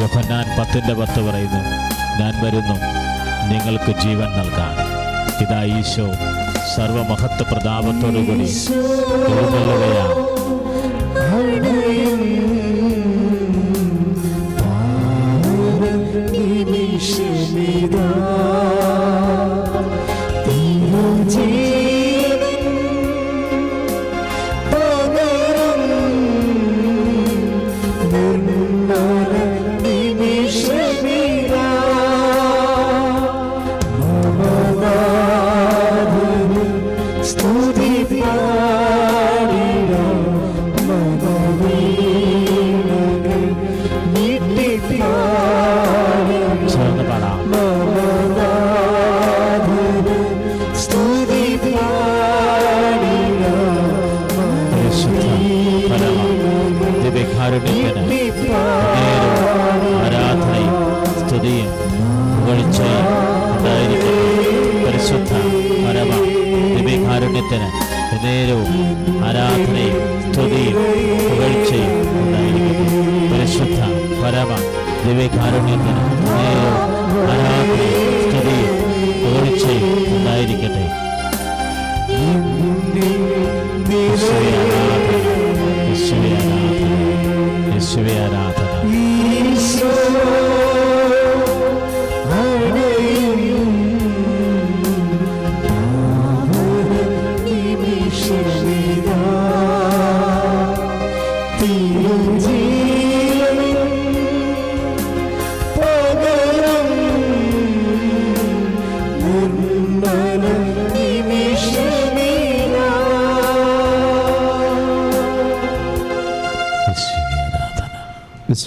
യോഹന്നാൻ 0.00 0.46
പത്തിന്റെ 0.58 0.94
പത്ത് 0.94 1.20
പറയുന്നു 1.20 1.60
ഞാൻ 2.20 2.34
വരുന്നു 2.44 2.76
നിങ്ങൾക്ക് 3.50 3.92
ജീവൻ 4.02 4.28
നൽകാൻ. 4.38 4.74
ഇതാ 5.44 5.60
ഈശോ 5.78 6.06
സർവമഹത്വ 6.74 7.44
പ്രതാപത്തോടുകൂടി 7.50 8.48
എഴുന്നള്ളുകയാണ്. 9.32 10.09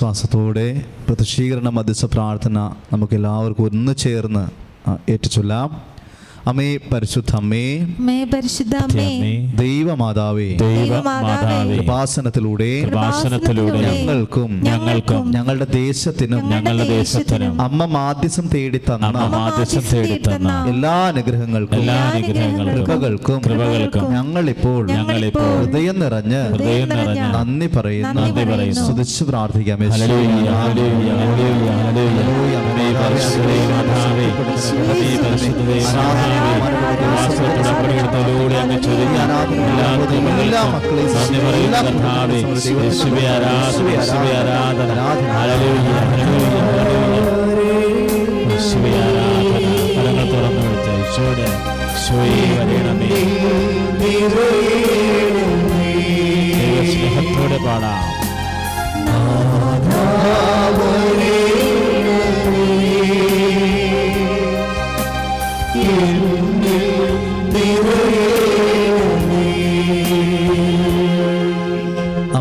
വിശ്വാസത്തോടെ 0.04 0.66
പ്രതിഷീകരണ 1.08 1.68
മധ്യസ്ഥ 1.76 2.06
പ്രാർത്ഥന 2.14 2.58
നമുക്ക് 2.92 3.14
എല്ലാവർക്കും 3.18 3.66
ഒന്ന് 3.68 3.94
ചേർന്ന് 4.02 4.42
ഏറ്റുചൊല്ലാം. 5.14 5.70
അമ്മേ 6.48 6.78
പരിശുദ്ധ 6.94 7.36
അമ്മേ. 7.36 7.88
മേ 8.00 8.24
പരിശുദ്ധ 8.24 8.76
അമ്മേ. 8.76 9.48
ദൈവമാതാവേ. 9.56 10.56
ദൈവമാതാവേ. 10.56 11.78
കൃപാസനത്തിലൂടെ 11.78 12.82
കൃപാസനത്തിലൂടെ 12.82 13.80
ഞങ്ങൾക്കും 13.82 14.64
ഞങ്ങൾക്കും 14.64 15.32
ഞങ്ങളുടെ 15.32 15.66
ദേശത്തിനും 15.66 16.50
ഞങ്ങളുടെ 16.50 16.88
ദേശത്തിനും 16.88 17.62
അമ്മ 17.62 17.86
മാധ്യസം 17.86 18.48
തേടി 18.48 18.78
തന്ന 18.78 19.06
അമ്മ 19.06 19.26
മാധ്യസ്ഥം 19.26 19.82
തേടി 19.94 20.36
തന്ന 20.36 20.66
എല്ലാ 20.70 21.08
അനുഗ്രഹങ്ങൾക്കും 21.08 21.80
എല്ലാ 21.80 21.96
അനുഗ്രഹങ്ങൾക്കും 21.96 22.86
കൃപകൾക്കും 22.86 23.42
കൃപകൾക്കും 23.46 24.14
ഞങ്ങളിപ്പോൾ 24.14 24.88
ഞങ്ങളിപ്പോൾ 24.88 25.66
ഹൃദയം 25.66 26.00
നിറഞ്ഞ് 26.00 26.42
ഹൃദയം 26.50 26.90
നിറഞ്ഞ് 26.90 27.34
നന്ദി 27.34 27.68
പറയുന്നു. 27.68 28.22
നന്ദി 28.22 28.44
പറയുന്നു. 28.44 28.82
സ്തുതിച്ച് 28.82 29.24
പ്രാർത്ഥിക്കാം. 29.24 29.80
ഹല്ലേലൂയ, 29.80 30.24
ഹല്ലേലൂയ, 30.24 31.10
ഹല്ലേലൂയ, 31.88 32.63
വാസ്തവത്തിലൂടെ 37.14 38.56
അങ്ങ് 38.56 38.78
ചൊരിഞ്ഞ 38.84 39.18
എല്ലാ. 40.38 40.62
യേശുവേ 42.84 43.26
ആരാധന, 43.28 44.40
ആരാധന. 44.56 44.92
ആരാധന. 45.34 45.70
കരങ്ങൾ 49.96 50.26
തുറന്നു 50.32 50.62
വിളിച്ച 50.62 50.90
ഈശോയുടെ 51.02 51.48
ഈശോയെ 51.88 52.48
വരയണമേ 52.54 53.10
ദൈവസ്നേഹത്തോടെ 56.56 57.60
പാടാം 57.66 58.02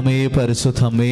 അമ്മേ 0.02 0.26
പരിശുദ്ധമേ. 0.36 1.10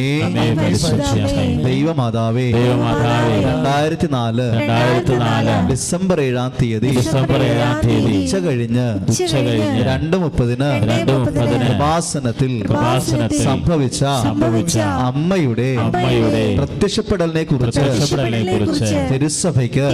ദൈവമാതാവേ. 1.65 2.45
ദൈവമാതാവേ. 2.51 3.35
രണ്ടായിരത്തി 3.43 4.07
നാല് 4.11 4.45
രണ്ടായിരത്തി 4.55 5.15
നാല് 5.21 5.53
ഡിസംബർ 5.69 6.21
ഏഴാം 6.21 6.51
തീയതി. 6.61 6.89
ഡിസംബർ 6.97 7.39
ഏഴാം 7.43 7.75
തീയതി. 7.85 8.15
ഉച്ച 8.17 8.35
കഴിഞ്ഞ് 8.45 8.85
ഉച്ച 9.09 9.21
കഴിഞ്ഞ് 9.33 9.83
രണ്ട് 9.83 10.17
മുപ്പതിന് 10.17 10.69
രണ്ട് 10.89 11.11
മുപ്പതിന് 11.13 11.67
ഉപാസനത്തിൽ 11.75 12.51
ഉപാസനത്തിൽ 12.69 13.43
സംഭവിച്ച 13.43 14.01
സംഭവിച്ച 14.23 14.77
അമ്മയുടെ 15.09 15.69
അമ്മയുടെ 15.85 16.43
പ്രത്യക്ഷപ്പെടലിനെ 16.59 17.43
കുറിച്ച് 17.43 17.79
പ്രത്യക്ഷപ്പെടലിനെ 17.79 18.57
കുറിച്ച് 18.57 18.91
തിരുസഭയ്ക്ക് 19.13 19.85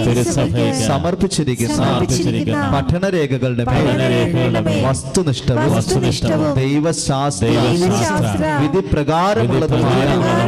സമർപ്പിച്ചിരിക്കുന്ന 0.86 1.76
സമർപ്പിച്ചിരിക്കുന്ന 1.76 2.64
പഠനരേഖകളുടെ 2.74 3.64
വസ്തുനിഷ്ഠവും 4.88 5.72
വസ്തുനിഷ്ഠവും 5.76 6.52
ദൈവശാസ്ത്ര 6.58 7.46
ദൈവശാസ്ത്ര 7.68 8.44
വിധിപ്രകാരമുള്ളതുമായ 8.87 10.09
വിധിപ്രകാരമുള്ളതുമായ 10.13 10.46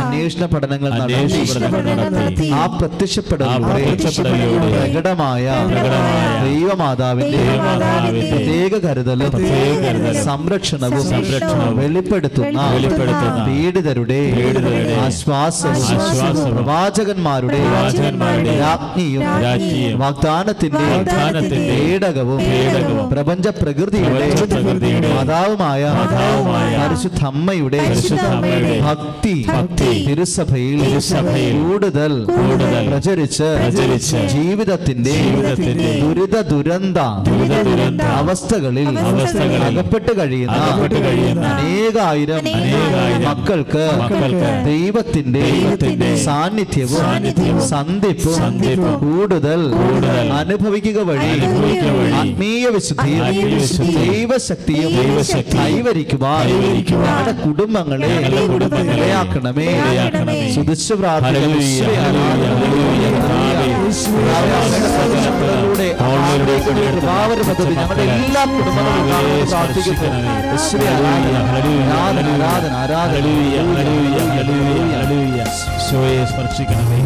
അന്വേഷണ 0.00 0.44
പഠനങ്ങൾ 0.46 0.90
നടത്തി. 0.92 1.26
ആ 2.54 2.64
പ്രത്യക്ഷപ്പെടുന്ന 2.74 3.54
പ്രകടമായ 4.74 5.46
ദൈവമാതാവിന്റെ 6.44 7.42
പ്രത്യേക 8.26 8.72
കരുതലും 8.84 9.34
സംരക്ഷണവും 10.24 11.06
വെളിപ്പെടുത്തുന്ന 11.80 12.60
പീഡിതരുടെ 13.46 14.20
ആശ്വാസവും 15.04 15.84
പ്രവാചകന്മാരുടെ 16.50 17.60
രാജ്ഞിയും 18.60 19.24
വാഗ്ദാനത്തിന്റെ 20.02 20.86
പേടകവും 21.62 22.42
പ്രപഞ്ച 23.12 23.48
പ്രകൃതിയുടെ 23.60 24.28
മാതാവുമായ 25.10 25.82
പരിശുദ്ധ 26.80 27.22
അമ്മയുടെ 27.30 27.80
ഭക്തി 28.82 29.34
ഭക്തി 29.60 29.88
തിരുസഭയിൽ 30.06 30.76
തിരുസഭയിൽ 30.82 31.54
കൂടുതൽ 31.60 32.12
കൂടുതൽ 32.30 32.84
പ്രചരിച്ച് 32.88 33.48
പ്രചരിച്ച് 33.58 34.20
ജീവിതത്തിന്റെ 34.34 35.14
ജീവിതത്തിന്റെ 35.18 35.90
ദുരിത 36.02 36.36
ദുരന്ത 36.50 37.00
ദുരിത 37.28 37.56
ദുരന്ത 37.68 38.04
അവസ്ഥകളിൽ 38.20 38.88
അവസ്ഥകളിൽ 39.02 39.62
അകപ്പെട്ട് 39.68 40.12
കഴിയുന്ന 40.20 40.56
അകപ്പെട്ട് 40.62 41.00
കഴിയുന്ന 41.06 41.44
അനേകായിരം 41.52 42.40
അനേകായിരം 42.52 43.24
മക്കൾക്ക് 43.28 43.84
മക്കൾക്ക് 44.02 44.50
ദൈവത്തിന്റെ 44.68 45.42
ദൈവത്തിന്റെ 45.48 46.10
സാന്നിധ്യവും 46.26 47.00
സാന്നിധ്യവും 47.02 47.62
സന്ധിപ്പും 47.70 48.36
സന്ധിപ്പും 48.40 48.94
കൂടുതൽ 49.04 49.62
കൂടുതൽ 49.76 50.30
അനുഭവിക്കുക 50.40 51.00
വഴി 51.10 51.32
ആത്മീയ 52.20 52.64
വിശുദ്ധി 52.76 53.14
ആത്മീയ 53.20 53.44
വിശുദ്ധിയും 53.56 54.06
ദൈവശക്തിയും 54.06 54.90
ദൈവശക്തി 55.00 55.58
കൈവരിക്കുവാൻ 55.58 56.48
കുടുംബങ്ങളെ 57.44 58.12
ഞങ്ങളുടെ 59.40 59.49
കുടുംബങ്ങളെ 59.50 59.66
ഇടയാക്കണമേ 59.80 60.36
പ്രാർത്ഥിക്കണമേ 67.02 67.40
പദ്ധതി 67.48 67.74
ഞങ്ങളുടെ 67.74 68.04
എല്ലാ 68.18 68.42
കുടുംബങ്ങളും 68.52 69.04
കാണുവാൻ 69.10 69.46
പ്രാർത്ഥിക്കുന്നു. 69.50 70.08
ആരാധന, 72.80 73.26
സ്പർശിക്കണമേ. 76.32 77.00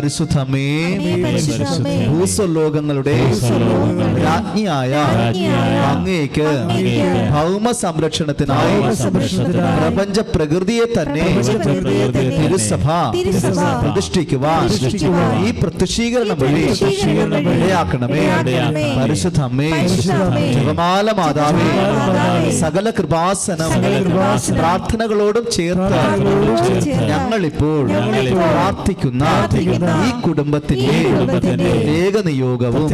പരിശുദ്ധമേ 0.00 0.66
ഭൂസ്വലോകങ്ങളുടെ 2.10 3.16
രാജ്ഞിയായ 4.24 4.92
അങ്ങേക്ക് 5.88 6.46
ഭൗമ 7.34 7.66
സംരക്ഷണത്തിനായി 7.82 8.76
പ്രപഞ്ച 9.80 10.18
പ്രകൃതിയെ 10.34 10.86
തന്നെ 10.96 11.26
തിരുസഭ 12.36 12.86
പ്രതിഷ്ഠിക്കുവാൻ 13.82 14.64
ഈ 15.46 15.50
പ്രത്യക്ഷീകരണം 15.60 16.38
വഴി 16.42 16.62
ഇടയാക്കണമേ. 17.52 18.24
പരിശുദ്ധമേ. 18.98 19.70
ജപമാല 20.54 21.06
മാതാവേ. 21.20 21.68
സകല 22.60 22.86
കൃപാസനം 22.98 23.72
പ്രാർത്ഥനകളോടും 24.50 25.44
ചേർത്ത് 25.56 26.00
ഞങ്ങളിപ്പോൾ 27.10 27.84
പ്രാർത്ഥിക്കുന്ന 28.32 29.24
ഈ 30.00 30.12
കുടുംബത്തിന്റെ 30.20 30.96
പ്രത്യേക 31.26 32.16
നിയോഗവും 32.28 32.88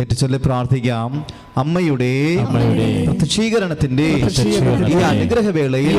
ഏറ്റുചൊല്ലി 0.00 0.38
പ്രാർത്ഥിക്കാം. 0.38 1.24
അമ്മയുടെ 1.56 2.36
പ്രത്യക്ഷീകരണത്തിന്റെ 3.04 4.02
ഈ 4.88 4.94
അനുഗ്രഹവേളയിൽ 5.02 5.98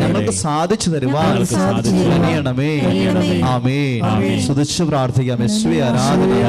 ഞങ്ങൾക്ക് 0.00 0.30
സാധിച്ചു 0.30 0.90
തരുവാൻ 0.90 1.46
സാധിച്ചു 1.46 1.90
കനിയണമേ. 1.90 2.80
ആമേ. 3.44 4.00
സുതിച്ചു 4.46 4.82
പ്രാർത്ഥിക്കാം. 4.84 5.44
യശ്വി 5.44 5.76
ആരാധന. 5.76 6.46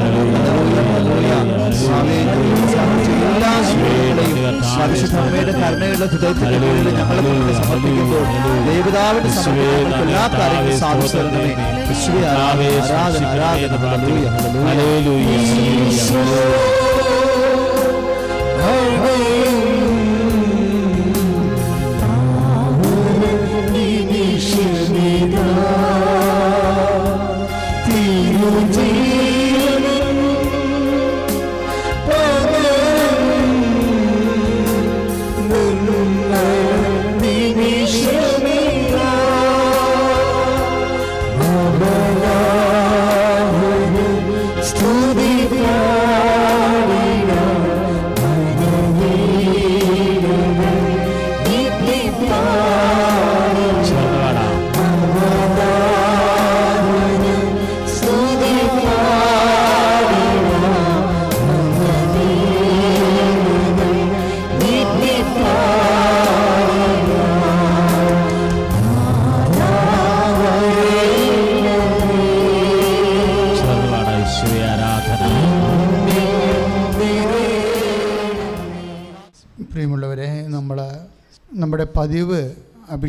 കർത്താവേ, 4.18 4.78
പരിശുദ്ധ 4.80 5.16
അമ്മയുടെ 5.20 5.52
കരുണയുള്ള 5.52 6.04
ഹൃദയത്തിന്റെ. 6.12 6.56
കീഴിൽ 6.62 6.88
ഞങ്ങളെ 6.98 7.22
സമർപ്പിക്കുമ്പോൾ. 7.58 8.24
ദേവതാവിന്റെ 8.68 9.30
സമർപ്പണങ്ങൾക്ക് 9.36 10.02
എല്ലാ 10.06 10.24
കാര്യങ്ങളും 10.34 10.78
സാധിച്ചു 10.82 11.16
തരണമേ 11.16 11.52
ആരാധന 11.88 12.24
ആരാധന 12.32 13.24
ആരാധന 13.32 13.74
ഹല്ലേലൂയ 13.84 14.24
ഹല്ലേലൂയ 14.66 15.28
ഹല്ലേലൂയ 18.58 19.57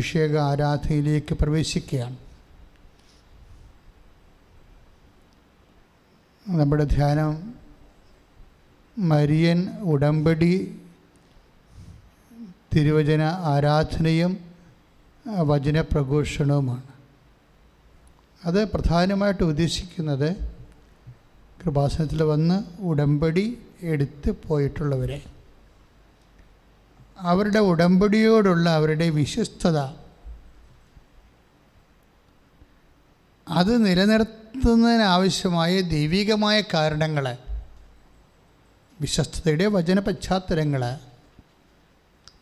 അഭിഷേക 0.00 0.34
ആരാധനയിലേക്ക് 0.50 1.34
പ്രവേശിക്കുകയാണ്. 1.40 2.16
നമ്മുടെ 6.46 6.84
ധ്യാനം 6.92 7.32
മരിയൻ 8.96 9.58
ഉടമ്പടി 9.92 10.52
തിരുവചന 12.72 13.22
ആരാധനയും 13.52 14.32
വചനപ്രഘോഷണവുമാണ് 15.50 16.86
അത് 18.42 18.60
പ്രധാനമായിട്ട് 18.74 19.44
ഉദ്ദേശിക്കുന്നത് 19.52 20.28
കൃപാസനത്തിൽ 21.60 22.22
വന്ന് 22.32 22.58
ഉടമ്പടി 22.90 23.46
എടുത്ത് 23.92 24.30
പോയിട്ടുള്ളവരെ. 24.46 25.20
അവരുടെ 27.20 27.58
ഉടമ്പടിയോടുള്ള 27.58 28.70
അവരുടെ 28.70 29.10
വിശ്വസ്തത. 29.10 29.78
അത് 33.48 33.86
നിലനിർത്തുന്നതിനാവശ്യമായ 33.86 35.80
ദൈവികമായ 35.80 36.60
കാരണങ്ങൾ 36.74 37.36
വിശ്വസ്തയുടെ 39.00 39.66
വചന 39.66 39.98
പശ്ചാത്തലങ്ങൾ 39.98 40.84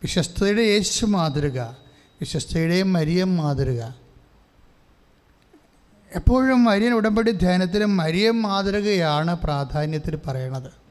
വിശ്വസ്തയുടെ 0.03 0.63
യേശു 0.63 1.07
മാതൃക 1.07 1.61
വിശ്വസ്തയുടെ 2.21 2.83
മരിയം 2.83 3.37
മാതൃക. 3.37 3.83
എപ്പോഴും 6.15 6.65
മരിയൻ 6.65 6.93
ഉടമ്പടി 6.93 7.31
ധ്യാനത്തിൽ 7.31 7.85
മരിയം 7.85 8.43
മാതൃകയാണ് 8.43 9.37
പ്രാധാന്യത്തിൽ 9.37 10.17
പറയണത്. 10.17 10.88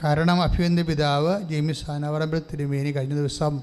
കാരണം 0.00 0.42
അഭിവന്ദി 0.42 0.82
പിതാവ് 0.82 1.42
ജെയിംസ് 1.48 1.90
ആനവറമ്പ 1.90 2.38
തിരുമേനി 2.38 2.90
കഴിഞ്ഞ 2.90 3.14
ദിവസം 3.14 3.62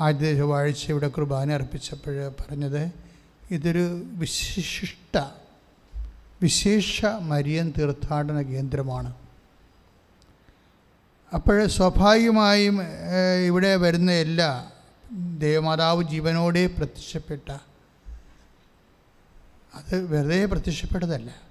ആദ്യ 0.00 0.34
ചൊവ്വാഴ്ച 0.34 0.90
ഇവിടെ 0.90 1.08
കുർബാന 1.08 1.52
അർപ്പിച്ചപ്പോൾ 1.52 2.16
പറഞ്ഞത് 2.40 2.92
ഇതൊരു 3.50 3.84
വിശിഷ്ട 4.22 5.16
വിശേഷ 6.42 7.04
മരിയൻ 7.04 7.72
തീർത്ഥാടന 7.78 8.42
കേന്ദ്രമാണ്. 8.42 9.12
അപ്പോൾ 11.32 11.66
സ്വാഭാവികമായും 11.66 12.76
ഇവിടെ 13.46 13.76
വരുന്ന 13.76 14.12
എല്ലാ 14.12 14.70
ദേവമാതാവ് 15.38 16.02
ജീവനോടെ 16.02 16.66
പ്രത്യക്ഷപ്പെട്ട 16.66 17.48
അത് 19.78 19.94
വെറുതെ 20.12 20.44
പ്രത്യക്ഷപ്പെട്ടതല്ല. 20.46 21.43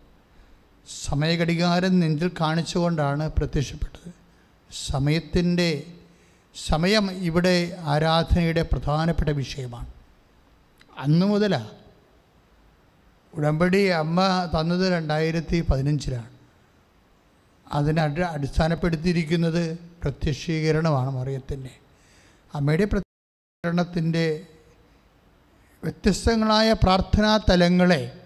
സമയഘടികാരം 0.87 1.99
നെഞ്ചിൽ 1.99 2.31
കാണിച്ചുകൊണ്ടാണ് 2.41 3.29
പ്രത്യക്ഷപ്പെട്ടത്. 3.29 4.13
സമയത്തിന്റെ 4.71 5.83
സമയം 6.67 7.11
ഇവിടെ 7.11 7.77
ആരാധനയുടെ 7.79 8.61
പ്രധാനപ്പെട്ട 8.61 9.29
വിഷയമാണ്. 9.29 9.87
അന്നു 10.97 11.25
മുതലാണ് 11.25 11.71
ഉടമ്പടി 13.35 13.85
അമ്മ 13.85 14.49
തന്നത് 14.59 14.91
രണ്ടായിരത്തി 14.91 15.61
പതിനഞ്ചിലാണ് 15.61 16.29
അതിനെ 17.71 18.01
അടിസ്ഥാനപ്പെടുത്തിയിരിക്കുന്നത് 18.23 19.79
പ്രത്യക്ഷീകരണമാണ് 20.01 21.09
മറിയത്തിന്റെ. 21.09 21.71
അമ്മയുടെ 22.55 22.85
പ്രത്യക്ഷീകരണത്തിന്റെ 22.85 24.45
വ്യത്യസ്തങ്ങളായ 25.83 26.73
പ്രാർത്ഥനാ 26.73 27.39
തലങ്ങളെ 27.49 28.23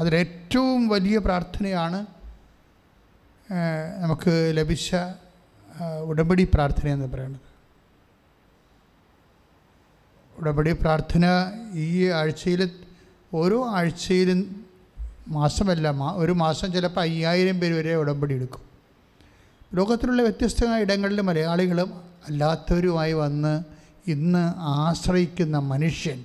അതിലേറ്റവും 0.00 0.88
വലിയ 0.88 1.18
പ്രാർത്ഥനയാണ് 1.18 2.06
നമുക്ക് 4.02 4.52
ലഭിച്ച 4.56 4.96
ഉടമ്പടി 6.04 6.44
പ്രാർത്ഥന 6.54 6.88
എന്ന് 6.88 7.08
പറയുന്നത്. 7.12 7.40
ഉടമ്പടി 10.38 10.72
പ്രാർത്ഥന 10.72 11.24
ഈ 11.74 12.08
ആഴ്ചയിൽ 12.08 12.70
ഓരോ 13.34 13.58
ആഴ്ചയിലും 13.68 14.66
മാസമല്ല 15.28 15.88
മാ 15.90 16.12
ഒരു 16.16 16.32
മാസം 16.32 16.72
ചിലപ്പോൾ 16.72 17.00
അയ്യായിരം 17.00 17.60
പേര് 17.60 17.74
വരെ 17.74 17.94
ഉടമ്പടി 17.96 18.34
എടുക്കും. 18.34 18.64
ലോകത്തിലുള്ള 19.74 20.22
വ്യത്യസ്തമായ 20.22 20.80
ഇടങ്ങളിൽ 20.82 21.20
മലയാളികളും 21.20 21.90
അല്ലാത്തവരുമായി 22.28 23.12
വന്ന് 23.12 23.54
ഇന്ന് 24.10 24.44
ആശ്രയിക്കുന്ന 24.56 25.58
മനുഷ്യൻ 25.72 26.24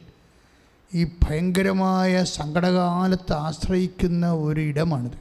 ഈ 0.96 1.04
ഭയങ്കരമായ 1.04 2.24
സങ്കടകാലത്ത് 2.24 3.34
ആശ്രയിക്കുന്ന 3.34 4.32
ഒരു 4.32 4.62
ഇടമാണിത് 4.62 5.18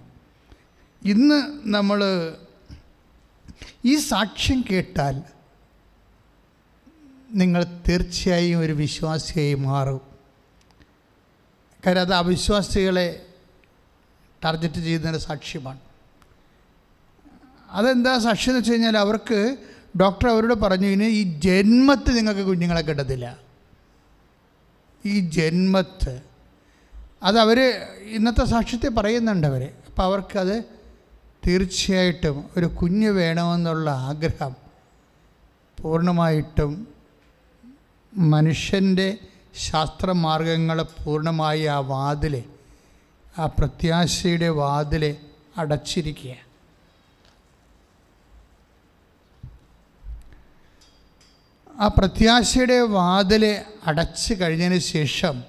ഇന്ന് 1.09 1.53
നമ്മൾ 1.63 2.05
ഈ 3.85 3.97
സാക്ഷ്യം 3.97 4.65
കേട്ടാൽ 4.71 5.23
നിങ്ങൾ 7.31 7.65
തീർച്ചയായും 7.89 8.61
ഒരു 8.61 8.73
വിശ്വാസിയായി 8.73 9.55
മാറും. 9.55 10.01
കാര്യം 11.87 12.01
അത് 12.01 12.15
അവിശ്വാസികളെ 12.15 13.27
ടാർഗറ്റ് 14.45 14.75
ചെയ്യുന്നതിന്റെ 14.75 15.19
സാക്ഷ്യമാണ്. 15.19 15.79
അതെന്താ 17.71 18.19
സാക്ഷ്യം 18.19 18.51
എന്ന് 18.51 18.61
വെച്ച് 18.61 18.73
കഴിഞ്ഞാൽ 18.73 18.99
അവർക്ക് 18.99 19.57
ഡോക്ടർ 20.01 20.29
അവരോട് 20.29 20.55
പറഞ്ഞു 20.55 20.87
ഇനി 20.87 21.05
ഈ 21.05 21.23
ജന്മത്തിൽ 21.23 22.15
നിങ്ങൾക്ക് 22.15 22.41
കുഞ്ഞുങ്ങളെ 22.41 22.81
കിട്ടത്തില്ല. 22.81 23.44
ഈ 25.07 25.21
ജന്മത്ത്. 25.29 26.23
അതവർ 27.23 27.59
ഇന്നത്തെ 28.07 28.45
സാക്ഷ്യത്തെ 28.45 28.89
പറയുന്നുണ്ട് 28.89 29.47
അവർ 29.47 29.63
അപ്പോൾ 29.63 30.03
അവർക്കത് 30.03 30.65
തീർച്ചയായിട്ടും 31.47 32.51
ഒരു 32.57 32.67
കുഞ്ഞ് 32.67 33.11
വേണമെന്നുള്ള 33.11 33.91
ആഗ്രഹം 33.91 34.55
പൂർണമായിട്ടും 35.79 36.73
മനുഷ്യന്റെ 38.13 39.19
ശാസ്ത്രമാർഗങ്ങളെ 39.71 40.83
പൂർണമായി 40.83 41.65
ആ 41.67 41.79
വാതിൽ 41.79 42.35
ആ 43.39 43.47
പ്രത്യാശയുടെ 43.47 44.49
വാതിൽ 44.49 45.17
അടച്ചിരിക്കുക 45.57 46.35
ആ 51.81 51.89
പ്രത്യാശയുടെ 51.89 52.81
വാതിൽ 52.81 53.63
അടച്ചു 53.87 54.35
കഴിഞ്ഞതിന് 54.35 54.79
ശേഷം 54.79 55.45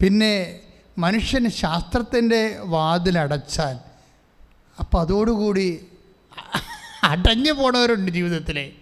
പിന്നെ 0.00 0.60
മനുഷ്യൻ 0.98 1.50
ശാസ്ത്രത്തിന്റെ 1.50 2.58
വാതിലടച്ചാൽ 2.58 3.78
അപ്പോൾ 4.78 5.00
അതോടുകൂടി 5.00 5.86
അടഞ്ഞു 7.04 7.52
പോണവരുണ്ട് 7.52 8.10
ജീവിതത്തിലെ. 8.12 8.72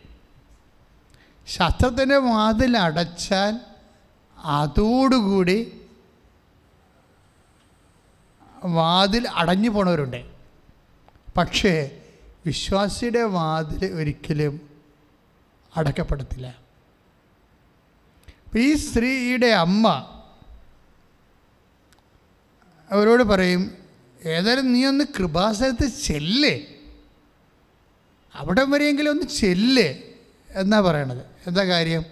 ശാസ്ത്രത്തിന്റെ 1.47 2.16
വാതിലടച്ചാൽ 2.16 3.61
അതോടുകൂടി 4.38 5.80
വാതിൽ 8.64 9.28
അടഞ്ഞു 9.28 9.71
പോണവരുണ്ട്. 9.71 10.25
പക്ഷേ 11.37 12.00
വിശ്വാസിയുടെ 12.47 13.23
വാതിൽ 13.23 13.92
ഒരിക്കലും 13.92 14.65
അടക്കപ്പെടത്തില്ല. 15.76 16.59
ഈ 18.56 18.75
സ്ത്രീയുടെ 18.75 19.47
അമ്മ 19.47 20.12
അവരോട് 22.90 23.23
പറയും 23.23 23.75
ഏതായാലും 24.26 24.73
നീ 24.73 24.85
ഒന്ന് 24.85 25.04
കൃപാസനത്ത് 25.04 25.87
ചെല്ലേ. 25.87 26.66
അവിടെ 28.35 28.64
വരെയെങ്കിലും 28.64 29.11
ഒന്ന് 29.11 29.26
ചെല്ലേ 29.26 30.02
എന്നാ 30.50 30.80
പറയണത്. 30.80 31.26
എന്താ 31.47 31.64
കാര്യം? 31.64 32.04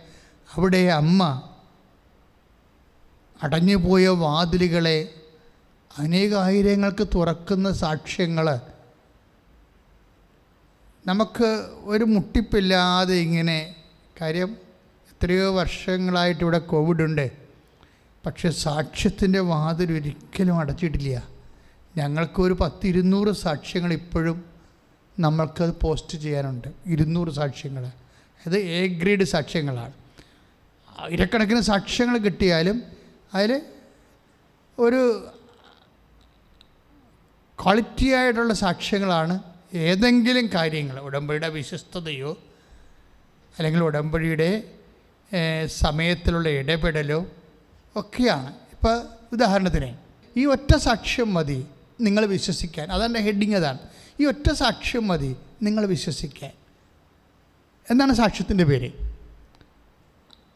അവിടെ 0.55 0.77
അമ്മ 0.77 1.51
അടഞ്ഞുപോയ 3.43 4.09
വാതിലുകളെ 4.09 5.15
അനേകായിരങ്ങൾക്ക് 5.99 7.09
തുറക്കുന്ന 7.15 7.73
സാക്ഷ്യങ്ങൾ 7.73 8.61
നമുക്ക് 11.07 11.69
ഒരു 11.85 12.05
മുട്ടിപ്പില്ലാതെ 12.05 13.15
ഇങ്ങനെ 13.15 13.75
കാര്യം 14.21 14.57
എത്രയോ 15.13 15.55
വർഷങ്ങളായിട്ട് 15.55 16.41
ഇവിടെ 16.41 16.59
കോവിഡ് 16.59 17.03
ഉണ്ട്. 17.03 17.31
പക്ഷെ 18.27 18.51
സാക്ഷ്യത്തിന്റെ 18.51 19.41
വാതിൽ 19.41 19.93
ഒരിക്കലും 19.93 20.59
അടച്ചിട്ടില്ല. 20.59 21.29
ഞങ്ങൾക്കൊരു 21.97 22.57
പത്ത് 22.61 22.87
ഇരുന്നൂറ് 22.87 23.35
സാക്ഷ്യങ്ങൾ 23.35 23.93
ഇപ്പോഴും 23.93 24.45
നമ്മൾക്കത് 25.21 25.75
പോസ്റ്റ് 25.83 26.19
ചെയ്യാനുണ്ട്. 26.19 26.69
ഇരുന്നൂറ് 26.87 27.31
സാക്ഷ്യങ്ങൾ. 27.31 27.85
അത് 28.47 28.59
എ 28.59 28.87
ഗ്രേഡ് 28.87 29.25
സാക്ഷ്യങ്ങളാണ്. 29.25 29.93
ഇരക്കണക്കിന് 31.09 31.61
സാക്ഷ്യങ്ങൾ 31.61 32.19
കിട്ടിയാലും 32.19 32.83
അതിൽ 33.35 33.63
ഒരു 34.79 35.29
ക്വാളിറ്റി 37.63 38.11
ആയിട്ടുള്ള 38.11 38.55
സാക്ഷ്യങ്ങളാണ് 38.55 39.54
ഏതെങ്കിലും 39.75 40.51
കാര്യങ്ങൾ 40.55 40.99
ഉടമ്പടിയുടെ 40.99 41.49
വിശ്വസ്തതയോ 41.49 42.39
അല്ലെങ്കിൽ 43.59 43.85
ഉടമ്പടിയുടെ 43.85 44.63
സമയത്തിലുള്ള 45.67 46.49
ഇടപെടലോ 46.49 47.27
ഒക്കെയാണ്. 47.97 48.55
ഇപ്പോൾ 48.73 49.03
ഉദാഹരണത്തിന് 49.33 49.97
ഈ 50.37 50.47
ഒറ്റ 50.47 50.77
സാക്ഷ്യം 50.77 51.35
മതി 51.35 51.67
നിങ്ങൾ 52.01 52.27
വിശ്വസിക്കാൻ. 52.27 52.93
അതെന്റെ 52.93 53.21
ഹെഡിങ് 53.21 53.55
അതാണ്. 53.55 53.79
ഈ 54.21 54.27
ഒറ്റ 54.27 54.53
സാക്ഷ്യം 54.53 55.09
മതി 55.09 55.37
നിങ്ങൾ 55.63 55.87
വിശ്വസിക്കാൻ. 55.87 56.51
എന്നാണ് 57.91 58.15
സാക്ഷ്യത്തിന്റെ 58.15 58.65
പേര്? 58.65 58.91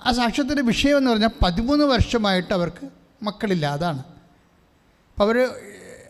ആ 0.06 0.12
സാക്ഷ്യത്തിന്റെ 0.12 0.62
വിഷയം 0.62 0.96
എന്ന് 0.96 1.10
പറഞ്ഞാൽ 1.10 1.28
പതിമൂന്ന് 1.42 1.84
വർഷമായിട്ട് 1.84 2.54
അവർക്ക് 2.54 2.88
മക്കളില്ല 3.22 3.66
അതാണ്. 3.66 3.98
അപ്പോൾ 3.98 5.22
അവർ 5.22 5.50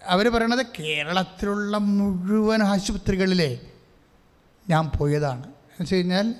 അവർ 0.08 0.28
പറയണത് 0.28 0.66
കേരളത്തിലുള്ള 0.66 1.78
മുഴുവൻ 1.78 2.62
ആശുപത്രികളിലെ 2.62 3.60
ഞാൻ 4.68 4.90
പോയതാണ്. 4.98 5.44
എന്ന് 5.44 5.76
വെച്ച് 5.80 5.94
കഴിഞ്ഞാൽ 5.94 6.34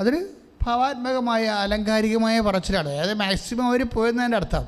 അതൊരു 0.00 0.26
ഭാവാത്മകമായ 0.62 1.44
അലങ്കാരികമായ 1.44 2.40
പറച്ചിലാണ്. 2.40 2.88
അതായത് 2.88 3.14
മാക്സിമം 3.14 3.66
അവർ 3.66 3.82
പോയെന്നതിന്റെ 3.82 4.36
അർത്ഥം. 4.36 4.66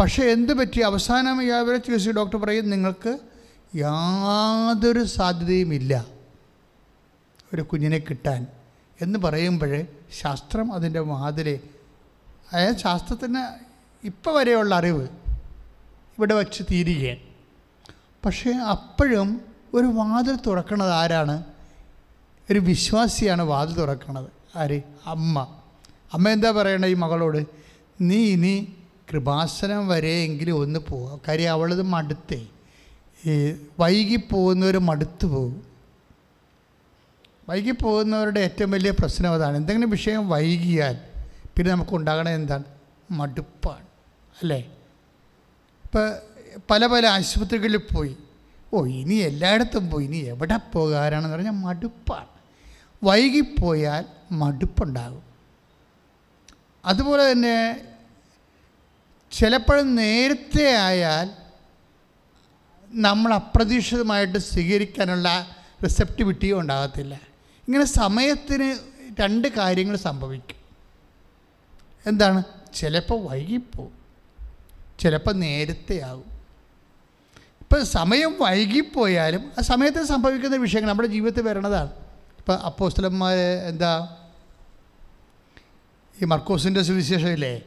പക്ഷേ 0.00 0.22
എന്ത് 0.22 0.54
പറ്റി? 0.58 0.80
അവസാനം 0.80 1.56
അവരെ 1.56 1.76
ചികിത്സ 1.76 2.08
ഡോക്ടർ 2.08 2.36
പറയും 2.36 2.70
നിങ്ങൾക്ക് 2.70 3.18
യാതൊരു 3.76 5.04
സാധ്യതയുമില്ല 5.04 6.06
ഒരു 7.54 7.62
കുഞ്ഞിനെ 7.62 7.98
കിട്ടാൻ. 7.98 8.46
എന്ന് 9.00 9.18
പറയുമ്പോൾ 9.18 9.82
ശാസ്ത്രം 10.20 10.72
അതിന്റെ 10.72 11.00
മാതിരി 11.00 11.60
അതായത് 12.52 12.76
ശാസ്ത്രത്തിന് 12.76 13.42
ഇപ്പോൾ 14.06 14.34
വരെയുള്ള 14.34 14.74
അറിവ് 14.74 15.08
ഇവിടെ 16.18 16.34
വച്ച് 16.34 16.62
തീരുകയാണ്. 16.62 17.18
പക്ഷേ 18.24 18.52
അപ്പോഴും 18.52 19.40
ഒരു 19.74 19.86
വാതിൽ 19.86 20.36
തുറക്കണത് 20.46 20.90
ആരാണ്? 20.90 21.44
ഒരു 22.50 22.58
വിശ്വാസിയാണ് 22.58 23.42
വാതിൽ 23.42 23.74
തുറക്കണത് 23.74 24.58
ആര്? 24.58 24.82
അമ്മ. 25.06 25.46
അമ്മ 26.12 26.28
എന്താ 26.28 26.50
പറയണേ 26.50 26.88
ഈ 26.88 26.94
മകളോട്? 26.94 27.46
നീ 28.00 28.16
ഇനി 28.16 28.72
കൃപാസനം 29.12 29.88
വരെയെങ്കിലും 29.88 30.56
ഒന്ന് 30.56 30.80
പോവാം 30.80 31.20
കാര്യം 31.28 31.50
അവളത് 31.50 31.82
മടുത്തേ. 31.82 32.46
ഈ 33.26 33.54
വൈകി 33.80 34.16
പോകുന്നവർ 34.16 34.78
മടുത്തു 34.78 35.26
പോകും. 35.26 35.66
വൈകി 37.48 37.70
പോകുന്നവരുടെ 37.70 38.40
ഏറ്റവും 38.40 38.70
വലിയ 38.70 38.90
പ്രശ്നം 38.90 39.32
അതാണ്. 39.32 39.56
എന്തെങ്കിലും 39.56 39.90
വിഷയം 39.90 40.28
വൈകിയാൽ 40.28 40.98
പിന്നെ 41.56 41.72
നമുക്ക് 41.72 41.90
ഉണ്ടാകണത് 41.90 42.32
എന്താണ്? 42.32 42.64
മടുപ്പാണ്. 43.10 43.86
അല്ലേ? 44.42 44.70
ഇപ്പോൾ 45.86 46.16
പല 46.70 46.86
പല 46.86 47.06
ആശുപത്രികളിൽ 47.06 47.76
പോയി. 47.76 48.16
ഓ 48.74 48.86
ഇനി 48.86 49.14
എല്ലായിടത്തും 49.14 49.90
പോയി. 49.90 50.04
ഇനി 50.04 50.16
എവിടെ 50.16 50.56
പോകാനാണെന്ന് 50.56 51.34
പറഞ്ഞാൽ 51.34 51.52
മടുപ്പാണ്. 51.52 52.26
വൈകിപ്പോയാൽ 53.04 54.04
മടുപ്പുണ്ടാകും. 54.32 55.22
അതുപോലെ 56.84 57.32
തന്നെ 57.32 57.82
ചിലപ്പോഴും 59.32 59.94
നേരത്തെ 59.94 60.76
ആയാൽ 60.76 61.30
നമ്മൾ 62.90 63.34
അപ്രതീക്ഷിതമായിട്ട് 63.34 64.38
സ്വീകരിക്കാനുള്ള 64.38 65.56
റിസെപ്റ്റിവിറ്റിയും 65.84 66.60
ഉണ്ടാകത്തില്ല. 66.60 67.14
ഇങ്ങനെ 67.68 67.84
സമയത്തിന് 67.84 68.78
രണ്ട് 69.20 69.48
കാര്യങ്ങൾ 69.48 69.96
സംഭവിക്കും. 69.96 70.56
എന്താണ്? 72.06 72.42
ചിലപ്പോൾ 72.74 73.30
വൈകിപ്പോവും. 73.30 73.95
ചിലപ്പോൾ 74.98 75.34
നേരത്തെ 75.34 76.00
ആകും 76.00 76.36
ഇപ്പം 77.60 77.86
സമയം 77.86 78.36
വൈകിപ്പോയാലും 78.40 79.52
ആ 79.58 79.62
സമയത്ത് 79.62 80.04
സംഭവിക്കുന്ന 80.04 80.56
വിഷയങ്ങൾ 80.56 80.88
നമ്മുടെ 80.88 81.08
ജീവിതത്തിൽ 81.08 81.48
വരണതാണ്. 81.48 81.90
ഇപ്പം 82.38 82.58
അപ്പോസ്തലന്മാർ 82.58 83.36
എന്താ? 83.38 84.16
ഈ 86.22 86.24
മർക്കോസിന്റെ 86.24 86.82
സുവിശേഷമില്ലേ 86.82 87.62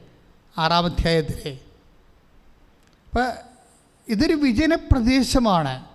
ആറാം 0.58 0.86
അധ്യായത്തിലെ. 0.86 1.60
അപ്പം 3.10 3.32
ഇതൊരു 4.08 4.34
വിജന 4.34 4.76
പ്രദേശമാണ് 4.76 5.86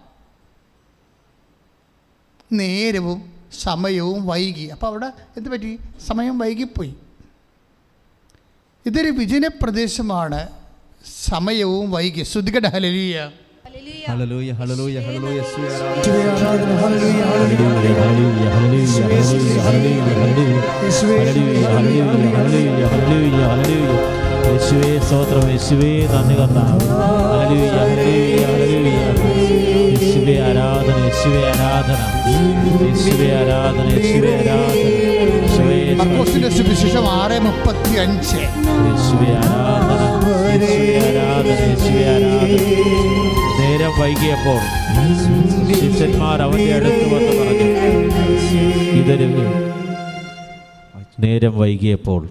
നേരവും 2.53 3.33
സമയവും 3.63 4.27
വൈകി. 4.27 4.67
അപ്പോൾ 4.67 4.87
അവിടെ 4.87 5.13
എന്ത് 5.37 5.51
പറ്റി? 5.51 5.81
സമയം 6.07 6.39
വൈകിപ്പോയി. 6.39 6.95
ഇതൊരു 8.87 9.11
വിജന 9.11 9.47
പ്രദേശമാണ് 9.47 10.64
സമയവും 11.05 11.87
വൈകി. 11.91 12.23
ശ്രുതികട 12.33 12.67
ഹലലിയ 12.75 13.17
ഹല്ലേലൂയ. 13.65 14.05
ഹല്ലേലൂയ 14.11 14.51
ഹല്ലേലൂയ 14.59 15.29
യേശുവേ 15.39 15.69
യേശുവേ 15.69 15.69
ആരാധന 16.25 16.71
hallelujah 16.83 17.23
hallelujah 17.35 18.45
hallelujah, 18.55 19.05
hallelujah, 19.67 20.07
hallelujah, 28.47 29.14
യേശുവേ 31.15 31.41
ആരാധന 31.51 31.99
യേശുവേ 32.83 33.27
ആരാധന 33.41 33.85
യേശുവേ 33.95 34.31
ആരാധന 34.39 34.81
യേശുവേ 35.35 36.49
സുവിശേഷം 36.57 37.05
ആറ് 37.19 37.37
മുപ്പത്തി 37.47 37.93
അഞ്ച് 38.05 38.41
യേശുവേ 38.87 39.29
ആരാധന 39.41 40.01
യേശുവേ 40.47 40.73
ആരാധന 41.03 41.59
യേശുവേ 41.63 42.03
ആരാധന 42.15 42.59
നേരം 43.61 43.93
വൈകിയപ്പോൾ 44.01 44.61
ശിഷ്യന്മാർ 45.73 46.41
അവന്റെ 46.47 46.73
അടുത്ത് 46.79 47.07
വന്ന് 47.15 47.33
പറഞ്ഞു 47.41 47.69
ഇതൊരു 49.01 49.29
നേരം 51.25 51.55
വൈകിയപ്പോൾ 51.63 52.23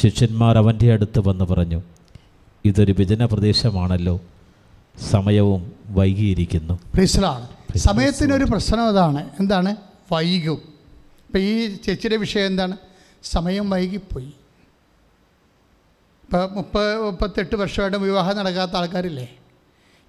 ശിഷ്യന്മാർ 0.00 0.54
അവന്റെ 0.62 0.88
അടുത്ത് 0.96 1.20
വന്ന് 1.28 1.46
പറഞ്ഞു 1.52 1.80
ഇതൊരു 2.64 2.92
വിജന 2.98 3.24
പ്രദേശമാണല്ലോ 3.32 4.14
സമയവും 5.04 5.60
വൈകിയിരിക്കുന്നു. 5.98 6.74
സമയത്തിനൊരു 7.78 8.44
പ്രശ്നം 8.44 8.88
അതാണ്. 8.88 9.30
എന്താണ്? 9.40 9.76
വൈകും. 10.12 10.74
ഇപ്പം 11.26 11.40
ഈ 11.40 11.76
ചേച്ചിയുടെ 11.76 12.16
വിഷയം 12.16 12.46
എന്താണ്? 12.46 12.76
സമയം 13.22 13.70
വൈകിപ്പോയി. 13.70 14.32
ഇപ്പം 16.24 16.48
മുപ്പത് 16.52 17.02
മുപ്പത്തെട്ട് 17.02 17.56
വർഷമായിട്ട് 17.56 17.98
വിവാഹം 17.98 18.36
നടക്കാത്ത 18.36 18.76
ആൾക്കാരില്ലേ? 18.76 19.36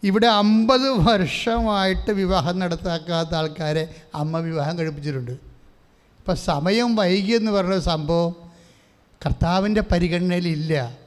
ഇവിടെ 0.04 0.28
അമ്പത് 0.28 0.90
വർഷമായിട്ട് 0.90 2.12
വിവാഹം 2.12 2.60
നടത്താക്കാത്ത 2.60 3.36
ആൾക്കാരെ 3.36 3.96
അമ്മ 4.16 4.40
വിവാഹം 4.40 4.80
കഴിപ്പിച്ചിട്ടുണ്ട്. 4.80 5.32
ഇപ്പം 5.32 6.36
സമയം 6.36 6.96
വൈകി 6.96 7.32
എന്ന് 7.32 7.52
പറഞ്ഞ 7.52 7.80
സംഭവം 7.80 8.36
കർത്താവിന്റെ 9.26 9.82
പരിഗണനയിലില്ല. 9.82 10.98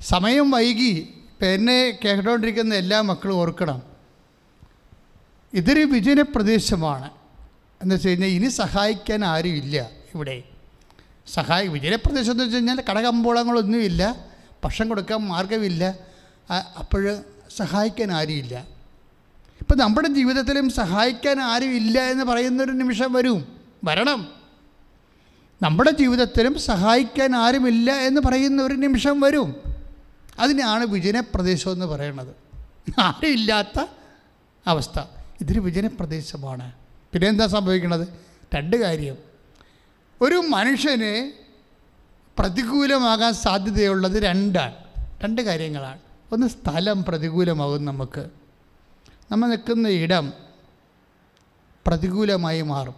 സമയം 0.00 0.50
വൈകി. 0.50 1.14
ഇപ്പം 1.28 1.48
എന്നെ 1.48 1.98
കേട്ടോണ്ടിരിക്കുന്ന 2.04 2.74
എല്ലാ 2.74 3.00
മക്കളും 3.00 3.36
ഓർക്കണം. 3.36 3.95
ഇതൊരു 5.54 5.80
വിജന 5.80 6.20
പ്രദേശമാണ് 6.20 7.10
എന്ന് 7.82 7.94
വെച്ച് 7.94 8.08
കഴിഞ്ഞാൽ 8.08 8.28
ഇനി 8.28 8.48
സഹായിക്കാൻ 8.48 9.24
ആരുമില്ല 9.24 9.90
ഇവിടെ. 10.14 10.42
സഹായ 11.26 11.66
വിജയപ്രദേശം 11.66 12.30
എന്ന് 12.32 12.44
വെച്ച് 12.44 12.56
കഴിഞ്ഞാൽ 12.56 12.82
കടകമ്പോളങ്ങളൊന്നുമില്ല 12.90 14.26
ഭക്ഷണം 14.64 14.88
കൊടുക്കാൻ 14.88 15.20
മാർഗമില്ല 15.20 15.94
അപ്പോൾ 16.50 17.18
സഹായിക്കാൻ 17.56 18.12
ആരുമില്ല. 18.12 18.66
ഇപ്പം 19.60 19.78
നമ്മുടെ 19.78 20.08
ജീവിതത്തിലും 20.08 20.70
സഹായിക്കാൻ 20.70 21.40
ആരുമില്ല 21.40 22.02
എന്ന് 22.02 22.24
പറയുന്നൊരു 22.24 22.70
നിമിഷം 22.70 23.12
വരും. 23.12 23.60
വരണം. 23.84 24.28
നമ്മുടെ 25.62 25.90
ജീവിതത്തിലും 25.90 26.58
സഹായിക്കാൻ 26.58 27.36
ആരുമില്ല 27.36 27.92
എന്ന് 27.92 28.20
പറയുന്ന 28.20 28.62
ഒരു 28.62 28.74
നിമിഷം 28.74 29.20
വരും. 29.20 29.56
അതിനാണ് 30.38 30.86
വിജനപ്രദേശം 30.86 31.72
എന്ന് 31.72 31.86
പറയുന്നത്. 31.86 32.34
ആരുമില്ലാത്ത 33.00 33.86
അവസ്ഥ. 34.66 35.15
ഇതൊരു 35.40 35.60
വിജനപ്രദേശമാണ്. 35.60 36.72
പിന്നെ 37.12 37.28
എന്താ 37.28 37.46
സംഭവിക്കുന്നത് 37.46 38.08
രണ്ട് 38.54 38.76
കാര്യം. 38.76 39.16
ഒരു 40.20 40.34
മനുഷ്യന് 40.34 41.32
പ്രതികൂലമാകാൻ 42.38 43.34
സാധ്യതയുള്ളത് 43.34 44.22
രണ്ടാണ്. 44.22 44.74
രണ്ട് 45.24 45.42
കാര്യങ്ങളാണ്. 45.42 46.00
ഒന്ന് 46.32 46.46
സ്ഥലം 46.46 47.04
പ്രതികൂലമാകും 47.04 47.84
നമുക്ക്. 47.84 48.30
നമ്മൾ 49.30 49.48
നിൽക്കുന്ന 49.48 49.88
ഇടം 49.88 50.32
പ്രതികൂലമായി 51.86 52.62
മാറും. 52.62 52.94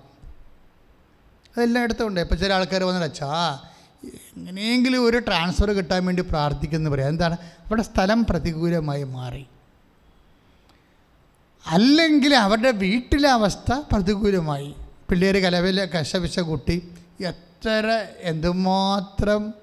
അതെല്ലായിടത്തും 1.56 2.06
ഉണ്ട് 2.06 2.20
ഇപ്പോൾ 2.20 2.34
ചില 2.34 2.52
ആൾക്കാർ 2.52 2.84
വന്നിട്ട് 2.84 3.08
അച്ഛാ 3.08 3.60
എങ്ങനെയെങ്കിലും 4.36 5.06
ഒരു 5.06 5.18
ട്രാൻസ്ഫർ 5.18 5.70
കിട്ടാൻ 5.70 6.06
വേണ്ടി 6.06 6.22
പ്രാർത്ഥിക്കുന്നു 6.22 6.90
പറയാം 6.90 7.08
എന്താണ്? 7.08 7.34
അവിടെ 7.34 7.82
സ്ഥലം 7.82 8.24
പ്രതികൂലമായി 8.24 9.04
മാറി. 9.04 9.46
അല്ലെങ്കിൽ 11.68 12.34
അവരുടെ 12.34 12.70
വീട്ടിലെ 12.70 13.28
അവസ്ഥ 13.28 13.72
പ്രതികൂലമായി. 13.92 14.74
പിള്ളേർ 15.10 15.36
കലവിലെ 15.36 15.84
കശപിച്ച 15.84 16.40
കുട്ടി 16.40 16.76
എത്ര 17.20 18.06
എന്തുമാത്രം 18.20 19.54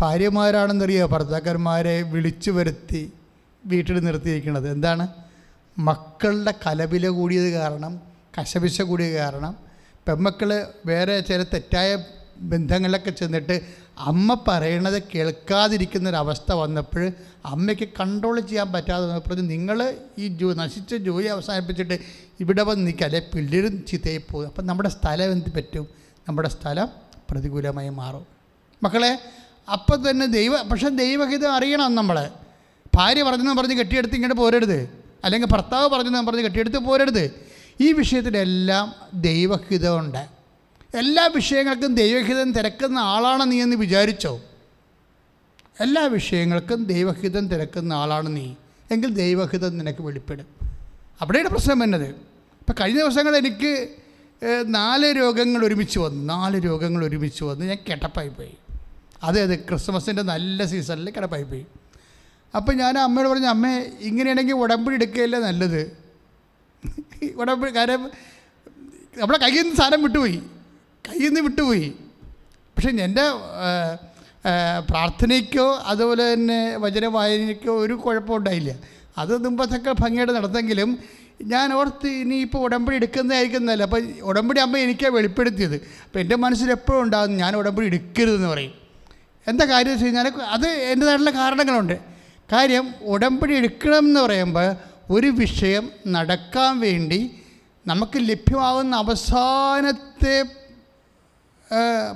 ഭാര്യമാരാണെന്നറിയോ? 0.00 1.06
ഭർത്താക്കന്മാരെ 1.06 2.02
വിളിച്ചു 2.02 2.50
വരുത്തി 2.50 3.12
വീട്ടിൽ 3.66 4.00
നിർത്തിയിരിക്കുന്നത്. 4.00 4.70
എന്താണ്? 4.70 5.08
മക്കളുടെ 5.78 6.54
കലവില 6.66 7.08
കൂടിയത് 7.08 7.50
കാരണം 7.52 8.00
കശപിശ 8.38 8.82
കൂടിയത് 8.82 9.14
കാരണം 9.14 9.56
പെമ്മക്കൾ 10.08 10.66
വേറെ 10.86 11.20
ചില 11.20 11.42
തെറ്റായ 11.42 12.04
ബന്ധങ്ങളിലൊക്കെ 12.38 13.10
ചെന്നിട്ട് 13.10 13.60
അമ്മ 13.98 14.44
പറയണത് 14.48 15.02
കേൾക്കാതിരിക്കുന്നൊരവസ്ഥ 15.02 16.52
വന്നപ്പോൾ 16.52 17.12
അമ്മയ്ക്ക് 17.44 17.88
കൺട്രോൾ 18.00 18.40
ചെയ്യാൻ 18.40 18.72
പറ്റാതെ 18.72 19.06
വന്നപ്പോൾ 19.06 19.34
നിങ്ങൾ 19.34 19.94
ഈ 20.18 20.28
ജോ 20.28 20.54
നശിച്ച 20.54 20.94
ജോലി 20.94 21.26
അവസാനിപ്പിച്ചിട്ട് 21.26 21.98
ഇവിടെ 22.40 22.62
വന്ന് 22.62 22.86
നിൽക്കുക 22.86 23.04
അല്ലെ 23.04 23.20
പിള്ളേരും 23.34 23.84
ചീത്തയായി 23.84 24.20
പോകും. 24.30 24.46
അപ്പം 24.46 24.66
നമ്മുടെ 24.66 24.88
സ്ഥലം 24.88 25.32
എന്ത് 25.32 25.52
പറ്റും? 25.52 25.88
നമ്മുടെ 26.28 26.48
സ്ഥലം 26.48 26.88
പ്രതികൂലമായി 27.30 27.88
മാറും. 27.88 28.26
മക്കളെ 28.82 29.18
അപ്പം 29.72 30.10
തന്നെ 30.10 30.26
ദൈവ 30.26 30.62
പക്ഷേ 30.62 30.88
ദൈവഹിതം 30.88 31.54
അറിയണം 31.54 31.94
നമ്മൾ 31.94 32.30
ഭാര്യ 32.96 33.22
പറഞ്ഞെന്ന് 33.22 33.62
പറഞ്ഞ് 33.62 33.78
കെട്ടിയെടുത്ത് 33.78 34.14
ഇങ്ങോട്ട് 34.14 34.40
പോരരുത്. 34.40 34.90
അല്ലെങ്കിൽ 35.24 35.48
ഭർത്താവ് 35.48 35.88
പറഞ്ഞെന്ന് 35.88 36.26
പറഞ്ഞ് 36.26 36.42
കെട്ടിയെടുത്ത് 36.42 36.78
പോരരുത്. 36.78 37.30
ഈ 37.80 37.92
വിഷയത്തിലെല്ലാം 37.92 38.94
ദൈവഹിതമുണ്ട്. 39.14 40.35
എല്ലാ 41.00 41.24
വിഷയങ്ങൾക്കും 41.34 41.94
ദൈവഹിതം 41.94 42.52
തിരക്കുന്ന 42.52 42.98
ആളാണ് 42.98 43.44
നീ 43.52 43.56
എന്ന് 43.62 43.76
വിചാരിച്ചോ? 43.76 44.32
എല്ലാ 45.80 46.02
വിഷയങ്ങൾക്കും 46.16 46.84
ദൈവഹിതം 46.84 47.44
തിരക്കുന്ന 47.48 47.92
ആളാണ് 47.92 48.28
നീ. 48.36 48.46
എങ്കിൽ 48.90 49.10
ദൈവഹിതം 49.22 49.72
നിനക്ക് 49.78 50.02
വെളിപ്പെടും. 50.02 50.46
അവിടെയാണ് 51.20 51.48
പ്രശ്നം 51.48 51.84
എന്നത് 51.84 52.08
ഇപ്പം 52.60 52.74
കഴിഞ്ഞ 52.80 53.00
ദിവസങ്ങൾ 53.02 53.36
എനിക്ക് 53.36 53.72
നാല് 54.78 55.08
രോഗങ്ങൾ 55.18 55.60
ഒരുമിച്ച് 55.66 55.98
വന്നു. 55.98 56.22
നാല് 56.34 56.64
രോഗങ്ങൾ 56.64 57.04
ഒരുമിച്ച് 57.04 57.44
വന്ന് 57.44 57.66
ഞാൻ 57.66 57.78
കിടപ്പായി 57.88 58.28
പോയി. 58.28 58.54
അതെ 59.22 59.40
അതെ 59.42 59.56
ക്രിസ്മസിന്റെ 59.68 60.22
നല്ല 60.32 60.64
സീസണിൽ 60.64 61.10
കിടപ്പായി 61.10 61.42
പോയി 61.42 61.64
അപ്പം 62.56 62.74
ഞാൻ 62.76 62.94
അമ്മയോട് 62.98 63.28
പറഞ്ഞു 63.28 63.46
അമ്മേ 63.46 63.72
ഇങ്ങനെയാണെങ്കിൽ 64.08 64.56
ഉടമ്പടി 64.64 64.94
എടുക്കുകയല്ലേ 64.94 65.38
നല്ലത്? 65.38 65.82
ഉടമ്പടി 67.36 67.72
കാര്യം 67.76 68.02
നമ്മളെ 69.16 69.38
കയ്യിൽ 69.38 69.62
നിന്ന് 69.62 69.76
സാധനം 69.76 70.02
വിട്ടുപോയി. 70.02 70.38
കയ്യിൽ 71.06 71.28
നിന്ന് 71.28 71.42
വിട്ടുപോയി. 71.46 71.88
പക്ഷേ 72.74 72.90
എന്റെ 73.06 73.26
പ്രാർത്ഥനയ്ക്കോ 74.88 75.68
അതുപോലെ 75.90 76.24
തന്നെ 76.32 76.58
വചന 76.84 77.04
വായനയ്ക്കോ 77.14 77.72
ഒരു 77.84 77.94
കുഴപ്പമുണ്ടായില്ല. 78.02 78.72
അത് 79.20 79.32
മുമ്പത്തൊക്കെ 79.44 79.92
ഭംഗിയായിട്ട് 80.02 80.34
നടന്നെങ്കിലും 80.38 80.90
ഞാൻ 81.52 81.68
ഓർത്ത് 81.78 82.08
ഇനിയിപ്പോൾ 82.22 82.60
ഉടമ്പടി 82.66 82.94
എടുക്കുന്നതായിരിക്കുന്നതല്ല 83.00 83.84
അപ്പോൾ 83.88 84.02
ഉടമ്പടി 84.30 84.60
അമ്മ 84.64 84.76
എനിക്കാണ് 84.84 85.14
വെളിപ്പെടുത്തിയത്. 85.16 85.74
അപ്പോൾ 86.04 86.20
എന്റെ 86.22 86.36
മനസ്സിൽ 86.44 86.68
എപ്പോഴും 86.76 87.00
ഉണ്ടാകും 87.04 87.32
ഞാൻ 87.42 87.52
ഉടമ്പടി 87.60 87.86
എടുക്കരുതെന്ന് 87.90 88.50
പറയും. 88.52 88.74
എന്താ 89.46 89.64
കാര്യം 89.72 89.92
വെച്ച് 89.92 90.06
കഴിഞ്ഞാൽ 90.06 90.28
അത് 90.56 90.68
എന്റേതായിട്ടുള്ള 90.92 91.32
കാരണങ്ങളുണ്ട്. 91.40 91.96
കാര്യം 92.52 92.86
ഉടമ്പടി 93.14 93.52
എടുക്കണം 93.60 94.04
എന്ന് 94.08 94.20
പറയുമ്പോൾ 94.26 94.68
ഒരു 95.14 95.28
വിഷയം 95.42 95.84
നടക്കാൻ 96.14 96.72
വേണ്ടി 96.86 97.20
നമുക്ക് 97.86 98.18
ലഭ്യമാകുന്ന 98.30 98.94
അവസാനത്തെ 99.04 100.36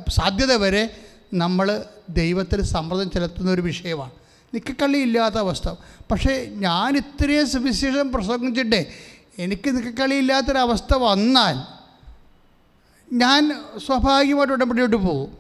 സാധ്യത 0.09 0.53
വരെ 0.53 0.97
നമ്മൾ 1.35 1.85
ദൈവത്തിൽ 2.09 2.63
സമ്മർദ്ദം 2.63 3.11
ചെലുത്തുന്ന 3.11 3.51
ഒരു 3.51 3.61
വിഷയമാണ്. 3.61 4.11
നിക്കക്കള്ളി 4.55 4.99
ഇല്ലാത്ത 4.99 5.35
അവസ്ഥ. 5.35 5.75
പക്ഷേ 6.11 6.53
ഞാൻ 6.55 6.97
ഇത്രയും 6.97 7.49
സുവിശേഷം 7.49 8.13
പ്രസംഗിച്ചിട്ടേ 8.13 8.87
എനിക്ക് 9.39 9.77
നിക്കക്കളി 9.77 10.15
ഇല്ലാത്തൊരവസ്ഥ 10.15 10.97
വന്നാൽ 10.97 11.81
ഞാൻ 13.13 13.65
സ്വാഭാവികമായിട്ട് 13.87 14.53
ഉടമ്പടിയോട്ട് 14.53 14.97
പോകും. 14.97 15.39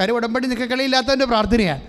കാര്യം 0.00 0.14
ഉടമ്പടി 0.14 0.46
നിൽക്കളിയില്ലാത്തവന്റെ 0.46 1.24
പ്രാർത്ഥനയാണ്. 1.24 1.82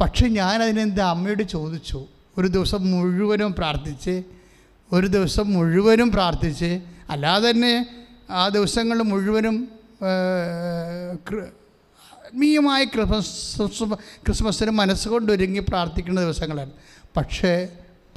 പക്ഷെ 0.00 0.28
ഞാൻ 0.28 0.62
അതിനെന്താ 0.62 1.10
അമ്മയോട് 1.10 1.42
ചോദിച്ചു. 1.42 2.06
ഒരു 2.38 2.48
ദിവസം 2.48 2.90
മുഴുവനും 2.90 3.52
പ്രാർത്ഥിച്ച് 3.52 4.22
ഒരു 4.92 5.06
ദിവസം 5.06 5.52
മുഴുവനും 5.52 6.10
പ്രാർത്ഥിച്ച് 6.10 6.80
അല്ലാതെ 7.10 7.50
തന്നെ 7.50 8.06
ആ 8.30 8.48
ദിവസങ്ങൾ 8.48 9.02
മുഴുവനും 9.02 9.68
ആത്മീയമായ 12.24 12.84
ക്രിസ്മസ് 12.84 13.94
ക്രിസ്മസിന് 14.26 14.70
മനസ്സുകൊണ്ട് 14.70 15.32
ഒരുങ്ങി 15.32 15.58
പ്രാർത്ഥിക്കുന്ന 15.58 16.20
ദിവസങ്ങളാണ്. 16.20 16.70
പക്ഷേ 17.16 17.68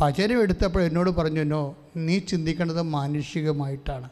പചരം 0.02 0.42
എടുത്തപ്പോൾ 0.42 0.84
എന്നോട് 0.84 1.10
പറഞ്ഞു 1.10 1.42
എന്നോ 1.42 1.78
നീ 1.98 2.20
ചിന്തിക്കേണ്ടത് 2.20 2.82
മാനുഷികമായിട്ടാണ്. 2.82 4.10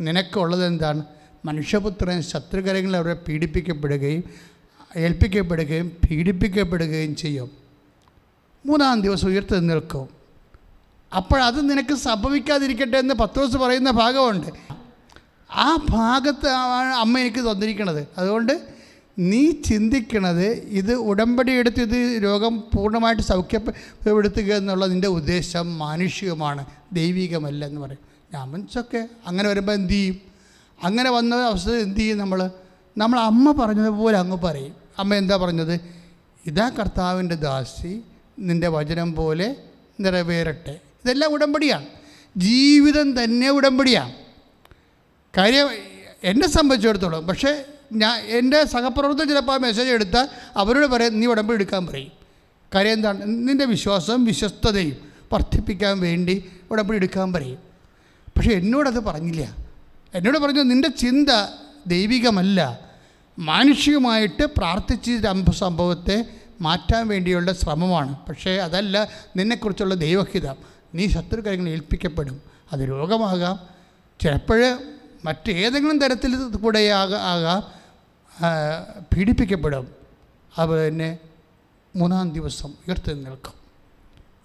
നിനക്കുള്ളത് 0.00 0.66
എന്താണ്? 0.66 1.02
മനുഷ്യപുത്രൻ 1.44 2.22
ശത്രുകരങ്ങളിൽ 2.22 2.96
അവരെ 2.96 3.14
പീഡിപ്പിക്കപ്പെടുകയും 3.14 4.24
ഏൽപ്പിക്കപ്പെടുകയും 4.96 5.88
പീഡിപ്പിക്കപ്പെടുകയും 5.88 7.16
ചെയ്യും. 7.16 7.50
മൂന്നാം 8.66 9.00
ദിവസം 9.00 9.28
ഉയർത്തു 9.28 9.56
നിൽക്കും. 9.56 10.08
അപ്പോഴത് 11.16 11.70
നിനക്ക് 11.70 11.94
സംഭവിക്കാതിരിക്കട്ടെ 11.94 12.98
എന്ന് 12.98 13.14
പത്ത് 13.14 13.38
ദിവസം 13.38 13.60
പറയുന്ന 13.60 13.90
ഭാഗമുണ്ട്. 13.90 14.46
ആ 15.50 15.86
ഭാഗത്ത് 15.90 16.48
അമ്മ 16.96 17.18
എനിക്ക് 17.18 17.38
തന്നിരിക്കണത്. 17.38 18.08
അതുകൊണ്ട് 18.18 18.68
നീ 19.18 19.50
ചിന്തിക്കണത് 19.50 20.46
ഇത് 20.52 20.94
ഉടമ്പടി 20.94 21.52
എടുത്ത് 21.52 21.80
ഇത് 21.80 22.22
രോഗം 22.22 22.64
പൂർണമായിട്ട് 22.74 23.22
സൗഖ്യപ്പെടുത്തുക 23.22 24.54
എന്നുള്ള 24.54 24.86
നിന്റെ 24.86 25.08
ഉദ്ദേശം 25.08 25.78
മാനുഷികമാണ് 25.78 26.66
ദൈവികമല്ല 26.92 27.66
എന്ന് 27.66 27.80
പറയും. 27.80 27.98
ഞാൻ 28.34 28.50
മനസ്സൊക്കെ 28.50 29.08
അങ്ങനെ 29.26 29.48
വരുമ്പോൾ 29.48 29.72
എന്തു 29.72 29.92
ചെയ്യും? 29.92 30.20
അങ്ങനെ 30.82 31.10
വന്ന 31.10 31.34
അവസ്ഥ 31.34 31.70
എന്തു 31.70 32.00
ചെയ്യും 32.00 32.18
നമ്മൾ 32.18 32.50
നമ്മൾ 32.98 33.20
അമ്മ 33.20 33.52
പറഞ്ഞതുപോലെ 33.52 34.18
അങ്ങ് 34.18 34.36
പറയും. 34.36 34.74
അമ്മ 34.98 35.14
എന്താ 35.14 35.36
പറഞ്ഞത്? 35.36 35.80
ഇതാ 36.46 36.68
കർത്താവിന്റെ 36.68 37.34
ദാസി 37.34 38.02
നിന്റെ 38.38 38.68
വചനം 38.68 39.14
പോലെ 39.14 39.56
നിറവേറട്ടെ. 40.00 40.80
ഇതെല്ലാം 41.04 41.32
ഉടമ്പടിയാണ്. 41.32 41.86
ജീവിതം 42.36 43.24
തന്നെ 43.24 43.50
ഉടമ്പടിയാണ്. 43.50 44.25
കാര്യം 45.36 45.68
എന്നെ 46.24 46.48
സംബന്ധിച്ചിടത്തോളം 46.48 47.26
പക്ഷേ 47.26 47.64
ഞാൻ 47.92 48.20
എന്റെ 48.20 48.64
സഹപ്രവർത്തകർ 48.64 49.28
ചിലപ്പോൾ 49.28 49.52
ആ 49.52 49.56
മെസ്സേജ് 49.56 49.90
എടുത്താൽ 49.90 50.28
അവരോട് 50.56 50.86
പറയും 50.86 51.20
നീ 51.20 51.26
ഉടമ്പടി 51.26 51.54
എടുക്കാൻ 51.54 51.86
പറയും. 51.86 52.12
കാര്യം 52.74 52.92
എന്താണ്? 52.92 53.20
നിന്റെ 53.22 53.64
വിശ്വാസം 53.64 54.24
വിശ്വസ്തതയും 54.24 54.96
വർദ്ധിപ്പിക്കാൻ 55.32 56.00
വേണ്ടി 56.00 56.44
ഉടമ്പടി 56.70 56.96
എടുക്കാൻ 56.96 57.32
പറയും. 57.32 57.58
പക്ഷേ 58.36 58.50
എന്നോടത് 58.50 59.00
പറഞ്ഞില്ല. 59.00 59.56
എന്നോട് 60.14 60.38
പറഞ്ഞു 60.38 60.62
നിന്റെ 60.62 60.88
ചിന്ത 60.88 61.28
ദൈവികമല്ല. 61.86 62.80
മാനുഷികമായിട്ട് 63.38 64.42
പ്രാർത്ഥിച്ച 64.42 65.10
സംഭവത്തെ 65.50 66.24
മാറ്റാൻ 66.60 67.08
വേണ്ടിയുള്ള 67.08 67.52
ശ്രമമാണ്. 67.52 68.26
പക്ഷേ 68.28 68.50
അതല്ല 68.50 69.08
നിന്നെക്കുറിച്ചുള്ള 69.36 69.94
ദൈവഹിതം. 69.94 70.54
നീ 70.94 71.08
ശത്രുക്കരങ്ങൾ 71.08 71.68
ഏൽപ്പിക്കപ്പെടും? 71.68 72.42
അത് 72.72 72.80
രോഗമാകാം. 72.80 73.60
ചിലപ്പോൾ 74.20 74.78
മറ്റേതെങ്കിലും 75.24 75.98
തരത്തിൽ 75.98 76.56
കൂടെ 76.56 76.78
ആകാം 77.32 77.62
പീഡിപ്പിക്കപ്പെടും. 79.16 79.88
അതുപോലെ 80.58 80.88
തന്നെ 80.88 81.18
മൂന്നാം 81.96 82.30
ദിവസം 82.30 82.68
ഉയർത്തി 82.68 83.12
നിൽക്കും. 83.12 83.54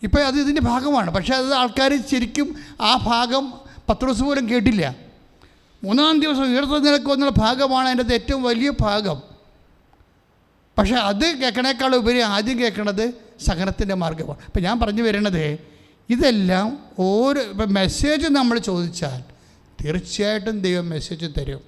ഇപ്പോൾ 0.03 0.21
അത് 0.21 0.35
ഇതിന്റെ 0.35 0.61
ഭാഗമാണ്. 0.61 1.11
പക്ഷേ 1.11 1.33
അത് 1.33 1.53
ആൾക്കാർ 1.53 2.03
ശരിക്കും 2.11 2.55
ആ 2.81 2.95
ഭാഗം 3.03 3.53
പത്ത് 3.89 4.05
ദിവസം 4.05 4.25
പോലും 4.25 4.49
കേട്ടില്ല. 4.49 4.95
മൂന്നാം 5.83 6.19
ദിവസം 6.19 6.43
ഉയർത്തി 6.43 6.89
നിൽക്കും 6.89 7.13
എന്നുള്ള 7.13 7.33
ഭാഗമാണ് 7.37 7.89
അതിന്റെ 7.89 8.13
ഏറ്റവും 8.13 8.43
വലിയ 8.43 8.71
ഭാഗം. 8.81 9.21
പക്ഷേ 10.77 10.95
അത് 10.95 11.25
കേൾക്കണേക്കാൾ 11.37 11.95
ഉപരി 11.95 12.19
ആദ്യം 12.19 12.59
കേൾക്കണത് 12.59 13.13
സഹനത്തിന്റെ 13.45 13.95
മാർഗമാണ് 13.95 14.39
ഇപ്പം 14.45 14.61
ഞാൻ 14.61 14.79
പറഞ്ഞു 14.79 15.03
വരുന്നത് 15.03 15.59
ഇതെല്ലാം 16.09 16.79
ഓരോ 16.99 17.41
ഇപ്പം 17.41 17.73
മെസ്സേജ് 17.73 18.27
നമ്മൾ 18.27 18.59
ചോദിച്ചാൽ 18.59 19.23
തീർച്ചയായിട്ടും 19.83 20.61
ദൈവം 20.61 20.89
മെസ്സേജ് 20.89 21.25
തരും. 21.37 21.61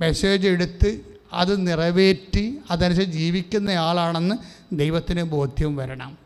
മെസ്സേജ് 0.00 0.48
എടുത്ത് 0.48 1.00
അത് 1.32 1.66
നിറവേറ്റി 1.66 2.58
അതനുസരിച്ച് 2.70 3.18
ജീവിക്കുന്ന 3.18 3.70
ആളാണെന്ന് 3.70 4.34
ദൈവത്തിന് 4.74 5.22
ബോധ്യം 5.22 5.76
വരണം. 5.76 6.18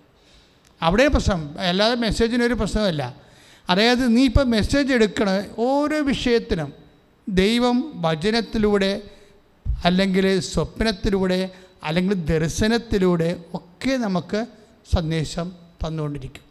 അവിടെ 0.83 1.09
പ്രശ്നം 1.09 1.59
അല്ലാതെ 1.59 1.94
മെസ്സേജിനൊരു 1.94 2.55
പ്രശ്നമല്ല 2.55 3.16
അതായത് 3.70 4.16
നീ 4.16 4.24
ഇപ്പം 4.24 4.50
മെസ്സേജ് 4.50 4.92
എടുക്കണ 4.92 5.44
ഓരോ 5.59 6.00
വിഷയത്തിനും 6.00 6.72
ദൈവം 7.29 7.92
വചനത്തിലൂടെ 7.94 9.02
അല്ലെങ്കിൽ 9.85 10.40
സ്വപ്നത്തിലൂടെ 10.40 11.50
അല്ലെങ്കിൽ 11.83 12.14
ദർശനത്തിലൂടെ 12.14 13.40
ഒക്കെ 13.55 13.96
നമുക്ക് 13.96 14.46
സന്ദേശം 14.94 15.52
തന്നുകൊണ്ടിരിക്കും. 15.87 16.42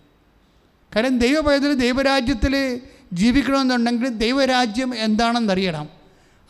കാരണം 0.95 1.17
ദൈവപൈതൽ 1.19 1.73
ദൈവരാജ്യത്തിൽ 1.73 2.81
ജീവിക്കണമെന്നുണ്ടെങ്കിൽ 3.13 4.07
ദൈവരാജ്യം 4.07 4.95
എന്താണെന്നറിയണം. 4.95 5.89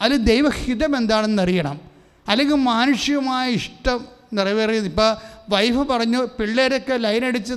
അതിൽ 0.01 0.17
ദൈവഹിതം 0.17 0.97
എന്താണെന്നറിയണം. 0.97 1.79
അല്ലെങ്കിൽ 2.27 2.55
മാനുഷികമായ 2.55 3.51
ഇഷ്ടം 3.51 4.05
നിറവേറിയത്. 4.33 4.85
ഇപ്പോൾ 4.85 5.15
വൈഫ് 5.49 5.77
പറഞ്ഞു 5.77 6.25
പിള്ളേരൊക്കെ 6.39 6.97
ലൈനടിച്ച് 6.97 7.53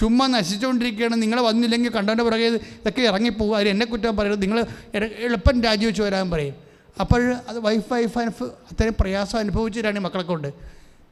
ചുമ്മാ 0.00 0.26
നശിച്ചുകൊണ്ടിരിക്കുകയാണ് 0.26 1.22
നിങ്ങൾ 1.22 1.40
വന്നില്ലെങ്കിൽ 1.40 1.90
കണ്ടവന്റെ 1.90 2.24
പുറകെ 2.24 2.44
ഇതൊക്കെ 2.44 3.02
ഇറങ്ങിപ്പോകും. 3.02 3.56
അതിൽ 3.56 3.68
എന്നെ 3.68 3.86
കുറ്റം 3.86 4.16
പറയരുത്. 4.16 4.42
നിങ്ങൾ 4.42 4.64
എളുപ്പം 4.94 5.62
രാജിവെച്ച് 5.62 6.02
വരാൻ 6.02 6.30
പറയും. 6.30 6.54
അപ്പോൾ 7.00 7.34
അത് 7.48 7.58
വൈഫ് 7.58 7.92
വൈഫ് 7.92 8.18
അനുഭവ 8.18 8.46
അത്രയും 8.46 8.94
പ്രയാസം 9.00 9.38
അനുഭവിച്ചിട്ടാണ് 9.38 9.98
ഈ 9.98 10.02
മക്കളെ 10.02 10.22
കൊണ്ട്. 10.22 10.52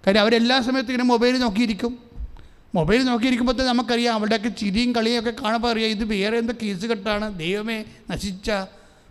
കാര്യം 0.07 0.21
അവരെല്ലാ 0.21 0.61
സമയത്തും 0.61 0.93
ഇങ്ങനെ 0.93 1.05
മൊബൈൽ 1.05 1.39
നോക്കിയിരിക്കും. 1.39 2.10
മൊബൈൽ 2.75 3.03
നോക്കിയിരിക്കുമ്പോൾ 3.03 3.53
തന്നെ 3.53 3.67
നമുക്കറിയാം 3.67 4.15
അവളുടെയൊക്കെ 4.15 4.49
ചിരിയും 4.49 4.95
കളിയും 4.95 5.19
ഒക്കെ 5.21 5.43
കാണുമ്പോൾ 5.43 5.73
അറിയാം 5.73 5.91
ഇത് 5.91 6.05
വേറെ 6.05 6.39
എന്തോ 6.39 6.55
കേസ് 6.63 6.87
കെട്ടാണ് 6.87 7.39
ദൈവമേ 7.39 7.85
നശിച്ച 8.11 8.51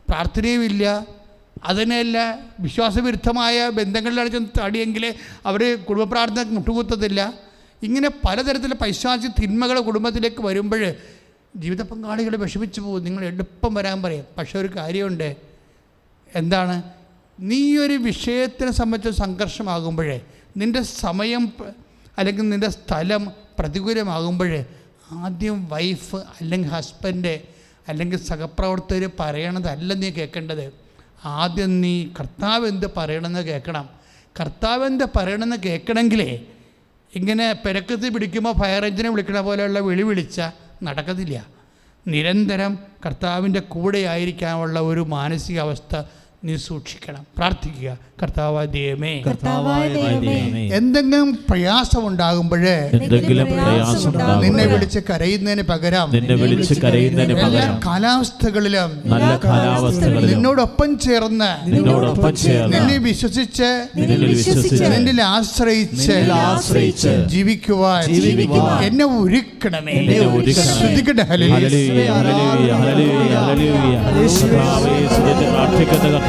പ്രാർത്ഥനയുമില്ല 0.09 1.05
അതിനെയല്ല 1.63 2.39
വിശ്വാസവിരുദ്ധമായ 2.59 3.69
ബന്ധങ്ങളിലാണ് 3.69 4.29
ചെന്ന് 4.29 4.59
തടിയെങ്കിൽ 4.59 5.15
അവർ 5.45 5.77
കുടുംബ 5.89 6.11
പ്രാർത്ഥന 6.11 6.43
മുട്ടുകുത്തത്തില്ല. 6.43 7.33
ഇങ്ങനെ 7.83 8.09
പലതരത്തിലുള്ള 8.09 8.75
പൈശാചി 8.75 9.27
തിന്മകൾ 9.27 9.79
കുടുംബത്തിലേക്ക് 9.79 10.41
വരുമ്പോൾ 10.41 10.93
ജീവിത 11.55 11.81
പങ്കാളികൾ 11.81 12.35
വിഷമിച്ചു 12.35 12.81
പോകും. 12.81 13.03
നിങ്ങൾ 13.03 13.25
എളുപ്പം 13.25 13.73
വരാൻ 13.73 14.01
പറയും 14.03 14.25
പക്ഷേ 14.37 14.59
ഒരു 14.59 14.69
കാര്യമുണ്ട്. 14.75 15.35
എന്താണ്? 16.35 16.83
നീ 17.39 17.77
ഒരു 17.77 17.93
വിഷയത്തിനെ 17.93 18.71
സംബന്ധിച്ച് 18.71 19.19
സംഘർഷമാകുമ്പോഴേ 19.19 20.21
നിന്റെ 20.57 20.81
സമയം 20.81 21.53
അല്ലെങ്കിൽ 22.17 22.49
നിന്റെ 22.49 22.69
സ്ഥലം 22.69 23.31
പ്രതികൂലമാകുമ്പോഴേ 23.59 24.65
ആദ്യം 25.11 25.69
വൈഫ് 25.69 26.15
അല്ലെങ്കിൽ 26.15 26.69
ഹസ്ബൻഡ് 26.69 27.39
അല്ലെങ്കിൽ 27.87 28.17
സഹപ്രവർത്തകർ 28.17 29.09
പറയണതല്ല 29.19 29.93
നീ 29.93 30.09
കേൾക്കേണ്ടത്. 30.09 30.73
ആദ്യം 31.25 31.81
നീ 31.81 32.07
കർത്താവ് 32.19 32.67
എന്ത് 32.67 32.87
പറയണമെന്ന് 32.97 33.43
കേൾക്കണം. 33.45 33.89
കർത്താവ് 34.39 34.83
എന്ത് 34.85 35.03
പറയണമെന്ന് 35.15 35.55
കേൾക്കണമെങ്കിലേ 35.65 36.39
ഇങ്ങനെ 37.15 37.53
പെരക്കത്തിൽ 37.65 38.09
പിടിക്കുമ്പോൾ 38.09 38.53
ഫയർ 38.53 38.85
എഞ്ചിനെ 38.85 39.09
വിളിക്കണ 39.09 39.39
പോലെയുള്ള 39.39 39.79
വിളി 39.79 40.01
വിളിച്ച 40.01 40.41
നടക്കത്തില്ല. 40.83 41.47
നിരന്തരം 42.07 42.77
കർത്താവിന്റെ 43.05 43.59
കൂടെ 43.59 43.99
ആയിരിക്കാനുള്ള 43.99 44.79
ഒരു 44.79 44.99
മാനസികാവസ്ഥ 44.99 45.95
നീ 46.43 46.53
സൂക്ഷിക്കണം 46.65 47.23
പ്രാർത്ഥിക്കുക. 47.37 47.89
കർത്താവായ 48.19 48.65
ദൈവമേ. 49.95 50.35
എന്തെങ്കിലും 50.77 51.27
പ്രയാസം 51.49 52.07
ഉണ്ടാകുമ്പോഴേ 52.07 52.75
എന്തെങ്കിലും 52.97 53.47
പ്രയാസം 53.53 54.11
നിന്നെ 54.43 54.65
വിളിച്ച് 54.73 54.99
കരയുന്നതിന് 55.09 55.63
പകരം 55.63 56.07
നിന്നെ 56.15 56.35
വിളിച്ച് 56.35 56.47
കരയുന്നതിന് 56.83 57.35
പകരം 57.43 57.75
കാലാവസ്ഥകളിലും 57.87 58.89
നല്ല 59.05 59.23
കാലാവസ്ഥകളിലും 59.45 60.29
നിന്നോടൊപ്പം 60.31 60.97
ചേർന്ന് 60.99 61.51
നിന്നോടൊപ്പം 61.73 62.35
ചേർന്ന് 62.43 62.75
നിന്നെ 63.97 64.17
വിശ്വസിച്ച് 64.29 64.55
നിന്നിൽ 64.95 65.21
ആശ്രയിച്ച് 65.33 66.17
ആശ്രയിച്ച് 66.39 67.13
ജീവിക്കുവാൻ 67.35 68.01
ജീവിക്കുവാൻ 68.27 68.83
എന്നെ 68.89 69.05
ഒരുക്കണമേ. 69.21 69.95
ഹല്ലേലൂയ. 71.53 71.53
Hallelujah, 71.53 72.09
hallelujah, 72.17 72.73
hallelujah, 72.81 73.37
hallelujah. 74.07 74.67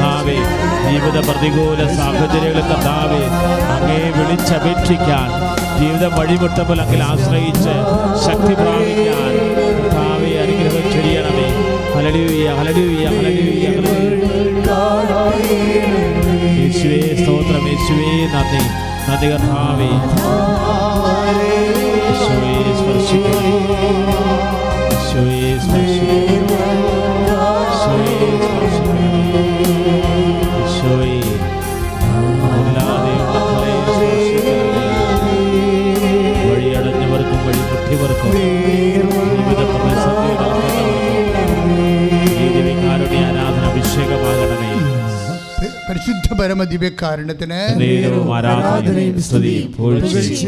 കർത്താവേ, 0.01 0.35
ജീവിത 0.85 1.17
പ്രതികൂല 1.27 1.81
സാഹചര്യങ്ങളിൽ 1.97 2.65
കർത്താവേ 2.69 3.19
അങ്ങേ 3.75 3.97
വിളിച്ചപേക്ഷിക്കാൻ 4.15 5.27
ജീവിതം 5.79 6.11
വഴിമുട്ടപ്പോൾ 6.17 6.79
അങ്ങിൽ 6.83 7.01
ആശ്രയിച്ച് 7.03 7.73
ശക്തി 8.25 8.53
പ്രാപിക്കാൻ 8.61 9.29
കർത്താവെ 9.77 10.31
അനുഗ്രഹം 10.43 10.85
ചെയ്യണമേ 10.95 11.47
ഹല്ലേലൂയ 11.95 12.47
ഹല്ലേലൂയ 12.59 13.05
ഹല്ലേലൂയ. 13.17 13.67
യേശുവേ 16.57 17.01
സ്തോത്രം 17.21 17.65
യേശുവേ 17.71 18.09
നന്ദി 18.33 18.63
നന്ദി 19.07 19.29
കർത്താവേ. 19.33 19.91
യേശുവേ 22.01 22.55
സ്പർശിക്കണമേ. 22.79 24.20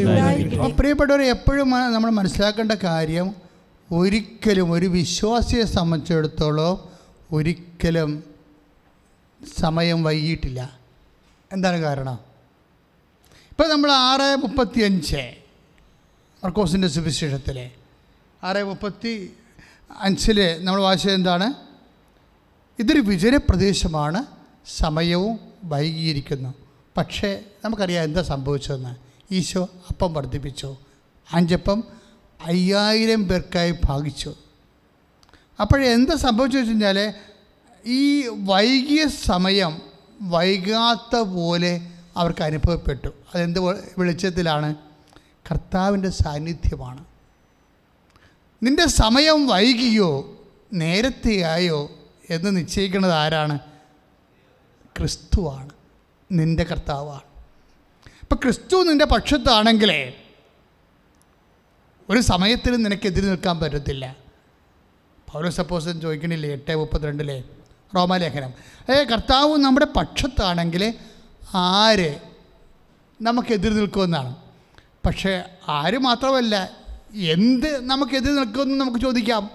ഉണ്ടായിരിക്കട്ടെ. 0.08 0.56
അപ്പോൾ 0.56 0.72
പ്രിയപ്പെട്ടവർ 0.80 1.22
എപ്പോഴും 1.22 1.70
നമ്മൾ 1.70 2.10
മനസ്സിലാക്കേണ്ട 2.10 2.72
കാര്യം 2.72 3.28
ഒരിക്കലും 3.92 4.72
ഒരു 4.72 4.86
വിശ്വാസിയെ 4.86 5.66
സംബന്ധിച്ചിടത്തോളം 5.66 6.74
ഒരിക്കലും 7.32 8.24
സമയം 9.56 10.04
വൈകിട്ടില്ല 10.04 10.80
എന്താണ് 11.52 11.78
കാരണം? 11.78 12.18
ഇപ്പം 13.52 13.70
നമ്മൾ 13.70 13.92
ആറ് 13.92 14.36
മുപ്പത്തി 14.44 14.82
അഞ്ച് 14.82 15.24
മർക്കോസിന്റെ 16.44 16.88
സുവിശേഷത്തിലെ 16.88 17.72
ആറ് 18.44 18.64
മുപ്പത്തി 18.64 19.14
അഞ്ചിൽ 20.02 20.40
നമ്മൾ 20.62 20.82
വായിച്ചത് 20.82 21.14
എന്താണ്? 21.14 21.48
ഇതൊരു 22.80 23.00
വിജയപ്രദേശമാണ്. 23.00 24.22
സമയവും 24.68 25.40
വൈകിയിരിക്കുന്നു. 25.64 26.54
പക്ഷേ 26.98 27.40
നമുക്കറിയാം 27.66 28.04
എന്താ 28.04 28.22
സംഭവിച്ചതെന്ന്. 28.22 28.96
ഈശോ 29.34 29.70
അപ്പം 29.90 30.14
വർദ്ധിപ്പിച്ചു. 30.14 30.78
അഞ്ചപ്പം 31.34 31.84
അയ്യായിരം 32.46 33.28
പേർക്കായി 33.28 33.76
ഭാഗിച്ചു. 33.86 34.36
അപ്പോഴെന്താ 35.62 36.16
സംഭവിച്ചു 36.16 36.58
വെച്ച് 36.58 36.72
കഴിഞ്ഞാൽ 36.72 37.14
ഈ 37.86 38.28
വൈകിയ 38.28 39.08
സമയം 39.08 39.82
വൈകാത്ത 40.22 41.20
പോലെ 41.20 41.92
അവർക്ക് 42.18 42.44
അനുഭവപ്പെട്ടു. 42.44 43.08
അതെന്ത് 43.08 43.60
വെളിച്ചത്തിലാണ്? 43.98 44.76
കർത്താവിന്റെ 45.52 46.10
സാന്നിധ്യമാണ്. 46.10 47.06
നിന്റെ 48.64 48.86
സമയം 48.86 49.48
വൈകിയോ 49.48 50.40
നേരത്തെയായോ 50.74 51.92
എന്ന് 52.30 52.58
നിശ്ചയിക്കുന്നത് 52.58 53.12
ആരാണ്? 53.12 53.60
ക്രിസ്തുവാണ്. 55.00 55.70
നിന്റെ 56.32 56.64
കർത്താവാണ്. 56.64 57.22
അപ്പം 58.22 58.38
ക്രിസ്തു 58.44 58.84
നിന്റെ 58.84 59.06
പക്ഷത്താണെങ്കിലേ 59.06 60.20
ഒരു 62.10 62.20
സമയത്തിനും 62.20 62.84
നിനക്കെതിരെ 62.84 63.26
നിൽക്കാൻ 63.26 63.60
പറ്റത്തില്ല. 63.60 64.16
പൗര 65.32 65.50
സപ്പോസൻ 65.50 66.02
ചോദിക്കണില്ലേ 66.02 66.50
എട്ട് 66.50 66.76
മുപ്പത്തിരണ്ടിലെ 66.76 67.44
റോമാലേഖനം. 67.96 68.54
ഏ 68.90 69.04
കർത്താവ് 69.04 69.58
നമ്മുടെ 69.58 69.88
പക്ഷത്താണെങ്കിൽ 69.96 70.94
ആര് 71.56 72.20
നമുക്കെതിരെ 73.22 73.74
നിൽക്കുമെന്നാണ്. 73.74 74.36
പക്ഷേ 75.06 75.44
ആര് 75.68 75.98
മാത്രമല്ല 75.98 76.72
എന്ത് 77.14 77.86
നമുക്കെതിരെ 77.86 78.32
നിൽക്കുമെന്ന് 78.32 78.82
നമുക്ക് 78.82 79.00
ചോദിക്കാം. 79.00 79.50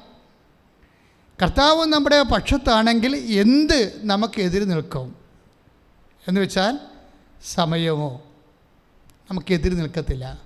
കർത്താവ് 1.43 1.87
നമ്മുടെ 1.87 2.23
പക്ഷത്താണെങ്കിൽ 2.23 3.17
എന്ത് 3.17 3.93
നമുക്കെതിരെ 4.03 4.65
നിൽക്കും? 4.65 5.28
എന്ന് 6.29 6.41
വെച്ചാൽ 6.41 6.79
സമയമോ 7.53 8.23
നമുക്കെതിര് 9.31 9.79
നിൽക്കത്തില്ല. 9.79 10.41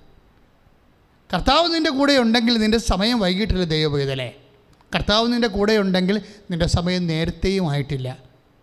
കർത്താവ് 1.33 1.75
നിന്റെ 1.75 1.89
കൂടെ 1.89 2.17
ഉണ്ടെങ്കിൽ 2.17 2.57
നിന്റെ 2.57 2.77
സമയം 2.77 3.19
വൈകിട്ടില്ല 3.19 3.63
ദൈവഭേദലേ 3.63 4.35
കർത്താവ് 4.95 5.33
നിന്റെ 5.33 5.47
കൂടെ 5.47 5.77
ഉണ്ടെങ്കിൽ 5.77 6.21
നിന്റെ 6.51 6.67
സമയം 6.67 7.07
നേരത്തെയും 7.07 7.69
ആയിട്ടില്ല. 7.69 8.17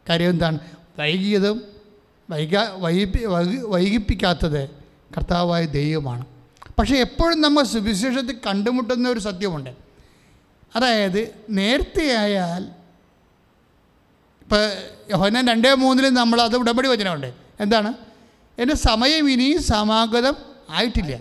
കാര്യം 0.09 0.30
എന്താണ്? 0.30 0.59
വൈകിയതും 0.98 1.64
വൈകാ 2.30 2.76
വൈകി 2.78 3.24
വൈകി- 3.24 3.66
വൈകിപ്പിക്കാത്തത് 3.68 4.68
കർത്താവായ 5.16 5.66
ദൈവമാണ്. 5.66 6.24
പക്ഷേ 6.78 6.96
എപ്പോഴും 6.96 7.40
നമ്മൾ 7.40 7.64
സുവിശേഷത്തിൽ 7.64 8.37
കണ്ടുമുട്ടുന്ന 8.46 9.09
ഒരു 9.09 9.20
സത്യമുണ്ട്. 9.20 9.70
അതായത് 10.76 11.35
നേരത്തെ 11.50 12.16
ആയാൽ 12.16 12.79
ഇപ്പോൾ 14.50 14.72
യോഹന്നാൻ 15.10 15.48
രണ്ടേ 15.48 15.74
മൂന്നിലും 15.74 16.14
നമ്മൾ 16.14 16.40
അത് 16.40 16.56
ഉടമ്പടി 16.56 16.88
വചനമുണ്ട്. 16.88 17.34
എന്താണ്? 17.60 17.94
എന്റെ 18.58 18.74
സമയം 18.74 19.30
ഇനിയും 19.30 19.62
സമാഗതം 19.62 20.34
ആയിട്ടില്ല. 20.70 21.18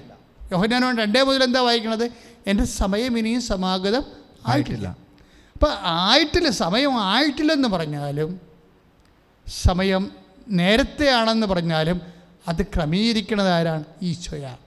യോഹനോ 0.51 0.91
രണ്ടേ 0.91 1.21
മുതൽ 1.21 1.43
എന്താ 1.43 1.61
വായിക്കണത്? 1.61 2.11
എന്റെ 2.47 2.63
സമയം 2.63 3.19
ഇനിയും 3.19 3.41
സമാഗതം 3.41 4.03
ആയിട്ടില്ല. 4.47 4.87
അപ്പം 5.53 5.69
ആയിട്ടില്ല 5.81 6.49
സമയം 6.49 7.03
ആയിട്ടില്ലെന്ന് 7.03 7.67
പറഞ്ഞാലും 7.67 8.41
സമയം 9.47 10.11
നേരത്തെയാണെന്ന് 10.49 11.47
പറഞ്ഞാലും 11.47 12.01
അത് 12.47 12.61
ക്രമീകരിക്കുന്നത് 12.61 13.49
ആരാണ്? 13.49 13.83
ഈശോയാണ് 14.01 14.57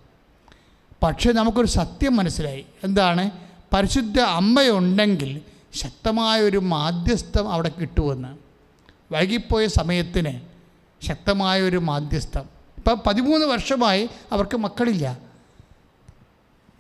പക്ഷേ 1.02 1.32
നമുക്കൊരു 1.32 1.66
സത്യം 1.66 2.16
മനസ്സിലായി. 2.16 2.66
എന്താണ്? 2.84 3.30
പരിശുദ്ധ 3.74 4.20
അമ്മയുണ്ടെങ്കിൽ 4.20 5.40
ശക്തമായൊരു 5.74 6.58
മാധ്യസ്ഥം 6.58 7.52
അവിടെ 7.52 7.68
കിട്ടുമെന്ന്. 7.68 8.41
വൈകിപ്പോയ 9.12 9.66
സമയത്തിന് 9.66 10.32
ശക്തമായൊരു 11.06 11.76
മാധ്യസ്ഥം. 11.76 12.44
ഇപ്പം 12.76 13.02
പതിമൂന്ന് 13.06 13.46
വർഷമായി 13.46 14.08
അവർക്ക് 14.32 14.56
മക്കളില്ല. 14.56 15.18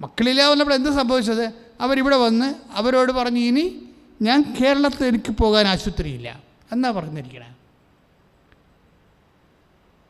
മക്കളില്ല 0.00 0.50
വന്നപ്പോൾ 0.50 0.74
എന്ത് 0.74 0.90
സംഭവിച്ചത്? 0.90 1.52
അവരിവിടെ 1.80 2.16
വന്ന് 2.16 2.54
അവരോട് 2.72 3.12
പറഞ്ഞു 3.12 3.40
ഇനി 3.40 3.82
ഞാൻ 4.22 4.56
കേരളത്തിൽ 4.60 5.06
എനിക്ക് 5.06 5.32
പോകാൻ 5.32 5.66
ആശുപത്രിയില്ല. 5.66 6.42
എന്നാ 6.72 6.90
പറഞ്ഞിരിക്കണേ. 6.90 7.50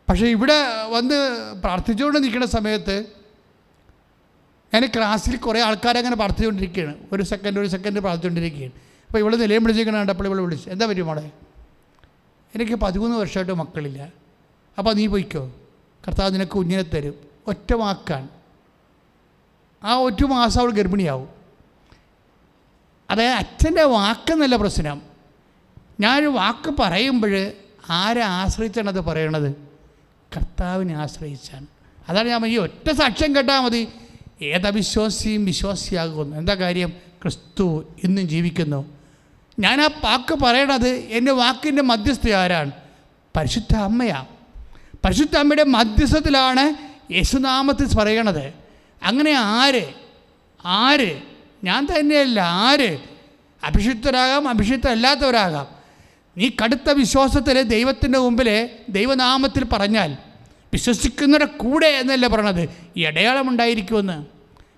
പക്ഷേ 0.08 0.26
ഇവിടെ 0.26 0.58
വന്ന് 0.88 1.18
പ്രാർത്ഥിച്ചുകൊണ്ട് 1.54 2.18
നിൽക്കുന്ന 2.24 2.46
സമയത്ത് 2.46 3.06
ഞാൻ 4.74 4.86
ക്ലാസ്സിൽ 4.86 5.36
കുറേ 5.36 5.60
ആൾക്കാരങ്ങനെ 5.60 6.16
പ്രാർത്ഥിച്ചുകൊണ്ടിരിക്കുകയാണ്. 6.16 6.94
ഒരു 7.12 7.22
സെക്കൻഡ് 7.22 7.58
ഒരു 7.60 7.66
സെക്കൻഡ് 7.66 8.00
പ്രാർത്ഥിച്ചുകൊണ്ടിരിക്കുകയാണ്. 8.00 8.72
അപ്പോൾ 9.06 9.18
ഇവിടെ 9.18 9.36
നിലയം 9.36 9.62
വിളിച്ചിരിക്കണ 9.62 9.98
കണ്ടപ്പോൾ 9.98 10.26
ഇവിടെ 10.26 10.40
വിളിച്ചു 10.40 10.70
എന്താ 10.70 10.86
പറ്റും 10.86 11.06
മോളെ? 11.06 11.30
എനിക്ക് 12.54 12.72
പതിമൂന്ന് 12.72 13.16
വർഷമായിട്ട് 13.16 13.52
മക്കളില്ല. 13.52 14.12
അപ്പോൾ 14.78 14.94
നീ 14.94 15.06
പോയിക്കോ. 15.06 15.52
കർത്താവ് 16.08 16.34
നിനക്ക് 16.34 16.52
കുഞ്ഞിനെ 16.52 16.82
തരും. 16.82 17.14
ഒറ്റ 17.46 17.74
വാക്കാണ്. 17.74 18.28
ആ 19.84 19.94
ഒറ്റ 19.94 20.24
മാസം 20.24 20.60
അവൾ 20.60 20.70
ഗർഭിണിയാവും. 20.70 21.28
അതായത് 23.10 23.30
അച്ഛന്റെ 23.30 23.82
വാക്കെന്നല്ല 23.82 24.56
പ്രശ്നം. 24.56 25.02
ഞാനൊരു 26.00 26.26
വാക്ക് 26.26 26.74
പറയുമ്പോൾ 26.78 27.52
ആരെ 27.90 28.20
ആശ്രയിച്ചാണത് 28.20 29.00
പറയണത്? 29.00 29.52
കർത്താവിനെ 30.36 30.94
ആശ്രയിച്ചാണ്. 30.94 31.66
അതാണ് 32.08 32.28
ഞാൻ 32.28 32.46
ഈ 32.46 32.56
ഒറ്റ 32.56 32.90
സാക്ഷ്യം 32.90 33.36
കേട്ടാൽ 33.36 33.60
മതി. 33.60 33.88
ഏതവിശ്വാസിയും 34.42 35.44
വിശ്വാസിയാകുന്നു. 35.44 36.36
എന്താ 36.36 36.54
കാര്യം? 36.54 36.88
ക്രിസ്തു 37.22 37.84
ഇന്നും 38.04 38.28
ജീവിക്കുന്നു. 38.28 39.01
ഞാൻ 39.62 39.80
ആ 39.80 39.86
പാക്ക് 39.86 40.34
പറയണത് 40.34 40.88
എന്റെ 40.88 41.32
വാക്കിന്റെ 41.32 41.82
മധ്യസ്ഥ 41.82 42.30
ആരാണ്? 42.30 42.70
പരിശുദ്ധ 43.36 43.76
അമ്മയാണ് 43.76 44.26
പരിശുദ്ധ 45.04 45.36
അമ്മയുടെ 45.36 45.64
മധ്യസ്ഥത്തിലാണ് 45.64 46.74
യേശുനാമത്തിൽ 47.12 47.96
പറയണത് 47.96 48.52
അങ്ങനെ 49.02 49.32
ആര്? 49.32 49.92
ആര്? 50.64 51.20
ഞാൻ 51.64 51.86
തന്നെയല്ല. 51.86 52.40
ആര്? 52.40 52.98
അഭിഷിക്തരാകാം 53.64 54.48
അഭിഷിക്തരല്ലാത്തവരാകാം. 54.48 55.66
നീ 56.36 56.50
കടുത്ത 56.64 56.90
വിശ്വാസത്തിൽ 56.90 57.62
ദൈവത്തിന്റെ 57.62 58.18
മുമ്പിൽ 58.18 58.70
ദൈവനാമത്തിൽ 58.88 59.64
പറഞ്ഞാൽ 59.64 60.16
വിശ്വസിക്കുന്നവരുടെ 60.72 61.56
കൂടെ 61.56 61.86
എന്നല്ല 61.86 62.26
പറയണത്. 62.26 62.68
ഈ 62.96 63.02
അടയാളം 63.04 63.48
ഉണ്ടായിരിക്കുമെന്ന്. 63.48 64.26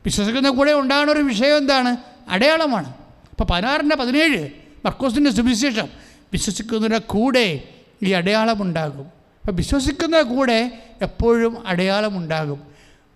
വിശ്വസിക്കുന്ന 0.05 0.51
കൂടെ 0.51 0.73
ഉണ്ടാകുന്ന 0.73 1.12
ഒരു 1.12 1.20
വിഷയം 1.20 1.57
എന്താണ്? 1.57 1.97
അടയാളമാണ്. 2.29 2.88
ഇപ്പോൾ 3.31 3.44
പതിനാറിന്റെ 3.44 3.97
പതിനേഴ് 3.97 4.63
മർക്കോസിന്റെ 4.85 5.31
സുവിശേഷം 5.31 5.88
വിശ്വസിക്കുന്നവരുടെ 6.33 6.99
കൂടെ 6.99 7.62
ഈ 8.03 8.12
അടയാളമുണ്ടാകും. 8.12 9.05
അപ്പം 9.40 9.57
വിശ്വസിക്കുന്ന 9.57 10.23
കൂടെ 10.23 10.79
എപ്പോഴും 11.03 11.66
അടയാളമുണ്ടാകും. 11.66 12.61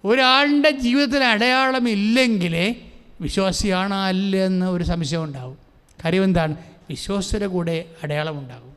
ഒരാളുടെ 0.05 0.71
ജീവിതത്തിൽ 0.71 1.25
അടയാളമില്ലെങ്കിൽ 1.25 2.77
വിശ്വാസിയാണോ 3.21 3.97
അല്ല 3.97 4.37
എന്ന് 4.37 4.67
ഒരു 4.67 4.85
സംശയം 4.85 5.25
ഉണ്ടാകും 5.25 5.59
കാര്യം 6.05 6.25
എന്താണ് 6.25 6.57
വിശ്വാസിയുടെ 6.91 7.47
കൂടെ 7.47 7.85
അടയാളമുണ്ടാകും. 8.03 8.68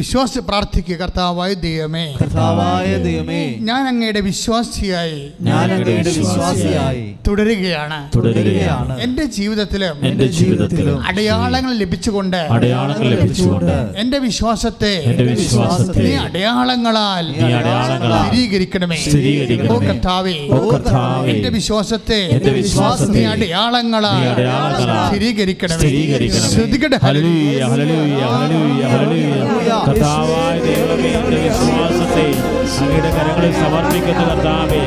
വിശ്വാസ 0.00 0.38
പ്രാർത്ഥിക്കുക 0.38 0.96
കർത്താവായ 0.96 1.54
ദൈവമേ. 1.54 2.16
കർത്താവായ 2.22 2.96
ദൈവമേ. 2.96 3.56
ഞാൻ 3.60 3.88
അങ്ങയുടെ 3.88 4.20
വിശ്വാസിയായി. 4.20 5.30
ഞാൻ 5.40 5.72
അങ്ങയുടെ 5.72 6.02
വിശ്വാസിയായി. 6.02 7.14
തുടരുകയാണ്. 7.28 8.16
തുടരുകയാണ്. 8.16 9.00
എന്റെ 9.00 9.24
ജീവിതത്തിലും 9.24 10.06
എന്റെ 10.06 10.26
ജീവിതത്തിലും 10.26 11.06
അടയാളങ്ങൾ 11.06 11.74
ലഭിച്ചുകൊണ്ട് 11.74 12.36
അടയാളങ്ങൾ 12.36 13.08
ലഭിച്ചുകൊണ്ട് 13.08 13.92
എന്റെ 13.96 14.18
വിശ്വാസത്തെ 14.18 15.02
എന്റെ 15.04 15.24
വിശ്വാസത്തെ 15.24 16.00
നീ 16.00 16.14
അടയാളങ്ങളാൽ 16.14 17.24
നീ 17.32 17.52
അടയാളങ്ങളാൽ 17.52 18.28
സ്ഥിരീകരിക്കണമേ. 18.28 18.96
സ്ഥിരീകരിക്കണമേ. 18.96 19.76
ഓ 19.76 19.80
കർത്താവേ 19.80 20.48
ഓ 20.50 20.70
കർത്താവേ, 20.70 21.30
എന്റെ 21.30 21.48
വിശ്വാസത്തെ 21.48 22.28
എന്റെ 22.30 22.52
വിശ്വാസത്തെ 22.52 23.12
നീ 23.12 23.24
അടയാളങ്ങളാൽ 23.24 24.28
അടയാളങ്ങളാൽ 24.28 25.08
സ്ഥിരീകരിക്കണമേ. 25.08 25.78
സ്ഥിരീകരിക്കണമേ. 25.78 26.48
ശ്രദ്ധിക്കട്ടെ. 26.48 26.98
Hallelujah, 27.02 27.62
hallelujah, 27.62 28.20
hallelujah, 28.20 28.86
hallelujah. 28.86 29.89
കർത്താവായ 29.90 30.56
ദൈവമേ 30.64 31.08
എന്റെ 31.12 31.38
വിശ്വാസത്തെ 31.44 32.26
അങ്ങയുടെ 32.74 33.10
കരങ്ങളിൽ 33.10 33.52
സമർപ്പിക്കുന്ന 33.54 34.22
കർത്താവേ 34.28 34.82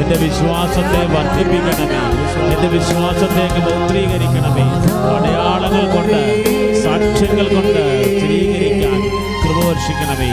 എന്റെ 0.00 0.16
വിശ്വാസത്തെ 0.22 1.00
വർദ്ധിപ്പിക്കണമേ 1.12 2.00
എന്റെ 2.46 2.68
വിശ്വാസത്തെ 2.74 3.42
അങ്ങ് 3.46 3.62
പൗത്രീകരിക്കണമേ 3.66 4.66
അടയാളങ്ങൾ 5.10 5.84
കൊണ്ട് 5.94 6.20
സാക്ഷ്യങ്ങൾ 6.82 7.46
കൊണ്ട് 7.54 7.82
സ്ഥിരീകരിക്കാൻ 8.08 8.98
കൃപ 9.42 9.58
വർഷിക്കണമേ 9.68 10.30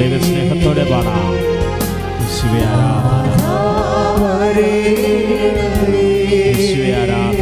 ദൈവസ്നേഹത്തോടെ 0.00 0.84
പാടാം. 0.84 1.32
ശിവയാരാധന 2.34 3.40
ആരാധന. 6.94 7.33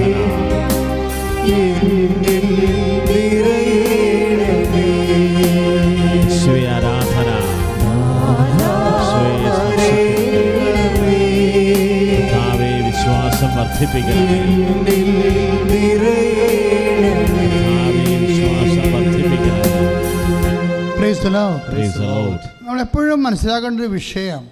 നമ്മളെപ്പോഴും 22.63 23.23
മനസ്സിലാക്കേണ്ട 23.23 23.81
ഒരു 23.81 23.89
വിഷയം. 23.89 24.51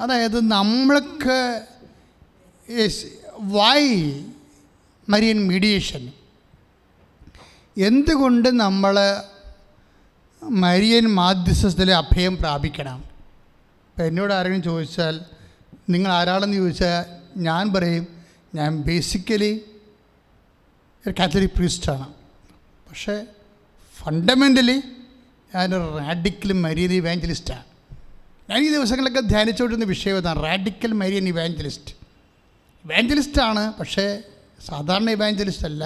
അതായത് 0.00 0.50
നമ്മൾക്ക് 0.50 1.60
വൈ 3.38 4.12
മരിയൻ 5.08 5.48
മീഡിയേഷൻ 5.48 6.12
എന്തുകൊണ്ട് 7.76 8.60
നമ്മൾ 8.60 9.16
മരിയൻ 10.42 11.06
മാധ്യസ്ഥത്തിലെ 11.06 11.94
അഭയം 11.94 12.36
പ്രാപിക്കണം? 12.36 12.98
ഇപ്പം 13.90 14.06
എന്നോട് 14.06 14.32
ആരെങ്കിലും 14.32 14.62
ചോദിച്ചാൽ 14.62 15.20
നിങ്ങൾ 15.88 16.12
ആരാളെന്ന് 16.12 16.56
ചോദിച്ചാൽ 16.56 17.19
ഞാൻ 17.38 17.72
പറയും 17.72 18.06
ഞാൻ 18.54 18.82
ബേസിക്കലി 18.82 19.52
ഒരു 21.04 21.14
കാത്തലിക് 21.20 21.54
പ്രീസ്റ്റാണ് 21.56 22.06
പക്ഷേ 22.88 23.14
ഫണ്ടമെന്റലി 23.94 24.78
ഞാനൊരു 25.52 25.98
റാഡിക്കൽ 25.98 26.52
മരിയൻ 26.52 26.92
ഇവാഞ്ചലിസ്റ്റാണ് 26.92 27.66
ഞാൻ 28.50 28.58
ഈ 28.58 28.70
ദിവസങ്ങളിലൊക്കെ 28.70 29.20
ധ്യാനിച്ചുകൊണ്ടിരുന്ന 29.20 29.84
വിഷയം 29.84 30.16
ഇതാണ് 30.16 30.42
റാഡിക്കൽ 30.42 30.92
മരിയൻ 30.92 31.28
ഇവാഞ്ചലിസ്റ്റ് 31.28 31.92
ഇവാഞ്ചലിസ്റ്റാണ് 32.84 33.72
പക്ഷേ 33.80 34.06
സാധാരണ 34.66 35.10
ഇവാഞ്ചലിസ്റ്റ് 35.10 35.66
അല്ല 35.66 35.84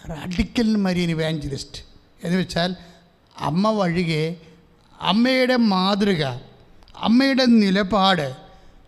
റാഡിക്കൽ 0.00 0.76
മരിയൻ 0.76 1.10
ഇവാഞ്ചലിസ്റ്റ് 1.10 1.80
എന്ന് 2.24 2.38
വെച്ചാൽ 2.38 2.76
അമ്മ 3.34 3.70
വഴികെ 3.70 4.36
അമ്മയുടെ 4.98 5.56
മാതൃക 5.56 6.22
അമ്മയുടെ 6.94 7.46
നിലപാട് 7.46 8.28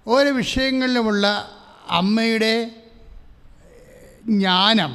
ഓരോ 0.06 0.34
വിഷയങ്ങളിലുമുള്ള 0.34 1.26
അമ്മയുടെ 1.92 2.54
ജ്ഞാനം 4.28 4.92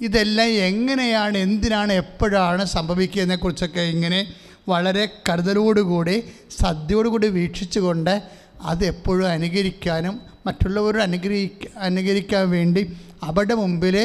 ഇതെല്ലാം 0.00 0.48
എങ്ങനെയാണ് 0.48 1.36
എന്തിനാണ് 1.38 1.92
എപ്പോഴാണ് 1.92 2.64
സംഭവിക്കുന്നതിനെക്കുറിച്ചൊക്കെ 2.64 3.80
ഇങ്ങനെ 3.80 4.20
വളരെ 4.68 5.04
കരുതലോടുകൂടി 5.28 6.16
സദ്യയോടുകൂടി 6.50 7.28
വീക്ഷിച്ചുകൊണ്ട് 7.28 8.14
അതെപ്പോഴും 8.62 9.26
അനുകരിക്കാനും 9.28 10.20
മറ്റുള്ളവർ 10.46 10.96
അനുഗ്രഹിക്ക 10.98 11.66
അനുകരിക്കാൻ 11.78 12.50
വേണ്ടി 12.50 12.82
അവരുടെ 13.22 13.54
മുമ്പിൽ 13.54 13.96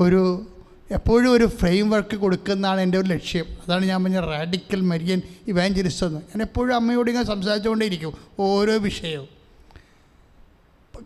ഒരു 0.00 0.46
എപ്പോഴും 0.90 1.32
ഒരു 1.32 1.46
ഫ്രെയിം 1.58 1.90
വർക്ക് 1.90 2.16
കൊടുക്കുന്നതാണ് 2.16 2.80
എന്റെ 2.80 2.98
ഒരു 2.98 3.08
ലക്ഷ്യം. 3.08 3.46
അതാണ് 3.64 3.84
ഞാൻ 3.84 4.04
പറഞ്ഞ 4.04 4.20
റാഡിക്കൽ 4.20 4.80
മരിയൻ 4.80 5.20
ഇവാഞ്ചലിസ്റ്റ് 5.48 6.06
എന്ന്. 6.06 6.20
ഞാൻ 6.30 6.42
എപ്പോഴും 6.42 6.74
അമ്മയോട് 6.76 7.10
ഇങ്ങനെ 7.10 7.26
സംസാരിച്ചുകൊണ്ടേയിരിക്കും 7.26 8.14
ഓരോ 8.40 8.76
വിഷയവും. 8.78 9.39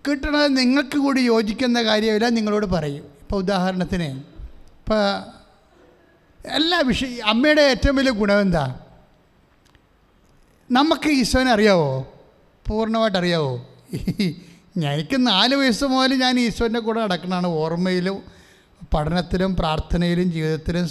കിട്ടണത് 0.08 0.56
നിങ്ങൾക്ക് 0.56 0.98
കൂടി 0.98 1.20
യോജിക്കുന്ന 1.20 1.82
കാര്യമില്ല 1.84 2.28
നിങ്ങളോട് 2.28 2.66
പറയും. 2.66 3.04
ഇപ്പോൾ 3.04 3.36
ഉദാഹരണത്തിന് 3.36 4.18
ഇപ്പോൾ 4.80 5.22
എല്ലാ 6.48 6.78
വിഷയ 6.80 7.20
അമ്മയുടെ 7.20 7.62
ഏറ്റവും 7.62 7.96
വലിയ 7.96 8.10
ഗുണം 8.10 8.40
എന്താ? 8.40 8.80
നമുക്ക് 10.70 11.08
ഈശോനെ 11.08 11.50
അറിയാവോ? 11.50 12.12
പൂർണമായിട്ട് 12.68 13.18
അറിയാവോ? 13.18 13.66
എനിക്ക് 14.76 15.26
നാല് 15.26 15.54
വയസ്സ് 15.54 15.84
മുതൽ 15.84 16.14
ഞാൻ 16.14 16.40
ഈശോന്റെ 16.40 16.80
കൂടെ 16.80 17.00
നടക്കണതാണ്. 17.00 17.46
ഓർമ്മയിലും 17.46 18.22
പഠനത്തിലും 18.94 19.56
പ്രാർത്ഥനയിലും 19.56 20.32
ജീവിതത്തിലും 20.32 20.88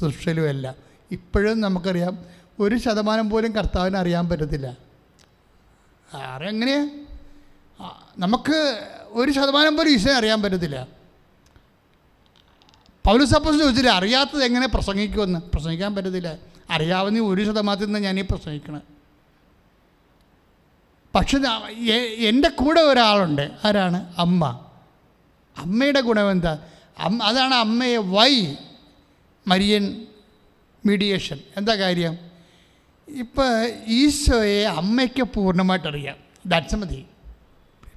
സുഷിലും 0.00 0.48
എല്ലാം. 0.48 0.74
ഇപ്പോഴും 1.12 1.60
നമുക്കറിയാം 1.60 2.18
ഒരു 2.60 2.76
ശതമാനം 2.76 3.30
പോലും 3.30 3.52
കർത്താവിനെ 3.52 3.98
അറിയാൻ 3.98 4.28
പറ്റത്തില്ല. 4.28 4.76
ആ, 6.14 6.38
നമുക്ക് 8.18 8.88
ഒരു 9.08 9.32
ശതമാനം 9.32 9.76
പോലും 9.76 9.90
ഈശോയെ 9.90 10.14
അറിയാൻ 10.14 10.42
പറ്റത്തില്ല. 10.42 10.86
പൗലുസപ്പോസ് 13.06 13.58
ചോദിച്ചില്ല 13.58 13.90
അറിയാത്തത് 13.90 14.44
എങ്ങനെ 14.44 14.68
പ്രസംഗിക്കുമെന്ന്? 14.68 15.38
പ്രസംഗിക്കാൻ 15.54 15.94
പറ്റത്തില്ല. 15.94 16.34
അറിയാവുന്ന 16.70 17.20
ഒരു 17.20 17.44
ശതമാനത്തിൽ 17.44 17.86
നിന്ന് 17.86 17.98
ഞാനീ 17.98 18.22
പ്രസംഗിക്കണം. 18.22 18.82
പക്ഷെ 21.14 21.38
എന്റെ 22.28 22.48
കൂടെ 22.48 22.80
ഒരാളുണ്ട്. 22.80 23.50
ആരാണ്? 23.64 24.14
അമ്മ. 24.18 24.64
അമ്മയുടെ 25.56 26.00
ഗുണം 26.00 26.30
എന്താ? 26.30 26.58
അമ്മ 26.98 27.22
അതാണ് 27.22 27.54
അമ്മയെ 27.54 27.96
വൈ 27.96 28.54
മരിയൻ 29.46 30.06
മീഡിയേഷൻ 30.86 31.38
എന്താ 31.56 31.74
കാര്യം? 31.74 32.18
ഇപ്പോൾ 33.08 33.72
ഈശോയെ 33.86 34.64
അമ്മയ്ക്ക് 34.64 35.22
പൂർണമായിട്ട് 35.22 35.88
അറിയാം 35.88 36.16
ദാറ്റ്സ് 36.46 36.76
മതി. 36.76 37.06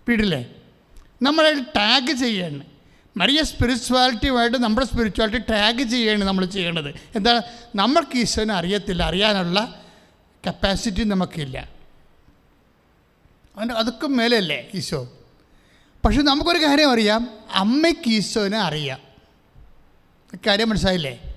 വീടില്ലേ 0.08 0.50
നമ്മളെ 1.22 1.54
ടാഗ് 1.54 2.12
ചെയ്യണം. 2.12 2.64
മറിയ 3.18 3.44
സ്പിരിച്വാലിറ്റിയുമായിട്ട് 3.44 4.58
നമ്മുടെ 4.58 4.88
സ്പിരിച്വാലിറ്റി 4.88 5.52
ടാഗ് 5.52 5.84
ചെയ്യാണ് 5.84 6.24
നമ്മൾ 6.24 6.46
ചെയ്യേണ്ടത്. 6.46 6.90
എന്താണ് 7.16 7.42
നമ്മൾക്ക് 7.76 8.18
ഈശോനെ 8.18 8.54
അറിയത്തില്ല. 8.54 9.04
അറിയാനുള്ള 9.04 9.82
കപ്പാസിറ്റി 10.48 11.04
നമുക്കില്ല. 11.04 11.70
അവന്റെ 13.58 13.74
അതൊക്കെ 13.74 14.08
മേലല്ലേ 14.08 14.70
ഈശോ? 14.74 15.14
പക്ഷെ 16.06 16.22
നമുക്കൊരു 16.22 16.66
കാര്യം 16.66 16.92
അറിയാം. 16.92 17.30
അമ്മയ്ക്ക് 17.52 18.10
ഈശോനെ 18.10 18.58
അറിയാം. 18.58 19.00
കാര്യം 20.48 20.70
മനസ്സിലായില്ലേ? 20.70 21.36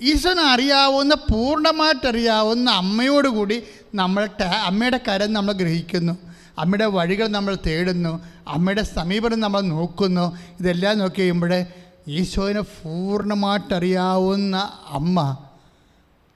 ഈശോനെ 0.00 0.42
അറിയാവുന്ന 0.42 1.14
പൂർണമായിട്ടറിയാവുന്ന 1.14 2.70
അമ്മയോടുകൂടി 2.70 3.62
നമ്മൾ 3.94 4.28
അമ്മയുടെ 4.42 5.00
കരം 5.08 5.32
നമ്മൾ 5.32 5.52
ഗ്രഹിക്കുന്നു. 5.52 6.27
അമ്മയുടെ 6.58 6.84
വഴികൾ 6.84 7.28
നമ്മൾ 7.28 7.58
തേടുന്നു 7.66 8.24
അമ്മയുടെ 8.48 8.82
സമീപനം 8.82 9.40
നമ്മൾ 9.40 9.60
നോക്കുന്നു. 9.60 10.36
ഇതെല്ലാം 10.60 10.98
നോക്കി 10.98 11.18
കഴിയുമ്പോൾ 11.18 11.64
ഈശോനെ 12.08 12.60
പൂർണമായിട്ടറിയാവുന്ന 12.60 14.56
അമ്മ 14.86 15.44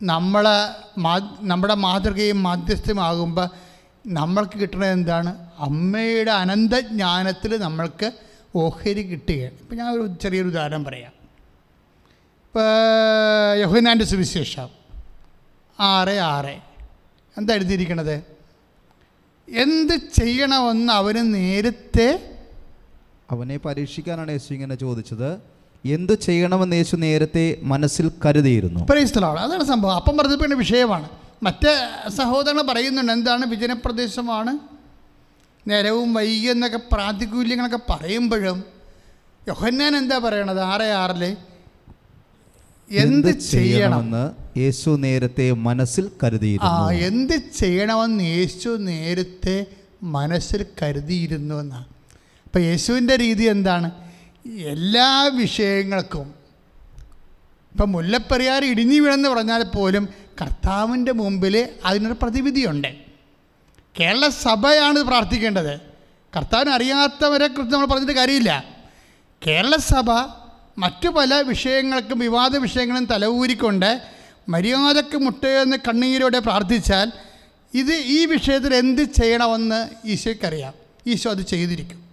നമ്മളെ 0.03 0.57
മാ 0.99 1.39
നമ്മുടെ 1.41 1.75
മാതൃകയും 1.75 2.43
മാധ്യസ്ഥമാകുമ്പോൾ 2.43 3.49
നമ്മൾക്ക് 4.07 4.59
കിട്ടുന്നത് 4.59 4.91
എന്താണ്? 4.91 5.51
അമ്മയുടെ 5.59 6.31
അനന്തജ്ഞാനത്തിൽ 6.31 7.57
നമ്മൾക്ക് 7.57 8.13
ഓഹരി 8.57 9.03
കിട്ടുകയാണ്. 9.03 9.59
ഇപ്പം 9.61 9.77
ഞാൻ 9.77 9.89
ഒരു 9.89 10.15
ചെറിയൊരു 10.23 10.49
ഉദാഹരണം 10.49 10.85
പറയാം. 10.85 11.13
ഇപ്പോൾ 12.47 13.59
യഹുനാന്റെ 13.61 14.05
സുവിശേഷം 14.05 14.69
ആറ് 15.81 16.17
ആറ്. 16.35 16.57
എന്താ 17.39 17.55
എഴുതിയിരിക്കണത്? 17.55 18.32
എന്ത് 19.53 19.93
ചെയ്യണമെന്ന് 19.95 20.93
അവന് 20.93 21.35
നേരത്തെ 21.35 22.31
അവനെ 23.31 23.57
പരീക്ഷിക്കാനാണ് 23.57 24.31
യേശു 24.31 24.55
ഇങ്ങനെ 24.55 24.75
ചോദിച്ചത്. 24.75 25.41
എന്ത് 25.85 26.21
ചെയ്യണമെന്ന് 26.21 26.77
യേശു 26.77 26.97
നേരത്തെ 26.97 27.59
മനസ്സിൽ 27.63 28.13
കരുതിയിരുന്നു. 28.27 28.81
പ്രൈസ്തലാണ് 28.91 29.39
അതാണ് 29.39 29.65
സംഭവം. 29.65 29.95
അപ്പം 29.95 30.17
പറഞ്ഞപ്പോഴുള്ള 30.17 30.55
വിഷയമാണ്. 30.55 31.09
മറ്റ് 31.43 31.89
സഹോദരങ്ങൾ 32.11 32.63
പറയുന്നുണ്ട് 32.63 33.13
എന്താണ് 33.13 33.47
വിജനപ്രദേശമാണ്? 33.47 34.59
നേരവും 35.71 36.15
വൈകി 36.15 36.47
എന്നൊക്കെ 36.47 36.81
പ്രാതികൂല്യങ്ങളൊക്കെ 36.93 37.79
പറയുമ്പോഴും 37.91 38.65
യോഹന്നാൻ 39.49 39.97
എന്താ 39.97 40.19
പറയണത്? 40.19 40.61
ആറ് 40.61 40.83
ആറിൽ 40.83 41.37
എന്ത് 42.93 43.39
ചെയ്യണമെന്ന് 43.39 44.59
യേശു 44.59 44.91
നേരത്തെ 44.91 45.53
മനസ്സിൽ 45.53 46.11
കരുതിയിരുന്നു. 46.23 46.73
ആ 46.73 46.91
എന്ത് 46.91 47.33
ചെയ്യണമെന്ന് 47.33 48.25
യേശു 48.25 48.69
നേരത്തെ 48.69 49.67
മനസ്സിൽ 50.03 50.67
കരുതിയിരുന്നു 50.83 51.55
എന്നാണ് 51.55 51.85
അപ്പം 52.45 52.61
യേശുവിന്റെ 52.61 53.17
രീതി 53.17 53.45
എന്താണ്? 53.45 53.91
എല്ലാ 54.47 55.31
വിഷയങ്ങൾക്കും 55.35 56.35
ഇപ്പം 57.73 57.93
മുല്ലപ്പെരിയാർ 57.93 58.65
ഇടിഞ്ഞു 58.65 59.01
വീണെന്ന് 59.01 59.29
പറഞ്ഞാൽ 59.29 59.63
പോലും 59.63 60.09
കർത്താവിന്റെ 60.43 61.13
മുമ്പിൽ 61.13 61.69
അതിനൊരു 61.85 62.17
പ്രതിവിധിയുണ്ട്. 62.23 62.95
കേരള 64.01 64.29
സഭയാണ് 64.29 64.99
ഇത് 64.99 65.07
പ്രാർത്ഥിക്കേണ്ടത്. 65.07 65.81
കർത്താവിനെ 66.37 66.73
അറിയാത്തവരെ 66.73 67.47
കുറിച്ച് 67.47 67.75
നമ്മൾ 67.75 67.87
പറഞ്ഞിട്ട് 67.87 68.13
കാര്യമില്ല. 68.13 68.65
കേരള 69.47 69.77
സഭ 69.77 70.11
മറ്റു 70.79 71.09
പല 71.09 71.35
വിഷയങ്ങൾക്കും 71.35 72.19
വിവാദ 72.19 72.57
വിഷയങ്ങളും 72.57 73.05
തലഊരിക്കൊണ്ട് 73.05 74.03
മര്യാദയ്ക്ക് 74.49 75.17
മുട്ടയെന്ന് 75.17 75.77
കണ്ണീരോടെ 75.77 76.39
പ്രാർത്ഥിച്ചാൽ 76.39 77.13
ഇത് 77.75 77.93
ഈ 77.93 78.27
വിഷയത്തിൽ 78.27 78.75
എന്ത് 78.75 79.03
ചെയ്യണമെന്ന് 79.03 79.89
ഈശോയ്ക്കറിയാം. 80.05 80.73
ഈശോ 81.07 81.31
അത് 81.31 81.43
ചെയ്തിരിക്കും. 81.43 82.05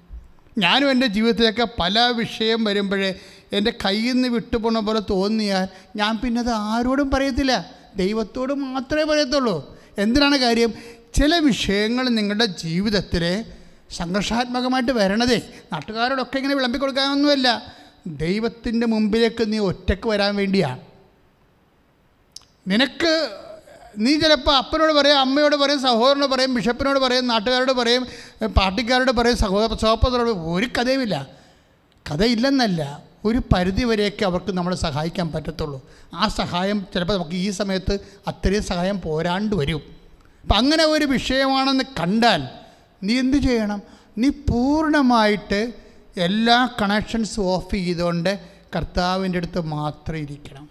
ഞാനും 0.58 0.92
എന്റെ 0.92 1.08
ജീവിതത്തിലൊക്കെ 1.08 1.68
പല 1.80 2.00
വിഷയം 2.00 2.64
വരുമ്പോഴേ 2.64 3.20
എന്റെ 3.54 3.74
കയ്യിൽ 3.86 4.14
നിന്ന് 4.14 4.28
വിട്ടുപോണ 4.28 4.80
പോലെ 4.80 5.02
തോന്നിയാൽ 5.10 5.68
ഞാൻ 5.96 6.18
പിന്നെ 6.18 6.40
അത് 6.40 6.50
ആരോടും 6.50 7.12
പറയത്തില്ല. 7.12 7.72
ദൈവത്തോട് 7.96 8.54
മാത്രമേ 8.54 9.04
പറയത്തുള്ളൂ. 9.04 9.78
എന്തിനാണ് 9.98 10.38
കാര്യം? 10.38 10.74
ചില 11.16 11.36
വിഷയങ്ങൾ 11.36 12.10
നിങ്ങളുടെ 12.10 12.46
ജീവിതത്തിൽ 12.46 13.46
സംഘർഷാത്മകമായിട്ട് 13.98 14.92
വരണതേ. 14.92 15.50
നാട്ടുകാരോടൊക്കെ 15.74 16.38
ഇങ്ങനെ 16.38 16.56
വിളമ്പി 16.56 16.78
കൊടുക്കാനൊന്നുമല്ല 16.78 17.79
ദൈവത്തിന്റെ 18.08 18.88
മുമ്പിലേക്ക് 18.88 19.54
നീ 19.54 19.58
ഒറ്റയ്ക്ക് 19.58 20.08
വരാൻ 20.10 20.36
വേണ്ടിയാണ് 20.36 20.80
നിനക്ക് 22.68 23.40
നീ 23.98 24.20
ചിലപ്പോൾ 24.20 24.56
അപ്പനോട് 24.56 24.94
പറയും 24.94 25.20
അമ്മയോട് 25.20 25.56
പറയും 25.56 25.82
സഹോദരനോട് 25.82 26.32
പറയും 26.32 26.54
ബിഷപ്പിനോട് 26.54 27.00
പറയും 27.00 27.28
നാട്ടുകാരോട് 27.28 27.72
പറയും 27.72 28.08
പാർട്ടിക്കാരോട് 28.48 29.12
പറയും 29.12 29.38
സഹോദര 29.38 29.76
സഹോദരോട് 29.76 30.30
ഒരു 30.30 30.66
കഥയുമില്ല. 30.66 31.28
കഥയില്ലെന്നല്ല 32.12 33.10
ഒരു 33.26 33.42
പരിധി 33.54 33.84
വരെയൊക്കെ 33.84 34.26
അവർക്ക് 34.26 34.52
നമ്മളെ 34.52 34.76
സഹായിക്കാൻ 34.76 35.32
പറ്റത്തുള്ളൂ. 35.32 35.90
ആ 36.14 36.28
സഹായം 36.28 36.88
ചിലപ്പോൾ 36.94 37.14
നമുക്ക് 37.14 37.36
ഈ 37.36 37.50
സമയത്ത് 37.50 38.00
അത്രയും 38.28 38.64
സഹായം 38.64 39.02
പോരാണ്ട് 39.02 39.56
വരും. 39.56 39.82
അപ്പം 40.44 40.56
അങ്ങനെ 40.56 40.86
ഒരു 40.86 41.06
വിഷയമാണെന്ന് 41.06 41.84
കണ്ടാൽ 42.00 42.48
നീ 43.04 43.20
എന്ത് 43.20 43.38
ചെയ്യണം? 43.38 43.82
നീ 44.18 44.30
പൂർണമായിട്ട് 44.30 45.89
എല്ലാ 46.18 46.76
കണക്ഷൻസ് 46.82 47.40
ഓഫ് 47.40 47.76
ചെയ്തുകൊണ്ട് 47.76 48.40
കർത്താവിന്റെ 48.76 49.38
അടുത്ത് 49.38 49.62
മാത്രം 49.62 50.18
ഇരിക്കണം. 50.18 50.70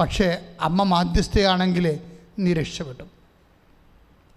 പക്ഷേ 0.00 0.54
അമ്മ 0.60 0.82
മാധ്യസ്ഥയാണെങ്കിൽ 0.82 2.00
നീ 2.38 2.52
രക്ഷപ്പെട്ടു 2.52 3.02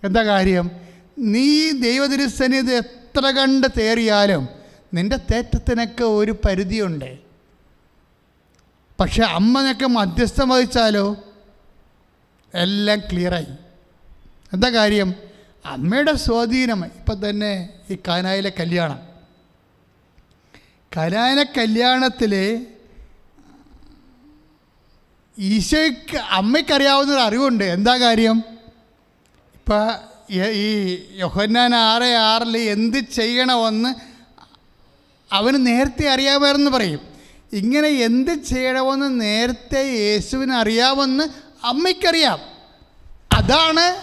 എന്താ 0.03 0.23
കാര്യം? 0.23 0.71
നീ 1.17 1.71
ദൈവതിരുസന്നിധി 1.71 2.71
എത്ര 2.71 3.21
കണ്ട് 3.21 3.67
തേറിയാലും 3.77 4.49
നിന്റെ 4.93 5.17
തേറ്റത്തിനൊക്കെ 5.17 6.03
ഒരു 6.03 6.35
പരിധിയുണ്ട്. 6.45 7.19
പക്ഷെ 8.99 9.23
അമ്മനൊക്കെ 9.23 9.85
മധ്യസ്ഥം 9.85 10.49
വഹിച്ചാലോ? 10.49 11.17
എല്ലാം 12.53 12.99
ക്ലിയറായി. 12.99 13.45
എന്താ 14.53 14.69
കാര്യം? 14.69 15.13
അമ്മയുടെ 15.65 16.13
സ്വാധീനം 16.13 16.85
ഇപ്പം 16.85 17.29
തന്നെ 17.29 17.69
ഈ 17.89 17.97
കാനായിലെ 18.07 18.51
കല്യാണം. 18.59 19.09
കാനായിലെ 20.97 21.43
കല്യാണത്തിൽ 21.43 22.65
ഈശോയ്ക്ക് 25.39 26.17
അമ്മയ്ക്കറിയാവുന്ന 26.17 27.13
ഒരു 27.13 27.19
അറിവുണ്ട്. 27.19 27.63
എന്താ 27.63 27.97
കാര്യം? 27.97 28.43
ഇപ്പം 29.53 29.91
ഈ 30.35 30.97
യൊഹന്നാൻ 31.17 31.75
ആറ് 31.75 32.03
ആറിൽ 32.03 32.57
എന്ത് 32.57 32.97
ചെയ്യണമെന്ന് 32.97 33.95
അവന് 35.31 35.67
നേരത്തെ 35.67 36.09
അറിയാമായിരുന്നു 36.09 36.71
പറയും. 36.71 36.99
ഇങ്ങനെ 37.53 37.87
എന്ത് 37.87 38.33
ചെയ്യണമെന്ന് 38.43 39.21
നേരത്തെ 39.21 39.83
യേശുവിന് 39.83 40.53
അറിയാമെന്ന് 40.53 41.23
അമ്മയ്ക്കറിയാം. 41.63 42.39
അതാണ് 43.31 44.01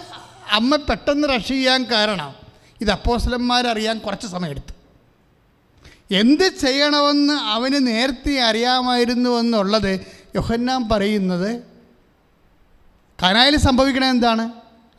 അമ്മ 0.51 0.75
പെട്ടെന്ന് 0.75 1.27
റഷ് 1.35 1.47
ചെയ്യാൻ 1.47 1.83
കാരണം. 1.83 2.35
ഇത് 2.81 2.91
അപ്പോസ്ലന്മാരറിയാൻ 2.91 3.97
കുറച്ച് 3.97 4.27
സമയമെടുത്തു. 4.27 4.76
എന്ത് 6.11 6.43
ചെയ്യണമെന്ന് 6.43 7.33
അവന് 7.33 7.87
നേരത്തെ 7.87 8.39
അറിയാമായിരുന്നു 8.39 9.39
എന്നുള്ളത് 9.39 9.99
യോഹന്നാൻ 10.35 10.89
പറയുന്നത് 10.89 11.63
കനായിൽ 13.23 13.57
സംഭവിക്കണ 13.57 14.05
എന്താണ്? 14.05 14.51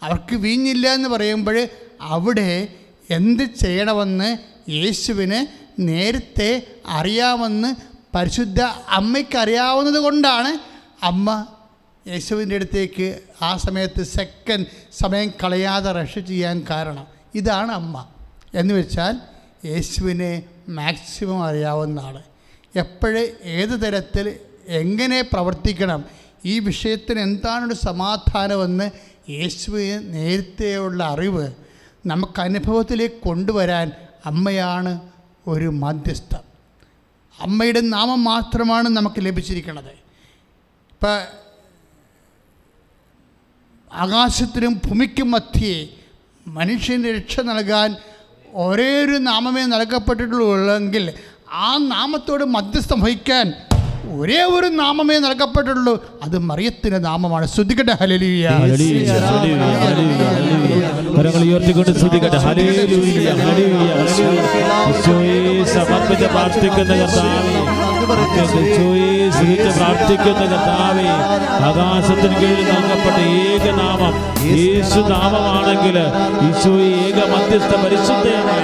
അവർക്ക് 0.03 0.37
വീഞ്ഞില്ല 0.37 0.95
എന്ന് 0.95 1.09
പറയുമ്പോൾ 1.09 1.69
അവിടെ 2.01 2.69
എന്ത് 3.11 3.43
ചെയ്യണമെന്ന് 3.43 4.39
യേശുവിന് 4.71 5.47
നേരത്തെ 5.81 6.67
അറിയാമെന്ന് 6.87 7.75
പരിശുദ്ധ 8.15 8.61
അമ്മയ്ക്കറിയാവുന്നത് 8.89 9.99
കൊണ്ടാണ് 9.99 10.59
അമ്മ 11.03 11.47
യേശുവിന്റെ 12.09 12.55
അടുത്തേക്ക് 12.55 13.21
ആ 13.43 13.57
സമയത്ത് 13.57 14.03
സെക്കൻഡ് 14.03 14.67
സമയം 14.93 15.31
കളയാതെ 15.45 15.93
റഷ് 15.93 16.19
ചെയ്യാൻ 16.19 16.67
കാരണം. 16.71 17.07
ഇതാണ് 17.35 17.73
അമ്മ. 17.73 18.07
എന്ന് 18.55 18.75
വെച്ചാൽ 18.75 19.21
യേശുവിനെ 19.65 20.43
മാക്സിമം 20.69 21.45
അറിയാവുന്ന 21.45 22.01
ആൾ 22.01 22.23
എപ്പോഴ് 22.79 23.33
ഏത് 23.43 23.81
തരത്തിൽ 23.81 24.39
എങ്ങനെ 24.69 25.23
പ്രവർത്തിക്കണം 25.23 26.05
ഈ 26.45 26.59
വിഷയത്തിന് 26.59 27.21
എന്താണൊരു 27.21 27.75
സമാധാനമെന്ന് 27.75 28.91
യേശുവിന് 29.31 30.15
നേരത്തെയുള്ള 30.15 31.05
അറിവ് 31.05 31.53
നമുക്ക് 32.07 32.41
അനുഭവത്തിലേക്ക് 32.41 33.15
കൊണ്ടുവരാൻ 33.15 33.93
അമ്മയാണ് 34.27 35.11
ഒരു 35.47 35.65
മധ്യസ്ഥ. 35.65 36.37
അമ്മയുടെ 37.41 37.81
നാമം 37.81 38.25
മാത്രമാണ് 38.25 38.89
നമുക്ക് 38.89 39.17
ലഭിച്ചിരിക്കുന്നത്. 39.19 39.93
ഇപ്പം 40.93 41.21
ആകാശത്തിനും 43.93 44.81
ഭൂമിക്കും 44.87 45.31
മധ്യേ 45.31 45.89
മനുഷ്യന് 46.47 47.09
രക്ഷ 47.09 47.41
നൽകാൻ 47.41 47.97
ഒരേ 48.55 49.05
ഒരു 49.05 49.19
നാമമേ 49.19 49.67
നൽകപ്പെട്ടിട്ടുള്ളൂ 49.67 50.47
ആ 51.53 51.77
നാമത്തോട് 51.77 52.45
മധ്യസ്ഥം 52.45 53.01
വഹിക്കാൻ 53.01 53.53
ഒരേ 54.13 54.43
ഒരു 54.43 54.67
നാമമേ 54.67 55.19
നൽകപ്പെട്ടുള്ളൂ 55.19 56.05
അത് 56.23 56.39
മറിയത്തിന്റെ 56.39 56.99
നാമമാണ്. 56.99 57.47
ശ്രദ്ധിക്കട്ടെ. 57.47 57.93
ഹലലിയ 57.93 58.49
സമർപ്പിച്ച് 65.65 66.25
പ്രാർത്ഥിക്കുന്ന 66.25 66.95
കർത്താവേ 66.95 67.78
പ്രാർത്ഥിക്കുന്ന 69.79 70.43
കർത്താവേ 70.53 71.09
ആകാശത്തിന് 71.69 72.37
കീഴിൽ 72.41 72.69
നൽകപ്പെട്ട 72.73 73.19
ഏക 73.19 73.77
നാമം 73.77 74.15
യേശു 74.47 75.01
നാമമാണെങ്കിൽ 75.11 75.97
ഈശോയെ 76.49 76.89
ഏക 77.07 77.19
മധ്യസ്ഥ 77.33 77.73
പരിശുദ്ധയാണ് 77.85 78.57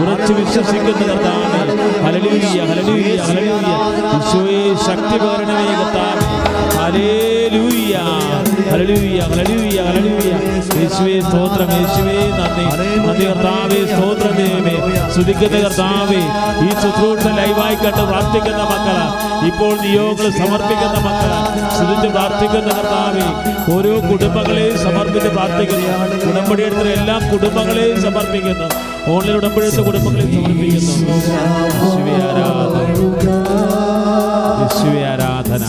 ഉറച്ചു 0.00 0.32
വിശ്വസിക്കുന്ന 0.32 1.06
കർത്താവേ 1.10 1.60
ഹല്ലേലൂയ 2.04 2.60
ഹല്ലേലൂയ 2.70 3.16
ഹല്ലേലൂയ. 3.26 3.72
ഈശോയെ 4.18 4.74
ശക്തി 4.86 5.16
പകരണമേ 5.18 5.74
കർത്താവേ. 5.80 6.26
ഹല്ലേലൂയ. 6.78 7.94
Hallelujah 8.72 9.20
hallelujah 9.30 9.78
hallelujah. 9.88 10.32
യേശുവേ 10.80 11.20
സ്തോത്രം 11.20 11.70
യേശുവേ 11.78 12.18
നന്ദി. 12.38 12.66
നന്ദി 13.06 13.24
കർത്താവേ 13.24 13.80
സ്തോത്രം 13.92 14.34
ദൈവമേ. 14.36 14.76
സ്തുതിക്കുന്ന 15.18 15.58
കർത്താവേ 15.58 16.20
ഈ 16.64 16.68
ശുശ്രൂഷ 16.82 17.38
ലൈവായി 17.38 17.74
കണ്ട് 17.74 18.08
പ്രാർത്ഥിക്കുന്ന 18.08 18.62
മക്കൾ 18.62 18.96
ഇപ്പോൾ 19.46 19.80
നിയോഗങ്ങൾ 19.80 20.30
സമർപ്പിക്കുന്ന 20.30 21.06
മക്കൾ 21.06 21.30
സ്തുതിച്ച് 21.76 22.08
പ്രാർത്ഥിക്കുന്ന 22.08 22.68
കർത്താവേ 22.68 23.26
ഓരോ 23.74 24.10
കുടുംബങ്ങളെയും 24.10 24.78
സമർപ്പിച്ച് 24.78 25.28
പ്രാർത്ഥിക്കുന്നു. 25.28 25.86
ഉടമ്പടി 26.30 26.62
എടുത്ത 26.62 26.78
എല്ലാ 26.78 27.20
കുടുംബങ്ങളെയും 27.32 28.02
സമർപ്പിക്കുന്നു. 28.02 28.68
ഓൺലൈൻ 29.12 29.36
ഉടമ്പടി 29.36 29.66
എടുത്ത 29.66 29.80
കുടുംബങ്ങളെയും 29.80 30.32
സമർപ്പിക്കുന്നു. 30.32 30.92
ആരാധന. 35.04 35.12
ആരാധന. 35.12 35.64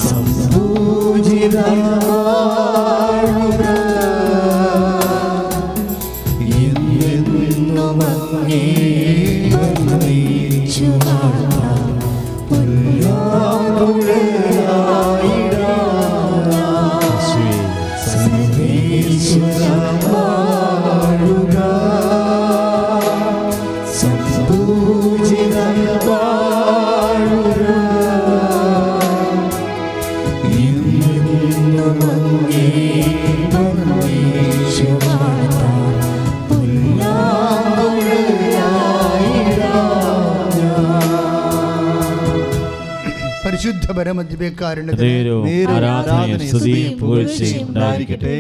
ഉണ്ടായിരിക്കട്ടെ. 47.68 48.36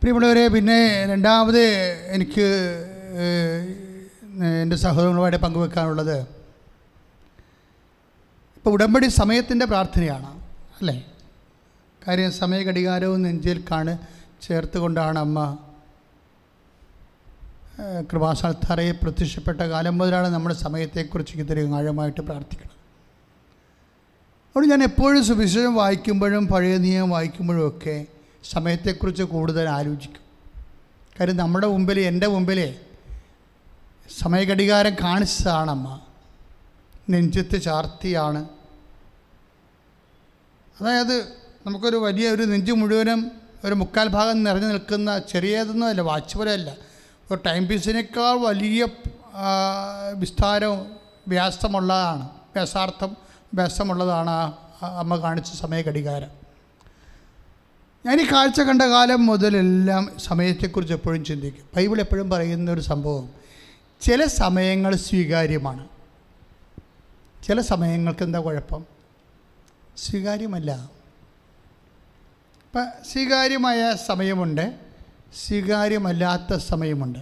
പ്രിയമുള്ളവരെ 0.00 0.44
പിന്നെ 0.54 0.78
രണ്ടാമത് 1.12 1.62
എനിക്ക് 2.16 2.46
എന്റെ 4.62 4.76
സഹോദരങ്ങളുമായിട്ട് 4.84 5.40
പങ്കുവെക്കാനുള്ളത് 5.44 6.16
ഇപ്പോൾ 8.56 8.72
ഉടമ്പടി 8.76 9.08
സമയത്തിന്റെ 9.20 9.66
പ്രാർത്ഥനയാണ് 9.72 10.30
അല്ലേ? 10.78 10.96
കാര്യം 12.02 12.32
സമയഘടികാരവും 12.40 13.20
നെഞ്ചിൽ 13.26 13.58
കാണ് 13.70 13.92
ചേർത്തുകൊണ്ടാണ് 14.46 15.18
അമ്മ 15.26 15.38
കൃപാസാൽ 18.10 18.52
തറയെ 18.64 18.92
പ്രത്യക്ഷപ്പെട്ട 19.02 19.60
കാലം 19.72 19.94
മുതലാണ് 19.98 20.28
നമ്മുടെ 20.34 20.56
സമയത്തെക്കുറിച്ച് 20.64 21.34
ഇത്രയും 21.42 21.72
ആഴമായിട്ട് 21.78 22.22
പ്രാർത്ഥിക്കുന്നത്. 22.28 22.73
അതുകൊണ്ട് 24.56 24.74
ഞാൻ 24.74 24.82
എപ്പോഴും 24.82 25.24
സുവിശേഷം 25.24 25.74
വായിക്കുമ്പോഴും 25.74 26.48
പഴയ 26.48 26.76
നിയമം 26.76 27.10
വായിക്കുമ്പോഴും 27.10 27.68
ഒക്കെ 27.68 28.06
സമയത്തെക്കുറിച്ച് 28.50 29.22
കൂടുതൽ 29.22 29.68
ആലോചിക്കും. 29.68 30.20
കാര്യം 31.20 31.36
നമ്മുടെ 31.36 31.66
മുമ്പിൽ 31.66 32.00
എന്റെ 32.00 32.26
മുമ്പിൽ 32.26 32.74
സമയഘടികാരം 34.18 34.94
കാണിച്ചതാണമ്മ. 34.94 36.00
നെഞ്ചത്ത് 37.10 37.62
ചാർത്തിയാണ്. 37.62 38.44
അതായത് 40.80 41.16
നമുക്കൊരു 41.66 41.96
വലിയ 41.96 42.28
ഒരു 42.28 42.42
നെഞ്ച് 42.42 42.72
മുഴുവനും 42.72 43.30
ഒരു 43.64 43.74
മുക്കാൽ 43.74 44.08
ഭാഗം 44.08 44.44
നിറഞ്ഞു 44.44 44.66
നിൽക്കുന്ന 44.66 45.18
ചെറിയതൊന്നും 45.18 45.88
അല്ല 45.88 46.00
വാച്ച് 46.00 46.38
പോലെയല്ല 46.38 46.76
ഒരു 47.30 47.40
ടൈം 47.46 47.66
പീസിനേക്കാൾ 47.66 48.38
വലിയ 48.46 48.86
വിസ്താരവും 50.14 50.86
വ്യാസമുള്ളതാണ് 51.28 52.22
വ്യാസാർത്ഥം. 52.54 53.23
ആ 53.60 54.96
അമ്മ 54.98 55.16
കാണിച്ച 55.16 55.52
സമയഘടികാരം. 55.52 56.30
ഞാൻ 58.06 58.20
ഈ 58.20 58.24
കാഴ്ച 58.32 58.60
കണ്ട 58.60 58.82
കാലം 58.82 59.26
മുതലെല്ലാം 59.26 60.12
സമയത്തെക്കുറിച്ച് 60.18 60.94
എപ്പോഴും 60.94 61.24
ചിന്തിക്കും. 61.24 61.64
ബൈബിൾ 61.76 62.00
എപ്പോഴും 62.00 62.30
പറയുന്ന 62.30 62.70
ഒരു 62.70 62.80
സംഭവം 62.80 63.30
ചില 64.00 64.24
സമയങ്ങൾ 64.24 64.96
സ്വീകാര്യമാണ്. 64.96 65.88
ചില 67.44 67.60
സമയങ്ങൾക്ക് 67.60 68.22
എന്താ 68.22 68.40
കുഴപ്പം? 68.40 68.84
സ്വീകാര്യമല്ല. 69.96 70.90
ഇപ്പം 72.66 72.86
സ്വീകാര്യമായ 73.12 73.94
സമയമുണ്ട് 74.06 74.74
സ്വീകാര്യമല്ലാത്ത 75.46 76.56
സമയമുണ്ട്. 76.56 77.18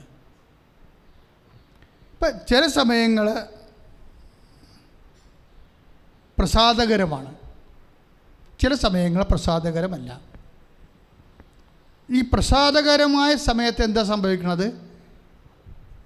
ഇപ്പം 2.12 2.32
ചില 2.48 2.66
സമയങ്ങൾ 2.66 3.26
പ്രസാദകരമാണ്. 6.42 7.34
ചില 8.60 8.74
സമയങ്ങൾ 8.74 9.22
പ്രസാദകരമല്ല. 9.22 10.20
ഈ 12.10 12.20
പ്രസാദകരമായ 12.20 13.36
സമയത്ത് 13.36 13.82
എന്താ 13.82 14.02
സംഭവിക്കുന്നത്? 14.02 14.90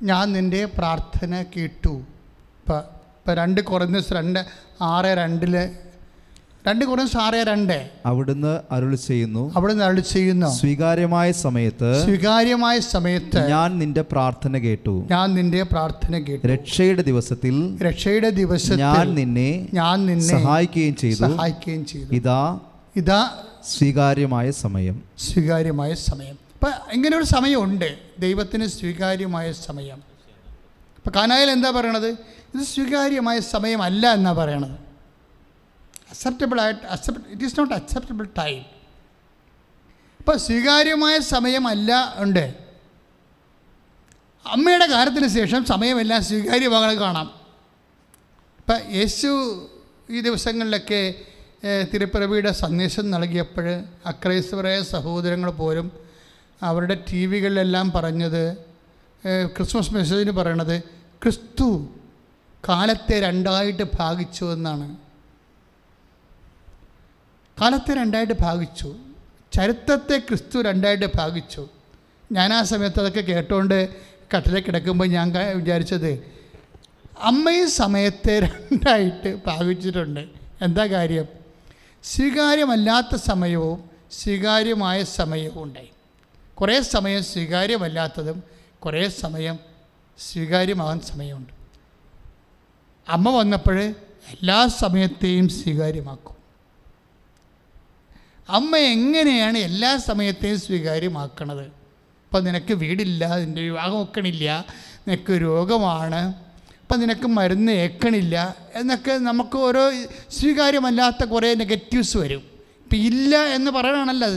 ഞാൻ 0.03 0.33
നിന്റെ 0.33 0.65
പ്രാർത്ഥന 0.65 1.45
കേട്ടു. 1.57 1.89
ഇപ്പം 1.89 2.79
ഇപ്പം 2.79 3.35
രണ്ട് 3.35 3.61
കുറഞ്ഞ 3.61 4.01
രണ്ട് 4.13 4.47
ആറ് 4.81 5.07
രണ്ടിൽ 5.07 5.77
രണ്ട് 6.69 6.85
കുറേ 6.85 7.07
സാറേ 7.07 7.43
രണ്ട്. 7.43 7.91
അവിടുന്ന് 8.07 8.61
അരുൾ 8.71 8.95
ചെയ്യുന്നു. 8.95 9.53
അവിടുന്ന് 9.57 9.85
അരുൾ 9.85 10.01
ചെയ്യുന്നു. 10.01 10.55
സ്വീകാര്യമായ 10.55 11.33
സമയത്ത് 11.33 12.05
സ്വീകാര്യമായ 12.05 12.79
സമയത്ത് 12.79 13.49
ഞാൻ 13.49 13.79
നിന്റെ 13.79 14.03
പ്രാർത്ഥന 14.03 14.59
കേട്ടു. 14.59 15.09
ഞാൻ 15.11 15.35
നിന്റെ 15.35 15.63
പ്രാർത്ഥന 15.63 16.19
കേട്ടു. 16.19 16.47
രക്ഷയുടെ 16.47 17.03
ദിവസത്തിൽ 17.03 17.79
രക്ഷയുടെ 17.83 18.31
ഞാൻ 18.77 19.15
നിന്നെ 19.15 19.69
ഞാൻ 19.75 20.07
നിന്നെ 20.07 20.29
സഹായിക്കുകയും 20.29 20.97
ചെയ്തു. 20.97 21.17
സഹായിക്കുകയും 21.17 21.87
ചെയ്തു. 21.87 22.15
ഇതാ 22.15 22.61
ഇതാ 22.97 23.31
സ്വീകാര്യമായ 23.65 24.51
സമയം. 24.51 25.03
സ്വീകാര്യമായ 25.19 25.95
സമയം. 25.95 26.39
അപ്പം 26.55 26.73
ഇങ്ങനെ 26.93 27.17
ഒരു 27.17 27.25
സമയമുണ്ട്. 27.25 27.99
ദൈവത്തിന് 28.19 28.67
സ്വീകാര്യമായ 28.67 29.53
സമയം. 29.53 29.97
ഇപ്പം 30.97 31.13
കാനായിൽ 31.17 31.51
എന്താ 31.51 31.71
പറയണത്? 31.71 32.09
ഇത് 32.55 32.63
സ്വീകാര്യമായ 32.63 33.41
സമയമല്ല 33.41 34.13
എന്നാണ് 34.13 34.37
പറയണത്. 34.37 34.86
അക്സെപ്റ്റബിൾ 36.17 36.59
ആയിട്ട് 36.61 36.85
accept 36.95 37.25
it 37.33 37.45
is 37.45 37.57
not 37.59 37.75
acceptable 37.75 38.27
time 38.39 38.61
ഇപ്പം 40.21 40.39
സ്വീകാര്യമായ 40.45 41.19
സമയമല്ല 41.33 41.91
ഉണ്ട്. 42.25 42.45
അമ്മയുടെ 44.45 44.87
കാര്യത്തിന് 44.87 45.29
ശേഷം 45.29 45.61
സമയമെല്ലാം 45.65 46.21
സ്വീകാര്യമാകണം 46.25 46.97
കാണാം. 47.01 47.29
ഇപ്പം 48.61 48.81
യേശു 48.99 49.31
ഈ 50.11 50.21
ദിവസങ്ങളിലൊക്കെ 50.21 51.01
തിരുപ്പിറവിയുടെ 51.93 52.53
സന്ദേശം 52.63 53.07
നൽകിയപ്പോൾ 53.11 53.69
അക്രൈസ്തവരായ 54.07 54.79
സഹോദരങ്ങൾ 54.95 55.51
പോലും 55.63 55.87
അവരുടെ 56.63 56.97
ടി 57.09 57.27
വികളിലെല്ലാം 57.27 57.87
പറഞ്ഞത് 57.97 58.43
ക്രിസ്മസ് 59.57 59.95
മെസ്സേജിന് 59.95 60.31
പറയണത് 60.31 60.77
ക്രിസ്തു 61.23 61.69
കാലത്തെ 62.69 63.17
രണ്ടായിട്ട് 63.21 63.85
ഭാഗിച്ചു 63.99 64.45
എന്നാണ്. 64.55 64.89
കാലത്തെ 67.61 67.95
രണ്ടായിട്ട് 67.95 68.35
ഭാഗിച്ചു. 68.41 68.97
ചരിത്രത്തെ 69.53 70.19
ക്രിസ്തു 70.19 70.63
രണ്ടായിട്ട് 70.63 71.07
ഭാഗിച്ചു. 71.17 71.69
ഞാൻ 72.33 72.53
ആ 72.53 72.63
സമയത്ത് 72.63 73.01
അതൊക്കെ 73.01 73.21
കേട്ടുകൊണ്ട് 73.21 73.89
കട്ടിലെ 74.37 74.61
കിടക്കുമ്പോൾ 74.61 75.09
ഞാൻ 75.09 75.33
വിചാരിച്ചത് 75.55 76.11
അമ്മയും 77.19 77.71
സമയത്തെ 77.71 78.41
രണ്ടായിട്ട് 78.41 79.39
ഭാഗിച്ചിട്ടുണ്ട്. 79.47 80.29
എന്താ 80.63 80.87
കാര്യം? 80.87 81.25
സ്വീകാര്യമല്ലാത്ത 82.05 83.15
സമയവും 83.17 83.91
സ്വീകാര്യമായ 84.11 85.03
സമയവും 85.03 85.63
ഉണ്ടായി. 85.63 85.91
കുറേ 86.55 86.81
സമയം 86.81 87.25
സ്വീകാര്യമല്ലാത്തതും 87.25 88.43
കുറേ 88.85 89.09
സമയം 89.09 89.59
സ്വീകാര്യമാകാൻ 90.19 91.01
സമയമുണ്ട്. 91.01 91.53
അമ്മ 93.09 93.39
വന്നപ്പോൾ 93.39 93.81
എല്ലാ 93.81 94.67
സമയത്തെയും 94.67 95.49
സ്വീകാര്യമാക്കും. 95.49 96.36
അമ്മ 98.49 98.77
എങ്ങനെയാണ് 98.77 99.59
എല്ലാ 99.59 99.97
സമയത്തെയും 100.09 100.59
സ്വീകാര്യമാക്കണത്? 100.61 101.65
ഇപ്പം 102.27 102.45
നിനക്ക് 102.45 102.75
വീടില്ല 102.75 103.23
നിന്റെ 103.37 103.63
വിവാഹം 103.63 104.03
ഒക്കണില്ല 104.03 104.65
നിനക്ക് 105.07 105.33
രോഗമാണ് 105.47 106.21
ഇപ്പം 106.83 107.01
നിനക്ക് 107.01 107.29
മരുന്ന് 107.29 107.73
ഏക്കണില്ല 107.73 108.37
എന്നൊക്കെ 108.75 109.13
നമുക്ക് 109.29 109.57
ഓരോ 109.57 109.85
സ്വീകാര്യമല്ലാത്ത 110.39 111.25
കുറേ 111.25 111.55
നെഗറ്റീവ്സ് 111.55 112.17
വരും. 112.17 112.43
ഇപ്പം 112.85 112.99
ഇല്ല 113.11 113.37
എന്ന് 113.57 113.71
പറയണമല്ലോ 113.71 114.29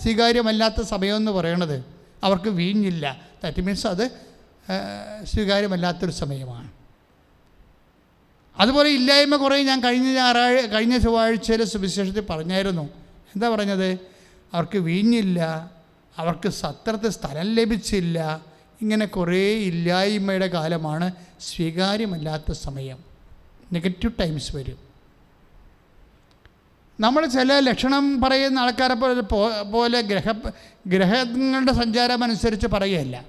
സ്വീകാര്യമല്ലാത്ത 0.00 0.80
സമയമെന്ന് 0.82 1.32
പറയണത്. 1.32 1.76
അവർക്ക് 2.24 2.50
വീഞ്ഞില്ല. 2.50 3.04
ദാറ്റ് 3.42 3.60
മീൻസ് 3.66 3.86
അത് 3.86 4.04
സ്വീകാര്യമല്ലാത്തൊരു 5.32 6.14
സമയമാണ്. 6.22 6.68
അതുപോലെ 8.56 8.88
ഇല്ലായ്മ 8.88 9.36
കുറേ 9.36 9.62
ഞാൻ 9.62 9.80
കഴിഞ്ഞ 9.82 10.08
ഞായറാഴ്ച 10.20 10.66
കഴിഞ്ഞ 10.66 10.96
ചൊവ്വാഴ്ചയിലെ 10.98 11.64
സുവിശേഷത്തിൽ 11.64 12.26
പറഞ്ഞായിരുന്നു. 12.30 13.07
എന്താ 13.38 13.48
പറഞ്ഞത്? 13.48 13.98
അവർക്ക് 14.54 14.78
വീഞ്ഞില്ല 14.78 15.70
അവർക്ക് 16.18 16.48
സത്രത്തിൽ 16.48 17.10
സ്ഥലം 17.10 17.54
ലഭിച്ചില്ല 17.54 18.40
ഇങ്ങനെ 18.82 19.06
കുറേ 19.06 19.44
ഇല്ലായ്മയുടെ 19.54 20.46
കാലമാണ് 20.46 21.12
സ്വീകാര്യമല്ലാത്ത 21.40 22.52
സമയം. 22.52 22.98
നെഗറ്റീവ് 23.72 24.12
ടൈംസ് 24.20 24.56
വരും. 24.56 24.78
നമ്മൾ 27.00 27.26
ചില 27.26 27.58
ലക്ഷണം 27.58 28.20
പറയുന്ന 28.20 28.58
ആൾക്കാരെ 28.58 28.94
പോലെ 28.94 29.20
പോലെ 29.62 30.00
ഗ്രഹ 30.00 30.32
ഗ്രഹങ്ങളുടെ 30.86 31.72
സഞ്ചാരം 31.72 32.24
അനുസരിച്ച് 32.24 32.66
പറയുകയല്ല. 32.66 33.24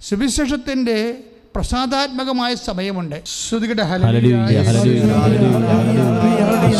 സുവിശേഷത്തിന്റെ 0.00 1.24
പ്രസാദാത്മകമായ 1.54 2.54
സമയമുണ്ട്. 2.54 3.22
ശ്രുതികയുടെ 3.24 3.82
ഹലോ. 3.82 4.04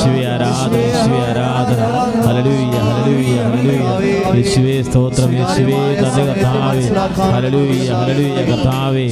യേശുവേ 0.00 0.20
ആരാധന 0.32 0.74
യേശുവേ 0.82 1.18
ആരാധന. 1.30 1.80
Hallelujah 2.26 2.76
hallelujah 2.84 3.34
hallelujah. 3.46 4.12
യേശുവേ 4.36 4.76
സ്തോത്രം 4.82 5.30
യേശുവേ 5.38 5.80
തന്റെ 5.98 6.22
കർത്താവേ. 6.28 6.84
ഹല്ലേലൂയ 7.34 7.88
ഹല്ലേലൂയ 7.98 8.40
കർത്താവേ. 8.50 9.04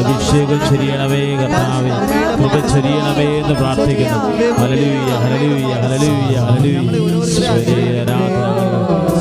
അഭിഷേകം 0.00 0.60
ചൊരിയണമേ 0.68 1.22
കർത്താവേ. 1.40 1.92
കൃപ 2.40 2.54
ചൊരിയണമേ 2.72 3.28
എന്ന് 3.40 3.54
പ്രാർത്ഥിക്കുന്നു. 3.60 4.20
ഹല്ലേലൂയ 4.60 5.10
ഹല്ലേലൂയ 5.24 5.72
ഹല്ലേലൂയ 5.82 6.36
ഹല്ലേലൂയ. 6.48 7.14
യേശുവേ 7.46 7.86
ആരാധന. 8.02 8.44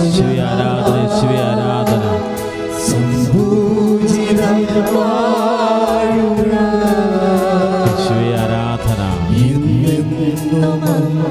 യേശുവേ 0.04 0.36
ആരാധന 0.50 0.96
യേശുവേ 1.04 1.38
ആരാധന. 1.50 2.04
യേശുവേ 2.86 3.56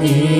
me. 0.05 0.34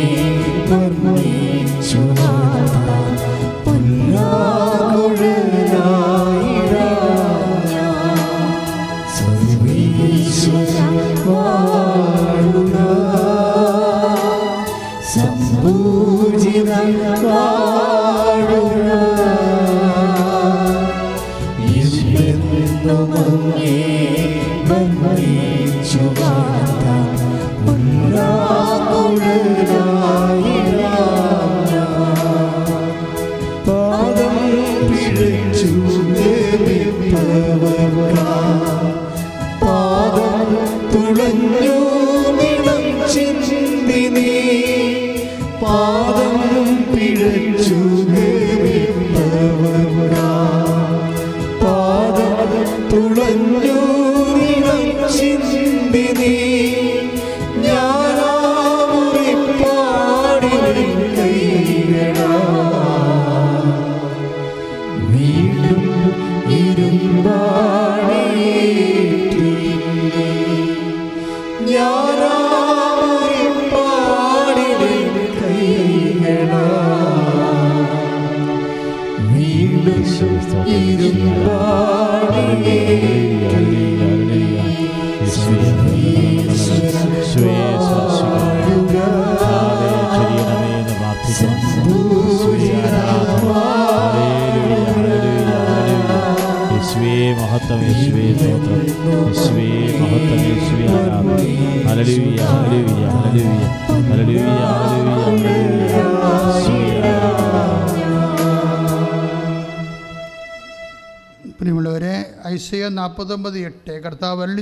പ്രിയമുള്ളവരെ 111.66 112.36
ഐസയ 112.47 112.88
നാൽപ്പത്തൊമ്പത് 112.88 113.59
എട്ട് 113.59 114.03
കർത്താവ് 114.03 114.41
അരളി 114.41 114.61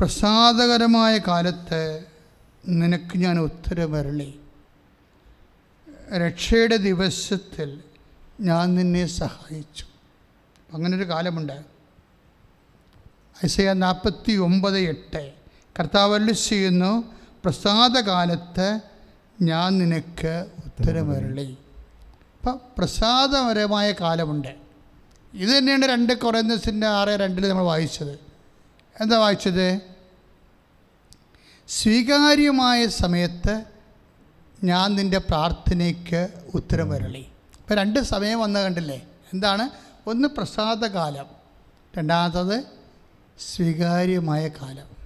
പ്രസാദകരമായ 0.00 1.18
കാലത്ത് 1.18 2.04
നിനക്ക് 2.68 3.18
ഞാൻ 3.18 3.38
ഉത്തരമരളി. 3.38 4.40
രക്ഷയുടെ 6.16 6.76
ദിവസത്തിൽ 6.76 7.80
ഞാൻ 8.40 8.74
നിന്നെ 8.74 9.06
സഹായിച്ചു. 9.06 9.86
അങ്ങനൊരു 10.72 11.08
കാലമുണ്ട്. 11.08 11.62
ഐസയ 13.44 13.72
നാൽപ്പത്തി 13.72 14.32
ഒമ്പത് 14.32 14.78
എട്ട് 14.78 15.32
കർത്താവ് 15.78 16.14
അരളി 16.14 16.32
ചെയ്യുന്നു 16.32 17.04
പ്രസാദകാലത്ത് 17.44 18.80
ഞാൻ 19.42 19.78
നിനക്ക് 19.78 20.46
ഉത്തരമരളി. 20.64 21.56
അപ്പം 22.40 22.60
പ്രസാദപരമായ 22.78 23.92
കാലമുണ്ട്. 23.92 24.61
ഇത് 25.34 25.58
തന്നെയാണ് 25.58 25.86
രണ്ട് 25.86 26.12
കൊറേന്തസിന്റെ 26.12 26.86
ആറ് 26.86 27.08
രണ്ടിൽ 27.08 27.48
നമ്മൾ 27.48 27.62
വായിച്ചത്. 27.62 28.12
എന്താ 29.00 29.18
വായിച്ചത്? 29.18 29.80
സ്വീകാര്യമായ 31.68 32.86
സമയത്ത് 32.86 33.64
ഞാൻ 34.64 34.94
നിന്റെ 34.94 35.18
പ്രാർത്ഥനയ്ക്ക് 35.18 36.28
ഉത്തരം 36.54 36.90
വരളി. 36.90 37.26
ഇപ്പം 37.58 37.76
രണ്ട് 37.76 38.00
സമയം 38.00 38.40
വന്ന 38.40 38.62
കണ്ടില്ലേ? 38.62 39.06
എന്താണ്? 39.32 39.70
ഒന്ന് 40.06 40.28
പ്രസാദകാലം 40.28 41.26
രണ്ടാമത്തത് 41.98 42.64
സ്വീകാര്യമായ 43.38 44.48
കാലം. 44.48 44.96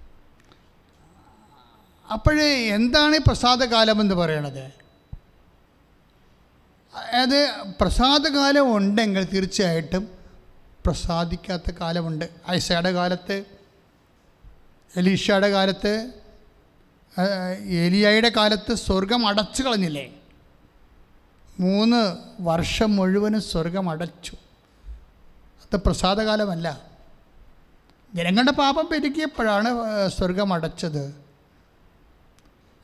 അപ്പോഴേ 2.12 2.74
എന്താണ് 2.74 3.18
പ്രസാദകാലം 3.18 4.00
എന്ന് 4.00 4.14
പറയണത്? 4.14 4.86
അതായത് 6.94 7.54
പ്രസാദകാലം 7.80 8.76
ഉണ്ടെങ്കിൽ 8.76 9.24
തീർച്ചയായിട്ടും 9.24 10.15
പ്രസാദിക്കാത്ത 10.86 11.70
കാലമുണ്ട്. 11.70 12.28
ഐസയുടെ 12.50 12.90
കാലത്ത് 12.90 13.44
എലീഷയുടെ 14.96 15.48
കാലത്ത് 15.48 16.10
ഏലിയായുടെ 17.64 18.32
കാലത്ത് 18.36 18.74
സ്വർഗം 18.74 19.26
അടച്ചു 19.26 19.62
കളഞ്ഞില്ലേ? 19.62 20.12
മൂന്ന് 21.60 22.16
വർഷം 22.40 22.96
മുഴുവനും 22.96 23.42
സ്വർഗം 23.42 23.90
അടച്ചു. 23.90 24.36
അത് 25.62 25.76
പ്രസാദകാലമല്ല. 25.76 26.80
ജനങ്ങളുടെ 28.14 28.50
പാപം 28.50 28.88
പെരുക്കിയപ്പോഴാണ് 28.92 29.68
സ്വർഗം 30.08 30.52
അടച്ചത്. 30.52 31.04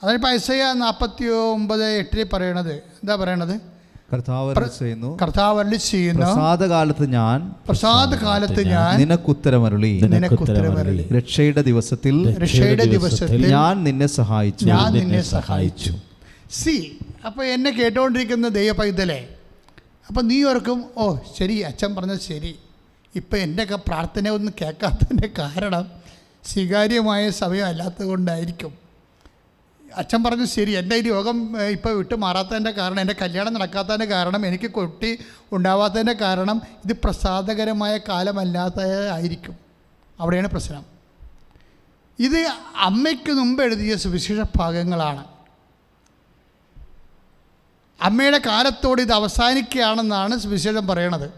അതായത് 0.03 0.21
പൈസയ 0.21 0.73
നാൽപ്പത്തി 0.73 1.25
ഒമ്പത് 1.25 1.85
എട്ടിൽ 1.85 2.25
പറയണത്. 2.25 2.75
എന്താ 2.75 3.15
പറയണത്? 3.17 3.72
കർത്താവ് 4.13 5.75
ചെയ്യുന്നു. 5.75 6.21
പ്രസാദകാലത്ത് 6.21 7.13
ഞാൻ 7.13 7.53
പ്രസാദകാലത്ത് 7.69 8.63
ഞാൻ 8.67 9.01
നിനക്കുത്തരമരുളി. 9.01 10.01
നിനക്കുത്തരമരുളി. 10.01 11.09
രക്ഷയുടെ 11.09 11.63
ദിവസത്തിൽ 11.63 12.43
രക്ഷയുടെ 12.43 12.85
ദിവസത്തിൽ 12.85 13.47
ഞാൻ 13.47 13.85
നിന്നെ 13.85 14.07
സഹായിച്ചു. 14.07 14.67
ഞാൻ 14.67 14.93
നിന്നെ 14.93 15.23
സഹായിച്ചു. 15.23 15.93
സി 16.51 16.99
അപ്പോൾ 17.27 17.45
എന്നെ 17.45 17.71
കേട്ടുകൊണ്ടിരിക്കുന്ന 17.71 18.49
ദൈവപൈതലേ 18.49 19.29
അപ്പം 20.09 20.29
നീ 20.29 20.45
ഓർക്കും 20.45 20.85
ഓ 20.97 21.17
ശരി 21.39 21.59
അച്ഛൻ 21.59 21.95
പറഞ്ഞത് 21.95 22.21
ശരി. 22.21 22.55
ഇപ്പം 23.15 23.39
എന്റെയൊക്കെ 23.39 23.77
പ്രാർത്ഥന 23.77 24.29
ഒന്നും 24.29 24.55
കേൾക്കാത്തതിന്റെ 24.61 25.31
കാരണം 25.39 25.87
സ്വീകാര്യമായ 26.45 27.31
സമയം 27.31 27.67
അല്ലാത്തത് 27.67 28.07
കൊണ്ടായിരിക്കും 28.07 28.82
അച്ഛൻ 29.97 30.25
പറഞ്ഞു 30.25 30.45
ശരി 30.45 30.71
എന്റെ 30.71 30.97
ഈ 30.97 31.01
രോഗം 31.01 31.63
ഇപ്പോൾ 31.63 31.93
വിട്ടു 31.93 32.15
മാറാത്തതിന്റെ 32.15 32.71
കാരണം 32.71 33.01
എന്റെ 33.01 33.15
കല്യാണം 33.23 33.55
നടക്കാത്തതിന്റെ 33.55 34.07
കാരണം 34.07 34.47
എനിക്ക് 34.47 34.71
കുട്ടി 34.71 35.19
ഉണ്ടാവാത്തതിന്റെ 35.53 36.13
കാരണം 36.13 36.61
ഇത് 36.85 36.97
പ്രസാദകരമായ 37.05 37.99
കാലമല്ലാത്ത 38.09 38.81
ആയിരിക്കും. 39.13 39.57
അവിടെയാണ് 40.21 40.49
പ്രശ്നം. 40.49 40.85
ഇത് 42.19 42.49
അമ്മയ്ക്ക് 42.77 43.33
മുമ്പ് 43.33 43.63
എഴുതിയ 43.63 43.97
സുവിശേഷ 43.97 44.45
ഭാഗങ്ങളാണ്. 44.57 45.25
അമ്മയുടെ 48.03 48.41
കാലത്തോട് 48.47 49.03
ഇത് 49.03 49.13
അവസാനിക്കുകയാണെന്നാണ് 49.13 50.39
സുവിശേഷം 50.39 50.87
പറയണത്. 50.87 51.31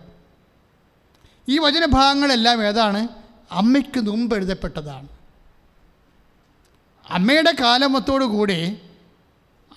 ഈ 1.48 1.58
വചനഭാഗങ്ങളെല്ലാം 1.58 2.64
ഏതാണ്? 2.64 3.08
അമ്മയ്ക്ക് 3.52 4.00
മുമ്പ് 4.00 4.36
എഴുതപ്പെട്ടതാണ്. 4.36 5.08
അമ്മയുടെ 7.10 7.54
കാലമത്തോടു 7.60 8.24
കൂടി 8.24 8.78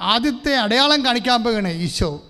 ആദ്യത്തെ 0.01 0.55
അടയാളം 0.55 1.05
കാണിക്കാൻ 1.05 1.43
പോകുകയാണ് 1.43 1.67
ഈശോ. 1.67 2.23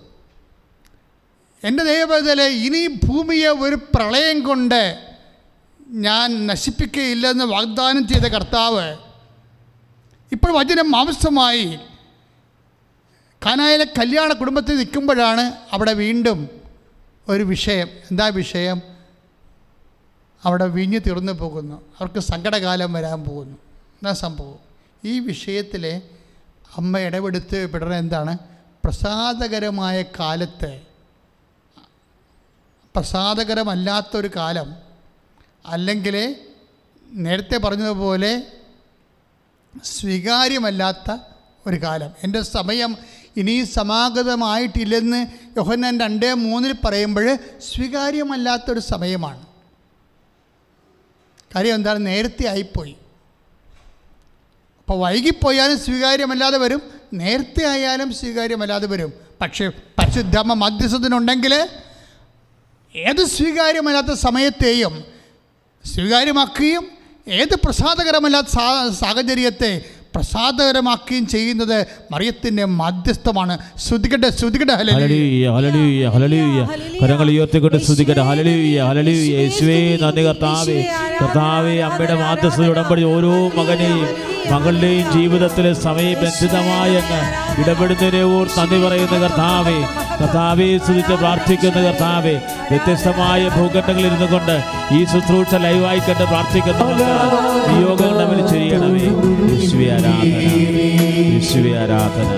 എന്റെ 1.64 1.84
ദൈവത്തിലെ 1.84 2.44
ഇനി 2.44 2.86
ഭൂമിയെ 2.86 3.48
ഒരു 3.48 3.74
പ്രളയം 3.74 4.42
കൊണ്ട് 4.42 5.16
ഞാൻ 5.88 6.46
നശിപ്പിക്കുകയില്ലെന്ന് 6.46 7.44
വാഗ്ദാനം 7.44 8.08
ചെയ്ത 8.08 8.22
കർത്താവ് 8.22 8.96
ഇപ്പോൾ 10.32 10.52
വചനം 10.52 10.90
മാംസമായി 10.90 11.78
കാനായിലെ 13.46 13.84
കല്യാണ 13.84 14.32
കുടുംബത്തിൽ 14.32 14.76
നിൽക്കുമ്പോഴാണ് 14.76 15.52
അവിടെ 15.72 15.92
വീണ്ടും 15.92 16.48
ഒരു 17.28 17.42
വിഷയം. 17.42 17.88
എന്താ 18.10 18.26
വിഷയം? 18.26 18.82
അവിടെ 20.44 20.66
വിഞ്ഞു 20.66 20.98
തീർന്നു 20.98 21.32
പോകുന്നു. 21.32 21.82
അവർക്ക് 22.00 22.20
സങ്കടകാലം 22.20 22.92
വരാൻ 22.92 23.24
പോകുന്നു. 23.24 23.54
എന്നാ 23.54 24.12
സംഭവം? 24.12 24.67
ഈ 25.04 25.20
വിഷയത്തിൽ 25.20 26.02
അമ്മ 26.76 26.98
ഇടപെടുത്ത് 26.98 27.72
പെടുന്ന 27.72 27.94
എന്താണ്? 27.94 28.38
പ്രസാദകരമായ 28.84 30.02
കാലത്ത് 30.02 30.80
പ്രസാദകരമല്ലാത്തൊരു 32.94 34.30
കാലം 34.36 34.76
അല്ലെങ്കിൽ 35.66 36.36
നേരത്തെ 37.12 37.56
പറഞ്ഞതുപോലെ 37.56 38.46
സ്വീകാര്യമല്ലാത്ത 39.84 41.16
ഒരു 41.66 41.76
കാലം. 41.76 42.10
എന്റെ 42.24 42.42
സമയം 42.42 42.96
ഇനി 43.36 43.64
സമാഗതമായിട്ടില്ലെന്ന് 43.64 45.26
യോഹന്നാൻ 45.56 46.00
രണ്ട് 46.00 46.34
മൂന്നിൽ 46.34 46.74
പറയുമ്പോൾ 46.84 47.36
സ്വീകാര്യമല്ലാത്തൊരു 47.58 48.80
സമയമാണ്. 48.80 49.46
കാര്യം 51.56 51.74
എന്താണ്? 51.74 52.06
നേരത്തെ 52.06 52.46
ആയിപ്പോയി. 52.46 52.96
അപ്പോൾ 54.88 55.00
വൈകിപ്പോയാലും 55.00 55.78
സ്വീകാര്യമല്ലാതെ 55.78 56.58
വരും 56.58 56.82
നേരത്തെ 57.14 57.66
ആയാലും 57.66 58.12
സ്വീകാര്യമല്ലാതെ 58.12 58.86
വരും. 58.86 59.12
പക്ഷേ 59.40 59.68
പരിശുദ്ധമ്മ 59.98 60.52
മധ്യസ്ഥത്തിനുണ്ടെങ്കിൽ 60.54 61.68
ഏത് 62.96 63.24
സ്വീകാര്യമല്ലാത്ത 63.24 64.12
സമയത്തെയും 64.12 65.04
സ്വീകാര്യമാക്കുകയും 65.84 66.84
ഏത് 67.28 67.54
പ്രസാദകരമല്ലാത്ത 67.64 68.46
സാ 68.46 68.90
സാഹചര്യത്തെ 69.00 69.84
പ്രസാദകരമാക്കുകയും 70.14 71.26
ചെയ്യുന്നത് 71.26 71.86
മറിയത്തിന്റെ 72.10 72.64
മധ്യസ്ഥമാണ്. 72.64 73.58
ശ്രുതികട്ടെ 73.78 74.30
ശ്രുതികട്ടെ 74.30 74.74
ഹല്ലേലൂയ. 74.74 75.48
ഹല്ലേലൂയ 75.48 76.08
ഹല്ലേലൂയ 76.14 76.62
ഹല്ലേലൂയ. 76.64 76.98
കരങ്ങൾ 77.02 77.30
ഉയർത്തിക്കൊണ്ട് 77.30 77.76
സ്തുതിക്കട്ടെ 77.76 78.20
ഹല്ലേലൂയ 78.20 78.80
ഹല്ലേലൂയ. 78.80 79.28
യേശുവേ 79.36 79.98
നന്ദി 80.02 80.24
കർത്താവേ. 80.28 80.78
കർത്താവേ 81.20 81.76
അമ്മയുടെ 81.80 82.14
മാധ്യസ്ഥ 82.14 82.60
ഉടമ്പടി 82.74 83.02
ഓരോ 83.02 83.48
മകനെയും 83.58 84.27
മകളുടെയും 84.50 85.06
ജീവിതത്തിലെ 85.12 85.72
സമയബന്ധിതമായ 85.84 86.92
അങ്ങ് 87.00 87.20
ഇടപെടുന്നതിനെ 87.62 88.22
ഓർ 88.34 88.46
നന്ദി 88.56 88.78
പറയുന്ന 88.84 89.16
കർത്താവേ 89.24 89.78
കർത്താവെ 90.20 90.68
സ്തുതിച്ച് 90.78 91.16
പ്രാർത്ഥിക്കുന്ന 91.22 91.78
കർത്താവെ 91.86 92.34
വ്യത്യസ്തമായ 92.70 93.42
ഭൂഖണ്ഡങ്ങളിൽ 93.56 94.06
ഇരുന്നു 94.08 94.28
കൊണ്ട് 94.32 94.56
ഈ 94.96 95.00
ശുശ്രൂഷ 95.12 95.60
ലൈവായി 95.64 96.02
കണ്ട് 96.08 96.24
പ്രാർത്ഥിക്കുന്ന 96.24 96.82
നിയോഗങ്ങൾ 97.68 98.12
തമ്മിൽ 98.20 98.40
ചെയ്യണമേ. 98.52 99.06
വിശ്വ 99.50 99.80
ആരാധന 99.96 100.48
വിശ്വ 101.34 101.64
ആരാധന. 101.82 102.30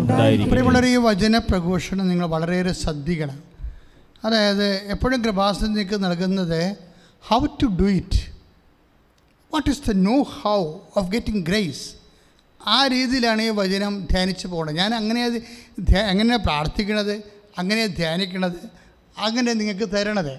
ഉണ്ടായിരിക്കും 0.00 0.50
പ്രിയമുള്ളവർ 0.50 0.86
ഈ 0.86 0.96
വചന 0.96 1.38
പ്രഘോഷണം 1.38 2.08
നിങ്ങൾ 2.08 2.26
വളരെയേറെ 2.26 2.72
ശ്രദ്ധിക്കണം. 2.72 3.38
അതായത് 4.24 4.66
എപ്പോഴും 4.94 5.24
കൃപാസനത്തിലേക്ക് 5.24 6.04
നൽകുന്നത് 6.04 6.76
how 7.28 7.46
to 7.62 7.66
do 7.66 7.84
it 7.84 8.20
what 9.54 9.70
is 9.70 9.82
the 9.90 9.92
know 9.92 10.16
how 10.22 10.58
of 10.96 11.08
getting 11.10 11.46
grace 11.46 11.84
ആ 12.66 12.86
രീതിയിലാണ് 12.86 13.42
ഈ 13.42 13.48
വചനം 13.48 14.06
ധ്യാനിച്ച് 14.10 14.46
പോകണം. 14.46 14.74
ഞാൻ 14.74 14.94
അങ്ങനെ 14.94 15.24
അത് 15.24 15.38
അങ്ങനെ 15.82 16.08
എങ്ങനെ 16.08 16.36
പ്രാർത്ഥിക്കണത് 16.36 17.14
അങ്ങനെ 17.58 17.86
ധ്യാനിക്കണത് 17.86 18.60
അങ്ങനെ 19.18 19.52
നിങ്ങൾക്ക് 19.52 19.92
തരണത്. 19.96 20.34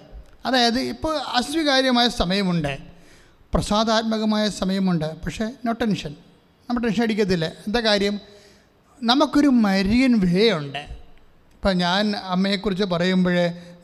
അതായത് 0.45 0.79
ഇപ്പോൾ 0.79 1.17
അസ്വീകാര്യമായ 1.17 2.07
സമയമുണ്ട്. 2.07 2.90
പ്രസാദാത്മകമായ 3.53 4.49
സമയമുണ്ട്. 4.49 5.21
പക്ഷേ 5.21 5.45
നോ 5.65 5.71
ടെൻഷൻ 5.71 6.15
നമ്മൾ 6.69 6.81
ടെൻഷൻ 6.81 7.03
അടിക്കത്തില്ല. 7.03 7.45
എന്താ 7.45 7.79
കാര്യം? 7.79 8.19
നമുക്കൊരു 9.03 9.47
മരിയൻ 9.47 10.13
വേ 10.19 10.51
ഉണ്ട് 10.51 10.83
ഇപ്പം 11.53 11.77
ഞാൻ 11.77 12.15
അമ്മയെക്കുറിച്ച് 12.15 12.83
പറയുമ്പോൾ 12.83 13.35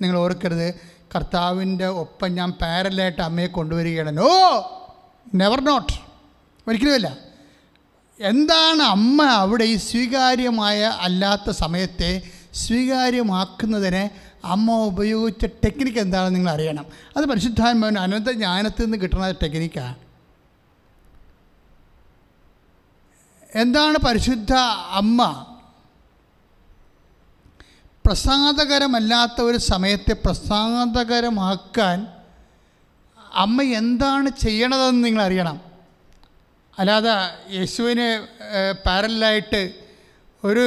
നിങ്ങൾ 0.01 0.17
ഓർക്കരുത്. 0.17 0.67
കർത്താവിന്റെ 1.15 1.85
ഒപ്പം 1.85 2.35
ഞാൻ 2.35 2.51
പാരലായിട്ട് 2.51 3.21
അമ്മയെ 3.21 3.47
കൊണ്ടുവരികയാണ്. 3.47 4.19
ഓ 4.19 4.29
നെവർ 5.35 5.61
നോട്ട് 5.61 5.93
ഒരിക്കലുമല്ല. 6.67 7.17
എന്താണ് 8.19 8.83
അമ്മ 8.83 9.23
അവിടെ 9.23 9.63
ഈ 9.63 9.75
സ്വീകാര്യമായ 9.75 10.83
അല്ലാത്ത 10.99 11.49
സമയത്തെ 11.49 12.21
സ്വീകാര്യമാക്കുന്നതിന് 12.53 14.03
അമ്മ 14.53 14.75
ഉപയോഗിച്ച 14.89 15.45
ടെക്നിക്ക് 15.63 15.99
എന്താണെന്ന് 15.99 16.35
നിങ്ങൾ 16.37 16.51
അറിയണം. 16.51 16.85
അത് 17.17 17.25
പരിശുദ്ധാത്മാവിന് 17.31 17.99
അനന്ത 18.05 18.29
ജ്ഞാനത്തിൽ 18.41 18.83
നിന്ന് 18.83 18.97
കിട്ടുന്ന 18.97 19.31
ടെക്നിക്കാണ് 19.43 19.97
എന്താണ് 23.55 23.97
പരിശുദ്ധ 24.05 24.53
അമ്മ? 25.01 25.21
പ്രസാദകരമല്ലാത്ത 28.05 29.37
ഒരു 29.41 29.59
സമയത്തെ 29.71 30.13
പ്രസാദകരമാക്കാൻ 30.25 31.97
അമ്മ 33.43 33.63
എന്താണ് 33.79 34.29
ചെയ്യണതെന്ന് 34.43 35.01
നിങ്ങൾ 35.05 35.21
അറിയണം. 35.21 35.57
അല്ലാതെ 36.79 37.13
യേശുവിന് 37.57 38.07
പാരലായിട്ട് 38.85 39.61
ഒരു 40.43 40.65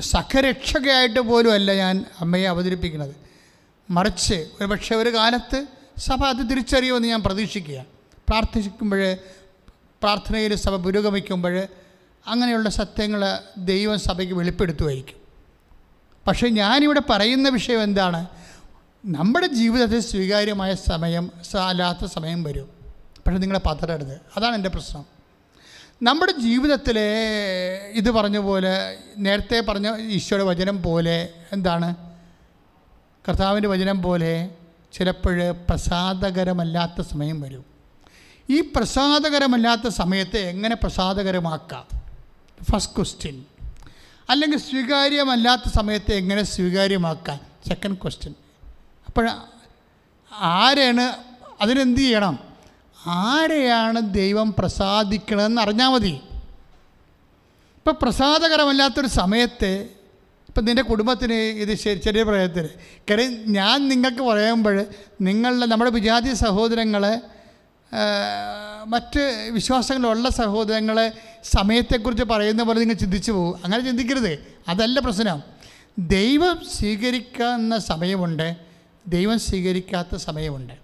സഖരക്ഷകയായിട്ട് 0.00 1.20
പോലും 1.20 1.52
അല്ല 1.52 1.74
ഞാൻ 1.74 2.04
അമ്മയെ 2.20 2.44
അവതരിപ്പിക്കുന്നത്. 2.44 3.16
മറിച്ച് 3.90 4.34
ഒരു 4.34 4.64
പക്ഷേ 4.64 4.94
ഒരു 4.94 5.14
കാലത്ത് 5.14 5.66
സഭ 5.98 6.24
അത് 6.24 6.50
തിരിച്ചറിയുമെന്ന് 6.50 7.08
ഞാൻ 7.08 7.22
പ്രതീക്ഷിക്കുക. 7.22 7.84
പ്രാർത്ഥിക്കുമ്പോൾ 8.28 9.14
പ്രാർത്ഥനയിൽ 10.02 10.54
സഭ 10.54 10.74
പുരോഗമിക്കുമ്പോൾ 10.74 11.66
അങ്ങനെയുള്ള 12.26 12.70
സത്യങ്ങൾ 12.70 13.38
ദൈവം 13.56 13.98
സഭയ്ക്ക് 13.98 14.34
വെളിപ്പെടുത്തുമായിരിക്കും. 14.34 15.16
പക്ഷേ 16.26 16.48
ഞാനിവിടെ 16.48 17.02
പറയുന്ന 17.10 17.48
വിഷയം 17.48 17.82
എന്താണ്? 17.82 18.26
നമ്മുടെ 19.06 19.46
ജീവിതത്തിൽ 19.46 20.00
സ്വീകാര്യമായ 20.00 20.74
സമയം 20.74 21.32
അല്ലാത്ത 21.68 22.04
സമയം 22.04 22.42
വരും. 22.42 22.70
പക്ഷേ 23.26 23.38
നിങ്ങളെ 23.38 23.60
പതറരുത്. 23.66 24.20
അതാണ് 24.36 24.54
എന്റെ 24.54 24.68
പ്രശ്നം. 24.68 25.13
നമ്മുടെ 26.06 26.32
ജീവിതത്തിൽ 26.32 26.98
ഇത് 27.92 28.10
പറഞ്ഞ 28.10 28.38
പോലെ 28.38 28.98
നേരത്തെ 29.18 29.60
പറഞ്ഞ 29.60 29.96
ഈശോയുടെ 29.96 30.44
വചനം 30.44 30.82
പോലെ 30.82 31.30
എന്താണ്? 31.52 31.94
കർത്താവിന്റെ 33.28 33.68
വചനം 33.68 34.02
പോലെ 34.02 34.50
ചിലപ്പോൾ 34.92 35.50
പ്രസാദകരമല്ലാത്ത 35.50 37.00
സമയം 37.00 37.40
വരും. 37.40 37.64
ഈ 38.50 38.60
പ്രസാദകരമല്ലാത്ത 38.60 39.88
സമയത്തെ 39.88 40.38
എങ്ങനെ 40.38 40.74
പ്രസാദകരമാക്കാം? 40.74 41.84
ഫസ്റ്റ് 42.70 42.96
ക്വസ്റ്റ്യൻ 42.96 43.44
അല്ലെങ്കിൽ 44.28 44.58
സ്വീകാര്യമല്ലാത്ത 44.58 45.68
സമയത്തെ 45.68 46.14
എങ്ങനെ 46.14 46.42
സ്വീകാര്യമാക്കാം? 46.42 47.40
സെക്കൻഡ് 47.68 47.96
ക്വസ്റ്റ്യൻ 47.96 48.34
അപ്പോൾ 49.06 49.30
ആരാണ് 50.32 51.06
അതിനെന്ത് 51.60 52.00
ചെയ്യണം? 52.00 52.38
ആരെയാണ് 53.06 54.14
ദൈവം 54.14 54.54
പ്രസാദിക്കണമെന്ന് 54.58 55.62
അറിഞ്ഞാൽ 55.62 55.88
മതി. 55.88 56.20
ഇപ്പം 57.76 57.96
പ്രസാദകരമല്ലാത്തൊരു 58.02 59.06
സമയത്ത് 59.06 59.88
ഇപ്പം 60.48 60.64
നിന്റെ 60.64 60.82
കുടുംബത്തിന് 60.82 61.32
ഇത് 61.32 61.74
ശരി 61.74 61.98
ചെറിയ 61.98 62.22
പ്രയത്നത്തിന് 62.22 62.68
കാര്യം 63.10 63.52
ഞാൻ 63.52 63.88
നിങ്ങൾക്ക് 63.88 64.22
പറയുമ്പോൾ 64.22 64.84
നിങ്ങളുടെ 65.20 65.66
നമ്മുടെ 65.66 65.90
വിജാതി 65.90 66.34
സഹോദരങ്ങളെ 66.34 67.20
മറ്റ് 68.86 69.50
വിശ്വാസങ്ങളുള്ള 69.52 70.28
സഹോദരങ്ങളെ 70.28 71.12
സമയത്തെക്കുറിച്ച് 71.44 72.24
പറയുന്ന 72.24 72.62
പോലെ 72.62 72.80
നിങ്ങൾ 72.80 72.94
ചിന്തിച്ചു 72.94 73.32
പോകും. 73.32 73.60
അങ്ങനെ 73.64 73.84
ചിന്തിക്കരുത്. 73.84 74.56
അതല്ല 74.68 75.00
പ്രശ്നം. 75.00 75.42
ദൈവം 75.98 76.58
സ്വീകരിക്കുന്ന 76.72 77.78
സമയമുണ്ട്. 77.78 78.56
ദൈവം 79.06 79.38
സ്വീകരിക്കാത്ത 79.38 80.16
സമയമുണ്ട്. 80.16 80.74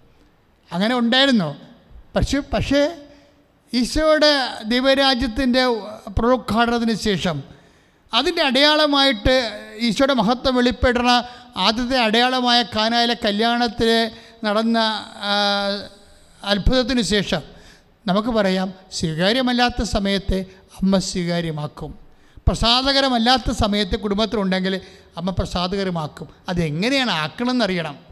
അങ്ങനെ 0.71 0.95
ഉണ്ടായിരുന്നു? 0.95 1.70
പക്ഷേ 2.15 2.39
പക്ഷേ 2.39 2.97
ഈശോയുടെ 3.73 4.47
ദൈവരാജ്യത്തിന്റെ 4.63 5.67
പ്രലോദ്ഘാടനത്തിന് 6.07 6.93
ശേഷം 6.93 7.43
അതിന്റെ 8.13 8.41
അടയാളമായിട്ട് 8.41 9.51
ഈശോയുടെ 9.79 10.13
മഹത്വം 10.13 10.55
വെളിപ്പെടുന്ന 10.55 11.23
ആദ്യത്തെ 11.57 11.97
അടയാളമായ 11.99 12.63
കാനായിലെ 12.63 13.17
കല്യാണത്തിൽ 13.25 14.11
നടന്ന 14.43 14.79
അത്ഭുതത്തിന് 16.43 17.01
ശേഷം 17.01 17.41
നമുക്ക് 18.07 18.29
പറയാം 18.29 18.73
സ്വീകാര്യമല്ലാത്ത 18.91 19.81
സമയത്തെ 19.83 20.45
അമ്മ 20.81 20.97
സ്വീകാര്യമാക്കും. 20.97 21.99
പ്രസാദകരമല്ലാത്ത 22.47 23.51
സമയത്ത് 23.51 23.99
കുടുംബത്തിലുണ്ടെങ്കിൽ 23.99 24.81
അമ്മ 25.17 25.31
പ്രസാദകരമാക്കും. 25.31 26.29
അതെങ്ങനെയാണ് 26.49 27.11
ആക്കണമെന്നറിയണം. 27.11 28.10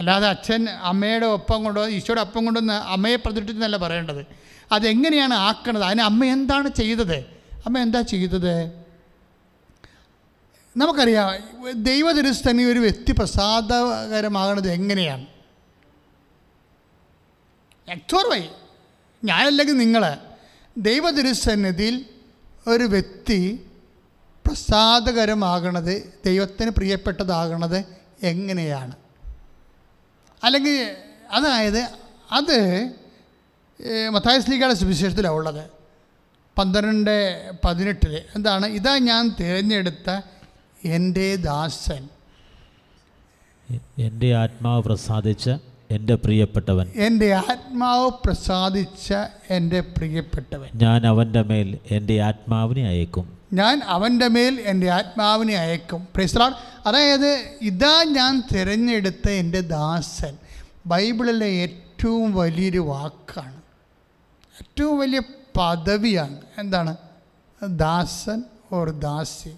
അല്ലാതെ 0.00 0.28
അച്ഛൻ 0.28 0.68
അമ്മയുടെ 0.68 1.26
ഒപ്പം 1.26 1.64
കൊണ്ടോ 1.64 1.88
ഈശോയുടെ 1.88 2.20
ഒപ്പം 2.20 2.44
കൊണ്ടൊന്ന് 2.44 2.72
അമ്മയെ 2.72 3.16
പ്രതിഷ്ഠിച്ചെന്നല്ല 3.16 3.76
പറയേണ്ടത്. 3.76 4.26
അതെങ്ങനെയാണ് 4.72 5.34
ആക്കണത്? 5.34 5.82
അതിന് 5.82 6.02
അമ്മ 6.02 6.24
എന്താണ് 6.24 6.68
ചെയ്തത്? 6.68 7.18
അമ്മ 7.66 7.78
എന്താ 7.78 8.00
ചെയ്തത്? 8.00 8.54
നമുക്കറിയാം 10.76 11.28
ദൈവതിരുസ്ഥനി 11.82 12.62
ഒരു 12.62 12.78
വ്യക്തി 12.78 13.12
പ്രസാദകരമാകുന്നത് 13.12 14.70
എങ്ങനെയാണ്? 14.70 15.26
എക്സോർവൈ 17.88 18.42
ഞാനല്ലെങ്കിൽ 19.24 19.76
നിങ്ങൾ 19.76 20.16
ദൈവതിരുസന്നിധിയിൽ 20.78 22.04
ഒരു 22.66 22.84
വ്യക്തി 22.84 23.66
പ്രസാദകരമാകണത് 24.46 26.14
ദൈവത്തിന് 26.26 26.70
പ്രിയപ്പെട്ടതാകണത് 26.70 27.78
എങ്ങനെയാണ്? 28.22 28.96
അല്ലെങ്കിൽ 30.44 30.96
അതായത് 31.30 31.88
അത് 32.32 32.90
മത്തായ 34.08 34.40
സ്ലീഗയുടെ 34.40 34.74
സുവിശേഷത്തിലാണ് 34.74 35.34
ഉള്ളത്. 35.34 35.70
പന്ത്രണ്ട് 36.58 37.50
പതിനെട്ടിൽ 37.64 38.22
എന്താണ്? 38.36 38.66
ഇതാ 38.66 38.98
ഞാൻ 38.98 39.34
തിരഞ്ഞെടുത്ത 39.40 40.20
എന്റെ 40.84 41.36
ദാസൻ. 41.36 42.08
എന്റെ 43.98 44.34
ആത്മാവ് 44.34 44.82
പ്രസാദിച്ച 44.82 45.50
എന്റെ 45.90 46.14
പ്രിയപ്പെട്ടവൻ. 46.14 46.92
എന്റെ 46.94 47.34
ആത്മാവ് 47.34 48.10
പ്രസാദിച്ച 48.24 49.14
എന്റെ 49.50 49.80
പ്രിയപ്പെട്ടവൻ. 49.80 50.70
ഞാൻ 50.74 51.06
അവന്റെ 51.06 51.42
മേൽ 51.42 51.78
എന്റെ 51.90 52.20
ആത്മാവിനെ 52.20 52.88
അയക്കും. 52.88 53.39
ഞാൻ 53.52 53.82
അവന്റെ 53.84 54.28
മേൽ 54.28 54.60
എന്റെ 54.60 54.90
ആത്മാവിനെ 54.90 55.54
അയക്കും. 55.54 56.08
പ്രൈസ്ലാൾ 56.14 56.54
അതായത് 56.86 57.56
ഇതാ 57.62 58.04
ഞാൻ 58.04 58.42
തിരഞ്ഞെടുത്ത 58.54 59.28
എന്റെ 59.28 59.60
ദാസൻ. 59.60 60.36
ബൈബിളിലെ 60.86 61.46
ഏറ്റവും 61.46 62.34
വലിയൊരു 62.34 62.78
വാക്കാണ്. 62.78 63.56
ഏറ്റവും 64.60 64.98
വലിയ 64.98 65.20
പദവിയാണ്. 65.58 66.40
എന്താണ്? 66.58 66.96
ദാസൻ 67.68 68.42
ഓർ 68.72 68.90
ദാസി. 68.90 69.56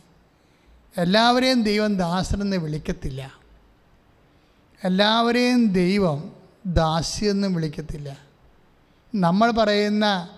എല്ലാവരെയും 0.98 1.62
ദൈവം 1.62 1.96
ദാസനെന്ന് 1.96 2.56
വിളിക്കത്തില്ല. 2.56 3.32
എല്ലാവരെയും 4.84 5.72
ദൈവം 5.72 6.32
ദാസി 6.66 7.24
എന്ന് 7.24 7.48
വിളിക്കത്തില്ല. 7.48 8.18
നമ്മൾ 9.14 9.50
പറയുന്ന 9.50 10.28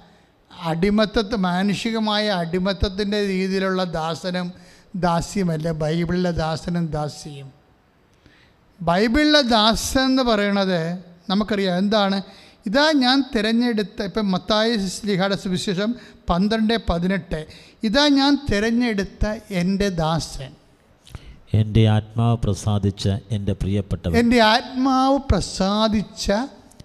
അടിമത്തത്ത് 0.63 1.37
മാനുഷികമായ 1.37 2.29
അടിമത്തത്തിന്റെ 2.29 3.27
രീതിയിലുള്ള 3.27 3.85
ദാസനും 3.85 4.53
ദാസ്യമല്ല 4.97 5.73
ബൈബിളിലെ 5.73 6.31
ദാസനും 6.31 6.87
ദാസ്യം. 6.87 7.51
ബൈബിളിലെ 8.83 9.43
ദാസൻ 9.43 10.01
എന്ന് 10.01 10.23
പറയണത് 10.23 10.99
നമുക്കറിയാം. 11.31 11.79
എന്താണ്? 11.79 12.23
ഇതാ 12.67 12.93
ഞാൻ 12.93 13.25
തിരഞ്ഞെടുത്ത 13.37 14.03
ഇപ്പം 14.03 14.31
മത്തായ 14.31 14.87
സ്ലിഹയുടെ 14.87 15.37
സുവിശേഷം 15.37 15.95
പന്ത്രണ്ട് 16.29 16.81
പതിനെട്ട്. 16.89 17.47
ഇതാ 17.83 18.09
ഞാൻ 18.09 18.39
തിരഞ്ഞെടുത്ത 18.53 19.39
എന്റെ 19.51 19.89
ദാസൻ. 19.89 20.51
എന്റെ 21.55 21.89
ആത്മാവ് 21.89 22.39
പ്രസാദിച്ച 22.39 23.09
എന്റെ 23.31 23.53
പ്രിയപ്പെട്ടവൻ. 23.53 24.17
എന്റെ 24.17 24.41
ആത്മാവ് 24.41 25.19
പ്രസാദിച്ച 25.19 26.33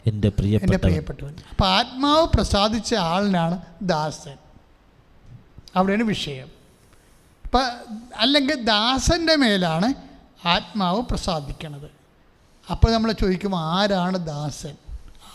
എന്റെ 0.10 0.30
പ്രിയപ്പെട്ടവൻ. 0.30 1.36
അപ്പം 1.50 1.68
ആത്മാവ് 1.68 2.28
പ്രസാദിച്ച 2.28 2.96
ആളിനാണ് 2.96 3.62
ദാസൻ. 3.82 4.38
അവിടെയാണ് 5.76 6.04
വിഷയം. 6.04 6.52
അപ്പം 7.46 7.62
അല്ലെങ്കിൽ 8.16 8.64
ദാസന്റെ 8.64 9.36
മേലാണ് 9.36 9.94
ആത്മാവ് 10.48 11.02
പ്രസാദിക്കണത്. 11.02 11.92
അപ്പോൾ 12.72 12.92
നമ്മൾ 12.92 13.12
ചോദിക്കും 13.12 13.56
ആരാണ് 13.56 14.18
ദാസൻ? 14.28 14.76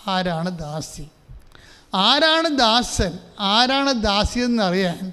ആരാണ് 0.07 0.59
ദാസി? 0.59 1.09
ആരാണ് 1.95 2.59
ദാസൻ? 2.59 3.19
ആരാണ് 3.41 3.93
ദാസി 3.93 4.39
എന്നറിയാൻ 4.39 5.13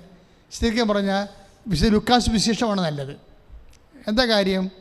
ശരിക്കും 0.52 0.88
പറഞ്ഞാൽ 0.88 1.28
വിശ 1.68 1.84
ലുക്കാസ് 1.84 2.30
വിശേഷമാണ് 2.30 2.82
നല്ലത്. 2.82 3.12
എന്താ 4.08 4.26
കാര്യം? 4.26 4.72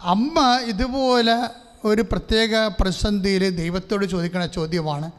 അമ്മ 0.00 0.60
ഇതുപോലെ 0.64 1.61
ഒരു 1.84 2.02
പ്രത്യേക 2.02 2.66
പ്രതിസന്ധിയിൽ 2.66 3.48
ദൈവത്തോട് 3.48 4.06
ചോദിക്കുന്ന 4.06 4.46
ചോദ്യമാണ് 4.46 5.10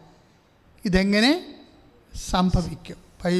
ഇതെങ്ങനെ 0.86 1.56
സംഭവിക്കും? 2.30 2.96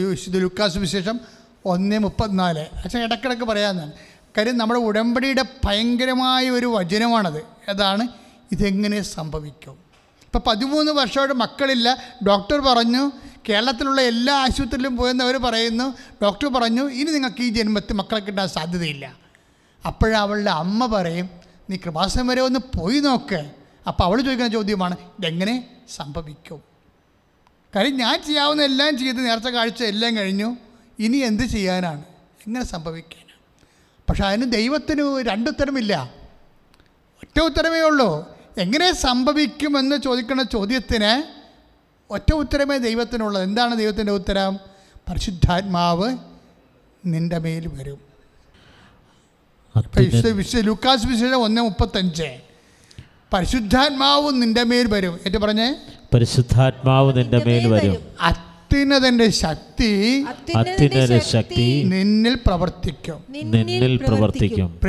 വിശുദ്ധ 0.10 0.38
ലുക്കാസ് 0.38 0.78
വിശേഷം 0.78 1.20
ഒന്ന് 1.66 2.00
മുപ്പത്തിനാല്. 2.00 2.60
അച്ഛൻ 2.60 3.04
ഇടക്കിടക്ക് 3.04 3.42
പറയാമെന്നാണ് 3.42 3.92
കാര്യം 4.38 4.58
നമ്മുടെ 4.58 4.80
ഉടമ്പടിയുടെ 4.80 5.46
ഭയങ്കരമായ 5.66 6.50
ഒരു 6.50 6.66
വചനമാണത്. 6.66 7.44
അതാണ് 7.70 8.08
ഇതെങ്ങനെ 8.52 9.02
സംഭവിക്കും? 9.02 9.72
ഇപ്പോൾ 9.72 10.40
പതിമൂന്ന് 10.48 10.92
വർഷമായിട്ട് 10.92 11.36
മക്കളില്ല. 11.36 11.98
ഡോക്ടർ 12.28 12.60
പറഞ്ഞു 12.62 13.12
കേരളത്തിലുള്ള 13.50 14.02
എല്ലാ 14.02 14.36
ആശുപത്രിയിലും 14.36 14.98
പോയെന്ന് 14.98 15.24
പോയെന്നവർ 15.24 15.52
പറയുന്നു. 15.52 15.94
ഡോക്ടർ 16.24 16.54
പറഞ്ഞു 16.54 16.90
ഇനി 16.90 17.12
നിങ്ങൾക്ക് 17.12 17.42
ഈ 17.42 17.50
ജന്മത്തിൽ 17.50 17.94
മക്കളെ 17.94 18.20
കിട്ടാൻ 18.20 18.48
സാധ്യതയില്ല. 18.48 19.14
അപ്പോഴവളുടെ 19.88 20.52
അമ്മ 20.52 20.86
പറയും 20.86 21.43
നീ 21.74 21.80
കൃപാസനം 21.86 22.28
വരെ 22.28 22.42
ഒന്ന് 22.42 22.60
പോയി 22.78 23.00
നോക്ക്. 23.00 23.52
അപ്പോൾ 23.88 24.04
അവൾ 24.04 24.22
ചോദിക്കുന്ന 24.22 24.52
ചോദ്യമാണ് 24.52 24.98
ഇതെങ്ങനെ 25.20 25.70
സംഭവിക്കും? 25.96 26.64
കാര്യം 27.76 27.98
ഞാൻ 27.98 28.24
ചെയ്യാവുന്ന 28.24 28.64
എല്ലാം 28.64 28.98
ചെയ്ത് 28.98 29.26
നേരത്തെ 29.26 29.50
കാഴ്ച 29.50 29.84
എല്ലാം 29.84 30.18
കഴിഞ്ഞു. 30.18 30.58
ഇനി 31.00 31.18
എന്ത് 31.18 31.44
ചെയ്യാനാണ്? 31.44 32.04
എങ്ങനെ 32.48 32.66
സംഭവിക്കാനാണ് 32.66 33.40
പക്ഷെ 34.10 34.24
അതിന് 34.24 34.52
ദൈവത്തിന് 34.52 35.22
രണ്ട് 35.30 35.50
ഉത്തരമില്ല. 35.50 36.14
ഒറ്റ 37.24 37.40
ഉത്തരമേ 37.40 37.80
ഉള്ളൂ. 37.80 38.38
എങ്ങനെ 38.58 38.94
സംഭവിക്കുമെന്ന് 38.94 39.96
ചോദിക്കുന്ന 39.96 40.44
ചോദ്യത്തിന് 40.44 41.24
ഒറ്റ 42.10 42.34
ഉത്തരമേ 42.34 42.78
ദൈവത്തിനുള്ളത് 42.78 43.44
എന്താണ് 43.44 43.78
ദൈവത്തിന്റെ 43.78 44.12
ഉത്തരം? 44.12 44.60
പരിശുദ്ധാത്മാവ് 45.10 46.18
നിന്റെ 47.06 47.38
മേൽ 47.38 47.68
വരും. 47.68 48.13
ലൂക്കാസ് 50.62 51.08
വിശേഷം 51.08 51.44
ഒന്ന് 51.44 51.62
മുപ്പത്തഞ്ച്. 51.62 52.38
പരിശുദ്ധാത്മാവ് 53.34 54.42
നിന്റെ 54.42 54.64
മേൽ 54.64 54.88
വരും. 54.88 55.20
ഏറ്റു 55.26 55.38
പറഞ്ഞേ? 55.38 55.76
പരിശുദ്ധാത്മാവ് 56.14 57.18
നിന്റെ 57.18 57.38
മേൽ 57.38 57.68
വരും. 57.68 57.98
അത്യുന്നതന്റെ 58.22 59.30
ശക്തി 59.30 60.26
അത്യുന്നതന്റെ 60.30 61.20
ശക്തി 61.20 61.84
നിന്നിൽ 61.84 62.38
പ്രവർത്തിക്കും. 62.46 63.24
നിന്നിൽ 63.30 63.98
പ്രവർത്തിക്കും. 64.08 64.80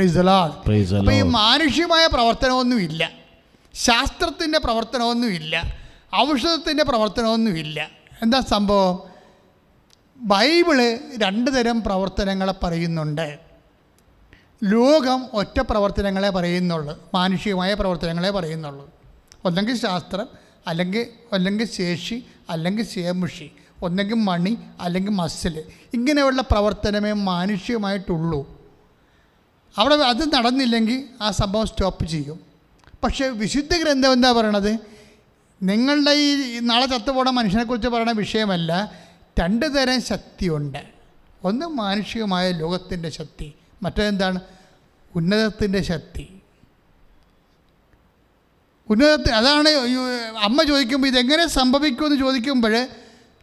ഈ. 0.67 1.21
മാനുഷികമായ 1.21 2.07
പ്രവർത്തനമൊന്നുമില്ല. 2.13 3.11
ശാസ്ത്രത്തിന്റെ 3.73 4.59
പ്രവർത്തനമൊന്നുമില്ല. 4.59 5.75
ഔഷധത്തിന്റെ 6.15 6.83
പ്രവർത്തനമൊന്നുമില്ല. 6.83 7.89
എന്താ 8.21 8.39
സംഭവം? 8.39 8.99
ബൈബിൾ 10.17 10.99
രണ്ട് 11.17 11.55
തരം 11.55 11.83
പ്രവർത്തനങ്ങളെ 11.83 12.53
പറയുന്നുണ്ട്. 12.63 13.44
ലോകം 14.63 15.25
ഒറ്റ 15.33 15.59
പ്രവർത്തനങ്ങളെ 15.59 16.29
പറയുന്നുള്ളൂ. 16.29 17.09
മാനുഷികമായ 17.13 17.73
പ്രവർത്തനങ്ങളെ 17.73 18.31
പറയുന്നുള്ളൂ. 18.31 18.91
ഒന്നെങ്കിൽ 19.45 19.77
ശാസ്ത്രം 19.77 20.27
അല്ലെങ്കിൽ 20.67 21.07
അല്ലെങ്കിൽ 21.33 21.65
ശേഷി 21.65 22.25
അല്ലെങ്കിൽ 22.49 22.85
സേമുഷി 22.85 23.51
ഒന്നെങ്കിൽ 23.83 24.15
മണി 24.15 24.57
അല്ലെങ്കിൽ 24.81 25.11
മസിൽ 25.11 25.63
ഇങ്ങനെയുള്ള 25.93 26.41
പ്രവർത്തനമേ 26.41 27.11
മാനുഷികമായിട്ടുള്ളൂ. 27.11 28.65
അവിടെ 29.77 29.95
അത് 29.95 30.33
നടന്നില്ലെങ്കിൽ 30.33 31.05
ആ 31.21 31.31
സംഭവം 31.31 31.67
സ്റ്റോപ്പ് 31.67 32.05
ചെയ്യും. 32.05 32.39
പക്ഷേ 33.03 33.27
വിശുദ്ധ 33.27 33.77
ഗ്രന്ഥം 33.77 34.13
എന്താ 34.13 34.31
പറയണത്? 34.31 34.77
നിങ്ങളുടെ 35.63 36.11
ഈ 36.11 36.59
നാളെ 36.59 36.85
ചത്തുപോണ 36.85 37.29
മനുഷ്യനെക്കുറിച്ച് 37.29 37.87
പറയുന്ന 37.87 38.11
വിഷയമല്ല. 38.11 38.91
രണ്ട് 39.39 39.75
തരം 39.75 40.01
ശക്തിയുണ്ട്. 40.01 40.83
ഒന്ന് 41.43 41.65
മാനുഷികമായ 41.65 42.51
ലോകത്തിന്റെ 42.51 43.09
ശക്തി 43.09 43.53
മറ്റേതെന്താണ്? 43.85 44.39
ഉന്നതത്തിന്റെ 45.15 45.81
ശക്തി. 45.81 46.29
ഉന്നതത്തിൽ 48.89 49.33
അതാണ് 49.33 49.69
അമ്മ 50.37 50.63
ചോദിക്കുമ്പോൾ 50.63 51.07
ഇതെങ്ങനെ 51.07 51.47
സംഭവിക്കുമെന്ന് 51.47 52.17
ചോദിക്കുമ്പോൾ 52.17 52.87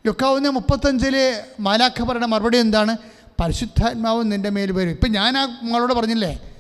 ലുക്കാവുന്ന 0.07 0.49
മുപ്പത്തഞ്ചിലെ 0.49 1.45
മാലാഖ 1.61 2.03
പറയുന്ന 2.03 2.27
മറുപടി 2.27 2.59
എന്താണ്? 2.59 2.97
പരിശുദ്ധാത്മാവ് 3.41 4.33
നിന്റെ 4.33 4.51
മേൽ 4.51 4.73
വരും. 4.73 4.91
ഇപ്പം 4.91 5.13
ഞാൻ 5.13 5.39
ആ 5.39 5.59
മകളോട് 5.63 5.95
പറഞ്ഞില്ലേ 5.95 6.55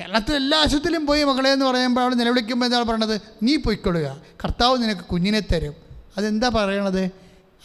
കേരളത്തിൽ 0.00 0.36
എല്ലാ 0.36 0.58
ആശുപത്രിയിലും 0.60 1.06
പോയി 1.06 1.24
മകളെ 1.24 1.50
എന്ന് 1.50 1.66
പറയുമ്പോൾ 1.66 2.00
അവൾ 2.00 2.14
നിലവിളിക്കുമ്പോൾ 2.14 2.66
എന്താണ് 2.66 2.84
പറയണത്? 2.84 3.20
നീ 3.42 3.56
പൊയ്ക്കൊള്ളുക. 3.56 4.16
കർത്താവ് 4.44 4.82
നിനക്ക് 4.82 5.00
കുഞ്ഞിനെ 5.00 5.40
തരും. 5.40 5.74
അതെന്താ 6.16 6.48
പറയണത്? 6.48 7.10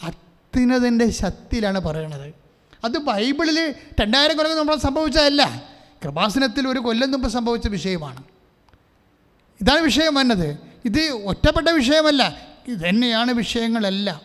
അത്യുന്നതിന്റെ 0.02 1.10
ശക്തിയിലാണ് 1.10 1.80
പറയണത്. 1.80 2.43
അത് 2.84 2.98
ബൈബിളിൽ 2.98 3.74
രണ്ടായിരം 4.00 4.36
കൊല്ലം 4.36 4.58
നമ്മൾ 4.58 4.76
സംഭവിച്ചതല്ല. 4.76 5.62
കൃപാസനത്തിൽ 6.04 6.68
ഒരു 6.68 6.78
കൊല്ലം 6.78 7.12
മുമ്പ് 7.12 7.28
സംഭവിച്ച 7.28 7.68
വിഷയമാണ്. 7.68 8.24
ഇതാണ് 9.60 9.80
വിഷയം 9.80 10.14
വന്നത്. 10.14 10.58
ഇത് 10.84 11.00
ഒറ്റപ്പെട്ട 11.10 11.68
വിഷയമല്ല. 11.68 12.36
ഇത് 12.68 12.78
തന്നെയാണ് 12.88 13.32
വിഷയങ്ങളെല്ലാം. 13.32 14.20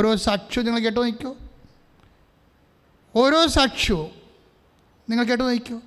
ഓരോ 0.00 0.16
സാക്ഷ്യവും 0.16 0.66
നിങ്ങൾ 0.66 0.80
കേട്ടോ 0.80 1.04
നോക്കൂ 1.04 1.34
ഓരോ 3.16 3.46
സാക്ഷ്യവും 3.46 4.10
നിങ്ങൾ 5.10 5.24
കേട്ടോ 5.24 5.50
നോക്കൂ 5.50 5.80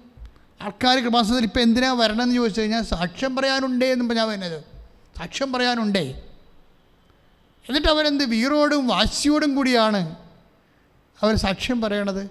ആൾക്കാർ 0.61 0.99
കൃപാസനത്തിൽ 0.99 1.43
ഇപ്പോൾ 1.43 1.59
എന്തിനാണ് 1.59 1.99
വരണമെന്ന് 1.99 2.35
ചോദിച്ചു 2.35 2.61
കഴിഞ്ഞാൽ 2.61 2.81
സാക്ഷ്യം 2.81 3.35
പറയാനുണ്ടേ 3.35 3.91
എന്ന് 3.91 4.15
ഞാൻ 4.15 4.27
വരുന്നത്. 4.27 4.63
സാക്ഷ്യം 5.17 5.53
പറയാനുണ്ടേ. 5.53 6.21
എന്നിട്ട് 7.69 7.87
അവരെന്ത് 7.87 8.23
വീറോടും 8.23 8.87
വാശിയോടും 8.87 9.55
കൂടിയാണ് 9.55 10.15
അവർ 11.21 11.35
സാക്ഷ്യം 11.35 11.81
പറയണത്? 11.81 12.29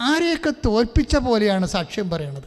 ആരെയൊക്കെ 0.00 0.52
തോൽപ്പിച്ച 0.66 1.16
പോലെയാണ് 1.16 1.66
സാക്ഷ്യം 1.66 2.10
പറയണത്? 2.10 2.42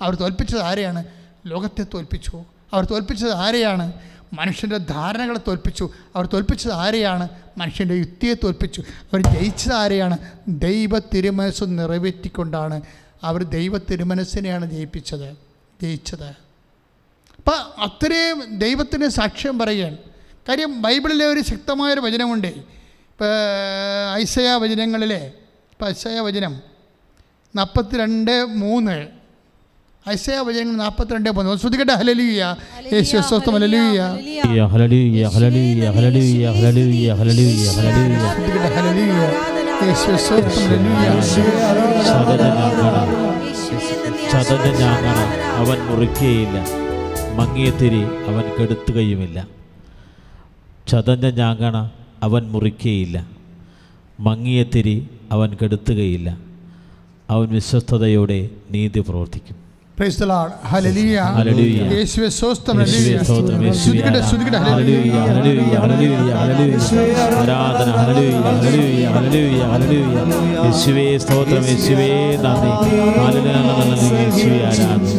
അവർ 0.00 0.14
തോൽപ്പിച്ചത് 0.14 0.62
ആരെയാണ്? 0.62 1.04
ലോകത്തെ 1.46 1.86
തോൽപ്പിച്ചു. 1.94 2.44
അവർ 2.72 2.84
തോൽപ്പിച്ചത് 2.84 3.32
ആരെയാണ്? 3.32 3.92
മനുഷ്യന്റെ 4.32 4.76
ധാരണകളെ 4.76 5.40
തോൽപ്പിച്ചു. 5.48 5.90
അവർ 6.16 6.26
തോൽപ്പിച്ചത് 6.26 6.72
ആരെയാണ്? 6.72 7.28
മനുഷ്യന്റെ 7.58 7.94
യുക്തിയെ 7.94 8.34
തോൽപ്പിച്ചു. 8.34 8.80
അവർ 8.80 9.20
ജയിച്ചത് 9.20 9.72
ആരെയാണ്? 9.72 10.18
ദൈവ 10.48 10.98
തിരുമനസ് 10.98 11.64
നിറവേറ്റിക്കൊണ്ടാണ് 11.66 12.80
അവർ 13.22 13.42
ദൈവ 13.42 13.78
തിരുമനസ്സിനെയാണ് 13.78 14.70
ജയിപ്പിച്ചത്. 14.70 15.36
ജയിച്ചത്. 15.82 16.26
അപ്പം 17.36 17.82
അത്രയും 17.82 18.58
ദൈവത്തിന് 18.58 19.08
സാക്ഷ്യം 19.08 19.58
പറയുകയാണ്. 19.58 19.96
കാര്യം 20.48 20.82
ബൈബിളിലെ 20.82 21.26
ഒരു 21.26 21.40
ശക്തമായൊരു 21.40 22.00
വചനമുണ്ട്. 22.00 22.54
ഇപ്പോൾ 23.14 23.32
ഐസയ 24.20 24.48
വചനങ്ങളിലെ 24.56 25.18
ഇപ്പം 25.72 25.86
ഐസയ 25.88 26.20
വചനം 26.20 26.54
നാൽപ്പത്തിരണ്ട് 27.54 28.32
മൂന്ന് 28.56 28.96
ഐസയ 30.06 30.38
വചനങ്ങൾ 30.40 30.74
നാൽപ്പത്തിരണ്ട് 30.76 31.28
മൂന്ന് 31.30 31.54
ശ്രുതികട്ടെ 31.56 31.94
ഹലലിയ 31.94 32.42
യേശു 32.92 33.20
സ്വസ്ഥം 33.28 33.54
ഹലലിയ 33.56 34.00
യേശു 39.82 40.12
സ്വസ്ഥം 40.18 40.50
ചതഞ്ഞ 44.32 44.68
ഞാങ്ങണ 44.80 45.18
അവൻ 45.56 45.78
മുറിക്കുകയില്ല 45.88 46.58
മങ്ങിയ 47.36 47.68
തിരി 47.80 48.02
അവൻ 48.28 48.46
കെടുത്തുകയുമില്ല 48.56 49.38
ചതഞ്ഞ 50.88 51.28
ഞാങ്ങണ 51.36 51.76
അവൻ 52.26 52.42
മുറിക്കുകയില്ല 52.52 53.16
മങ്ങിയ 54.26 54.60
തിരി 54.74 54.96
അവൻ 55.34 55.50
കെടുത്തുകയില്ല. 55.60 56.28
അവൻ 57.34 57.46
വിശ്വസ്തയോടെ 57.56 58.40
നീതി 58.74 59.00
പ്രവർത്തിക്കും. 59.08 59.56
Praise 59.98 60.16
the 60.20 60.26
Lord. 60.30 60.52
Hallelujah. 60.70 61.26
Hallelujah. 61.38 61.84
യേശുവേ 61.96 62.28
യേശുവേ 62.80 63.18
സ്തോത്രം. 63.26 63.58
ആരാധന 67.42 67.88
ഹല്ലേലൂയ, 67.98 68.34
ഹല്ലേലൂയ, 68.46 69.04
ഹല്ലേലൂയ, 69.14 69.62
ഹല്ലേലൂയ. 69.72 70.16
യേശുവേ 70.66 71.06
സ്തോത്രം 71.24 71.64
യേശുവേ 71.72 72.08
നന്ദി 72.44 72.70
ഹല്ലേലൂയ, 73.24 73.60
നന്ദി, 73.68 74.08
യേശുവേ 74.22 74.58
ആരാധന 74.70 75.12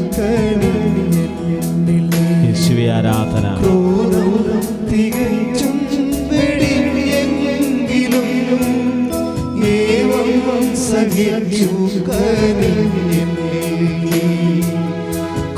യേശുവേ 2.48 2.86
ആരാധന 2.98 3.46
തികച്ചും 4.90 4.92
വെടിഞ്ഞെങ്കിലും 4.92 5.45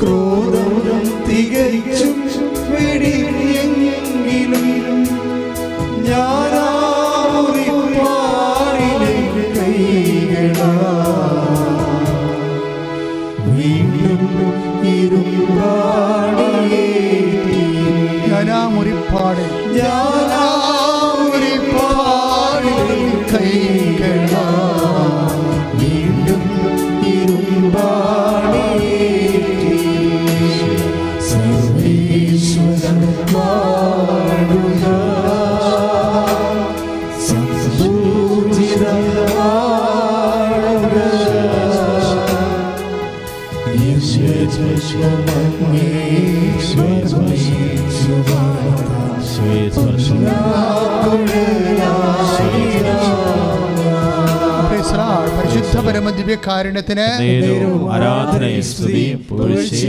ക്രോധം 0.00 1.04
തികച്ചും 1.26 2.14
പിടിയെങ്കിലും 2.68 4.66
ഇരുമ്പാടിയേറ്റി. 14.94 17.62
ഞാനാ 18.28 18.68
മുറിപ്പാട് 18.68 19.44
ഞാനാറിപ്പാടിലെ 19.76 20.57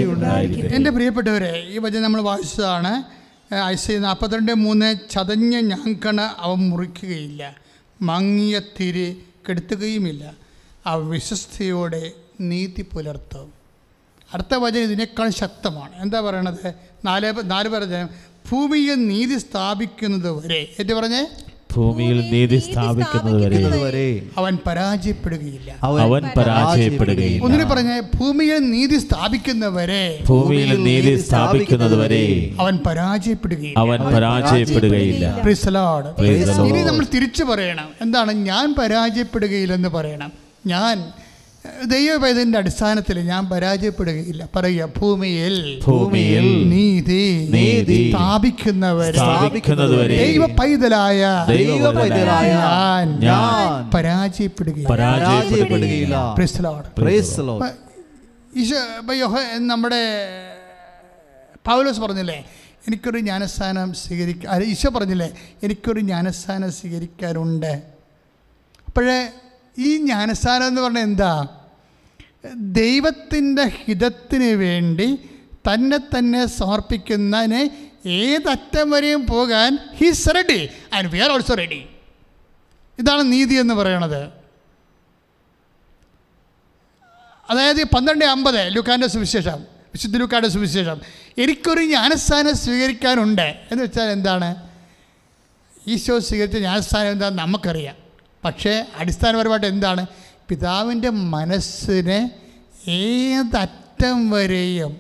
ഉണ്ടായിരിക്കട്ടെ 0.04 0.76
എന്റെ 0.76 0.90
പ്രിയപ്പെട്ടവരെ 0.90 1.68
ഈ 1.70 1.78
വചനം 1.78 2.02
നമ്മൾ 2.02 2.22
വായിച്ചതാണ്. 2.22 3.04
ഐസി 3.66 3.94
നാൽപ്പത്തിരണ്ട് 3.94 4.54
മൂന്ന് 4.54 4.96
ചതഞ്ഞ 5.12 5.60
ഞാങ്കണ 5.60 6.22
അവ 6.38 6.54
മുറിക്കുകയില്ല. 6.56 7.56
മങ്ങിയ 8.02 8.62
തിരി 8.80 9.18
കെടുത്തുകയുമില്ല. 9.50 10.34
അവ 10.86 11.00
വിശ്വസ്തയോടെ 11.00 12.12
നീതി 12.42 12.82
പുലർത്തും. 12.82 13.54
അടുത്ത 14.34 14.56
വചനം 14.56 14.82
ഇതിനേക്കാൾ 14.82 15.30
ശക്തമാണ്. 15.30 16.02
എന്താ 16.02 16.22
പറയണത്? 16.22 16.74
നാല് 17.06 17.34
നാല് 17.44 17.70
പറഞ്ഞ 17.70 18.08
ഭൂമിയെ 18.52 18.96
നീതി 18.96 19.38
സ്ഥാപിക്കുന്നത് 19.38 20.32
വരെ 20.32 20.68
ഏറ്റു 20.80 20.94
പറഞ്ഞേ. 20.94 21.28
ഭൂമിയിൽ 21.76 22.30
നീതി 22.32 22.58
സ്ഥാപിക്കുന്നത് 22.58 23.44
വരെ 23.84 24.22
അവൻ 24.38 24.58
പരാജയപ്പെടുകയില്ല. 24.68 25.76
അവൻ 25.84 26.24
പരാജയപ്പെടുകയില്ല. 26.38 27.46
ഒന്നിനെ 27.46 27.66
പറഞ്ഞ 27.66 28.02
ഭൂമിയിൽ 28.20 28.58
നീതി 28.72 28.98
സ്ഥാപിക്കുന്നവരെ 28.98 30.24
ഭൂമിയിൽ 30.30 30.84
നീതി 30.84 31.22
സ്ഥാപിക്കുന്നത് 31.22 31.96
വരെ 31.96 32.56
അവൻ 32.60 32.80
പരാജയപ്പെടുകയില്ല. 32.86 33.80
അവൻ 33.80 34.00
പരാജയപ്പെടുകയില്ല. 34.16 35.26
ഇനി 36.70 36.82
നമ്മൾ 36.82 37.06
തിരിച്ചു 37.14 37.44
പറയണം. 37.44 37.90
എന്താണ്? 38.02 38.32
ഞാൻ 38.32 38.76
പരാജയപ്പെടുകയില്ലെന്ന് 38.80 39.90
പറയണം. 39.90 40.32
ഞാൻ 40.68 40.96
ദൈവവേദന്റെ 41.86 42.58
അടിസ്ഥാനത്തിൽ 42.58 43.18
ഞാൻ 43.30 43.44
പരാജയപ്പെടുകയില്ല. 43.50 44.44
പറയുക 44.56 44.86
ഭൂമിയിൽ 44.98 45.56
ഭൂമിയിൽ 45.86 46.46
നീതി 46.70 47.24
നീതി 47.56 47.98
സ്ഥാപിക്കുന്നവരെ 48.12 49.18
സ്ഥാപിക്കുന്നതുവരെ 49.18 50.18
ദൈവ 50.18 50.46
പൈതലായ 50.60 51.46
ദൈവ 51.50 51.92
പൈതലായ 52.00 52.52
ഞാൻ 53.26 53.90
പരാജയപ്പെടുകയില്ല. 53.96 54.90
പരാജയപ്പെടുകയില്ല. 54.94 56.36
Praise 56.40 56.58
Lord. 56.68 56.88
Praise 57.02 57.34
the 57.40 57.74
ഈശോ 58.60 58.80
നമ്മുടെ 59.72 60.04
പൗലോസ് 61.68 62.00
പറഞ്ഞില്ലേ 62.00 62.40
എനിക്കൊരു 62.88 63.20
ജ്ഞാനസ്ഥാനം 63.20 63.94
സ്വീകരിക്കാൻ 63.94 64.64
ഈശോ 64.64 64.90
പറഞ്ഞില്ലേ 64.90 65.30
എനിക്കൊരു 65.64 66.00
ജ്ഞാനസ്ഥാനം 66.00 66.72
സ്വീകരിക്കാനുണ്ട്. 66.72 67.72
അപ്പോഴേ 68.88 69.20
ഈ 69.80 69.98
ജ്ഞാനസ്ഥാനം 69.98 70.68
എന്ന് 70.68 70.82
പറഞ്ഞാൽ 70.82 71.02
എന്താ? 71.02 71.48
ദൈവത്തിന്റെ 72.56 73.64
ഹിതത്തിന് 73.64 74.44
വേണ്ടി 74.44 75.30
തന്നെ 75.68 75.98
തന്നെ 75.98 76.46
സമർപ്പിക്കുന്നതിന് 76.46 77.90
ഏതറ്റം 78.08 78.92
വരെയും 78.92 79.28
പോകാൻ 79.28 79.78
he's 79.96 80.30
ready 80.36 80.70
and 80.94 81.08
we 81.08 81.20
are 81.20 81.30
also 81.30 81.54
ready 81.54 81.86
ഇതാണ് 83.00 83.32
നീതി 83.32 83.56
എന്ന് 83.56 83.74
പറയണത്. 83.74 84.24
അതായത് 87.50 87.84
പന്ത്രണ്ട് 87.84 88.26
അമ്പത് 88.26 88.76
ലുക്കാന്റെ 88.76 89.08
സുവിശേഷം 89.08 89.64
വിശുദ്ധ 89.94 90.18
ലുക്കാന്റെ 90.18 90.50
സുവിശേഷം. 90.50 91.02
എനിക്കൊരു 91.38 91.86
ജ്ഞാനസ്ഥാനം 91.86 92.58
സ്വീകരിക്കാനുണ്ട്. 92.58 93.68
എന്ന് 93.72 93.84
വെച്ചാൽ 93.84 94.04
എന്താണ്? 94.04 94.70
ഈശോ 95.88 96.20
സ്വീകരിച്ച 96.20 96.58
ജ്ഞാനസ്ഥാനം 96.58 97.12
എന്താണെന്ന് 97.12 97.44
നമുക്കറിയാം. 97.44 97.96
പക്ഷേ 98.44 98.86
അടിസ്ഥാനപരമായിട്ട് 98.96 99.68
എന്താണ്? 99.68 100.06
പിതാവിന്റെ 100.50 101.10
മനസ്സിനെ 101.10 102.32
ഏതറ്റം 102.88 104.30
വരെയും 104.30 104.98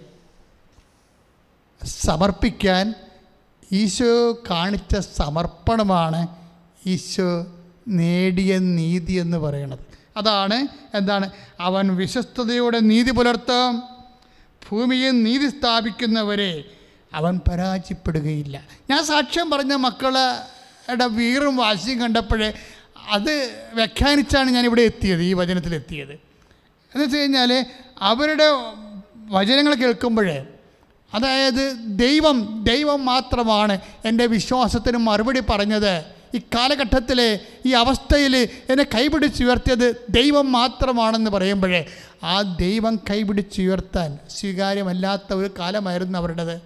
സമർപ്പിക്കാൻ 1.86 2.94
ഈശോ 3.72 4.34
കാണിച്ച 4.50 4.98
സമർപ്പണമാണ് 4.98 6.28
ഈശോ 6.86 7.48
നേടിയ 7.88 8.58
നീതി 8.58 9.14
എന്ന് 9.14 9.38
പറയുന്നത്. 9.38 9.80
അതാണ് 10.18 10.68
എന്താണ്? 10.94 11.30
അവൻ 11.60 11.96
വിശ്വസ്തയോടെ 11.96 12.80
നീതി 12.80 13.12
പുലർത്തും. 13.12 13.84
ഭൂമിയെ 14.70 15.12
നീതി 15.12 15.50
സ്ഥാപിക്കുന്നവരെ 15.50 16.64
അവൻ 17.14 17.40
പരാജയപ്പെടുകയില്ല. 17.52 18.64
ഞാൻ 18.90 19.04
സാക്ഷ്യം 19.04 19.50
പറഞ്ഞ 19.50 19.74
മക്കളുടെ 19.74 21.06
വീറും 21.06 21.58
വാശിയും 21.58 22.02
കണ്ടപ്പോഴേ 22.02 22.54
അത് 23.10 23.34
വ്യാഖ്യാനിച്ചാണ് 23.74 24.51
ഞാൻ 24.51 24.66
ഇവിടെ 24.66 24.82
എത്തിയത് 24.82 25.22
ഈ 25.22 25.34
വചനത്തിൽ 25.34 25.76
എത്തിയത്. 25.76 26.14
എന്ന് 26.91 27.03
വെച്ച് 27.03 27.18
കഴിഞ്ഞാൽ 27.18 27.66
അവരുടെ 28.01 28.47
വചനങ്ങൾ 29.30 29.74
കേൾക്കുമ്പോഴേ 29.74 30.45
അതായത് 31.14 31.76
ദൈവം 31.86 32.66
ദൈവം 32.70 33.05
മാത്രമാണ് 33.05 33.80
എന്റെ 34.05 34.26
വിശ്വാസത്തിന് 34.26 34.97
മറുപടി 34.97 35.39
പറഞ്ഞത്. 35.39 35.93
ഈ 36.36 36.39
കാലഘട്ടത്തിൽ 36.55 37.39
ഈ 37.66 37.72
അവസ്ഥയിൽ 37.72 38.36
എന്നെ 38.70 38.84
കൈപിടിച്ചുയർത്തിയത് 38.84 39.88
ദൈവം 40.10 40.51
മാത്രമാണെന്ന് 40.51 41.32
പറയുമ്പോഴേ 41.32 41.86
ആ 42.24 42.41
ദൈവം 42.41 42.95
കൈപിടിച്ചുയർത്താൻ 43.10 44.18
സ്വീകാര്യമല്ലാത്ത 44.30 45.34
ഒരു 45.34 45.49
കാലമായിരുന്നു 45.60 46.20
അവരുടേത്. 46.20 46.62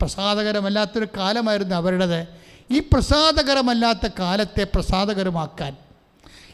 പ്രസാദകരമല്ലാത്തൊരു 0.00 1.06
കാലമായിരുന്നു 1.16 1.76
അവരുടേത്. 1.76 2.43
ഈ 2.70 2.78
പ്രസാദകരമല്ലാത്ത 2.78 4.08
കാലത്തെ 4.18 4.66
പ്രസാദകരമാക്കാൻ 4.74 5.76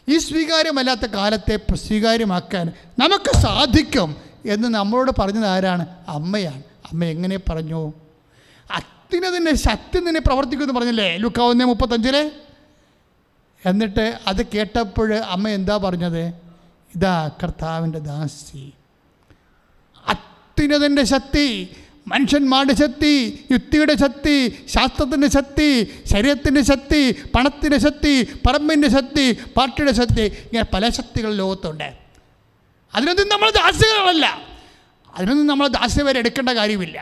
ഈ 0.07 0.17
സ്വീകാര്യമല്ലാത്ത 0.17 1.05
കാലത്തെ 1.05 1.75
സ്വീകാര്യമാക്കാൻ 1.75 2.73
നമുക്ക് 2.99 3.41
സാധിക്കും 3.41 4.15
എന്ന് 4.45 4.67
നമ്മളോട് 4.67 5.11
പറഞ്ഞത് 5.19 5.45
ആരാണ്? 5.45 5.85
അമ്മയാണ്. 6.07 6.63
അമ്മ 6.91 7.05
എങ്ങനെ 7.05 7.39
പറഞ്ഞു? 7.49 7.93
അത്യുന്നതിന്റെ 8.71 9.55
ശക്തി 9.55 9.99
നിന്നെ 9.99 10.19
പ്രവർത്തിക്കുമെന്ന് 10.19 10.79
പറഞ്ഞില്ലേ? 10.79 11.17
ലുക്കാവുന്നേ 11.17 11.65
മുപ്പത്തഞ്ചിൽ? 11.65 12.31
എന്നിട്ട് 13.65 14.19
അത് 14.27 14.45
കേട്ടപ്പോൾ 14.45 15.13
അമ്മ 15.13 15.47
എന്താ 15.47 15.77
പറഞ്ഞത്? 15.77 16.33
ഇതാ 16.95 17.31
കർത്താവിന്റെ 17.43 17.99
ദാസി. 17.99 18.73
അത്യുന്നതിന്റെ 20.07 21.03
ശക്തി 21.03 21.75
മനുഷ്യന്മാരുടെ 22.11 22.73
ശക്തി 22.73 23.11
യുക്തിയുടെ 23.51 23.95
ശക്തി 24.03 24.35
ശാസ്ത്രത്തിന്റെ 24.73 25.27
ശക്തി 25.27 25.67
ശരീരത്തിന്റെ 26.11 26.61
ശക്തി 26.61 27.01
പണത്തിന്റെ 27.35 27.77
ശക്തി 27.77 28.13
പറമ്പിന്റെ 28.45 28.89
ശക്തി 28.89 29.25
പാർട്ടിയുടെ 29.57 29.93
ശക്തി 30.01 30.21
ഇങ്ങനെ 30.21 30.65
പല 30.73 30.89
ശക്തികൾ 30.89 31.31
ലോകത്തുണ്ട്. 31.41 31.87
അതിനൊന്നും 32.95 33.27
നമ്മൾ 33.29 33.49
ദാസ്യകളല്ല 33.49 34.25
അതിനൊന്നും 35.15 35.47
നമ്മൾ 35.47 35.67
ദാസ്യം 35.67 36.05
വരെ 36.05 36.19
എടുക്കേണ്ട 36.19 36.49
കാര്യമില്ല. 36.49 36.97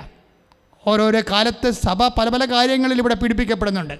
ഓരോരോ 0.88 1.22
കാലത്ത് 1.32 1.70
സഭ 1.86 2.08
പല 2.08 2.30
പല 2.30 2.44
കാര്യങ്ങളിൽ 2.46 2.98
ഇവിടെ 3.00 3.16
പീഡിപ്പിക്കപ്പെടുന്നുണ്ട്. 3.16 3.96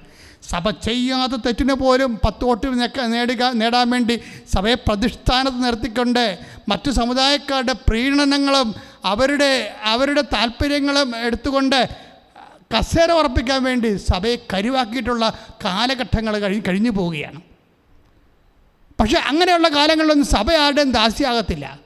സഭ 0.52 0.70
ചെയ്യാത്ത 0.70 1.36
തെറ്റിന് 1.46 1.74
പോലും 1.74 2.12
പത്ത് 2.26 2.44
വോട്ട് 2.46 2.68
നേടുക 3.14 3.44
നേടാൻ 3.62 3.90
വേണ്ടി 3.90 4.16
സഭയെ 4.54 4.76
പ്രതിഷ്ഠാനത്ത് 4.88 5.64
നിർത്തിക്കൊണ്ട് 5.64 6.24
മറ്റു 6.70 6.92
സമുദായക്കാരുടെ 6.92 7.76
പ്രീണനങ്ങളും 7.88 8.70
അവരുടെ 9.06 9.76
അവരുടെ 9.84 10.22
താല്പര്യങ്ങളും 10.22 11.16
എടുത്തുകൊണ്ട് 11.16 11.90
കസേര 12.78 13.12
ഉറപ്പിക്കാൻ 13.12 13.64
വേണ്ടി 13.64 13.96
സഭയെ 13.96 14.36
കരുവാക്കിയിട്ടുള്ള 14.54 15.46
കാലഘട്ടങ്ങൾ 15.66 16.40
കഴിഞ്ഞ് 16.40 16.62
കഴിഞ്ഞു 16.68 16.90
പോവുകയാണ്. 16.90 17.42
പക്ഷേ 19.00 19.20
അങ്ങനെയുള്ള 19.20 19.68
കാലങ്ങളിലൊന്നും 19.68 20.28
സഭ 20.28 20.54
ആരുടെയും 20.54 20.92
ദാസ്യാകത്തില്ല. 20.92 21.80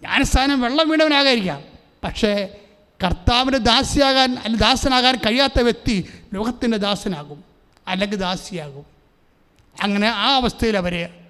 ജ്ഞാനസ്ഥാനം 0.00 0.60
വെള്ളം 0.60 0.88
വീണവനാകാതിരിക്കാം. 0.88 1.62
പക്ഷേ 2.04 2.56
കർത്താവിന്റെ 3.04 3.58
ദാസിയാകാൻ 3.58 4.38
അല്ലെങ്കിൽ 4.38 4.60
ദാസനാകാൻ 4.60 5.16
കഴിയാത്ത 5.16 5.62
വ്യക്തി 5.62 6.08
ലോകത്തിന്റെ 6.34 6.78
ദാസനാകും 6.78 7.44
അല്ലെങ്കിൽ 7.88 8.16
ദാസിയാകും. 8.16 8.86
അങ്ങനെ 9.82 10.08
ആ 10.08 10.36
അവസ്ഥയിൽ 10.36 10.76
അവരെ 10.76 11.20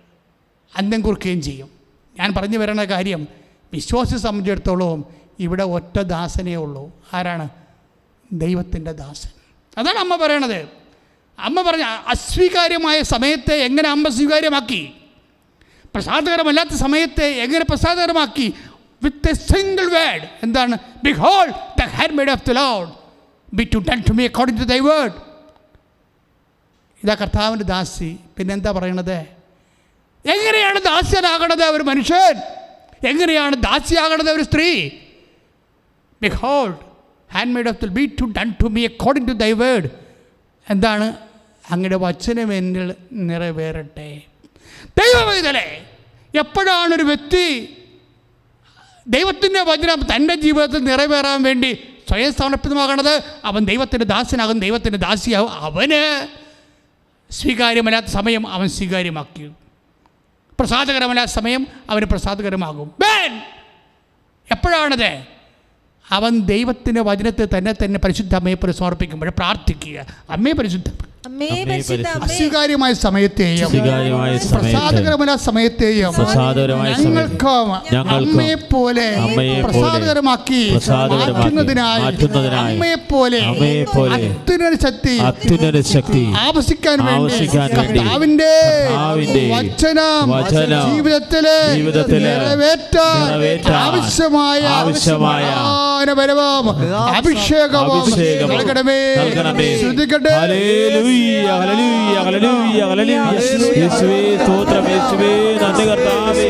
അന്തം 0.76 1.00
കുറിക്കുകയും 1.00 1.42
ചെയ്യും. 1.42 1.70
ഞാൻ 2.18 2.34
പറഞ്ഞു 2.34 2.58
വരുന്ന 2.58 2.84
കാര്യം 2.84 3.28
വിശ്വാസി 3.72 4.16
സംബന്ധിച്ചിടത്തോളം 4.16 5.04
ഇവിടെ 5.40 5.62
ഒറ്റ 5.62 6.00
ദാസനേ 6.00 6.54
ഉള്ളൂ. 6.54 7.04
ആരാണ്? 7.14 7.48
ദൈവത്തിന്റെ 8.32 8.92
ദാസൻ. 8.92 9.28
അതാണ് 9.78 9.98
അമ്മ 9.98 10.16
പറയണത്. 10.16 10.68
അമ്മ 11.38 11.62
പറഞ്ഞ 11.62 11.82
അസ്വീകാര്യമായ 11.82 13.02
സമയത്തെ 13.02 13.54
എങ്ങനെ 13.54 13.88
അമ്മ 13.88 14.08
സ്വീകാര്യമാക്കി? 14.08 14.94
പ്രസാദകരമല്ലാത്ത 15.94 16.70
സമയത്തെ 16.70 17.24
എങ്ങനെ 17.24 17.64
പ്രസാദകരമാക്കി? 17.64 18.54
വിത്ത് 19.02 19.30
എ 19.30 19.32
സിംഗിൾ 19.32 19.90
വേർഡ് 19.90 20.22
എന്താണ്? 20.42 20.78
Behold 21.12 21.46
the 21.50 21.82
handmaid 22.12 22.30
of 22.30 22.48
the 22.48 22.52
Lord 22.52 22.90
be 23.54 23.68
to 23.74 23.78
done 23.78 24.00
to 24.00 24.12
me 24.12 24.24
according 24.24 24.60
to 24.60 24.64
thy 24.64 24.78
word 24.78 25.12
ഇതാ 27.04 27.14
കർത്താവിന്റെ 27.14 27.64
ദാസി. 27.64 28.16
പിന്നെന്താ 28.38 28.70
പറയണത്? 28.70 29.16
എങ്ങനെയാണ് 30.26 30.80
ദാസ്യനാകണത് 30.80 31.64
ഒരു 31.64 31.82
മനുഷ്യൻ? 31.82 32.65
എങ്ങനെയാണ് 33.09 33.57
ദാസിയാകണത് 33.57 34.30
ഒരു 34.30 34.42
സ്ത്രീ? 34.42 34.90
Behold 36.22 36.76
handmaid 37.54 37.68
of 37.68 37.84
the 37.84 37.88
be 37.88 38.07
to 38.20 38.24
done 38.24 38.54
to 38.62 38.66
me 38.68 38.84
according 38.84 39.28
to 39.28 39.32
thy 39.32 39.52
word 39.52 39.88
എന്താണ്? 40.70 41.16
അങ്ങയുടെ 41.70 41.96
വചനം 41.96 42.54
എന്നിൽ 42.54 42.94
നിറവേറട്ടെ. 43.12 44.22
ദൈവവേദനെ 45.00 45.86
എപ്പോഴാണ് 46.34 46.94
ഒരു 46.94 47.02
വ്യക്തി 47.02 47.46
ദൈവത്തിന്റെ 49.07 49.62
വചനം 49.62 50.00
തന്റെ 50.14 50.34
ജീവിതത്തിൽ 50.34 50.78
നിറവേറാൻ 50.78 51.42
വേണ്ടി 51.42 51.70
സ്വയം 52.09 52.32
സമർപ്പിതമാകണത് 52.32 53.14
അവൻ 53.44 53.64
ദൈവത്തിന്റെ 53.64 54.07
ദാസനാകും 54.07 54.59
ദൈവത്തിന്റെ 54.59 54.98
ദാസിയാകും 54.98 55.50
അവന് 55.50 56.02
സ്വീകാര്യമല്ലാത്ത 57.30 58.07
സമയം 58.07 58.46
അവൻ 58.46 58.68
സ്വീകാര്യമാക്കി. 58.68 59.50
പ്രസാദകരമല്ലാത്ത 60.59 61.30
സമയം 61.30 61.66
അവന് 61.90 62.04
പ്രസാദകരമാകും. 62.04 62.90
ബേൻ 63.00 63.40
എപ്പോഴാണത്? 64.50 65.24
അവൻ 66.11 66.40
ദൈവത്തിന്റെ 66.40 67.00
വചനത്തെ 67.00 67.48
തന്നെ 67.59 67.72
തന്നെ 67.72 68.00
പരിശുദ്ധ 68.00 68.34
അമ്മയെ 68.34 68.54
പോലെ 68.54 68.72
പ്രാർത്ഥിക്കുക. 69.30 70.07
അമ്മയെ 70.30 70.52
പരിശുദ്ധ 70.52 70.88
അസ്വീകാര്യമായ 72.26 72.92
സമയത്തെയും 72.98 73.68
പ്രസാദകരമായ 74.54 75.32
സമയത്തെയും 75.46 76.12
ഞങ്ങൾക്ക് 77.94 78.14
അമ്മയെ 78.18 78.56
പോലെ 78.66 79.06
പ്രസാദകരമാക്കി 79.66 80.60
മാറ്റുന്നതിനായി 81.24 82.02
അമ്മയെ 83.48 83.82
പോലെ 83.92 84.20
ശക്തി 84.84 85.14
ശക്തി 85.92 86.22
ആവശ്യിക്കാൻ 87.12 87.76
വേണ്ടി 87.80 88.00
വചനം 89.92 90.28
ജീവിതത്തിലെ 90.88 91.58
നിറവേറ്റാൻ 92.28 93.18
ആവശ്യമായ 93.82 94.60
ആവശ്യമായ 94.78 95.44
ജ്ഞാനപരവും 95.98 96.66
അഭിഷേകവും 97.16 98.02
നൽകണമേ. 98.52 99.00
ശ്രദ്ധിക്കട്ടെ 99.80 100.32
ഹല്ലേലൂയ, 101.16 102.18
ഹല്ലേലൂയ, 102.26 102.84
ഹല്ലേലൂയ. 102.84 103.34
യേശുവേ, 103.82 104.36
സ്തോത്രം 104.36 104.88
യേശുവേ, 104.88 105.58
നന്ദി 105.62 105.84
കർത്താവേ. 105.86 106.48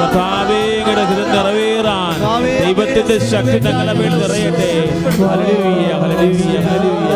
കർത്താവേ, 0.00 0.82
ഹിതം 1.10 1.30
നിറവേറാൻ. 1.32 2.16
ദൈവത്തിന്റെ 2.64 3.18
ശക്തി 3.18 3.58
ഞങ്ങളുടെ 3.58 3.92
മേൽ 3.92 4.14
നിറയട്ടെ. 4.18 4.72
ഹല്ലേലൂയ, 5.02 5.92
ഹല്ലേലൂയ, 6.02 6.56
ഹല്ലേലൂയ. 6.66 7.14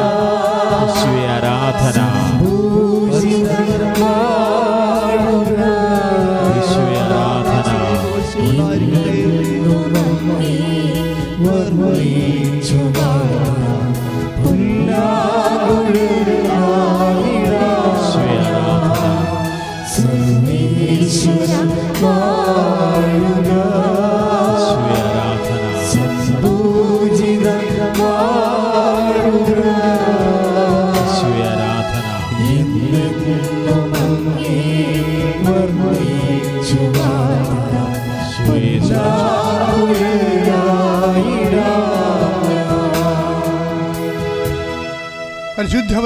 യേശുവേ, 0.82 1.24
ആരാധന. 1.28 2.21
യേശുവേ, 22.04 22.41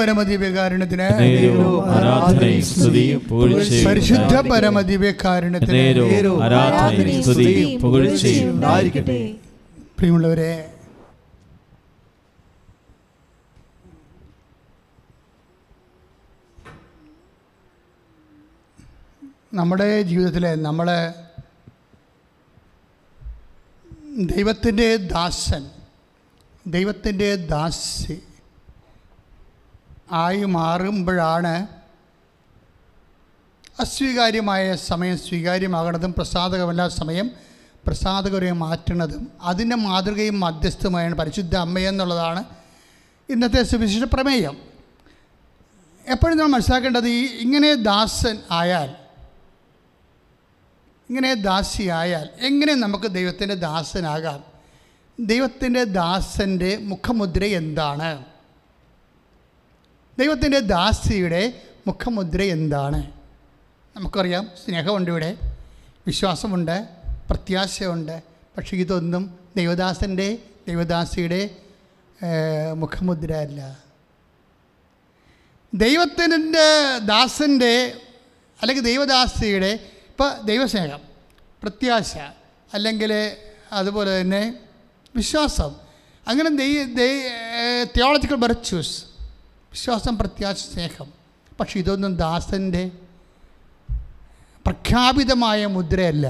പരമദിവ്യകാരുണ്യത്തിന് 0.08 1.06
പരിശുദ്ധ 3.84 4.34
പരമദിവ്യകാരുണ്യത്തിന് 4.50 5.82
പ്രിയമുള്ളവരെ 9.98 10.50
നമ്മുടെ 19.56 19.88
ജീവിതത്തിൽ 20.02 20.44
നമ്മൾ 20.60 20.88
ദൈവത്തിന്റെ 24.30 24.88
ദാസൻ 25.08 25.62
ദൈവത്തിന്റെ 26.66 27.28
ദാസി 27.46 28.16
ആയി 30.12 30.44
മാറുമ്പോഴാണ് 30.44 31.66
അസ്വീകാര്യമായ 33.80 34.76
സമയം 34.76 35.18
സ്വീകാര്യമാകണതും 35.18 36.14
പ്രസാദകമല്ലാത്ത 36.14 36.94
സമയം 36.94 37.30
പ്രസാദകരെ 37.86 38.52
മാറ്റുന്നതും 38.52 39.32
അതിന്റെ 39.40 39.76
മാതൃകയും 39.76 40.40
മധ്യസ്ഥമായാണ് 40.40 41.14
പരിശുദ്ധ 41.14 41.56
അമ്മയെന്നുള്ളതാണ് 41.56 42.44
ഇന്നത്തെ 43.28 43.62
സുവിശേഷ 43.62 44.02
പ്രമേയം. 44.02 44.56
എപ്പോഴും 46.08 46.38
നമ്മൾ 46.38 46.50
മനസ്സിലാക്കേണ്ടത് 46.50 47.08
ഈ 47.08 47.26
ഇങ്ങനെ 47.26 47.74
ദാസൻ 47.74 48.38
ആയാൽ 48.50 48.94
ഇങ്ങനെ 51.08 51.34
ദാസിയായാൽ 51.34 52.28
എങ്ങനെ 52.40 52.74
നമുക്ക് 52.74 53.06
ദൈവത്തിന്റെ 53.06 53.54
ദാസനാകാം? 53.54 54.44
ദൈവത്തിന്റെ 55.20 55.84
ദാസന്റെ 55.84 56.76
മുഖമുദ്ര 56.76 57.44
എന്താണ്? 57.44 58.35
ദൈവത്തിന്റെ 60.18 60.60
ദാസിയുടെ 60.74 61.42
മുഖമുദ്ര 61.86 62.42
എന്താണ്? 62.56 63.00
നമുക്കറിയാം 63.96 64.44
സ്നേഹമുണ്ട് 64.62 65.10
ഇവിടെ 65.10 65.30
വിശ്വാസമുണ്ട് 66.06 66.76
പ്രത്യാശയുണ്ട് 67.30 68.16
പക്ഷേ 68.56 68.76
ഇതൊന്നും 68.76 69.22
ദൈവദാസന്റെ 69.56 70.28
ദൈവദാസിയുടെ 70.68 71.40
മുഖമുദ്ര 72.74 73.32
അല്ല. 73.46 73.60
ദൈവത്തിന്റെ 75.72 76.66
ദാസന്റെ 77.12 77.74
അല്ലെങ്കിൽ 78.60 78.84
ദൈവദാസിയുടെ 78.84 79.72
ഇപ്പോൾ 80.10 80.30
ദൈവസ്നേഹം 80.42 81.02
പ്രത്യാശ 81.62 82.12
അല്ലെങ്കിൽ 82.72 83.12
അതുപോലെ 83.72 84.20
തന്നെ 84.20 84.42
വിശ്വാസം. 85.16 85.70
അങ്ങനെ 86.26 86.50
തിയോളജിക്കൽ 87.94 88.38
വെർച്യൂസ് 88.44 88.94
വിശ്വാസം 89.76 90.18
പ്രത്യാശ 90.18 90.56
സ്നേഹം. 90.56 91.12
പക്ഷെ 91.60 91.78
ഇതൊന്നും 91.78 92.16
ദാസന്റെ 92.16 92.90
പ്രഖ്യാപിതമായ 94.66 95.66
മുദ്രയല്ല. 95.66 96.26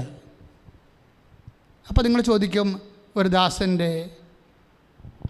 അപ്പോൾ 1.89 2.01
നിങ്ങൾ 2.01 2.21
ചോദിക്കും 2.21 2.81
ഒരു 3.15 3.27
ദാസന്റെ 3.27 4.09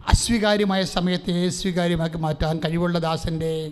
അസ്വീകാര്യമായ 0.07 0.83
സമയത്തെ 0.83 1.49
സ്വീകാര്യമാക്കി 1.49 2.17
മാറ്റാൻ 2.17 2.59
കഴിവുള്ള 2.59 2.99
ദാസന്റെ 2.99 3.71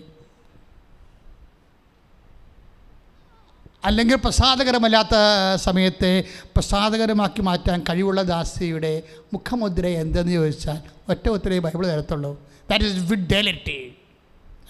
അല്ലെങ്കിൽ 3.84 4.16
പ്രസാദകരമല്ലാത്ത 4.16 5.14
സമയത്തെ 5.54 6.24
പ്രസാദകരമാക്കി 6.30 7.40
മാറ്റാൻ 7.40 7.84
കഴിവുള്ള 7.88 8.22
ദാസിയുടെ 8.22 9.02
മുഖമുദ്ര 9.32 9.86
എന്തെന്ന് 9.86 10.32
ചോദിച്ചാൽ 10.32 10.82
ഒറ്റ 11.08 11.28
ഉത്തരേ 11.28 11.58
ബൈബിൾ 11.58 11.86
തരത്തുള്ളൂ. 11.86 12.40
ദാറ്റ് 12.70 12.84
ഇസ് 12.84 13.04
ഫിഡലിറ്റി 13.06 13.95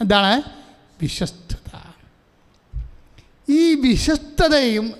എന്താണ്? 0.01 0.43
വിശ്വസ്തത. 1.03 1.79
ഈ 3.49 3.75
വിശ്വസ്തതയും 3.75 4.93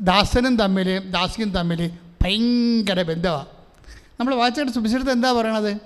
ദാസനും 0.00 0.56
തമ്മിൽ 0.56 1.10
ദാസിയും 1.10 1.50
തമ്മിൽ 1.50 1.90
ഭയങ്കര 2.22 3.02
ബന്ധമാണ് 3.02 3.46
നമ്മൾ 4.20 4.34
വായിച്ചിട്ട് 4.34 4.72
സുഭിച്ചിടത്ത് 4.72 5.10
എന്താ 5.10 5.32
പറയണത്? 5.32 5.76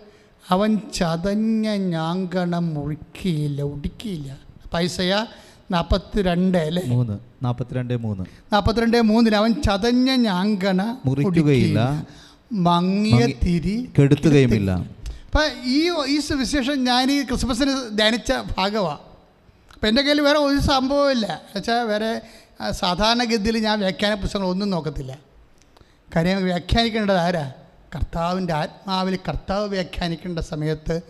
അവൻ 0.49 0.79
ചതഞ്ഞ 0.95 1.69
ഞാങ്കണം 1.69 2.75
മുറിക്കിയില്ല 2.75 3.63
ഉടുക്കിയില്ല 3.63 4.39
പൈസയ 4.75 5.27
നാൽപ്പത്തി 5.71 6.23
രണ്ട് 6.23 6.59
അല്ലേ? 6.59 6.83
മൂന്ന്. 6.87 7.19
നാൽപ്പത്തിരണ്ട് 7.43 7.97
മൂന്ന്. 7.97 8.25
നാൽപ്പത്തിരണ്ട് 8.53 9.01
മൂന്നിന് 9.01 9.37
അവൻ 9.37 9.63
ചതഞ്ഞ 9.63 10.11
ഞാങ്കണ 10.11 10.97
മുറിക്കുകയില്ല. 11.05 12.07
മങ്ങിയ 12.53 13.13
മങ്ങി- 13.13 13.37
തിരി 13.45 13.91
കെടുത്തുകയുമില്ല. 14.01 14.85
അപ്പം 15.35 15.65
ഈ 15.65 15.91
ഈ 16.07 16.21
സുവിശേഷം 16.21 16.85
ഞാൻ 16.85 17.11
ഈ 17.11 17.23
ക്രിസ്മസിന് 17.23 17.97
ധ്യാനിച്ച 17.99 18.33
ഭാഗമാണ് 18.59 18.99
അപ്പം 19.75 19.89
എന്റെ 19.89 20.03
കയ്യിൽ 20.03 20.21
വേറെ 20.21 20.39
ഒരു 20.39 20.59
സംഭവമില്ല 20.59 21.41
വെച്ചാൽ 21.55 21.83
വേറെ 21.83 22.21
സാധാരണ 22.71 22.73
സാധാരണഗതിയിൽ 22.73 23.59
ഞാൻ 23.59 23.81
വ്യാഖ്യാന 23.81 24.15
പുസ്തകങ്ങളൊന്നും 24.15 24.71
നോക്കത്തില്ല. 24.71 25.19
കാര്യം 26.17 26.45
വ്യാഖ്യാനിക്കേണ്ടത് 26.45 27.17
ആരാ? 27.17 27.53
കർത്താവിന്റെ 27.95 28.53
ആത്മാവിൽ 28.53 29.19
കർത്താവ് 29.29 29.69
വ്യാഖ്യാനിക്കേണ്ട 29.69 30.39
സമയത്ത് 30.39 31.01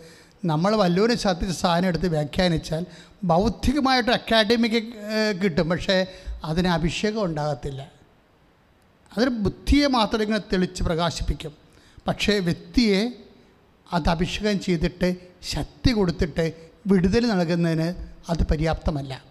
നമ്മൾ 0.45 0.75
വല്ലൂരും 0.75 1.17
ശ്രദ്ധിച്ച 1.17 1.61
സാധനം 1.61 1.87
എടുത്ത് 1.87 2.07
വ്യാഖ്യാനിച്ചാൽ 2.07 2.85
ബൗദ്ധികമായിട്ട് 3.23 4.11
അക്കാഡമിക് 4.11 4.83
കിട്ടും. 5.43 5.69
പക്ഷേ 5.69 6.07
അതിന് 6.43 6.67
അഭിഷേകം 6.67 7.23
ഉണ്ടാകത്തില്ല. 7.23 7.91
അതൊരു 9.17 9.29
ബുദ്ധിയെ 9.29 9.87
മാത്രം 9.87 10.21
ഇങ്ങനെ 10.21 10.41
തെളിച്ച് 10.53 10.83
പ്രകാശിപ്പിക്കും. 10.83 11.53
പക്ഷേ 12.07 12.39
വ്യക്തിയെ 12.39 13.24
അത് 13.93 14.09
അഭിഷേകം 14.09 14.59
ചെയ്തിട്ട് 14.59 15.15
ശക്തി 15.43 15.91
കൊടുത്തിട്ട് 15.91 16.53
വിടുതൽ 16.87 17.27
നൽകുന്നതിന് 17.27 17.95
അത് 18.29 18.43
പര്യാപ്തമല്ല. 18.51 19.23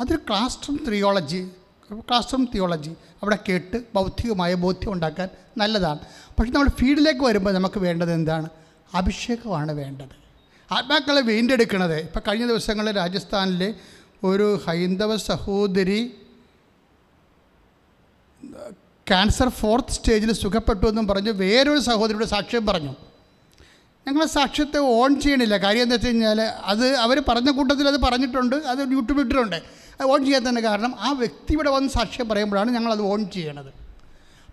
അതൊരു 0.00 0.18
class 0.28 0.58
room 0.68 0.76
theology 0.88 1.50
class 1.92 2.32
room 2.32 2.48
theology 2.54 2.90
അവിടെ 3.22 3.38
കേട്ട് 3.48 3.82
ബൗദ്ധികമായ 3.94 4.54
ബോധ്യം 4.54 4.92
ഉണ്ടാക്കാൻ 4.92 5.28
നല്ലതാണ്. 5.58 5.98
പക്ഷെ 6.38 6.52
നമ്മൾ 6.52 6.68
ഫീൽഡിലേക്ക് 6.68 7.20
വരുമ്പോൾ 7.20 7.54
നമുക്ക് 7.54 7.80
വേണ്ടത് 7.80 8.12
എന്താണ്? 8.12 8.48
അഭിഷേകമാണ് 8.94 9.72
വേണ്ടത്. 9.72 10.14
ആത്മാക്കളെ 10.72 11.20
വീണ്ടെടുക്കണത് 11.20 11.96
ഇപ്പം 12.00 12.22
കഴിഞ്ഞ 12.28 12.46
ദിവസങ്ങളിൽ 12.46 12.96
രാജസ്ഥാനിലെ 12.96 13.74
ഒരു 14.24 14.60
ഹൈന്ദവ 14.66 15.16
സഹോദരി 15.16 16.14
ക്യാൻസർ 19.06 19.48
ഫോർത്ത് 19.48 19.88
സ്റ്റേജിൽ 19.88 20.32
സുഖപ്പെട്ടു 20.32 20.86
എന്നും 20.86 21.08
പറഞ്ഞ്. 21.08 21.30
വേറൊരു 21.30 21.80
സഹോദരിയുടെ 21.80 22.26
സാക്ഷ്യം 22.26 22.66
പറഞ്ഞു. 22.66 22.94
ഞങ്ങൾ 24.08 24.26
സാക്ഷ്യത്തെ 24.26 24.78
ഓൺ 24.78 25.20
ചെയ്യണില്ല. 25.20 25.56
കാര്യം 25.56 25.82
എന്താ 25.82 25.94
വെച്ച് 25.94 26.08
കഴിഞ്ഞാൽ 26.08 26.40
അത് 26.40 26.86
അവർ 26.96 27.22
പറഞ്ഞ 27.28 27.50
കൂട്ടത്തിൽ 27.50 27.88
അത് 27.88 28.00
പറഞ്ഞിട്ടുണ്ട്. 28.00 28.56
അത് 28.56 28.78
യൂട്യൂബിൽ 28.78 29.22
ഇട്ടിട്ടുണ്ട്. 29.22 29.56
അത് 30.00 30.06
ഓൺ 30.08 30.24
ചെയ്യാത്തതിന്റെ 30.24 30.60
കാരണം 30.60 30.94
ആ 30.98 31.12
വ്യക്തി 31.12 31.52
ഇവിടെ 31.52 31.70
വന്ന് 31.70 31.88
സാക്ഷ്യം 31.88 32.28
പറയുമ്പോഴാണ് 32.28 32.70
ഞങ്ങളത് 32.70 33.02
ഓൺ 33.02 33.30
ചെയ്യണത്. 33.30 33.72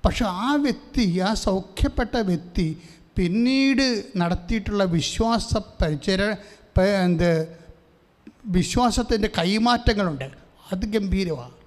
പക്ഷെ 0.06 0.26
ആ 0.26 0.56
വ്യക്തി 0.56 1.20
ആ 1.20 1.34
സൗഖ്യപ്പെട്ട 1.34 2.18
വ്യക്തി 2.18 2.82
പിന്നീട് 3.18 4.04
നടത്തിയിട്ടുള്ള 4.18 4.84
വിശ്വാസ 4.84 5.58
പരിചര 5.58 6.36
എന്ത് 7.04 7.32
വിശ്വാസത്തിന്റെ 8.46 9.30
കൈമാറ്റങ്ങളുണ്ട്. 9.38 10.28
അത് 10.72 10.86
ഗംഭീരമാണ്. 10.86 11.59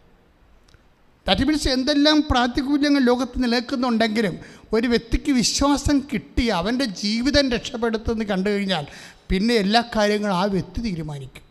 ദാറ്റ് 1.26 1.42
മീൻസ് 1.42 1.68
എന്തെല്ലാം 1.68 2.24
പ്രാതികൂല്യങ്ങൾ 2.30 3.00
ലോകത്ത് 3.00 3.42
നിലനിൽക്കുന്നുണ്ടെങ്കിലും 3.42 4.38
ഒരു 4.72 4.86
വ്യക്തിക്ക് 4.86 5.32
വിശ്വാസം 5.32 6.00
കിട്ടി 6.12 6.46
അവന്റെ 6.46 6.84
ജീവിതം 6.84 7.50
രക്ഷപ്പെടുത്തുമെന്ന് 7.50 8.24
കണ്ടു 8.24 8.50
കഴിഞ്ഞാൽ 8.50 8.86
പിന്നെ 9.30 9.54
എല്ലാ 9.54 9.82
കാര്യങ്ങളും 9.96 10.34
ആ 10.34 10.44
വ്യക്തി 10.44 10.80
തീരുമാനിക്കും. 10.80 11.42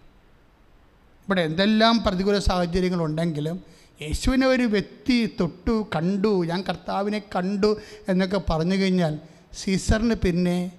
ഇവിടെ 1.27 1.41
എന്തെല്ലാം 1.41 2.03
പ്രതികൂല 2.03 2.39
സാഹചര്യങ്ങളുണ്ടെങ്കിലും 2.39 3.63
യേശുവിനെ 4.01 4.47
ഒരു 4.47 4.63
വ്യക്തി 4.63 5.35
തൊട്ടു 5.39 5.87
കണ്ടു 5.95 6.45
ഞാൻ 6.45 6.63
കർത്താവിനെ 6.69 7.19
കണ്ടു 7.35 7.79
എന്നൊക്കെ 8.09 8.41
പറഞ്ഞു 8.49 8.75
കഴിഞ്ഞാൽ 8.75 9.19
സീസറിന് 9.53 10.15
പിന്നെ 10.15 10.71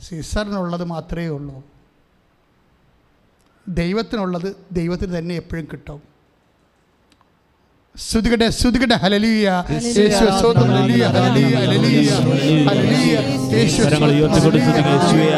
സീസറിനുള്ളത് 0.00 0.84
മാത്രമേ 0.84 1.28
ഉള്ളൂ. 1.28 1.64
ദൈവത്തിനുള്ളത് 3.68 4.56
ദൈവത്തിന് 4.72 5.18
തന്നെ 5.18 5.34
എപ്പോഴും 5.34 5.68
കിട്ടും. 5.72 6.13
ശ്രുതികട്ടെ 7.98 8.46
ശ്രുതികട്ടെ 8.50 8.94
ഹലലിയ 8.94 9.48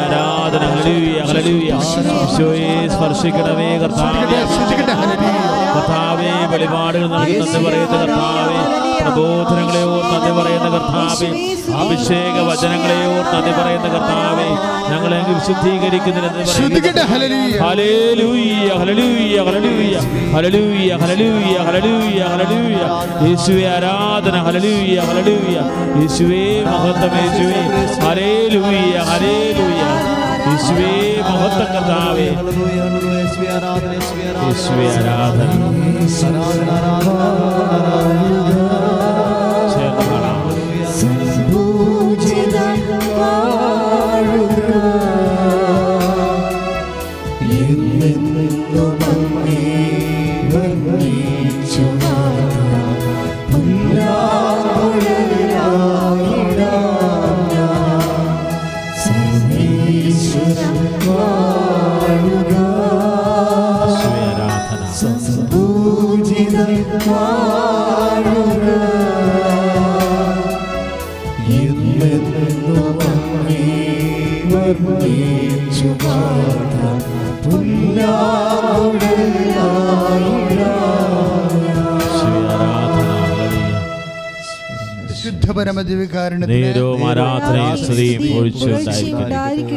ആരാധന. 0.03 0.63
സ്പർശിക്കണമേ 2.93 3.77
കർത്താവ്. 3.77 4.23
കർത്താവേ 5.67 6.31
വെളിപാടുകൾ 6.53 7.07
നൽകുന്നത് 7.15 7.59
പറയുന്ന 7.65 7.97
കർത്താവേ 7.97 8.59
പ്രബോധനങ്ങളെ 9.01 9.83
ഓർത്തത് 9.89 10.31
പറയുന്ന 10.37 10.69
കർത്താവേ 10.69 11.29
അഭിഷേക 11.81 12.37
വചനങ്ങളെ 12.49 12.97
ഓർത്തത് 13.11 13.51
പറയുന്ന 13.59 13.87
കർത്താവേ 13.87 14.49
ഞങ്ങളെ 14.91 15.19
വിശുദ്ധീകരിക്കുന്നതിനെന്ന് 15.29 16.43
യേശുവേ 26.01 26.43
ईश्वे 30.57 30.91
बहुत 31.21 31.57
कदावे 31.73 32.27
ईश्वे 32.27 33.47
आराधना। 33.55 33.91
ईश्वे 34.49 34.87
आराधना 34.87 35.47
आराधना 36.07 37.17
आराधना। 37.77 38.76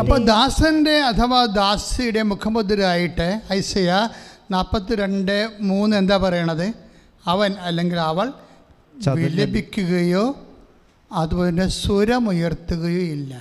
അപ്പോൾ 0.00 0.18
ദാസന്റെ 0.24 1.00
അഥവാ 1.00 1.44
ദാസിയുടെ 1.44 2.22
മുഖമുദ്രയായിട്ട് 2.22 3.28
ഐസയ 3.52 3.90
നാൽപ്പത്തിരണ്ട് 4.50 5.36
മൂന്ന് 5.60 5.96
എന്താ 5.96 6.16
പറയണത്? 6.16 6.66
അവൻ 7.26 7.52
അല്ലെങ്കിൽ 7.60 7.98
അവൾ 8.00 8.32
വിലപിക്കുകയോ 9.16 10.24
അതുപോലെ 11.10 11.68
സ്വരമുയർത്തുകയോ 11.68 13.02
ഇല്ല. 13.16 13.32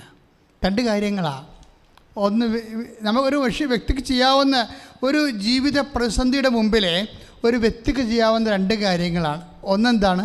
രണ്ട് 0.64 0.82
കാര്യങ്ങളാണ് 0.82 1.46
ഒന്ന് 2.16 2.46
നമുക്കൊരു 3.02 3.36
പക്ഷേ 3.36 3.64
വ്യക്തിക്ക് 3.64 4.00
ചെയ്യാവുന്ന 4.00 4.56
ഒരു 5.02 5.30
ജീവിത 5.30 5.78
പ്രതിസന്ധിയുടെ 5.80 6.48
മുമ്പിലെ 6.48 6.94
ഒരു 7.44 7.56
വ്യക്തിക്ക് 7.56 8.00
ചെയ്യാവുന്ന 8.00 8.50
രണ്ട് 8.50 8.74
കാര്യങ്ങളാണ്. 8.74 9.42
ഒന്നെന്താണ്? 9.64 10.24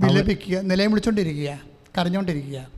വിലപിക്കുക 0.00 0.58
നിലയം 0.58 0.90
വിളിച്ചുകൊണ്ടിരിക്കുക 0.90 1.60
കരഞ്ഞുകൊണ്ടിരിക്കുക 1.98 2.76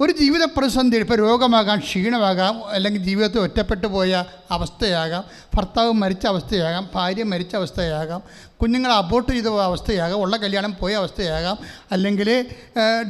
ഒരു 0.00 0.12
ജീവിത 0.12 0.44
പ്രതിസന്ധി 0.44 0.98
ഇപ്പോൾ 0.98 1.18
രോഗമാകാം 1.18 1.78
ക്ഷീണമാകാം 1.78 2.64
അല്ലെങ്കിൽ 2.68 3.02
ജീവിതത്തിൽ 3.02 3.40
ഒറ്റപ്പെട്ടു 3.40 3.86
പോയ 3.86 4.24
അവസ്ഥയാകാം 4.50 5.24
ഭർത്താവ് 5.54 5.92
മരിച്ച 5.92 6.26
അവസ്ഥയാകാം 6.26 6.88
ഭാര്യ 6.94 7.22
മരിച്ച 7.22 7.56
അവസ്ഥയാകാം 7.56 8.22
കുഞ്ഞുങ്ങൾ 8.62 8.92
അബോർട്ട് 8.92 9.32
ചെയ്ത 9.32 9.46
അവസ്ഥയാകാം 9.46 10.20
ഉള്ള 10.20 10.36
കല്യാണം 10.36 10.76
പോയ 10.80 10.94
അവസ്ഥയാകാം 10.94 11.58
അല്ലെങ്കിൽ 11.92 12.46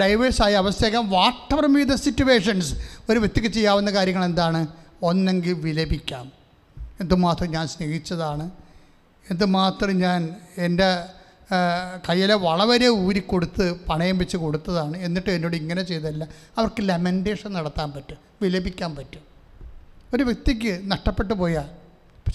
ഡൈവേഴ്സ് 0.01 0.43
ആയ 0.43 0.55
അവസ്ഥയാകാം 0.55 1.10
what 1.10 1.55
ever 1.55 1.66
me 1.66 1.82
the 1.82 1.94
situations 1.94 2.74
ഒരു 3.10 3.18
വ്യക്തിക്ക് 3.18 3.48
ചെയ്യാവുന്ന 3.48 3.90
കാര്യങ്ങൾ 3.90 4.24
എന്താണ്? 4.24 4.66
ഒന്നെങ്കിൽ 5.02 5.52
വിലപിക്കാം. 5.52 6.32
എന്തുമാത്രം 7.01 7.51
ഞാൻ 7.51 7.68
സ്നേഹിച്ചതാണ്. 7.68 8.51
എന്തുമാത്രം 9.31 9.98
ഞാൻ 9.98 10.35
എന്റെ 10.59 11.05
കയ്യിലെ 12.09 12.35
വളവരെ 12.35 12.89
ഊരിക്കൊടുത്ത് 12.89 13.81
പണയം 13.89 14.18
വെച്ച് 14.18 14.36
കൊടുത്തതാണ്. 14.36 14.97
എന്നിട്ട് 14.97 15.31
എന്നോട് 15.31 15.56
ഇങ്ങനെ 15.56 15.82
ചെയ്തല്ല 15.82 16.28
അവർക്ക് 16.59 16.89
ലെമന്റേഷൻ 16.89 17.52
നടത്താൻ 17.52 17.93
പറ്റും 17.93 18.16
വിലപിക്കാൻ 18.43 18.97
പറ്റും. 18.97 19.20
ഒരു 20.14 20.23
വ്യക്തിക്ക് 20.23 20.90
നഷ്ടപ്പെട്ടു 20.93 21.35
പോയാൽ 21.35 21.68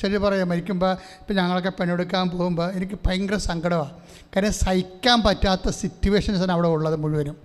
ശരി 0.02 0.18
പറയാം 0.18 0.50
മരിക്കുമ്പോൾ 0.50 0.92
ഇപ്പം 0.92 1.36
ഞങ്ങളൊക്കെ 1.36 1.70
പണിയെടുക്കാൻ 1.70 2.30
പോകുമ്പോൾ 2.30 2.72
എനിക്ക് 2.72 3.00
ഭയങ്കര 3.06 3.36
സങ്കടമാണ്. 3.36 3.94
കാര്യം 4.36 4.54
സഹിക്കാൻ 4.54 5.22
പറ്റാത്ത 5.22 5.70
സിറ്റുവേഷൻസാണ് 5.70 6.52
അവിടെ 6.52 6.68
ഉള്ളത് 6.68 6.96
മുഴുവനും. 6.96 7.38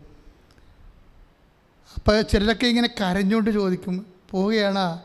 അപ്പോൾ 1.97 2.21
ചിലരൊക്കെ 2.21 2.67
ഇങ്ങനെ 2.67 2.89
കരഞ്ഞുകൊണ്ട് 3.01 3.51
ചോദിക്കും 3.51 4.07
പോവുകയാണോ? 4.31 5.03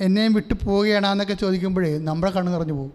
എന്നെയും 0.00 0.32
വിട്ട് 0.32 0.54
പോവുകയാണെന്നൊക്കെ 0.54 1.34
ചോദിക്കുമ്പോഴേ 1.34 1.98
നമ്മുടെ 1.98 2.32
കണ്ണ് 2.32 2.52
നിറഞ്ഞു 2.52 2.72
പോകും. 2.72 2.92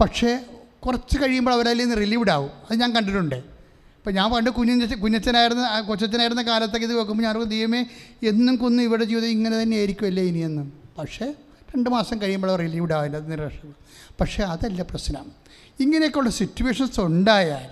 പക്ഷേ 0.00 0.44
കുറച്ച് 0.86 1.18
കഴിയുമ്പോൾ 1.18 1.52
അവരതിൽ 1.52 1.78
നിന്ന് 1.78 1.96
റിലീവ്ഡ് 1.96 2.30
ആവും 2.30 2.50
അത് 2.70 2.80
ഞാൻ 2.80 2.94
കണ്ടിട്ടുണ്ട്. 2.94 3.34
ഇപ്പം 3.34 4.14
ഞാൻ 4.14 4.30
പണ്ട് 4.30 4.50
കുഞ്ഞ 4.50 4.94
കുഞ്ഞച്ചനായിരുന്ന 4.94 5.80
കൊച്ചച്ഛനായിരുന്ന 5.80 6.42
കാലത്തൊക്കെ 6.42 6.86
ഇത് 6.86 6.94
വെക്കുമ്പോൾ 6.94 7.22
ഞാൻ 7.22 7.32
അറിയാം 7.32 7.48
ദൈവമേ 7.48 7.86
എന്നും 8.22 8.56
കൊന്നും 8.56 8.82
ഇവിടെ 8.82 9.04
ജീവിതം 9.04 9.26
ഇങ്ങനെ 9.26 9.62
തന്നെ 9.62 9.76
ആയിരിക്കുമല്ലേ 9.76 10.22
ഇനിയെന്നും. 10.22 10.72
പക്ഷേ 10.98 11.26
രണ്ട് 11.76 11.90
മാസം 11.90 12.22
കഴിയുമ്പോൾ 12.22 12.48
അവർ 12.48 12.60
റിലീവ്ഡ് 12.60 12.92
ആവില്ല 12.92 13.34
രക്ഷ 13.34 13.54
പക്ഷേ 14.20 14.42
അതല്ല 14.42 14.82
പ്രശ്നം. 14.82 15.32
ഇങ്ങനെയൊക്കെയുള്ള 15.80 16.30
സിറ്റുവേഷൻസ് 16.30 17.00
ഉണ്ടായാൽ 17.00 17.68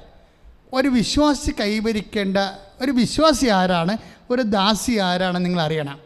ഒരു 0.72 0.88
വിശ്വാസി 0.88 1.50
കൈവരിക്കേണ്ട 1.60 2.36
ഒരു 2.80 2.92
വിശ്വാസി 2.92 3.46
ആരാണ് 3.46 3.96
ഒരു 4.30 4.42
ദാസി 4.42 4.92
ആരാണ് 4.92 5.44
നിങ്ങൾ 5.44 5.60
അറിയണം. 5.60 6.00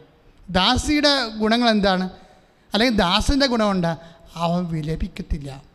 ദാസിയുടെ 0.49 1.37
ഗുണങ്ങൾ 1.37 1.69
എന്താണ്? 1.69 2.09
അല്ലെങ്കിൽ 2.73 2.97
ദാസിന്റെ 2.97 3.45
ഗുണമുണ്ട് 3.45 3.97
അവൻ 4.35 4.65
വിലപിക്കത്തില്ല. 4.65 5.68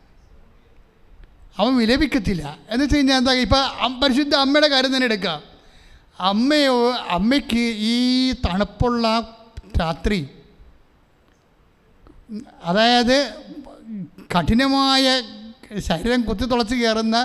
അവൻ 1.55 1.71
വിലപിക്കത്തില്ല. 1.77 2.43
എന്ന് 2.69 2.83
വെച്ച് 2.83 2.97
കഴിഞ്ഞാൽ 2.97 3.17
എന്താ 3.17 3.33
ഇപ്പം 3.43 3.93
പരിശുദ്ധ 4.01 4.35
അമ്മയുടെ 4.35 4.69
കാര്യം 4.69 4.91
തന്നെ 4.95 5.05
എടുക്കുക 5.05 5.33
അമ്മയോ 6.21 6.75
അമ്മയ്ക്ക് 7.09 7.63
ഈ 7.87 7.95
തണുപ്പുള്ള 8.45 9.05
രാത്രി 9.81 10.19
അതായത് 12.65 13.17
കഠിനമായ 14.35 15.05
ശരീരം 15.79 16.21
കുത്തി 16.21 16.45
തുളച്ച് 16.45 16.75
കയറുന്ന 16.75 17.17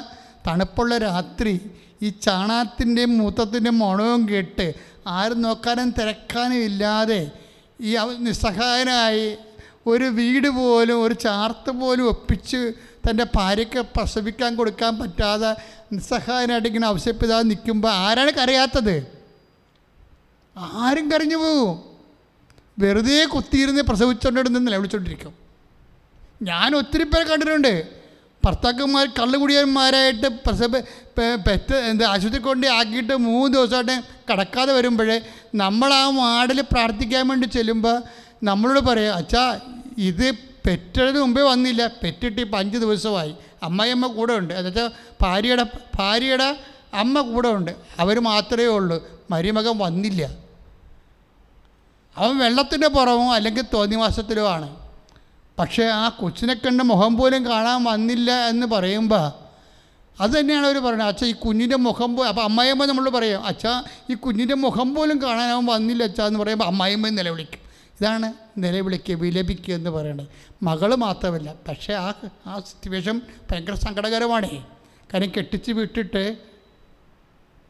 തണുപ്പുള്ള 0.46 0.98
രാത്രി 0.98 1.54
ഈ 2.02 2.08
ചാണകത്തിന്റെയും 2.22 3.12
മൂത്തത്തിന്റെയും 3.18 3.78
മണവും 3.78 4.28
കേട്ട് 4.28 4.66
ആരും 5.06 5.40
നോക്കാനും 5.40 5.90
തിരക്കാനും 5.90 6.60
ഇല്ലാതെ 6.64 7.20
ഈ 7.80 7.92
നിസ്സഹായനായി 8.18 9.26
ഒരു 9.86 10.04
വീട് 10.10 10.48
പോലും 10.50 10.98
ഒരു 11.02 11.14
ചാർത്ത് 11.26 11.70
പോലും 11.70 12.06
ഒപ്പിച്ച് 12.08 12.60
തന്റെ 13.08 13.26
ഭാര്യയ്ക്ക് 13.36 13.78
പ്രസവിക്കാൻ 13.78 14.56
കൊടുക്കാൻ 14.56 14.98
പറ്റാതെ 14.98 15.50
നിസ്സഹായനായിട്ട് 15.92 16.68
ഇങ്ങനെ 16.68 16.86
ആവശ്യപ്പെടാതെ 16.86 17.42
നിൽക്കുമ്പോൾ 17.42 17.92
ആരാണ് 17.92 18.30
കരയാത്തത്? 18.30 19.06
ആരും 20.56 21.10
കരഞ്ഞു 21.10 21.36
പോകും. 21.36 21.84
വെറുതെ 22.78 23.24
കുത്തിയിരുന്ന് 23.24 23.82
പ്രസവിച്ചുകൊണ്ടിരുന്ന് 23.82 24.66
നിലവിളിച്ചോണ്ടിരിക്കും. 24.66 25.34
ഞാൻ 26.42 26.76
ഒത്തിരി 26.76 27.02
പേരെ 27.02 27.24
കണ്ടിട്ടുണ്ട്. 27.24 28.00
ഭർത്താക്കന്മാർ 28.44 29.06
കള്ളുകുടിയന്മാരായിട്ട് 29.06 30.26
പ്രസവ 30.26 30.78
പെറ്റ് 31.46 31.74
എന്ത് 31.74 32.04
ആശുപത്രി 32.04 32.38
കൊണ്ട് 32.38 32.66
ആക്കിയിട്ട് 32.66 33.12
മൂന്ന് 33.12 33.54
ദിവസമായിട്ട് 33.54 34.02
കടക്കാതെ 34.32 34.72
വരുമ്പോഴേ 34.72 35.20
നമ്മൾ 35.54 35.94
ആ 35.94 36.08
വാർഡിൽ 36.08 36.60
പ്രാർത്ഥിക്കാൻ 36.60 37.28
വേണ്ടി 37.28 37.46
ചെല്ലുമ്പോൾ 37.46 38.02
നമ്മളോട് 38.42 38.80
പറയാം 38.80 39.14
അച്ഛാ 39.14 39.60
ഇത് 39.98 40.49
പെറ്റതിന് 40.66 41.18
മുമ്പേ 41.18 41.42
വന്നില്ല. 41.42 41.86
പെറ്റിട്ട് 41.86 42.40
ഇപ്പം 42.40 42.58
അഞ്ച് 42.58 42.78
ദിവസമായി. 42.78 43.34
അമ്മായിയമ്മ 43.62 44.06
കൂടെ 44.06 44.34
ഉണ്ട്. 44.34 44.54
എന്നുവെച്ചാൽ 44.54 44.90
ഭാര്യയുടെ 45.22 45.66
ഭാര്യയുടെ 45.98 46.56
അമ്മ 46.94 47.20
കൂടെ 47.20 47.48
ഉണ്ട്. 47.48 47.70
അവർ 47.98 48.20
മാത്രമേ 48.20 48.64
ഉള്ളൂ. 48.64 49.20
മരുമകൻ 49.30 49.78
വന്നില്ല. 49.78 50.30
അവൻ 52.16 52.38
വെള്ളത്തിന്റെ 52.38 52.88
പുറമോ 52.88 53.34
അല്ലെങ്കിൽ 53.34 53.64
തോന്നിവാസത്തിലോ 53.74 54.48
ആണ്. 54.48 54.76
പക്ഷേ 55.58 55.84
ആ 55.84 56.08
കൊച്ചിനെ 56.08 56.54
കണ്ട് 56.54 56.82
മുഖം 56.82 57.16
പോലും 57.16 57.46
കാണാൻ 57.46 57.84
വന്നില്ല 57.84 58.48
എന്ന് 58.48 58.66
പറയുമ്പോൾ 58.66 59.32
അത് 60.20 60.30
തന്നെയാണ് 60.30 60.66
അവർ 60.66 60.78
പറയുന്നത്. 60.78 61.08
അച്ഛാ 61.08 61.26
ഈ 61.26 61.32
കുഞ്ഞിന്റെ 61.32 61.76
മുഖം 61.76 62.16
പോ 62.16 62.24
അപ്പോൾ 62.24 62.42
അമ്മായിയമ്മ 62.42 62.84
നമ്മൾ 62.84 63.10
പറയാം 63.10 63.44
അച്ഛാ 63.44 63.82
ഈ 64.10 64.14
കുഞ്ഞിന്റെ 64.14 64.54
മുഖം 64.54 64.94
പോലും 64.94 65.22
കാണാൻ 65.22 65.48
അവൻ 65.48 65.66
വന്നില്ല 65.66 66.02
അച്ഛാ 66.02 66.26
എന്ന് 66.26 66.40
പറയുമ്പോൾ 66.40 66.64
അമ്മായിയമ്മ 66.64 67.08
നിലവിളിക്കും. 67.08 67.69
ഇതാണ് 68.00 68.32
നിലവിളിക്ക് 68.58 69.12
വിലപിക്കുക 69.12 69.74
എന്ന് 69.74 69.90
പറയുന്നത് 69.90 70.28
മകൾ 70.62 70.94
മാത്രമല്ല 70.94 71.54
പക്ഷേ 71.68 71.94
ആ 71.94 72.12
ആ 72.46 72.60
സിറ്റുവേഷൻ 72.60 73.20
ഭയങ്കര 73.52 73.74
സങ്കടകരമാണേ. 73.74 74.66
കാര്യം 75.14 75.32
കെട്ടിച്ച് 75.38 75.72
വിട്ടിട്ട് 75.72 76.36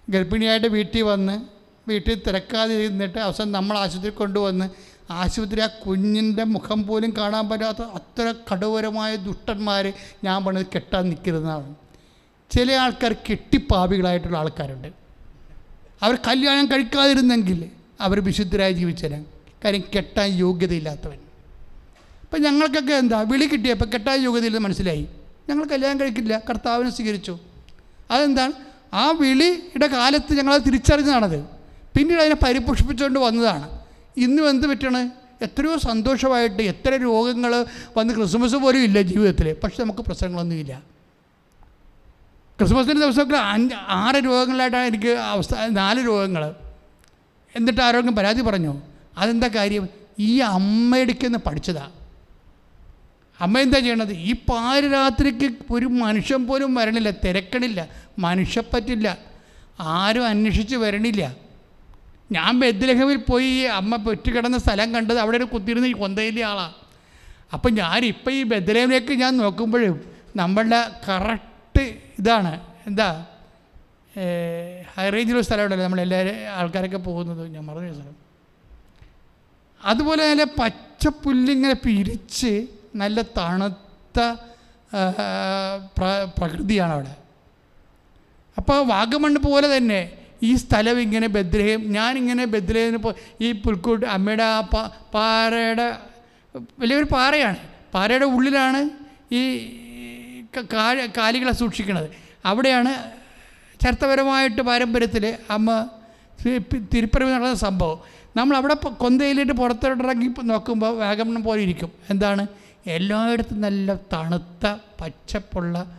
ഗർഭിണിയായിട്ട് 0.08 0.66
വീട്ടിൽ 0.66 1.02
വന്ന് 1.02 1.40
വീട്ടിൽ 1.90 2.22
തിരക്കാതെ 2.26 2.74
ഇരുന്നിട്ട് 2.74 3.18
അവസാനം 3.18 3.52
നമ്മൾ 3.52 3.78
ആശുപത്രി 3.78 4.10
കൊണ്ടുവന്ന് 4.10 4.70
ആശുപത്രി 5.12 5.60
ആ 5.60 5.66
കുഞ്ഞിന്റെ 5.66 6.44
മുഖം 6.44 6.86
പോലും 6.86 7.14
കാണാൻ 7.18 7.48
പറ്റാത്ത 7.48 7.82
അത്ര 7.82 8.34
കടുവരമായ 8.52 9.16
ദുഷ്ടന്മാർ 9.16 9.92
ഞാൻ 10.24 10.44
പറഞ്ഞത് 10.44 10.66
കെട്ടാൻ 10.74 11.08
നിൽക്കുന്നതാണ്. 11.08 11.74
ചില 12.50 12.72
ആൾക്കാർ 12.72 13.12
കെട്ടിപ്പാപികളായിട്ടുള്ള 13.12 14.38
ആൾക്കാരുണ്ട്. 14.38 14.88
അവർ 16.02 16.18
കല്യാണം 16.26 16.66
കഴിക്കാതിരുന്നെങ്കിൽ 16.66 17.70
അവർ 18.00 18.20
വിശുദ്ധരായി 18.20 18.72
ജീവിച്ചേരാൻ 18.72 19.26
കാര്യം 19.64 19.82
കെട്ടാൻ 19.96 20.30
യോഗ്യതയില്ലാത്തവൻ. 20.30 21.18
അപ്പം 22.22 22.42
ഞങ്ങൾക്കൊക്കെ 22.42 22.94
എന്താ 22.94 23.20
വിളി 23.20 23.46
കിട്ടിയപ്പോൾ 23.46 23.84
കെട്ടാൻ 23.84 24.20
യോഗ്യതയില്ലെന്ന് 24.20 24.68
മനസ്സിലായി. 24.68 25.08
ഞങ്ങൾ 25.48 25.64
കല്യാണം 25.64 26.00
കഴിക്കില്ല 26.00 26.42
കർത്താവിനെ 26.50 26.90
സ്വീകരിച്ചു. 26.90 27.38
അതെന്താണ്? 28.10 28.52
ആ 28.94 29.10
വിളിയുടെ 29.10 29.86
കാലത്ത് 29.86 30.34
ഞങ്ങളത് 30.34 30.62
തിരിച്ചറിഞ്ഞതാണത്. 30.62 31.40
പിന്നീട് 31.96 32.20
അതിനെ 32.20 32.34
പരിപുഷ്പിച്ചുകൊണ്ട് 32.34 33.18
വന്നതാണ്. 33.18 33.80
ഇന്നും 34.16 34.50
എന്ത് 34.50 34.66
പറ്റണ് 34.66 35.10
എത്രയോ 35.44 35.76
സന്തോഷമായിട്ട് 35.76 36.62
എത്ര 36.62 36.94
രോഗങ്ങൾ 36.94 37.66
വന്ന് 37.96 38.14
ക്രിസ്മസ് 38.14 38.54
പോലും 38.54 38.78
ഇല്ല 38.78 39.02
ജീവിതത്തിൽ 39.02 39.56
പക്ഷെ 39.64 39.82
നമുക്ക് 39.82 40.00
പ്രശ്നങ്ങളൊന്നുമില്ല. 40.00 40.82
ക്രിസ്മസിന്റെ 42.58 43.00
ദിവസമൊക്കെ 43.00 43.36
അഞ്ച് 43.36 43.74
ആറ് 43.88 44.24
രോഗങ്ങളായിട്ടാണ് 44.24 44.84
എനിക്ക് 44.84 45.08
അവസ്ഥ 45.08 45.54
നാല് 45.54 46.06
രോഗങ്ങൾ 46.06 46.54
എന്നിട്ട് 47.56 47.80
ആരോഗ്യം 47.80 48.16
പരാതി 48.16 48.40
പറഞ്ഞു. 48.40 48.89
അതെന്താ 49.16 49.48
കാര്യം? 49.48 49.88
ഈ 50.18 50.38
അമ്മയെടുക്കുന്ന 50.38 51.38
പഠിച്ചതാണ് 51.38 51.92
അമ്മ 53.40 53.58
എന്താ 53.58 53.78
ചെയ്യണത്? 53.78 54.12
ഈ 54.12 54.32
പാരരാത്രിക്ക് 54.32 55.54
ഒരു 55.70 55.86
മനുഷ്യൻ 55.86 56.46
പോലും 56.46 56.74
വരണില്ല 56.74 57.10
തിരക്കണില്ല 57.10 57.88
മനുഷ്യപ്പറ്റില്ല 58.18 59.18
ആരും 59.80 60.26
അന്വേഷിച്ച് 60.26 60.76
വരണില്ല. 60.76 61.36
ഞാൻ 62.32 62.60
ബദ്ലഹമിൽ 62.60 63.16
പോയി 63.16 63.52
അമ്മ 63.62 63.96
പെറ്റുകിടന്ന 63.96 64.58
സ്ഥലം 64.58 64.94
കണ്ടത് 64.94 65.18
അവിടെ 65.18 65.36
ഒരു 65.36 65.44
കുത്തിരുന്ന് 65.44 65.88
ഈ 65.88 65.92
കൊന്തയിലെ 65.92 66.42
ആളാണ് 66.42 66.74
അപ്പം 67.52 67.74
ഞാനിപ്പോൾ 67.74 68.30
ഈ 68.30 68.42
ബദ്ലഹമിലേക്ക് 68.42 69.12
ഞാൻ 69.12 69.36
നോക്കുമ്പോഴും 69.36 70.00
നമ്മളുടെ 70.36 70.90
കറക്റ്റ് 71.08 71.98
ഇതാണ്. 72.18 72.60
എന്താ? 72.86 73.26
ഹൈ 74.96 75.10
റേഞ്ചിലുള്ള 75.10 75.42
സ്ഥലമുണ്ടല്ലോ 75.42 75.84
നമ്മളെല്ലാവരും 75.84 76.34
ആൾക്കാരൊക്കെ 76.54 76.96
പോകുന്നത്. 76.96 77.48
ഞാൻ 77.48 77.64
മറന്നു 77.64 77.94
സ്ഥലം. 77.94 78.29
അതുപോലെ 79.84 80.28
നല്ല 80.28 80.44
പച്ചപ്പുല്ലിങ്ങനെ 80.44 81.74
പിരിച്ച് 81.74 82.66
നല്ല 82.94 83.22
തണുത്ത 83.22 84.36
പ്ര- 85.98 86.28
പ്രകൃതിയാണ് 86.38 86.92
അവിടെ. 86.92 87.16
അപ്പോൾ 88.56 88.86
വാഗമണ്ണ് 88.86 89.40
പോലെ 89.40 89.76
തന്നെ 89.76 90.12
ഈ 90.42 90.54
സ്ഥലം 90.54 91.00
ഇങ്ങനെ 91.00 91.28
ബദ്രഹേം 91.28 91.92
ഞാനിങ്ങനെ 91.92 92.44
ബദ്രഹേമിന് 92.44 92.96
പോ 92.96 93.14
ഈ 93.40 93.52
പുൽക്കൂട്ട് 93.52 94.06
അമ്മയുടെ 94.06 94.42
ആ 94.42 94.60
പാറയുടെ 95.14 95.96
വലിയൊരു 96.78 97.04
പാറയാണ്. 97.04 97.56
പാറയുടെ 97.94 98.24
ഉള്ളിലാണ് 98.24 98.90
ഈ 99.34 99.66
കാലികളെ 101.16 101.52
സൂക്ഷിക്കുന്നത്. 101.52 102.10
അവിടെയാണ് 102.44 103.12
ചരിത്രപരമായിട്ട് 103.80 104.62
പാരമ്പര്യത്തിൽ 104.62 105.38
അമ്മ 105.50 105.88
തി- 106.44 106.62
പി- 106.72 106.82
തിരുപ്പറമ്പ് 106.94 107.32
നടന്ന 107.32 107.54
സംഭവം. 107.54 108.19
നമ്മൾ 108.36 108.56
അവിടെ 108.56 108.74
കൊന്തയിലിട്ട് 108.74 109.52
പുറത്തോട്ടിറങ്ങി 109.52 110.28
നോക്കുമ്പോൾ 110.42 110.96
വാഗമണ്ണം 110.98 111.42
പോലെ 111.42 111.62
ഇരിക്കും. 111.62 111.92
എന്താണ്? 112.10 112.46
എല്ലായിടത്തും 112.86 113.60
നല്ല 113.60 113.94
തണുത്ത 113.94 114.76
പച്ചപ്പുള്ള 115.00 115.98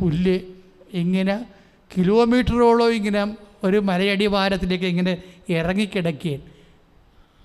പുല്ല് 0.00 0.40
ഇങ്ങനെ 0.92 1.46
കിലോമീറ്ററോളം 1.96 2.90
ഇങ്ങനെ 2.90 3.36
ഒരു 3.64 3.76
മലയടിവാരത്തിലേക്ക് 3.76 4.84
ഇങ്ങനെ 4.84 5.22
ഇറങ്ങിക്കിടക്കുകയാണ്. 5.48 6.42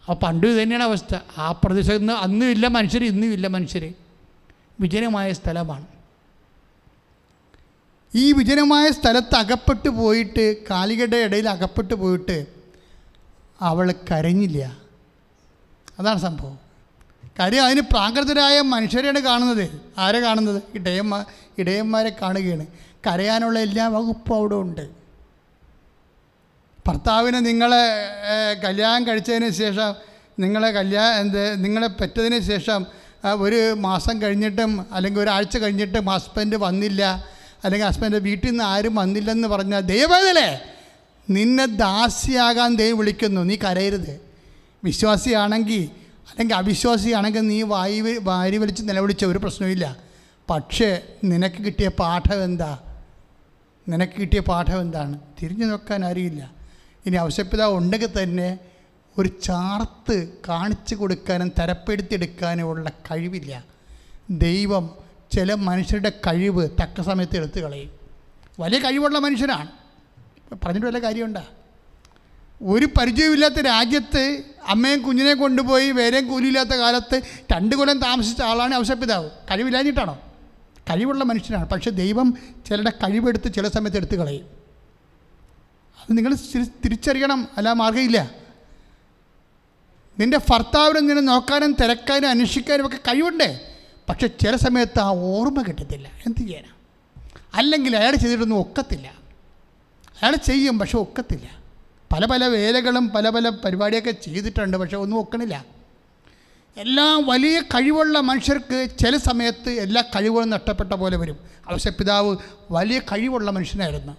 ആ 0.10 0.14
പണ്ട് 0.14 0.61
തന്നെയാണ് 0.61 0.84
അവസ്ഥ. 0.84 1.15
ആ 1.38 1.52
പ്രദേശത്ത് 1.52 1.99
നിന്ന് 1.99 2.14
അന്നും 2.14 2.52
ഇല്ല 2.52 2.68
മനുഷ്യർ 2.68 3.03
ഇന്നും 3.03 3.34
ഇല്ല 3.34 3.48
മനുഷ്യർ. 3.48 3.94
വിജനമായ 4.80 5.34
സ്ഥലമാണ്. 5.34 5.86
ഈ 8.15 8.32
വിജനമായ 8.32 8.91
സ്ഥലത്ത് 8.91 9.36
അകപ്പെട്ടു 9.36 9.90
പോയിട്ട് 9.90 10.56
കാലികളുടെ 10.69 11.18
ഇടയിൽ 11.18 11.49
അകപ്പെട്ടു 11.49 11.94
പോയിട്ട് 11.94 12.55
അവൾ 13.61 13.94
കരഞ്ഞില്ല. 14.11 14.77
അതാണ് 15.99 16.19
സംഭവം. 16.19 16.60
കാര്യം 17.40 17.65
അതിന് 17.65 17.82
പ്രാകൃതരായ 17.82 18.61
മനുഷ്യരെയാണ് 18.61 19.19
കാണുന്നത്. 19.19 19.82
ആരെ 19.98 20.19
കാണുന്നത്? 20.19 20.64
ഇടയന്മാർ 20.76 21.26
ഇടയന്മാരെ 21.57 22.15
കാണുകയാണ്. 22.22 22.65
കരയാനുള്ള 23.07 23.60
എല്ലാ 23.60 23.88
വകുപ്പും 23.88 24.36
അവിടെ 24.36 24.56
ഉണ്ട്. 24.56 24.90
ഭർത്താവിന് 26.88 27.45
നിങ്ങളെ 27.45 27.86
കല്യാണം 28.64 29.07
കഴിച്ചതിന് 29.07 29.49
ശേഷം 29.49 29.95
നിങ്ങളെ 30.40 30.72
കല്യാണം 30.72 31.19
എന്ത് 31.19 31.65
നിങ്ങളെ 31.65 31.88
പെറ്റതിന് 31.88 32.40
ശേഷം 32.40 32.86
ഒരു 33.26 33.73
മാസം 33.73 34.22
കഴിഞ്ഞിട്ടും 34.22 34.86
അല്ലെങ്കിൽ 34.91 35.22
ഒരാഴ്ച 35.22 35.57
കഴിഞ്ഞിട്ടും 35.57 36.06
ഹസ്ബൻഡ് 36.06 36.56
വന്നില്ല. 36.56 37.26
അല്ലെങ്കിൽ 37.64 37.88
ഹസ്ബൻഡ് 37.88 38.15
വീട്ടിൽ 38.15 38.49
നിന്ന് 38.49 38.64
ആരും 38.64 38.95
വന്നില്ലെന്ന് 38.95 39.48
പറഞ്ഞാൽ 39.48 39.80
ദൈവവേദലേ 39.80 40.74
നിന്നെ 41.30 41.65
ദാസിയാകാൻ 41.65 42.76
ദൈവം 42.76 42.97
വിളിക്കുന്നു. 42.97 43.41
നീ 43.41 43.56
കരയരുത്. 43.56 44.22
വിശ്വാസിയാണെങ്കിൽ 44.84 45.89
അല്ലെങ്കിൽ 46.30 46.56
അവിശ്വാസിയാണെങ്കിൽ 46.56 47.47
നീ 47.47 47.61
വായി 47.61 48.18
വാരി 48.22 48.57
വലിച്ച് 48.57 48.84
നിലവിളിച്ച 48.89 49.26
ഒരു 49.26 49.38
പ്രശ്നവുമില്ല. 49.38 49.97
പക്ഷേ 50.49 51.02
നിനക്ക് 51.23 51.56
കിട്ടിയ 51.56 51.88
പാഠം 51.88 52.43
എന്താ? 52.43 52.80
നിനക്ക് 53.89 54.14
കിട്ടിയ 54.19 54.39
പാഠം 54.39 54.81
എന്താണ്? 54.81 55.19
തിരിഞ്ഞു 55.41 55.65
നോക്കാൻ 55.65 56.06
അറിയില്ല 56.06 56.52
ഇനി 57.06 57.15
അവശപ്പിത 57.15 57.64
ഉണ്ടെങ്കിൽ 57.64 58.23
തന്നെ 58.23 58.60
ഒരു 59.18 59.30
ചാർത്ത് 59.43 60.27
കാണിച്ചു 60.49 60.95
കൊടുക്കാനും 60.95 61.52
തരപ്പെടുത്തിയെടുക്കാനും 61.60 62.69
ഉള്ള 62.69 62.89
കഴിവില്ല. 62.89 63.64
ദൈവം 64.30 64.89
ചില 65.31 65.53
മനുഷ്യരുടെ 65.53 66.10
കഴിവ് 66.10 66.69
തക്ക 66.69 67.02
സമയത്ത് 67.02 67.38
എടുത്തു 67.38 67.60
കളയും. 67.60 67.91
വലിയ 68.60 68.80
കഴിവുള്ള 68.80 69.19
മനുഷ്യനാണ്. 69.19 69.85
പറഞ്ഞിട്ട് 70.52 70.88
വല്ല 70.88 71.00
കാര്യമുണ്ടാ? 71.00 71.44
ഒരു 72.62 72.86
പരിചയമില്ലാത്ത 72.86 73.62
രാജ്യത്ത് 73.62 74.44
അമ്മയും 74.68 75.02
കുഞ്ഞിനെ 75.02 75.34
കൊണ്ടുപോയി 75.34 75.92
വേറെയും 75.92 76.28
കൂലിയില്ലാത്ത 76.28 76.70
കാലത്ത് 76.70 77.22
രണ്ട് 77.52 77.76
കൊല്ലം 77.76 78.00
താമസിച്ച 78.00 78.42
ആളാണ് 78.42 78.76
അവശപ്പിതാവ് 78.76 79.30
കഴിവില്ലാഞ്ഞിട്ടാണോ? 79.30 80.22
കഴിവുള്ള 80.90 81.24
മനുഷ്യനാണ്. 81.24 81.70
പക്ഷെ 81.70 81.90
ദൈവം 81.90 82.38
ചിലരുടെ 82.68 82.90
കഴിവെടുത്ത് 82.90 83.54
ചില 83.54 83.68
സമയത്ത് 83.68 83.98
എടുത്തു 83.98 84.16
കളയും. 84.16 84.46
അത് 86.00 86.18
നിങ്ങൾ 86.18 86.36
തിരിച്ചറിയണം. 86.86 87.48
അല്ല 87.58 87.74
മാർഗമില്ല. 87.74 88.32
നിന്റെ 90.20 90.38
ഭർത്താവിനെ 90.38 91.00
നിന്നെ 91.00 91.22
നോക്കാനും 91.22 91.74
തിരക്കാനും 91.74 92.30
അന്വേഷിക്കാനും 92.30 92.86
ഒക്കെ 92.86 92.98
കഴിവുണ്ടേ. 92.98 93.78
പക്ഷെ 94.10 94.28
ചില 94.28 94.56
സമയത്ത് 94.56 95.00
ആ 95.00 95.08
ഓർമ്മ 95.08 95.62
കിട്ടത്തില്ല. 95.62 96.08
എന്ത് 96.08 96.40
ചെയ്യാനാണ് 96.40 96.76
അല്ലെങ്കിൽ 97.54 97.98
അയാൾ 97.98 98.16
ചെയ്തിട്ടൊന്നും 98.16 98.60
ഒക്കത്തില്ല. 98.60 99.24
അയാൾ 100.24 100.36
ചെയ്യും 100.36 100.80
പക്ഷെ 100.80 100.98
ഒക്കത്തില്ല. 100.98 101.48
പല 102.14 102.26
പല 102.26 102.46
വേലകളും 102.46 103.10
പല 103.10 103.30
പല 103.30 103.50
പരിപാടിയൊക്കെ 103.50 104.12
ചെയ്തിട്ടുണ്ട് 104.12 104.78
പക്ഷെ 104.78 104.98
ഒന്നും 104.98 105.20
ഒക്കണില്ല. 105.20 105.66
എല്ലാ 106.78 107.22
വലിയ 107.26 107.62
കഴിവുള്ള 107.62 108.20
മനുഷ്യർക്ക് 108.20 108.88
ചില 109.00 109.18
സമയത്ത് 109.18 109.70
എല്ലാ 109.70 110.02
കഴിവുകളും 110.02 110.50
നഷ്ടപ്പെട്ട 110.50 110.94
പോലെ 110.94 111.18
വരും. 111.18 111.38
അവശ്യ 111.68 111.90
പിതാവ് 111.90 112.38
വലിയ 112.72 113.00
കഴിവുള്ള 113.00 113.52
മനുഷ്യനായിരുന്നു. 113.52 114.14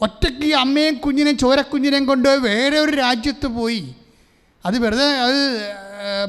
ഒറ്റയ്ക്ക് 0.00 0.54
അമ്മയും 0.54 0.94
കുഞ്ഞിനെയും 0.94 1.38
ചോരക്കുഞ്ഞിനെയും 1.38 2.06
കൊണ്ട് 2.06 2.28
വേറെ 2.28 2.78
ഒരു 2.78 2.92
രാജ്യത്ത് 2.96 3.46
പോയി. 3.46 3.94
അത് 4.66 4.78
വെറുതെ 4.78 5.04
അത് 5.04 5.38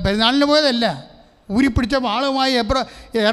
പെരുന്നാളിന് 0.05 0.45
പോയതല്ല. 0.45 1.13
ഊരിപ്പിടിച്ച 1.51 1.95
വാളുമായി 1.95 2.53
എബ്ര 2.53 2.85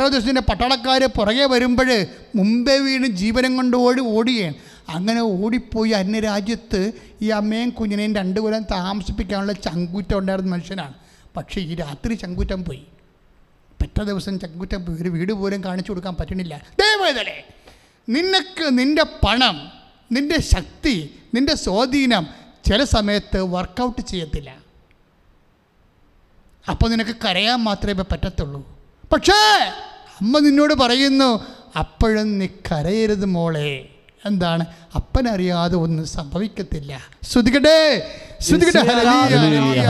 ദിവസത്തിന്റെ 0.06 0.40
പട്ടാളക്കാർ 0.40 1.04
പുറകെ 1.16 1.46
വരുമ്പോൾ 1.46 2.06
മുമ്പേ 2.34 2.78
വീണ് 2.78 3.06
ജീവനം 3.06 3.56
കൊണ്ട് 3.56 3.76
ഓടി 3.76 4.00
ഓടുകയാണ് 4.00 4.54
അങ്ങനെ 4.90 5.20
ഓടിപ്പോയി 5.20 5.90
അന്യരാജ്യത്ത് 5.90 6.92
ഈ 7.22 7.28
അമ്മയും 7.28 7.70
കുഞ്ഞിനെയും 7.70 8.14
രണ്ടു 8.14 8.40
കൊല്ലം 8.40 8.62
താമസിപ്പിക്കാനുള്ള 8.62 9.52
ചങ്കൂറ്റം 9.52 10.18
ഉണ്ടായിരുന്ന 10.18 10.52
മനുഷ്യനാണ്. 10.52 10.94
പക്ഷേ 11.36 11.60
ഈ 11.60 11.74
രാത്രി 11.74 12.14
ചങ്കൂറ്റം 12.14 12.64
പോയി. 12.64 12.86
പെറ്റ 13.80 14.02
ദിവസം 14.02 14.40
ചങ്കൂറ്റം 14.40 14.86
പോയി. 14.86 14.98
ഒരു 14.98 15.08
വീട് 15.08 15.32
പോലും 15.32 15.64
കാണിച്ചു 15.64 15.90
കൊടുക്കാൻ 15.90 16.14
പറ്റണില്ല. 16.14 16.66
ദയവേദലേ 16.80 17.48
നിനക്ക് 18.08 18.78
നിന്റെ 18.78 19.02
പണം 19.02 19.72
നിന്റെ 20.12 20.40
ശക്തി 20.40 21.22
നിന്റെ 21.34 21.54
സ്വാധീനം 21.54 22.26
ചില 22.66 22.84
സമയത്ത് 22.84 23.42
വർക്കൗട്ട് 23.42 24.00
ചെയ്യത്തില്ല. 24.00 24.56
അപ്പോൾ 26.70 26.90
നിനക്ക് 26.90 27.16
കരയാൻ 27.24 27.62
മാത്രമേ 27.62 28.04
പറ്റത്തുള്ളൂ. 28.10 28.78
പക്ഷേ 29.12 29.32
അമ്മ 30.20 30.38
നിന്നോട് 30.38 30.74
പറയുന്നു 30.74 31.46
അപ്പോഴും 31.78 32.38
നീ 32.38 32.46
കരയരുത് 32.46 33.24
മോളെ. 33.24 33.88
എന്താണ് 34.24 34.64
അപ്പനറിയാതെ 34.94 35.76
ഒന്നും 35.76 36.06
സംഭവിക്കത്തില്ല 36.08 36.92
ശ്രുതികട്ടെ 37.24 37.76
ശ്രുതികട്ടെ 38.40 38.82
ഹല്ലേലൂയ, 38.88 39.80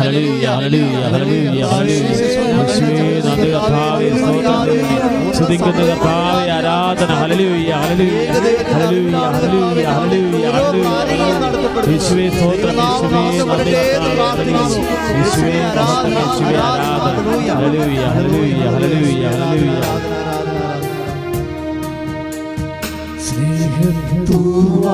ഹല്ലേലൂയ, 23.20 24.86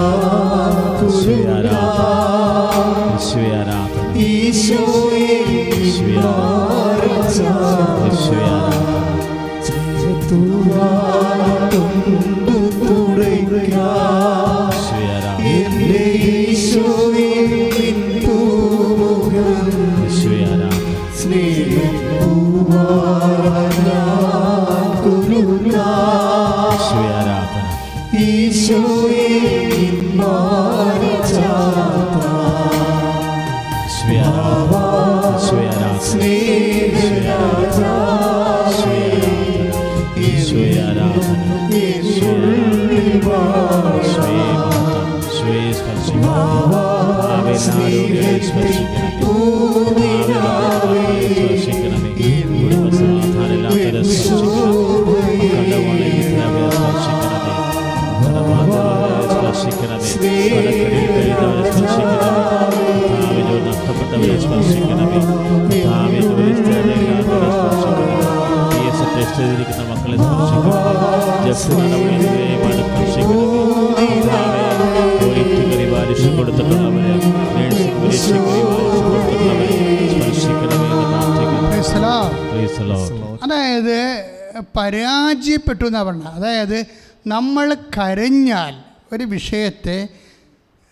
പരാജയപ്പെട്ടു 84.80 85.86
എന്നാണ് 85.86 86.06
പറഞ്ഞത്. 86.06 86.28
അതായത് 86.28 86.86
നമ്മൾ 87.28 87.74
കരഞ്ഞാൽ 87.74 88.74
ഒരു 89.16 89.24
വിഷയത്തെ 89.24 90.10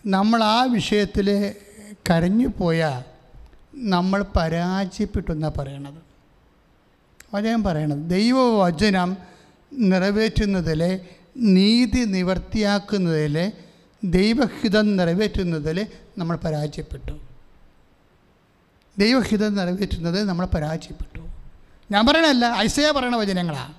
നമ്മൾ 0.05 0.43
ആ 0.43 0.63
വിഷയത്തിൽ 0.63 1.53
കരഞ്ഞു 2.09 2.47
പോയാൽ 2.47 3.03
നമ്മൾ 3.75 4.25
പരാജയപ്പെട്ടു 4.35 5.31
എന്നാണ് 5.31 5.53
പറയണത്. 5.53 6.07
വചനം 7.33 7.63
പറയണത്. 7.63 8.09
ദൈവവചനം 8.09 9.17
നിറവേറ്റുന്നതിൽ 9.73 10.99
നീതി 11.37 11.99
നിവർത്തിയാക്കുന്നതിൽ 11.99 13.51
ദൈവഹിതം 14.03 14.97
നിറവേറ്റുന്നതിൽ 14.97 15.87
നമ്മൾ 16.17 16.35
പരാജയപ്പെട്ടു. 16.35 17.11
ദൈവഹിതം 18.97 19.55
നിറവേറ്റുന്നത് 19.55 20.23
നമ്മൾ 20.23 20.45
പരാജയപ്പെട്ടു. 20.45 21.26
ഞാൻ 21.91 22.05
പറയണല്ല 22.05 22.45
ഐസയ 22.45 22.91
പറയണ 22.91 23.15
വചനങ്ങളാണ് 23.15 23.73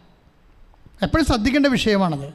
എപ്പോഴും 1.02 1.26
ശ്രദ്ധിക്കേണ്ട 1.26 1.66
വിഷയമാണത്. 1.66 2.26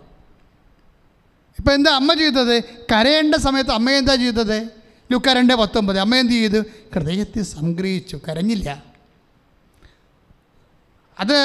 ഇപ്പം 1.60 1.74
എന്താ 1.74 1.92
അമ്മ 1.96 2.14
ചെയ്തത്? 2.14 2.64
കരയേണ്ട 2.64 3.36
സമയത്ത് 3.36 3.72
അമ്മ 3.72 3.90
എന്താ 3.92 4.16
ചെയ്തത്? 4.16 4.70
ലുക്ക 5.12 5.30
രണ്ട് 5.30 5.54
പത്തൊമ്പത്. 5.54 6.00
അമ്മ 6.00 6.16
എന്ത് 6.16 6.34
ചെയ്തു? 6.34 6.62
ഹൃദയത്തിൽ 6.94 7.44
സംഗ്രഹിച്ചു 7.44 8.20
കരഞ്ഞില്ല. 8.30 8.84
അത് 11.20 11.38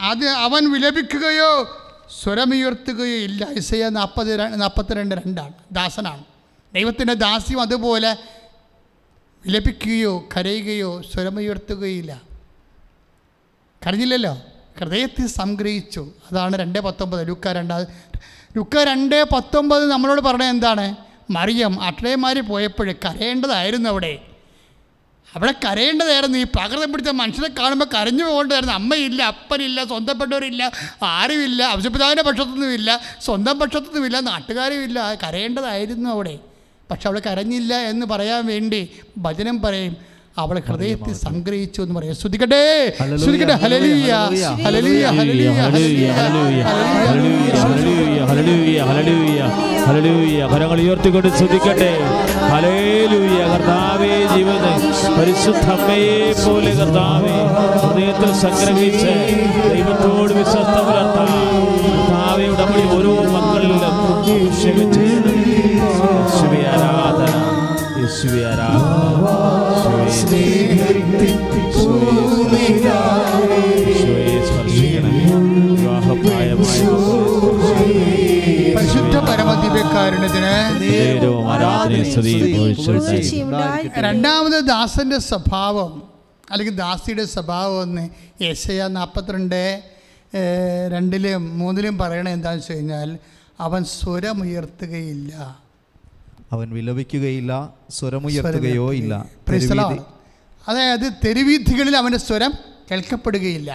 അത് 0.00 0.28
അവൻ 0.28 0.72
വിലപിക്കുകയോ 0.72 1.78
സ്വരമുയർത്തുകയോ 2.22 3.16
ഇല്ല. 3.16 3.48
ഐസയ 3.58 3.88
നാൽപ്പത് 3.88 4.60
നാൽപ്പത്തിരണ്ട് 4.60 5.14
രണ്ടാണ് 5.14 5.52
ദാസനാണ്. 5.72 6.24
ദൈവത്തിന്റെ 6.74 7.14
ദാസ്യം 7.14 7.60
അതുപോലെ 7.60 8.16
വിലപിക്കുകയോ 9.46 10.28
കരയുകയോ 10.36 11.02
സ്വരമുയർത്തുകയില്ല. 11.02 12.27
കരഞ്ഞില്ലല്ലോ. 13.86 14.40
ഹൃദയത്തിൽ 14.80 15.26
സംഗ്രഹിച്ചു. 15.26 16.12
അതാണ് 16.32 16.56
രണ്ട് 16.56 16.78
പത്തൊമ്പത്. 16.78 17.28
ലുക്ക 17.28 17.48
രണ്ടാ 17.48 17.86
ലുക്ക 18.56 18.82
രണ്ട് 18.82 19.24
പത്തൊമ്പത് 19.24 19.90
നമ്മളോട് 19.90 20.20
പറഞ്ഞത് 20.20 20.48
എന്താണ്? 20.48 20.96
മറിയം 21.30 21.82
അക്ഷയന്മാർ 21.82 22.40
പോയപ്പോൾ 22.40 22.92
കരയേണ്ടതായിരുന്നു 22.92 23.90
അവിടെ. 23.90 24.18
അവിടെ 25.36 25.54
കരയേണ്ടതായിരുന്നു. 25.64 26.38
ഈ 26.38 26.42
പ്രകൃതം 26.42 26.92
പിടിച്ച 26.92 27.10
മനുഷ്യനെ 27.10 27.48
കാണുമ്പോൾ 27.58 27.84
കരഞ്ഞു 27.84 28.24
പോകേണ്ടതായിരുന്നു. 28.24 28.74
അമ്മയില്ല 28.74 29.22
അപ്പനില്ല 29.22 29.84
സ്വന്തപ്പെട്ടവരില്ല 29.84 30.72
ആരുമില്ല 31.02 31.62
അവശപിതാവിന്റെ 31.62 32.22
പക്ഷത്തൊന്നുമില്ല 32.22 33.00
സ്വന്തം 33.20 33.58
പക്ഷത്തൊന്നുമില്ല 33.58 34.20
നാട്ടുകാരുമില്ല. 34.20 35.14
കരയേണ്ടതായിരുന്നു 35.14 36.10
അവിടെ. 36.10 36.38
പക്ഷെ 36.90 37.08
അവിടെ 37.08 37.22
കരഞ്ഞില്ല 37.26 37.74
എന്ന് 37.74 38.06
പറയാൻ 38.06 38.46
വേണ്ടി 38.46 38.88
ഭജനം 39.18 39.62
പറയും. 39.62 39.96
അവൾ 40.42 40.56
ഹൃദയത്തിൽ 40.66 41.14
സംഗ്രഹിച്ചു 41.26 41.80
എന്ന് 41.84 41.94
പറയാം. 41.94 42.16
ശ്രുതിക്കട്ടെ? 42.20 42.62
ശ്രുതിക്കട്ടെ. 43.22 43.56
ഹലലിയ 43.62 44.10
ഹലലിയ 44.64 45.04
ഹലലിയ 45.06 45.06
hallelujah, 45.16 45.56
hallelujah, 45.68 46.60
hallelujah, 47.08 47.54
hallelujah, 48.30 48.78
hallelujah, 48.90 49.40
ഹല്ലേലൂയ. 49.88 50.38
ഉയർത്തിക്കൊണ്ട് 50.84 51.28
ശ്രദ്ധിക്കട്ടെ 51.38 51.90
ഹലേലൂയ 52.52 53.38
കർത്താവേ 53.52 54.12
ജീവന് 54.32 54.72
പരിശുദ്ധ 55.16 55.66
അമ്മയെ 55.74 56.16
പോലെ 56.42 56.72
കർത്താവേ 56.78 57.34
ഹൃദയത്തിൽ 57.82 58.30
സംഗ്രഹിച്ച് 58.42 59.12
ദൈവത്തോട് 59.72 60.32
വിശ്വസ്ത 60.38 60.76
പുലർത്താൻ 60.88 61.32
കർത്താവെ 61.86 62.46
ഉടമ്പടി 62.54 62.84
ഓരോ 62.96 63.14
മക്കളിലും 63.34 63.82
യേശുവേ 68.08 68.42
പരിശുദ്ധ. 83.08 83.56
രണ്ടാമത് 84.00 84.66
ദാസന്റെ 84.66 85.18
സ്വഭാവം 85.20 85.92
അല്ലെങ്കിൽ 86.50 86.74
ദാസിയുടെ 86.74 87.24
സ്വഭാവം 87.24 87.82
എന്ന് 87.82 88.04
യശയ 88.42 88.88
നാൽപ്പത്തിരണ്ട് 88.88 89.62
രണ്ടിലും 90.88 91.58
മൂന്നിലും 91.58 91.98
പറയണത് 91.98 92.32
എന്താണെന്ന് 92.32 92.62
വെച്ച് 92.62 92.72
കഴിഞ്ഞാൽ 92.72 93.10
അവൻ 93.60 93.84
സ്വരമുയർത്തുകയില്ല. 93.84 95.32
അവൻ 96.52 96.68
വിലപിക്കുകയില്ല 96.74 97.52
സ്വരമുയർത്തുകയോ 97.90 98.86
ഇല്ല. 99.00 99.14
അതായത് 100.68 101.06
തെരുവീഥികളിൽ 101.24 101.94
അവന്റെ 101.96 102.18
സ്വരം 102.18 102.52
കേൾക്കപ്പെടുകയില്ല. 102.90 103.70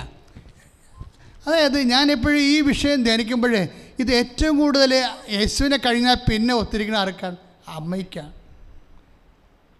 അതായത് 1.48 1.78
ഞാനെപ്പോഴും 1.92 2.40
ഈ 2.40 2.62
വിഷയം 2.62 3.00
ധ്യാനിക്കുമ്പോൾ 3.04 3.54
ഇത് 4.02 4.12
ഏറ്റവും 4.20 4.56
കൂടുതൽ 4.58 4.92
യേശുവിനെ 5.38 5.78
കഴിഞ്ഞാൽ 5.78 6.18
പിന്നെ 6.30 6.54
ഒത്തിരിക്കുന്ന 6.54 7.00
ആർക്കാണ് 7.00 7.38
അമ്മയ്ക്കാണ്. 7.68 8.34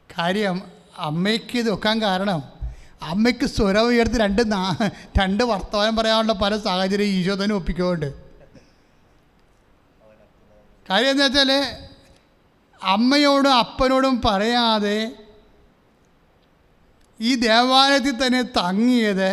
കാര്യം 0.10 0.58
അമ്മയ്ക്ക് 0.98 1.56
ഇത് 1.60 1.70
വെക്കാൻ 1.72 2.02
കാരണം 2.02 2.42
അമ്മയ്ക്ക് 3.12 3.46
സ്വരം 3.46 3.86
ഉയർത്തി 3.92 4.18
രണ്ട് 4.18 4.42
നാ 4.52 4.60
രണ്ട് 5.20 5.44
വർത്തമാനം 5.44 5.96
പറയാനുള്ള 5.96 6.34
പല 6.34 6.58
സാഹചര്യം 6.58 7.10
ഈശോ 7.16 7.36
തന്നെ 7.44 7.56
ഒപ്പിക്കുന്നുണ്ട്. 7.56 8.10
കാര്യം 10.90 11.12
എന്താ 11.12 11.26
വെച്ചാൽ 11.26 11.52
അമ്മയോടും 12.94 13.54
അപ്പനോടും 13.54 14.16
പറയാതെ 14.26 15.00
ഈ 17.20 17.32
ദേവാലയത്തിൽ 17.36 18.16
തന്നെ 18.22 18.42
തങ്ങിയത് 18.58 19.30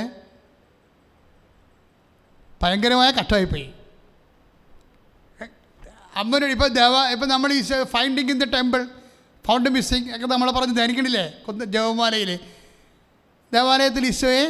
ഭയങ്കരമായ 2.62 3.10
കഷ്ടമായിപ്പോയി. 3.10 3.68
അമ്മനോട് 6.20 6.52
ഇപ്പോൾ 6.55 6.70
ദേവ 6.81 6.94
ഇപ്പം 7.14 7.28
നമ്മൾ 7.28 7.51
ഈ 7.59 7.60
finding 7.94 8.31
in 8.35 8.39
the 8.43 8.47
temple 8.56 8.81
found 9.44 9.68
missing 9.74 10.09
ഒക്കെ 10.14 10.27
നമ്മൾ 10.32 10.48
പറഞ്ഞ് 10.56 10.77
ധനിക്കണില്ലേ 10.81 11.27
കൊന്ന 11.44 11.64
ജവമാലയിൽ 11.74 12.31
ദേവാലയത്തിൽ 13.52 14.06
ഈശോയെ 14.06 14.44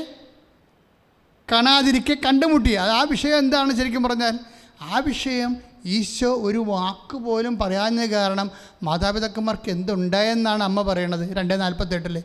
കാണാതിരിക്കെ 1.49 2.15
കണ്ടുമുട്ടി. 2.27 2.73
അത് 2.83 2.91
ആ 2.99 3.03
വിഷയം 3.13 3.39
എന്താണ് 3.39 3.77
ശരിക്കും 3.79 4.03
പറഞ്ഞാൽ? 4.03 4.35
ആ 4.81 4.99
വിഷയം 5.11 5.51
ഈശോ 5.87 6.35
ഒരു 6.35 6.59
വാക്ക് 6.59 7.17
പോലും 7.17 7.59
പറയാഞ്ഞ 7.59 8.07
കാരണം 8.07 8.51
മാതാപിതാക്കന്മാർക്ക് 8.83 9.71
എന്തുണ്ടായെന്നാണ് 9.71 10.63
അമ്മ 10.63 10.83
പറയണത്? 10.83 11.37
രണ്ട് 11.37 11.61
നാൽപ്പത്തെട്ടിൽ 11.61 12.23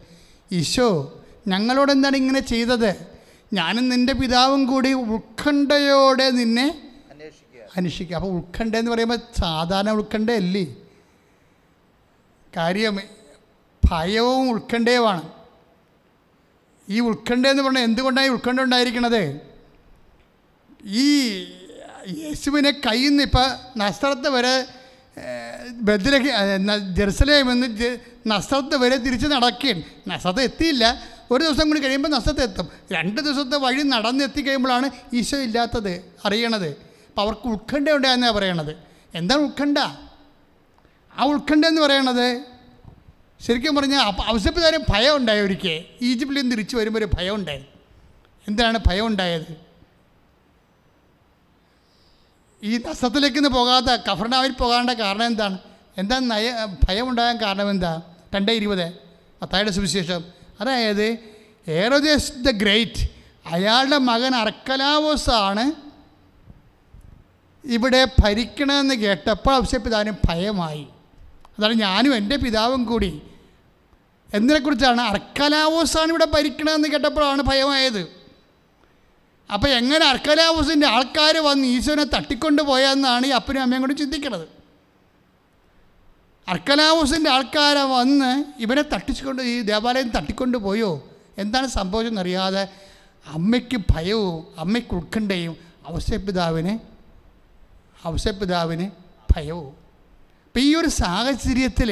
ഈശോ 0.52 1.22
ഞങ്ങളോട് 1.48 1.92
എന്താണ് 1.92 2.16
ഇങ്ങനെ 2.18 2.40
ചെയ്തത്? 2.40 3.08
ഞാനും 3.54 3.90
നിന്റെ 3.90 4.14
പിതാവും 4.14 4.66
കൂടി 4.66 4.94
ഉത്കണ്ഠയോടെ 4.94 6.30
നിന്നെ 6.30 6.94
അന്വേഷിക്കുക. 7.78 8.16
അപ്പോൾ 8.16 8.28
ഉത്കണ്ഠ 8.28 8.76
എന്ന് 8.76 8.92
പറയുമ്പോൾ 8.92 9.18
സാധാരണ 9.40 9.90
ഉത്കണ്ഠയല്ലേ? 9.90 10.76
കാര്യം 12.58 13.00
ഭയവും 13.92 14.50
ഉത്കണ്ഠയുമാണ്. 14.52 15.30
ഈ 16.90 17.00
ഉത്കണ്ഠ 17.00 17.48
എന്ന് 17.48 17.64
പറഞ്ഞാൽ 17.64 17.84
എന്തുകൊണ്ടാണ് 17.84 18.28
ഈ 18.28 18.30
ഉത്കണ്ഠ 18.30 18.60
ഉണ്ടായിരിക്കണത്? 18.60 19.40
ഈ 20.86 21.08
യേശുവിനെ 22.08 22.72
കയ്യിൽ 22.72 23.10
നിന്ന് 23.10 23.24
ഇപ്പം 23.24 23.80
നസ്ത്രത്ത് 23.80 24.30
വരെ 24.30 24.66
ബദ്രഹി 25.72 26.30
ജെറുസലേം 26.96 27.52
എന്ന് 27.52 27.98
നഷ്ടത്ത് 28.28 28.76
വരെ 28.76 28.98
തിരിച്ച് 28.98 29.28
നടക്കുകയാണ്. 29.28 29.84
നസ്രത്ത് 30.08 30.42
എത്തിയില്ല. 30.42 31.04
ഒരു 31.32 31.44
ദിവസം 31.44 31.68
കൂടി 31.68 31.80
കഴിയുമ്പോൾ 31.80 32.10
നസ്രത്ത് 32.10 32.42
എത്തും. 32.42 32.70
രണ്ട് 32.92 33.22
ദിവസത്തെ 33.22 33.58
വഴി 33.58 33.82
നടന്നെത്തി 33.82 34.42
കഴിയുമ്പോഴാണ് 34.42 34.90
ഈശോ 35.14 35.38
ഇല്ലാത്തത് 35.38 36.14
അറിയണത്. 36.26 36.68
അപ്പോൾ 36.68 37.22
അവർക്ക് 37.22 37.48
ഉത്കണ്ഠ 37.48 37.90
ഉണ്ടായെന്നാണ് 37.90 38.34
പറയണത്. 38.34 38.78
എന്താണ് 39.16 39.42
ഉത്കണ്ഠ? 39.42 39.78
ആ 41.18 41.24
ഉത്കണ്ഠ 41.24 41.66
എന്ന് 41.66 41.82
പറയണത് 41.82 42.42
ശരിക്കും 43.48 43.76
പറഞ്ഞാൽ 43.76 44.00
അവസരപ്പിതാരം 44.02 44.80
ഭയം 44.90 45.16
ഉണ്ടായി 45.16 45.42
ഒരിക്കൽ. 45.42 45.84
ഈജിപ്തിൽ 46.02 46.36
നിന്ന് 46.36 46.52
തിരിച്ചു 46.52 46.78
വരുമ്പോൾ 46.78 47.00
ഒരു 47.00 47.10
ഭയം 47.18 47.36
ഉണ്ടായി. 47.36 47.66
എന്താണ് 48.48 48.80
ഭയം 48.88 49.08
ഉണ്ടായത്? 49.08 49.65
ഈ 52.66 52.78
നഷ്ടത്തിലേക്ക് 52.78 53.48
പോകാത്ത 53.48 53.86
കഫർണാവിൽ 53.86 54.52
പോകാണ്ട 54.52 54.90
കാരണം 54.90 55.26
എന്താണ്? 55.26 55.58
എന്താ 55.98 56.20
നയ 56.20 56.68
ഭയം 56.88 57.10
ഉണ്ടാകാൻ 57.10 57.42
കാരണം 57.42 57.70
എന്താ? 57.70 58.02
രണ്ട് 58.36 58.52
ഇരുപത്. 58.52 58.94
അത്തായുടെ 59.42 59.72
സുവിശേഷം. 59.72 60.26
അതായത് 60.62 61.18
ഏറോദേസ് 61.68 62.32
ദ 62.32 62.52
ഗ്രേറ്റ് 62.52 63.10
അയാളുടെ 63.46 63.98
മകൻ 63.98 64.36
അർക്കലാവോസാണ് 64.36 65.72
ഇവിടെ 67.66 68.08
ഭരിക്കണമെന്ന് 68.24 68.96
കേട്ടപ്പോൾ 68.96 69.54
അവശപ്പിതാവിന് 69.56 70.12
ഭയമായി. 70.30 70.88
അതാണ് 71.60 71.74
ഞാനും 71.74 72.16
എന്റെ 72.16 72.36
പിതാവും 72.36 72.86
കൂടി. 72.86 73.22
എന്നതിനെക്കുറിച്ചാണ് 74.34 75.02
അർക്കലാവോസാണ് 75.02 76.08
ഇവിടെ 76.08 76.26
ഭരിക്കണമെന്ന് 76.26 76.88
കേട്ടപ്പോഴാണ് 76.88 77.42
ഭയമായത്. 77.42 78.15
അപ്പോൾ 79.50 79.70
എങ്ങനെ 79.80 80.06
അർക്കലാവൂസിന്റെ 80.12 80.88
ആൾക്കാർ 80.96 81.36
വന്ന് 81.48 81.66
ഈശോനെ 81.76 82.06
തട്ടിക്കൊണ്ട് 82.16 82.62
പോയെന്നാണ് 82.70 83.26
ഈ 83.30 83.34
അപ്പനും 83.40 83.62
അമ്മയും 83.66 83.82
കൂടി 83.86 83.96
ചിന്തിക്കുന്നത് 84.02 84.46
അർക്കലാവൂസിന്റെ 86.48 87.30
ആൾക്കാരെ 87.36 87.84
വന്ന് 87.98 88.32
ഇവനെ 88.64 88.84
തട്ടിച്ചുകൊണ്ട് 88.94 89.42
ഈ 89.52 89.54
ദേവാലയം 89.70 90.10
തട്ടിക്കൊണ്ട് 90.18 90.58
പോയോ? 90.66 90.90
എന്താണ് 91.44 91.68
സംഭവിച്ചതെന്നറിയാതെ 91.78 92.64
അമ്മയ്ക്ക് 93.26 93.78
ഭയവും 93.94 94.36
അമ്മയ്ക്ക് 94.64 94.94
ഉത്കണ്ഠയും 95.00 95.56
അവസരപിതാവിന് 95.90 96.74
അവസരപിതാവിന് 98.08 98.86
ഭയവും. 99.34 99.74
അപ്പം 100.46 100.62
ഈ 100.68 100.70
ഒരു 100.82 100.90
സാഹചര്യത്തിൽ 101.02 101.90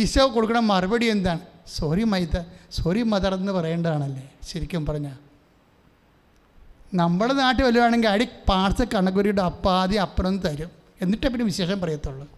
ഈശോ 0.00 0.24
കൊടുക്കുന്ന 0.34 0.60
മറുപടി 0.72 1.06
എന്താണ്? 1.14 1.42
സോറി 1.78 2.04
മൈത 2.12 2.36
സോറി 2.78 3.02
മദർ 3.12 3.32
എന്ന് 3.40 3.52
പറയേണ്ടതാണല്ലേ? 3.58 4.24
ശരിക്കും 4.50 4.84
പറഞ്ഞാൽ 4.90 5.16
നമ്മുടെ 6.94 7.34
നാട്ടിൽ 7.34 7.64
വല്ലതാണെങ്കിൽ 7.64 8.08
അടി 8.08 8.28
പാർസൽ 8.48 8.86
കണക്കുരിയുടെ 8.94 9.42
അപ്പാതി 9.42 9.96
അപ്പുറം 9.96 10.38
തരും. 10.38 10.68
എന്നിട്ടേ 11.02 11.28
പിന്നെ 11.28 11.44
വിശേഷം 11.44 11.80
പറയത്തുള്ളൂ. 11.80 12.28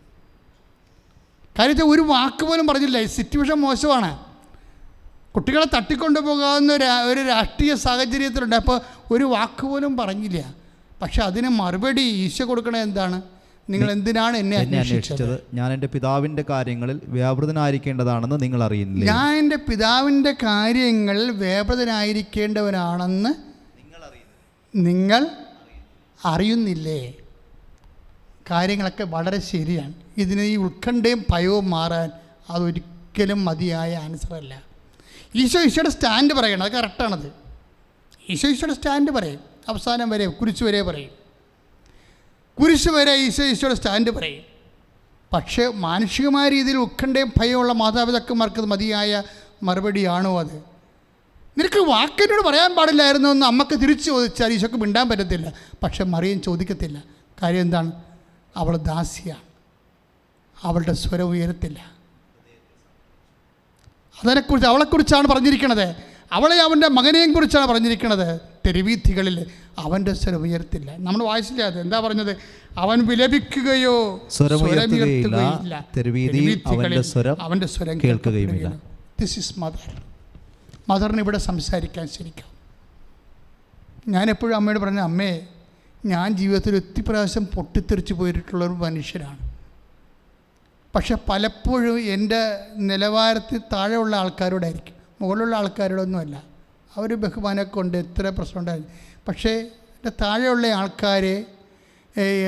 കാര്യത്തിൽ 1.59 1.85
ഒരു 1.85 2.01
വാക്ക് 2.01 2.45
പോലും 2.45 2.67
പറഞ്ഞില്ല. 2.67 2.99
ഈ 2.99 3.05
സിറ്റുവേഷൻ 3.05 3.55
മോശമാണ്. 3.55 4.19
കുട്ടികളെ 5.35 5.77
തട്ടിക്കൊണ്ടു 5.77 6.21
പോകാവുന്ന 6.21 6.73
ഒരു 7.13 7.27
രാഷ്ട്രീയ 7.27 7.75
സാഹചര്യത്തിലുണ്ട്. 7.75 8.57
അപ്പോൾ 8.57 8.81
ഒരു 9.11 9.25
വാക്ക് 9.25 9.67
പോലും 9.67 9.97
പറഞ്ഞില്ല. 9.97 10.55
പക്ഷെ 11.03 11.23
അതിന് 11.23 11.49
മറുപടി 11.49 12.01
ഈശോ 12.01 12.45
കൊടുക്കണേ 12.45 12.83
എന്താണ്? 12.83 13.23
നിങ്ങൾ 13.71 13.93
എന്തിനാണ് 13.93 14.37
എന്നെ 14.37 14.57
അന്വേഷിച്ചത്? 14.57 15.41
ഞാൻ 15.55 15.73
എന്റെ 15.73 15.87
പിതാവിന്റെ 15.87 16.45
കാര്യങ്ങളിൽ 16.51 17.01
വ്യാപൃതനായിരിക്കേണ്ടതാണെന്ന് 17.05 18.43
നിങ്ങൾ 18.43 18.65
അറിയുന്നില്ല 18.65 19.13
ഞാൻ 19.13 19.35
എന്റെ 19.35 19.57
പിതാവിന്റെ 19.57 20.35
കാര്യങ്ങളിൽ 20.43 21.31
വ്യാപൃതനായിരിക്കേണ്ടവനാണെന്ന് 21.31 23.50
നിങ്ങൾ 24.75 25.29
അറിയുന്നില്ലേ? 26.25 27.13
കാര്യങ്ങളൊക്കെ 28.51 29.05
വളരെ 29.05 29.41
ശരിയാണ്. 29.41 29.95
ഇതിന് 30.17 30.41
ഈ 30.41 30.57
ഉത്കണ്ഠയും 30.57 31.25
ഭയവും 31.31 31.71
മാറാൻ 31.71 32.11
അതൊരിക്കലും 32.51 33.45
മതിയായ 33.45 33.97
ആൻസറല്ല 33.97 34.63
ഈശോ 35.35 35.61
ഈശോയുടെ 35.61 35.91
സ്റ്റാൻഡ് 35.91 36.35
പറയണം. 36.35 36.63
അത് 36.63 36.73
കറക്റ്റാണത് 36.73 37.33
ഈശോ 38.29 38.49
ഈശോയുടെ 38.49 38.75
സ്റ്റാൻഡ് 38.75 39.11
പറയും. 39.11 39.41
അവസാനം 39.69 40.11
വരെ 40.11 40.27
കുരിശ് 40.27 40.65
വരെ 40.65 40.83
പറയും. 40.83 41.11
കുരിശ് 42.61 42.89
വരെ 42.89 43.13
ഈശോ 43.13 43.45
ഈശോയുടെ 43.45 43.75
സ്റ്റാൻഡ് 43.75 44.11
പറയും. 44.11 44.43
പക്ഷേ 45.33 45.67
മാനുഷികമായ 45.67 46.49
രീതിയിൽ 46.49 46.77
ഉത്കണ്ഠയും 46.77 47.33
ഭയമുള്ള 47.41 47.73
മാതാപിതാക്കന്മാർക്ക് 47.73 48.61
മതിയായ 48.61 49.23
മറുപടിയാണോ 49.63 50.41
അത്? 50.41 50.70
നിനക്ക് 51.59 51.81
വാക്കിനോട് 51.93 52.43
പറയാൻ 52.49 52.75
പാടില്ലായിരുന്നു 52.75 53.29
എന്ന് 53.29 53.47
അമ്മയ്ക്ക് 53.47 53.83
തിരിച്ചു 53.83 54.05
ചോദിച്ചാൽ 54.11 54.53
ഈശോക്ക് 54.53 54.75
മിണ്ടാൻ 54.75 55.09
പറ്റത്തില്ല. 55.09 55.53
പക്ഷെ 55.83 56.05
മറിയം 56.05 56.43
ചോദിക്കത്തില്ല. 56.43 57.05
കാര്യം 57.43 57.61
എന്താണ്? 57.61 57.93
അവൾ 58.57 58.77
ദാസിയാണ്. 58.77 59.45
അവളുടെ 60.63 60.93
സ്വരം 60.93 61.29
ഉയരത്തില്ല. 61.29 61.79
അതിനെക്കുറിച്ച് 64.21 64.69
അവളെക്കുറിച്ചാണ് 64.69 65.29
പറഞ്ഞിരിക്കണത്. 65.29 65.97
അവളെ 66.33 66.57
അവന്റെ 66.63 66.89
മകനെയും 66.89 67.33
കുറിച്ചാണ് 67.33 67.67
പറഞ്ഞിരിക്കുന്നത് 67.67 68.41
തെരുവീഥികളിൽ 68.67 69.47
അവന്റെ 69.79 70.13
സ്വരം 70.15 70.43
ഉയർത്തില്ല 70.43 70.97
നമ്മൾ 70.97 71.25
വായിച്ചില്ല 71.25 71.63
അത്? 71.63 71.81
എന്താ 71.81 72.01
പറഞ്ഞത്? 72.01 72.37
അവൻ 72.79 73.07
വിലപിക്കുകയോ 73.07 74.27
സ്വരമുയർത്തുകയില്ല. 74.31 75.87
അവന്റെ 77.41 77.67
സ്വരം 77.67 78.01
കേൾക്കുകയുമില്ല. 78.05 78.73
ദിസ് 79.21 79.39
ഇസ് 79.39 79.61
മദർ 79.61 80.10
മദറിന് 80.91 81.21
ഇവിടെ 81.21 81.39
സംസാരിക്കാൻ 81.39 82.09
ശരിക്കും. 82.09 82.49
ഞാൻ 84.09 84.31
എപ്പോഴും 84.31 84.57
അമ്മയോട് 84.57 84.81
പറഞ്ഞു 84.81 85.01
അമ്മേ 85.01 85.47
ഞാൻ 86.07 86.33
ജീവിതത്തിൽ 86.33 86.77
ഒത്തിരി 86.77 87.03
പ്രാവശ്യം 87.09 87.45
പൊട്ടിത്തെറിച്ച് 87.47 88.15
പോയിട്ടുള്ള 88.15 88.65
ഒരു 88.65 88.73
മനുഷ്യനാണ്. 88.73 89.39
പക്ഷെ 90.95 91.17
പലപ്പോഴും 91.29 92.01
എന്റെ 92.01 92.67
നിലവാരത്തിൽ 92.77 93.59
താഴെയുള്ള 93.59 94.17
ആൾക്കാരോടായിരിക്കും. 94.17 94.95
മുകളിലുള്ള 95.21 95.57
ആൾക്കാരോടൊന്നുമല്ല. 95.57 96.43
അവർ 96.97 97.15
ബഹുമാനമൊക്കെ 97.15 97.81
ഉണ്ട് 97.81 97.99
എത്ര 97.99 98.29
പ്രശ്നം 98.29 98.59
ഉണ്ടായിരുന്നു 98.59 98.91
പക്ഷേ 99.29 99.51
എന്റെ 99.51 100.13
താഴെയുള്ള 100.23 100.67
ആൾക്കാരെ 100.67 101.45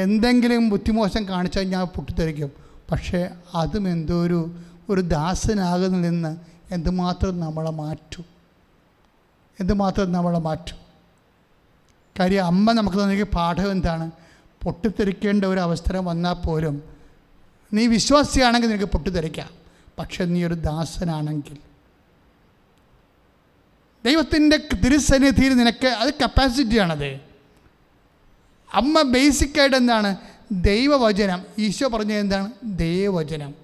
എന്തെങ്കിലും 0.03 0.69
ബുദ്ധിമോശം 0.69 1.29
കാണിച്ചാൽ 1.29 1.63
ഞാൻ 1.63 1.87
പൊട്ടിത്തെറിക്കും. 1.87 2.51
പക്ഷേ 2.93 3.31
അതും 3.55 3.89
എന്തോ 3.89 4.23
ഒരു 4.23 4.41
ഒരു 4.91 5.01
ദാസനാകുന്നതിൽ 5.01 6.11
നിന്ന് 6.11 6.37
എന്തുമാത്രം 6.75 7.41
നമ്മളെ 7.41 7.71
മാറ്റും? 7.71 8.32
എന്തുമാത്രം 9.63 10.13
നമ്മളെ 10.13 10.39
മാറ്റും? 10.39 10.77
കാര്യം 12.21 12.47
അമ്മ 12.47 12.73
നമുക്ക് 12.73 12.97
തന്നിരിക്കുന്ന 12.97 13.37
പാഠം 13.37 13.71
എന്താണ്? 13.71 14.11
പൊട്ടിത്തെറിക്കേണ്ട 14.63 15.45
ഒരു 15.45 15.61
അവസരം 15.61 16.05
വന്നാൽ 16.05 16.33
പോലും 16.33 16.83
നീ 17.73 17.87
വിശ്വാസിയാണെങ്കിൽ 17.87 18.69
നിനക്ക് 18.69 18.85
പൊട്ടിത്തെറിക്കാം. 18.85 19.49
പക്ഷെ 19.99 20.25
നീ 20.25 20.45
ഒരു 20.45 20.55
ദാസനാണെങ്കിൽ. 20.55 21.57
ദൈവത്തിന്റെ 24.05 24.57
തിരുസന്നിധിയിൽ 24.57 25.55
നിനക്ക് 25.55 25.87
അത് 25.87 26.15
കപ്പാസിറ്റിയാണത് 26.15 27.21
അമ്മ 28.75 29.03
ബേസിക്കായിട്ട് 29.03 29.77
എന്താണ്? 29.77 30.17
ദൈവവചനം. 30.53 31.43
ഈശോ 31.59 31.89
പറഞ്ഞത് 31.89 32.19
എന്താണ്? 32.19 32.53
ദൈവവചനം. 32.65 33.62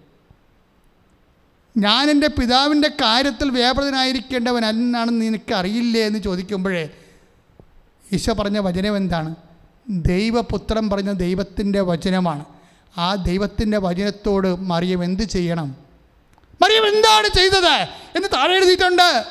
ഞാൻ 1.79 2.11
എന്റെ 2.11 2.27
പിതാവിന്റെ 2.27 2.89
കാര്യത്തിൽ 2.89 3.51
വ്യാപൃതനായിരിക്കേണ്ടവൻ 3.51 4.65
അല്ലെന്നാണെന്ന് 4.65 5.27
നിനക്ക് 5.27 5.55
അറിയില്ലേ 5.55 6.01
എന്ന് 6.01 6.19
ചോദിക്കുമ്പോഴേ 6.19 6.91
ഈശോ 8.13 8.33
പറഞ്ഞ 8.33 8.59
വചനം 8.59 8.97
എന്താണ്? 8.97 9.35
ദൈവപുത്രൻ 9.89 10.91
പറഞ്ഞ 10.91 11.13
ദൈവത്തിന്റെ 11.13 11.81
വചനമാണ്. 11.81 12.45
ആ 12.99 13.15
ദൈവത്തിന്റെ 13.15 13.79
വചനത്തോട് 13.79 14.61
മറിയം 14.61 15.05
എന്ത് 15.05 15.23
ചെയ്യണം? 15.23 15.77
മറിയം 16.63 16.89
എന്താണ് 16.89 17.29
ചെയ്തത് 17.37 17.89
എന്ന് 18.17 18.29
താഴെ 18.35 18.57
എഴുതിയിട്ടുണ്ട്. 18.57 19.25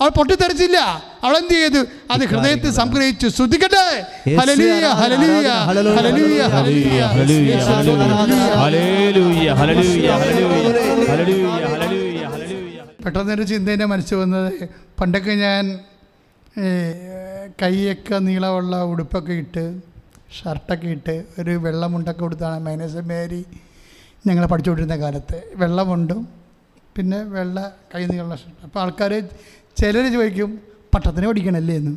അവൾ 0.00 0.08
പൊട്ടിത്തെറിച്ചില്ല. 0.08 0.78
അവൾ 1.22 1.36
എന്ത് 1.36 1.54
ചെയ്തു? 1.54 1.86
അത് 2.10 2.24
ഹൃദയത്തിൽ 2.26 2.72
സംഗ്രഹിച്ചു 2.72 3.28
ശ്രദ്ധിക്കട്ടെ. 3.28 4.06
പെട്ടെന്നൊരു 13.04 13.44
ചിന്ത 13.50 13.68
എന്റെ 13.76 13.86
മനസ്സിൽ 13.92 14.16
വന്നത് 14.22 14.52
പണ്ടൊക്കെ 14.98 15.34
ഞാൻ 15.46 15.64
കൈയൊക്കെ 17.62 18.16
നീളമുള്ള 18.28 18.74
ഉടുപ്പൊക്കെ 18.90 19.34
ഇട്ട് 19.42 19.64
ഷർട്ടൊക്കെ 20.36 20.88
ഇട്ട് 20.96 21.14
ഒരു 21.40 21.52
വെള്ളമുണ്ടൊക്കെ 21.64 22.22
കൊടുത്താണ് 22.22 22.60
മൈനസ് 22.66 23.02
മേരി 23.10 23.40
ഞങ്ങൾ 24.28 24.44
പഠിച്ചുകൊണ്ടിരുന്ന 24.52 24.96
കാലത്ത്. 25.04 25.38
വെള്ളമുണ്ടും 25.62 26.20
പിന്നെ 26.96 27.18
വെള്ള 27.36 27.58
കൈ 27.92 28.02
നീളമുള്ള 28.12 28.36
ഷർട്ട്. 28.42 28.60
അപ്പോൾ 28.66 28.80
ആൾക്കാർ 28.84 29.12
ചിലർ 29.80 30.04
ചോദിക്കും 30.16 30.50
പട്ടത്തിന് 30.94 31.26
പഠിക്കണല്ലേ 31.30 31.74
എന്ന്? 31.82 31.94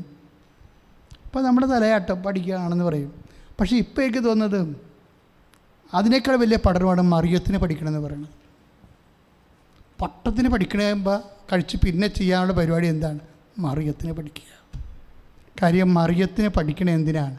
അപ്പോൾ 1.26 1.42
നമ്മുടെ 1.48 1.68
തലയാട്ടം 1.74 2.20
പഠിക്കുകയാണെന്ന് 2.26 2.86
പറയും. 2.90 3.12
പക്ഷേ 3.60 3.76
ഇപ്പോൾ 3.84 4.02
എനിക്ക് 4.06 4.24
തോന്നുന്നത് 4.28 4.62
അതിനേക്കാൾ 5.98 6.36
വലിയ 6.44 6.58
പഠനമാണ് 6.66 7.02
മറിയത്തിന് 7.14 7.58
പഠിക്കണമെന്ന് 7.64 8.02
പറയുന്നത്. 8.08 8.34
പട്ടത്തിന് 10.02 10.50
പഠിക്കണമ്പോൾ 10.50 11.22
കഴിച്ച് 11.54 11.78
പിന്നെ 11.78 12.08
ചെയ്യാനുള്ള 12.08 12.54
പരിപാടി 12.54 12.88
എന്താണ്? 12.88 13.20
മറിയത്തിന് 13.58 14.12
പഠിക്കുക. 14.12 14.82
കാര്യം 15.62 15.94
മറിയത്തിന് 15.94 16.48
പഠിക്കണ 16.48 16.90
എന്തിനാണ്? 16.90 17.38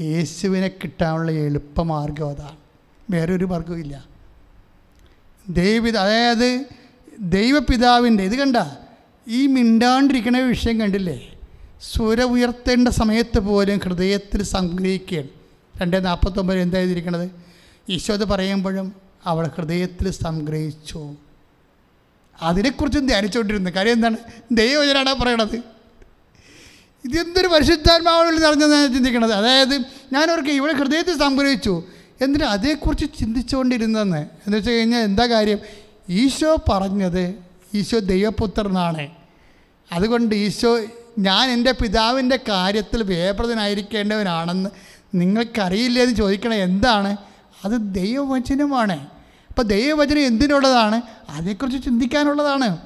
യേശുവിനെ 0.00 0.68
കിട്ടാനുള്ള 0.68 1.30
എളുപ്പമാർഗം 1.30 2.28
അതാണ്. 2.28 2.56
വേറെ 3.10 3.34
ഒരു 3.34 3.44
മാർഗവും 3.44 3.78
ദൈവ 5.48 5.88
അതായത് 5.88 6.64
ദൈവപിതാവിന്റെ 7.20 8.24
ഇത് 8.24 8.36
കണ്ട? 8.36 8.56
ഈ 9.28 9.46
മിണ്ടാണ്ടിരിക്കണ 9.46 10.38
വിഷയം 10.38 10.80
കണ്ടില്ലേ? 10.80 11.34
സ്വര 11.82 12.22
ഉയർത്തേണ്ട 12.22 12.88
സമയത്ത് 12.88 13.38
പോലും 13.38 13.78
ഹൃദയത്തിൽ 13.78 14.42
സംഗ്രഹിക്കുകയാണ്. 14.42 15.28
രണ്ട് 15.82 16.06
നാൽപ്പത്തൊമ്പത് 16.06 16.58
എന്താ 16.58 16.78
ഈശോ 17.88 18.12
അത് 18.12 18.24
പറയുമ്പോഴും 18.24 18.92
അവൾ 19.24 19.46
ഹൃദയത്തിൽ 19.46 20.10
സംഗ്രഹിച്ചു. 20.10 21.16
അതിനെക്കുറിച്ചും 22.42 23.06
ധ്യാനിച്ചുകൊണ്ടിരുന്നു. 23.06 23.70
കാര്യം 23.70 23.92
എന്താണ്? 23.92 24.16
ദൈവവചനാണ് 24.52 25.14
പറയണത്. 25.14 25.56
ഇതെന്തൊരു 27.04 27.46
പരിശുദ്ധാത്മാവിൽ 27.46 28.40
നിറഞ്ഞതാണ് 28.40 28.94
ചിന്തിക്കണത്. 28.94 29.32
അതായത് 29.32 29.74
ഞാനവർക്ക് 30.12 30.48
ഇവിടെ 30.48 30.72
ഹൃദയത്തിൽ 30.72 31.18
സംഗ്രഹിച്ചു. 31.18 31.84
എന്നിട്ട് 32.20 32.44
അതേക്കുറിച്ച് 32.44 33.06
ചിന്തിച്ചുകൊണ്ടിരുന്നെന്ന് 33.18 34.18
എന്ന് 34.18 34.56
വെച്ച് 34.56 34.70
കഴിഞ്ഞാൽ 34.70 35.00
എന്താ 35.00 35.26
കാര്യം? 35.26 35.58
ഈശോ 36.08 36.56
പറഞ്ഞത് 36.72 37.34
ഈശോ 37.74 37.98
ദൈവപുത്രനാണ്. 37.98 39.08
അതുകൊണ്ട് 39.92 40.34
ഈശോ 40.34 40.80
ഞാൻ 41.18 41.50
എന്റെ 41.50 41.72
പിതാവിന്റെ 41.72 42.38
കാര്യത്തിൽ 42.48 43.02
വേപ്രതനായിരിക്കേണ്ടവനാണെന്ന് 43.02 44.70
നിങ്ങൾക്കറിയില്ലേ 45.14 46.02
എന്ന് 46.02 46.14
ചോദിക്കണേ 46.14 46.56
എന്താണ്? 46.56 47.16
അത് 47.64 47.72
ദൈവവചനമാണ്. 47.72 49.06
അപ്പോൾ 49.60 49.72
ദൈവവചനം 49.72 50.26
എന്തിനുള്ളതാണ്? 50.26 51.02
അതേക്കുറിച്ച് 51.28 51.84
ചിന്തിക്കാനുള്ളതാണ്. 51.84 52.78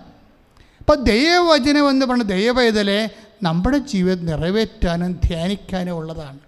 അപ്പോൾ 0.79 1.03
ദൈവവചനം 1.03 1.91
എന്ന് 1.91 2.07
പറഞ്ഞ 2.07 2.23
ദൈവവേദലെ 2.23 3.11
നമ്മുടെ 3.43 3.79
ജീവിതം 3.79 4.27
നിറവേറ്റാനും 4.27 5.13
ധ്യാനിക്കാനും 5.13 5.93
ഉള്ളതാണ്. 5.93 6.39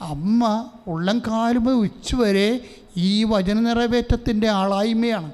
അമ്മ 0.00 0.70
ഉള്ളം 0.86 1.18
കാലുമ്പോൾ 1.18 1.70
ഉച്ചവരെ 1.70 2.60
ഈ 2.96 3.24
വചന 3.24 3.60
നിറവേറ്റത്തിന്റെ 3.60 4.48
ആളായ്മയാണ്. 4.48 5.32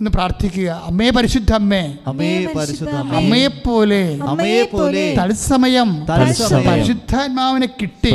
എന്ന് 0.00 0.10
പ്രാർത്ഥിക്കുക. 0.10 0.82
അമ്മേ 0.86 1.10
പരിശുദ്ധ 1.10 1.52
അമ്മേ. 1.52 1.80
അമ്മേ 2.06 2.46
പരിശുദ്ധ 2.56 2.90
അമ്മയെ 3.18 3.46
പോലെ 3.46 4.18
അമ്മയെ 4.28 4.62
പോലെ 4.62 5.02
തത്സമയം 5.18 5.90
പരിശുദ്ധാത്മാവിനെ 6.10 7.66
കിട്ടി. 7.66 8.10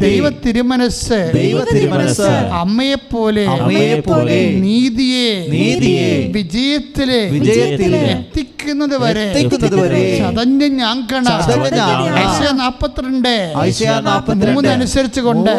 ദൈവ 0.00 0.28
തിരുമനസ് 0.46 1.30
ദൈവ 1.34 1.58
തിരുമനസ് 1.72 2.20
അമ്മയെ 2.62 2.94
പോലെ 3.12 3.44
അമ്മയെ 3.46 4.00
പോലെ 4.00 4.38
നീതിയെ. 4.64 5.28
നീതിയെ. 5.48 6.08
വിജയത്തിലെ. 6.32 7.20
വിജയത്തിലെ. 7.36 8.00
എത്തിക്കുന്നത് 8.14 8.96
വരെ 9.02 9.24
എത്തിക്കുന്നത് 9.32 9.76
വരെ 9.82 10.02
ചതഞ്ഞ 10.18 10.62
ഞാങ്കണ 10.82 11.26
ഐശ്യ 12.18 12.50
നാപ്പത്തിരണ്ട്. 12.60 13.34
മൂന്ന് 14.54 14.68
അനുസരിച്ച് 14.76 15.20
കൊണ്ട് 15.20 15.50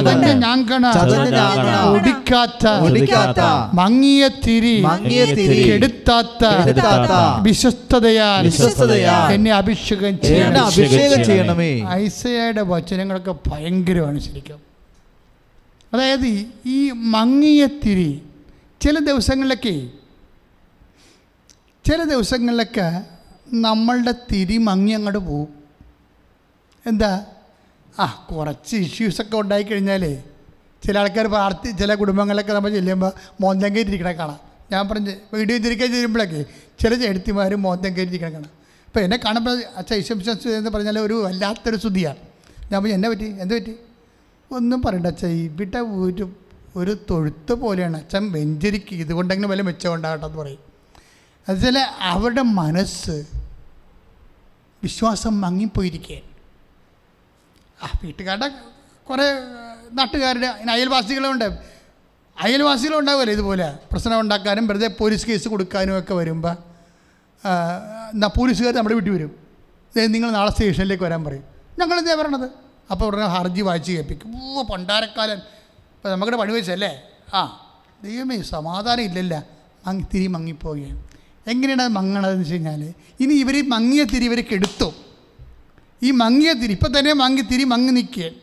ചതഞ്ഞ 0.00 0.26
ഞാങ്കണ 0.44 0.84
ഒടിക്കാത്ത. 1.92 2.66
മങ്ങിയ 3.74 4.21
മങ്ങിയ 4.28 4.46
തിരി 4.46 4.80
മങ്ങിയ 4.80 5.24
തിരി 5.34 5.72
കെടുത്താത്ത 5.72 6.44
വിശ്വസ്തതയാൽ 7.42 8.44
വിശ്വസ്തതയാൽ 8.44 9.32
എന്നെ 9.32 9.50
അഭിഷേകം 9.52 10.20
ചെയ്യണം 10.20 10.64
അഭിഷേകം 10.64 11.24
ചെയ്യണമേ. 11.24 11.84
ഐസയുടെ 11.88 12.62
വചനങ്ങളൊക്കെ 12.62 13.34
ഭയങ്കരമാണ് 13.46 14.18
ശരിക്കും. 14.20 14.60
അതായത് 15.94 16.26
ഈ- 16.26 16.46
ഈ 16.66 16.90
മങ്ങിയ 16.90 17.66
തിരി 17.66 18.22
ചില 18.80 18.98
ദിവസങ്ങളിലൊക്കെ 18.98 19.88
ചില 21.90 22.04
ദിവസങ്ങളിലൊക്കെ 22.04 23.02
നമ്മളുടെ 23.52 24.14
തിരി 24.32 24.58
മങ്ങി 24.58 24.92
അങ്ങോട്ട് 24.92 25.18
പോവും. 25.18 25.48
എന്താ? 26.86 27.24
ആ 28.00 28.26
കുറച്ച് 28.30 28.76
ഇഷ്യൂസൊക്കെ 28.76 29.36
ഉണ്ടായിക്കഴിഞ്ഞാലേ 29.36 30.24
ചില 30.84 30.98
ആൾക്കാർ 30.98 31.26
പ്രാർത്ഥി 31.26 31.70
ചില 31.70 31.94
കുടുംബങ്ങളിലൊക്കെ 31.94 32.52
നമ്മൾ 32.52 32.70
ചെല്ലുമ്പോൾ 32.70 33.12
മോന്തം 33.40 33.76
കയറ്റിരിക്കണേ 33.76 34.12
കാണാം. 34.12 34.40
ഞാൻ 34.72 34.88
പറഞ്ഞ് 34.88 35.14
വീഡിയോ 35.34 35.58
തിരിക്കാൻ 35.58 35.90
ചെയ്യുമ്പോഴൊക്കെ 35.92 36.44
ചില 36.80 36.94
ചേട്ടത്തിമാർ 36.94 37.54
മോന്തം 37.54 37.96
കയറ്റിരിക്കണേ 37.96 38.32
കാണാം. 38.32 38.50
അപ്പോൾ 38.86 39.00
എന്നെ 39.00 39.16
കാണുമ്പോൾ 39.24 39.62
അച്ഛൻ 39.76 39.96
ഈശ്വംശ 39.96 40.28
എന്ന് 40.46 40.70
പറഞ്ഞാൽ 40.70 40.98
ഒരു 40.98 41.14
വല്ലാത്തൊരു 41.14 41.76
സ്തുതിയാണ്. 41.76 42.16
ഞാൻ 42.72 42.82
പറഞ്ഞു 42.82 42.94
എന്നെ 42.94 43.08
പറ്റി? 43.08 43.24
എന്ത് 43.24 43.54
പറ്റി? 43.54 43.74
ഒന്നും 44.50 44.82
പറയണ്ട 44.82 45.06
അച്ഛ 45.06 45.24
ഇവിടെ 45.26 45.78
ഒരു 45.78 46.36
ഒരു 46.76 46.92
തൊഴുത്ത് 47.10 47.52
പോലെയാണ്. 47.52 47.96
അച്ഛൻ 47.96 48.32
വെഞ്ചരിക്ക് 48.32 48.94
ഇതുകൊണ്ടെങ്കിലും 48.94 49.50
വല്ല 49.50 49.62
മെച്ചം 49.62 49.94
ഉണ്ടാകട്ടെ 49.94 50.26
എന്ന് 50.26 50.38
പറയും. 50.38 50.58
അതുപോലെ 51.48 51.80
അവരുടെ 51.80 52.42
മനസ്സ് 52.42 53.24
വിശ്വാസം 54.82 55.40
മങ്ങിപ്പോയിരിക്കുകയാണ്. 55.40 56.28
ആ 57.82 57.88
വീട്ടുകാരുടെ 58.04 58.48
കുറേ 59.10 59.26
നാട്ടുകാരുടെ 59.92 60.46
അയൽവാസികളുണ്ട്. 60.46 61.44
അയൽവാസികളും 62.40 62.98
ഉണ്ടാവുമല്ലോ 62.98 63.32
ഇതുപോലെ. 63.32 63.78
പ്രശ്നം 63.92 64.20
ഉണ്ടാക്കാനും 64.20 64.66
വെറുതെ 64.66 64.88
പോലീസ് 64.88 65.26
കേസ് 65.26 65.48
കൊടുക്കാനും 65.48 65.98
ഒക്കെ 65.98 66.14
വരുമ്പോൾ 66.14 66.56
എന്നാ 68.14 68.28
പോലീസുകാർ 68.36 68.74
നമ്മുടെ 68.74 68.94
വീട്ടിൽ 68.94 69.12
വരും. 69.12 69.32
നിങ്ങൾ 70.08 70.30
നാളെ 70.30 70.50
സ്റ്റേഷനിലേക്ക് 70.50 71.04
വരാൻ 71.04 71.24
പറയും. 71.24 71.44
ഞങ്ങൾ 71.78 71.98
എന്താ 71.98 72.14
പറയണത് 72.14 72.50
അപ്പോൾ 72.90 73.04
ഉടനെ 73.04 73.26
ഹർജി 73.26 73.60
വായിച്ച് 73.60 73.92
കേൾപ്പിക്കും. 73.92 74.42
ഓ 74.42 74.62
പണ്ടാരക്കാലൻ. 74.62 75.38
ഇപ്പം 75.96 76.10
നമുക്കിടെ 76.10 76.36
പണി 76.36 76.52
വെച്ചല്ലേ? 76.52 77.02
ആ. 77.34 77.42
ദൈവമേ 78.04 78.42
സമാധാനം 78.42 79.02
ഇല്ലല്ല. 79.02 79.44
മങ്ങി 79.86 80.04
തിരി 80.14 80.26
മങ്ങിപ്പോവുകയാണ്. 80.26 81.02
എങ്ങനെയാണ് 81.46 81.82
അത് 81.82 81.92
മങ്ങണതെന്ന് 81.92 82.40
വെച്ച് 82.40 82.52
കഴിഞ്ഞാൽ 82.52 82.94
ഇനി 83.20 83.34
ഇവർ 83.34 83.68
മങ്ങിയ 83.68 84.04
തിരി 84.04 84.24
ഇവർ 84.24 84.40
കെടുത്തു 84.40 84.92
ഈ 86.02 86.10
മങ്ങിയ 86.10 86.52
തിരി 86.52 86.72
ഇപ്പം 86.72 86.98
തന്നെ 86.98 87.12
മങ്ങി 87.12 87.42
തിരി 87.42 87.64
മങ്ങി 87.64 87.92
നിൽക്കുക 87.92 88.41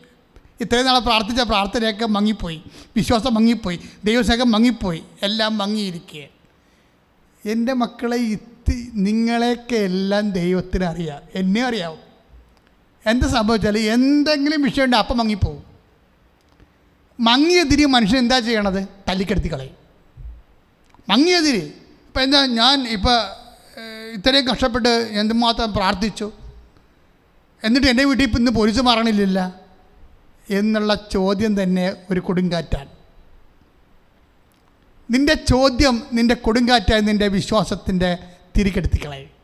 ഇത്രയും 0.60 0.86
നാളെ 0.86 0.98
പ്രാർത്ഥിച്ച 0.98 1.40
പ്രാർത്ഥനയൊക്കെ 1.40 2.06
മങ്ങിപ്പോയി. 2.06 2.62
വിശ്വാസം 2.96 3.34
മങ്ങിപ്പോയി. 3.34 3.80
ദൈവസ്നേഹം 4.04 4.50
മങ്ങിപ്പോയി. 4.50 5.04
എല്ലാം 5.22 5.58
മങ്ങിയിരിക്കുക 5.58 6.22
എന്റെ 7.50 7.72
മക്കളെ 7.72 8.16
ഇത്തി 8.16 8.90
നിങ്ങളെയൊക്കെ 8.94 9.76
എല്ലാം 9.76 10.30
ദൈവത്തിന് 10.30 10.84
അറിയാം. 10.84 11.22
എന്നെ 11.34 11.62
അറിയാവും. 11.62 11.98
എന്ത് 13.06 13.26
സംഭവിച്ചാൽ 13.26 13.78
എന്തെങ്കിലും 13.78 14.62
വിഷയമുണ്ട് 14.62 14.96
അപ്പം 14.96 15.18
മങ്ങിപ്പോവും. 15.18 15.64
മങ്ങിയതിരി 17.20 17.84
മനുഷ്യൻ 17.84 18.18
എന്താ 18.18 18.38
ചെയ്യണത്? 18.38 18.88
തല്ലിക്കെടുത്തി 19.08 19.52
കളയും. 19.52 19.76
മങ്ങിയതിരി. 21.08 21.58
ഇപ്പം 21.58 22.22
എന്താ 22.22 22.46
ഞാൻ 22.46 22.88
ഇപ്പോൾ 22.88 23.22
ഇത്രയും 24.14 24.48
കഷ്ടപ്പെട്ട് 24.48 24.88
എന്തുമാത്രം 24.88 25.72
പ്രാർത്ഥിച്ചു? 25.72 26.32
എന്നിട്ട് 27.64 27.88
എന്റെ 27.88 28.04
വീട്ടിൽ 28.04 28.24
ഇപ്പം 28.24 28.38
ഇന്ന് 28.38 28.50
പോലീസ് 28.50 28.80
മാറണില്ല 28.80 29.59
എന്നുള്ള 30.50 31.08
ചോദ്യം 31.12 31.62
തന്നെ 31.62 31.94
ഒരു 32.10 32.20
കൊടുങ്കാറ്റാണ്. 32.20 32.88
നിന്റെ 35.10 35.34
ചോദ്യം 35.34 36.02
നിന്റെ 36.12 36.34
കൊടുങ്കാറ്റായി 36.34 37.00
നിന്റെ 37.00 37.28
വിശ്വാസത്തിന്റെ 37.28 38.18
തിരികെടുത്തിക്കളയും. 38.58 39.40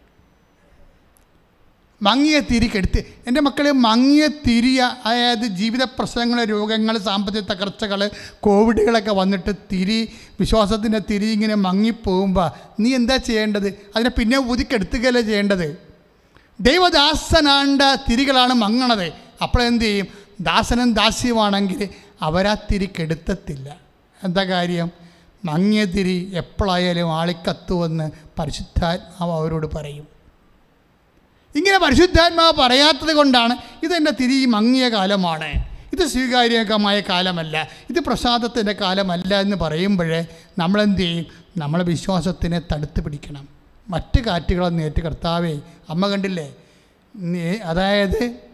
മങ്ങിയ 2.02 2.40
തിരിക്കെടുത്ത് 2.40 3.04
എന്റെ 3.26 3.40
മക്കൾ 3.40 3.70
മങ്ങിയ 3.70 4.26
തിരിയ 4.26 4.82
അതായത് 5.04 5.46
ജീവിത 5.46 5.82
പ്രശ്നങ്ങൾ 5.82 6.44
രോഗങ്ങൾ 6.44 6.98
സാമ്പത്തിക 6.98 7.40
തകർച്ചകൾ 7.40 8.10
കോവിഡുകളൊക്കെ 8.40 9.12
വന്നിട്ട് 9.12 9.54
തിരി 9.72 10.12
വിശ്വാസത്തിന്റെ 10.40 10.98
തിരി 10.98 11.26
ഇങ്ങനെ 11.26 11.54
മങ്ങിപ്പോകുമ്പോൾ 11.54 12.50
നീ 12.80 12.94
എന്താ 12.94 13.16
ചെയ്യേണ്ടത്? 13.16 13.68
അതിനെ 13.68 14.10
പിന്നെ 14.10 14.38
ഒതുക്കെടുത്തുകയല്ലേ 14.38 15.20
ചെയ്യേണ്ടത്? 15.20 15.78
ദൈവദാസനാണ്ട 16.60 17.82
തിരികളാണ് 18.10 18.54
മങ്ങണത്. 18.54 19.12
അപ്പോഴെന്ത് 19.42 19.84
ചെയ്യും? 19.84 20.25
ദാസനും 20.40 20.94
ദാസ്യമാണെങ്കിൽ 20.94 21.88
തിരി 22.54 22.90
കെടുത്തത്തില്ല. 23.00 23.76
എന്താ 24.24 24.44
കാര്യം? 24.44 24.90
മങ്ങിയ 25.44 25.84
തിരി 25.84 26.32
എപ്പോഴായാലും 26.34 27.14
ആളിക്കത്തുവെന്ന് 27.14 28.10
പരിശുദ്ധാത്മാവ് 28.38 29.32
അവരോട് 29.32 29.66
പറയും. 29.66 30.08
ഇങ്ങനെ 31.56 31.78
പരിശുദ്ധാത്മാവ് 31.78 32.52
പറയാത്തത് 32.60 33.14
കൊണ്ടാണ് 33.14 33.56
ഇതെന്റെ 33.82 34.10
തിരി 34.10 34.46
മങ്ങിയ 34.46 34.88
കാലമാണ്. 34.88 35.64
ഇത് 35.92 36.06
സ്വീകാര്യകമായ 36.06 37.00
കാലമല്ല. 37.00 37.68
ഇത് 37.90 38.00
പ്രസാദത്തിന്റെ 38.00 38.72
കാലമല്ല 38.72 39.40
എന്ന് 39.40 39.56
പറയുമ്പോഴേ 39.56 40.26
നമ്മളെന്ത് 40.58 40.98
ചെയ്യും? 40.98 41.26
നമ്മളെ 41.56 41.84
വിശ്വാസത്തിനെ 41.84 42.60
തടുത്ത് 42.72 43.00
പിടിക്കണം. 43.00 43.48
മറ്റ് 43.88 44.20
കാറ്റുകളെ 44.20 44.68
നേറ്റ് 44.68 45.00
കർത്താവേ 45.00 45.60
അമ്മ 45.90 46.06
കണ്ടില്ലേ? 46.06 46.54
അതായത് 47.64 48.46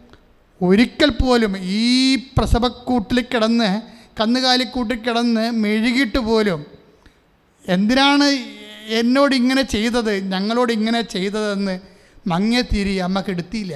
ഒരിക്കൽ 0.67 1.11
പോലും 1.11 1.53
ഈ 1.63 2.17
പ്രസവക്കൂട്ടിൽ 2.37 3.21
കിടന്ന് 3.33 3.71
കന്നുകാലിക്കൂട്ടിൽ 4.21 4.99
കിടന്ന് 5.03 5.45
മെഴുകിയിട്ട് 5.63 6.19
പോലും 6.19 6.61
എന്തിനാണ് 7.65 8.27
എന്നോട് 9.01 9.35
ഇങ്ങനെ 9.35 9.63
ചെയ്തത് 9.63 10.13
ഞങ്ങളോട് 10.33 10.73
ഇങ്ങനെ 10.73 11.01
ചെയ്തതെന്ന് 11.15 11.75
മങ്ങിയ 12.29 12.61
തിരി 12.63 12.95
അമ്മ 12.99 13.21
കെടുത്തിയില്ല. 13.21 13.75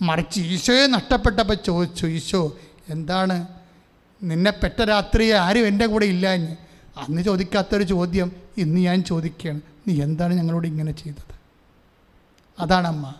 മറിച്ച് 0.00 0.40
ഈശോയെ 0.40 0.86
നഷ്ടപ്പെട്ടപ്പോൾ 0.86 1.54
ചോദിച്ചു 1.54 2.06
ഈശോ 2.06 2.42
എന്താണ്? 2.88 3.36
നിന്നെ 4.22 4.50
പെട്ട 4.50 4.80
രാത്രി 4.80 5.30
ആരും 5.30 5.66
എന്റെ 5.66 5.86
കൂടെ 5.86 6.06
ഇല്ലാഞ്ഞ്? 6.06 6.54
അന്ന് 7.02 7.22
ചോദിക്കാത്തൊരു 7.22 7.82
ചോദ്യം 7.82 8.28
ഇന്ന് 8.62 8.80
ഞാൻ 8.80 8.98
ചോദിക്കുകയാണ് 9.02 9.60
നീ 9.86 9.92
എന്താണ് 10.02 10.32
ഞങ്ങളോട് 10.34 10.66
ഇങ്ങനെ 10.66 10.92
ചെയ്തത്? 10.92 11.34
അതാണ് 12.58 12.86
അമ്മ. 12.86 13.14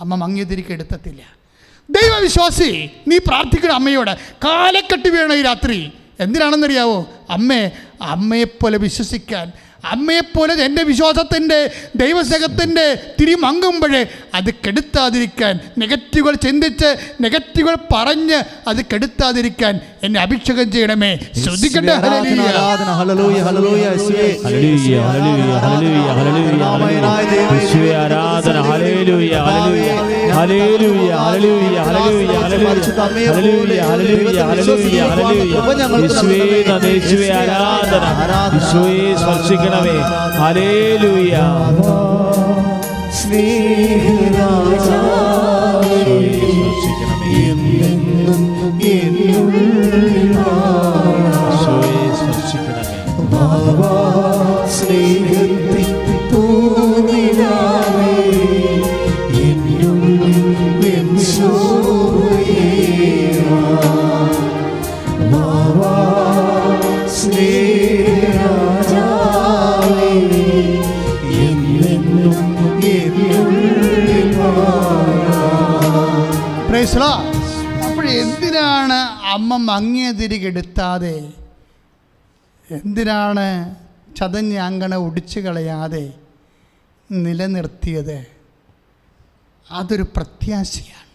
അമ്മ 0.00 0.14
മങ്ങിയ 0.14 0.44
തിരിക്ക് 0.44 0.72
എടുത്തത്തില്ല 0.72 1.41
ദൈവവിശ്വാസി 1.90 2.90
നീ 3.08 3.18
പ്രാർത്ഥിക്കണം 3.18 3.74
അമ്മയോട്. 3.74 4.10
കാലക്കെട്ട് 4.44 5.08
വീണ 5.08 5.32
ഈ 5.32 5.42
രാത്രി. 5.42 5.92
എന്തിനാണെന്നറിയാവോ? 6.20 7.10
അമ്മേ 7.30 7.70
അമ്മയെപ്പോലെ 8.02 8.78
വിശ്വസിക്കാൻ 8.78 9.52
അമ്മയെപ്പോലെ 9.84 10.54
എന്റെ 10.64 10.82
വിശ്വാസത്തിന്റെ 10.82 11.58
ദൈവസ്നേഹത്തിന്റെ 11.96 12.86
തിരിമങ്ങുമ്പോഴേ 13.20 14.02
അത് 14.34 14.54
കെടുത്താതിരിക്കാൻ 14.66 15.60
നെഗറ്റീവുകൾ 15.78 16.34
ചിന്തിച്ച് 16.34 16.90
നെഗറ്റീവുകൾ 17.20 17.74
പറഞ്ഞ് 17.92 18.38
അത് 18.68 18.84
കെടുത്താതിരിക്കാൻ 18.84 19.74
എന്നെ 20.02 20.20
അഭിഷേകം 20.20 20.72
ചെയ്യണമേ. 20.72 21.18
ശ്രദ്ധിക്കട്ടെ? 21.42 21.92
ആരാധന. 21.92 22.88
ചെയ്യണമേ 39.74 39.96
ഹലേലുയ 40.38 41.34
സ്നേഹരാജ 43.18 44.88
അപ്പോൾ 77.86 78.06
എന്തിനാണ് 78.10 78.98
അമ്മ 79.32 79.56
മങ്ങിയ 79.56 80.12
തിരികെടുത്താതെ 80.12 81.32
എന്തിനാണ് 82.70 83.46
ചതഞ്ഞ 84.16 84.56
അങ്കണ 84.56 84.94
ഒടിച്ചു 84.94 85.40
കളയാതെ 85.40 86.12
നിലനിർത്തിയത്? 87.10 88.26
അതൊരു 89.70 90.02
പ്രത്യാശയാണ്. 90.02 91.10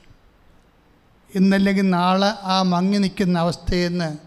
ഇന്നല്ലെങ്കിൽ 1.35 1.89
നാളെ 1.89 2.31
ആ 2.43 2.61
മങ്ങി 2.61 2.97
നിൽക്കുന്ന 2.97 3.39
അവസ്ഥയിൽ 3.39 3.87
നിന്ന് 3.87 4.17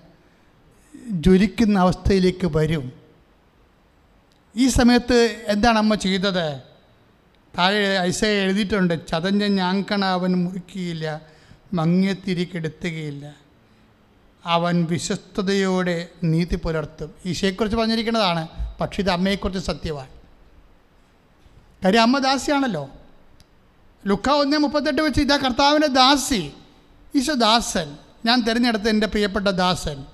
ജ്വലിക്കുന്ന 1.11 1.79
അവസ്ഥയിലേക്ക് 1.79 2.47
വരും. 2.57 2.93
ഈ 4.57 4.69
സമയത്ത് 4.69 5.45
എന്താണ് 5.47 5.79
അമ്മ 5.79 5.95
ചെയ്തത്? 5.95 6.70
താഴെ 7.59 7.99
ഐസ 7.99 8.25
എഴുതിയിട്ടുണ്ട് 8.25 9.07
ചതഞ്ഞ 9.07 9.45
ഞാങ്കണ 9.45 10.05
അവൻ 10.05 10.45
മുറിക്കുകയില്ല 10.45 11.21
മങ്ങിയത്തിരിക്കെടുത്തുകയില്ല 11.73 13.35
അവൻ 14.47 14.87
വിശ്വസ്തയോടെ 14.91 16.09
നീതി 16.25 16.57
പുലർത്തും. 16.57 17.15
ഈശയെക്കുറിച്ച് 17.27 17.77
പറഞ്ഞിരിക്കുന്നതാണ് 17.77 18.49
പക്ഷേ 18.81 19.03
ഇത് 19.03 19.11
അമ്മയെക്കുറിച്ച് 19.11 19.67
സത്യമാണ്. 19.67 20.09
കാര്യം 21.85 22.03
അമ്മ 22.03 22.19
ദാസിയാണല്ലോ. 22.19 22.91
ലുക്ക 24.07 24.31
ഒന്ന് 24.31 24.57
മുപ്പത്തെട്ട് 24.57 25.03
വെച്ച് 25.03 25.21
ഇതാ 25.21 25.37
കർത്താവിന്റെ 25.37 25.87
ദാസി 25.87 26.53
ഈശോ 27.15 27.35
ദാസൻ 27.35 27.97
ഞാൻ 28.25 28.41
തിരഞ്ഞെടുത്ത 28.41 28.89
എന്റെ 28.89 29.07
പ്രിയപ്പെട്ട 29.07 29.49
ദാസൻ 29.49 30.05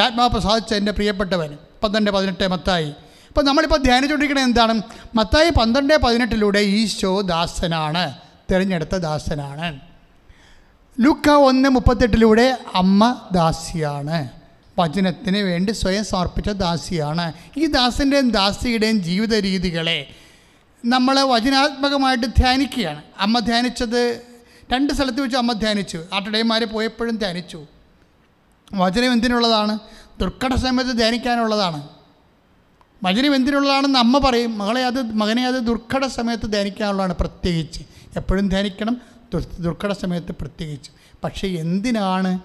ആത്മാവ് 0.00 0.30
പ്രസാദിച്ച 0.30 0.74
എന്റെ 0.74 0.92
പ്രിയപ്പെട്ടവൻ. 0.92 1.58
പന്ത്രണ്ട് 1.82 2.10
പതിനെട്ട് 2.10 2.48
മത്തായി 2.48 2.94
അപ്പോൾ 3.34 3.46
നമ്മളിപ്പോൾ 3.46 3.82
ധ്യാനിച്ചുകൊണ്ടിരിക്കുന്നത് 3.82 4.44
എന്താണ്? 4.44 4.82
മത്തായി 5.14 5.50
പന്ത്രണ്ട് 5.50 5.96
പതിനെട്ടിലൂടെ 5.96 6.58
ഈശോ 6.58 7.20
ദാസനാണ്. 7.20 8.14
തിരഞ്ഞെടുത്ത 8.50 8.96
ദാസനാണ്. 8.96 9.80
ലുക്ക 11.00 11.30
ഒന്ന് 11.30 11.68
മുപ്പത്തെട്ടിലൂടെ 11.68 12.58
അമ്മ 12.74 13.20
ദാസിയാണ്. 13.32 14.28
വചനത്തിന് 14.78 15.38
വേണ്ടി 15.38 15.72
സ്വയം 15.72 16.04
സമർപ്പിച്ച 16.04 16.50
ദാസിയാണ്. 16.50 17.32
ഈ 17.56 17.66
ദാസിന്റെയും 17.66 18.30
ദാസിയുടെയും 18.30 19.02
ജീവിത 19.02 19.34
രീതികളെ 19.34 20.14
നമ്മൾ 20.84 21.20
വചനാത്മകമായിട്ട് 21.20 22.26
ധ്യാനിക്കുകയാണ്. 22.26 23.02
അമ്മ 23.18 23.38
ധ്യാനിച്ചത് 23.38 24.22
രണ്ട് 24.72 24.92
സ്ഥലത്ത് 24.92 25.20
വെച്ച് 25.20 25.36
അമ്മ 25.36 25.52
ധ്യാനിച്ചു. 25.52 26.04
ആട്ടടയന്മാർ 26.12 26.64
പോയപ്പോഴും 26.64 27.16
ധ്യാനിച്ചു. 27.16 27.66
വചനം 28.74 29.12
എന്തിനുള്ളതാണ്? 29.12 29.78
ദുർഘട 30.20 30.54
സമയത്ത് 30.54 30.90
ധ്യാനിക്കാനുള്ളതാണ്. 30.90 32.03
വചനം 33.04 33.34
എന്തിനുള്ളതാണെന്ന് 33.34 33.98
അമ്മ 33.98 34.18
പറയും. 34.18 34.58
മകളെ 34.58 34.86
അത് 34.86 35.02
മകനെ 35.02 35.46
അത് 35.46 35.54
ദുർഘട 35.54 36.06
സമയത്ത് 36.06 36.46
ധ്യാനിക്കാനുള്ളതാണ് 36.46 37.12
പ്രത്യേകിച്ച്. 37.12 37.82
എപ്പോഴും 38.16 38.48
ധ്യാനിക്കണം 38.48 39.00
ദുർ 39.34 39.44
ദുർഘട 39.60 39.92
സമയത്ത് 39.92 40.32
പ്രത്യേകിച്ച്. 40.32 40.90
പക്ഷേ 41.24 41.48
എന്തിനാണ് 41.48 42.38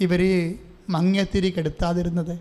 ഇവർ 0.00 0.22
മങ്ങത്തിരി 0.88 1.50
കെടുത്താതിരുന്നത്? 1.50 2.32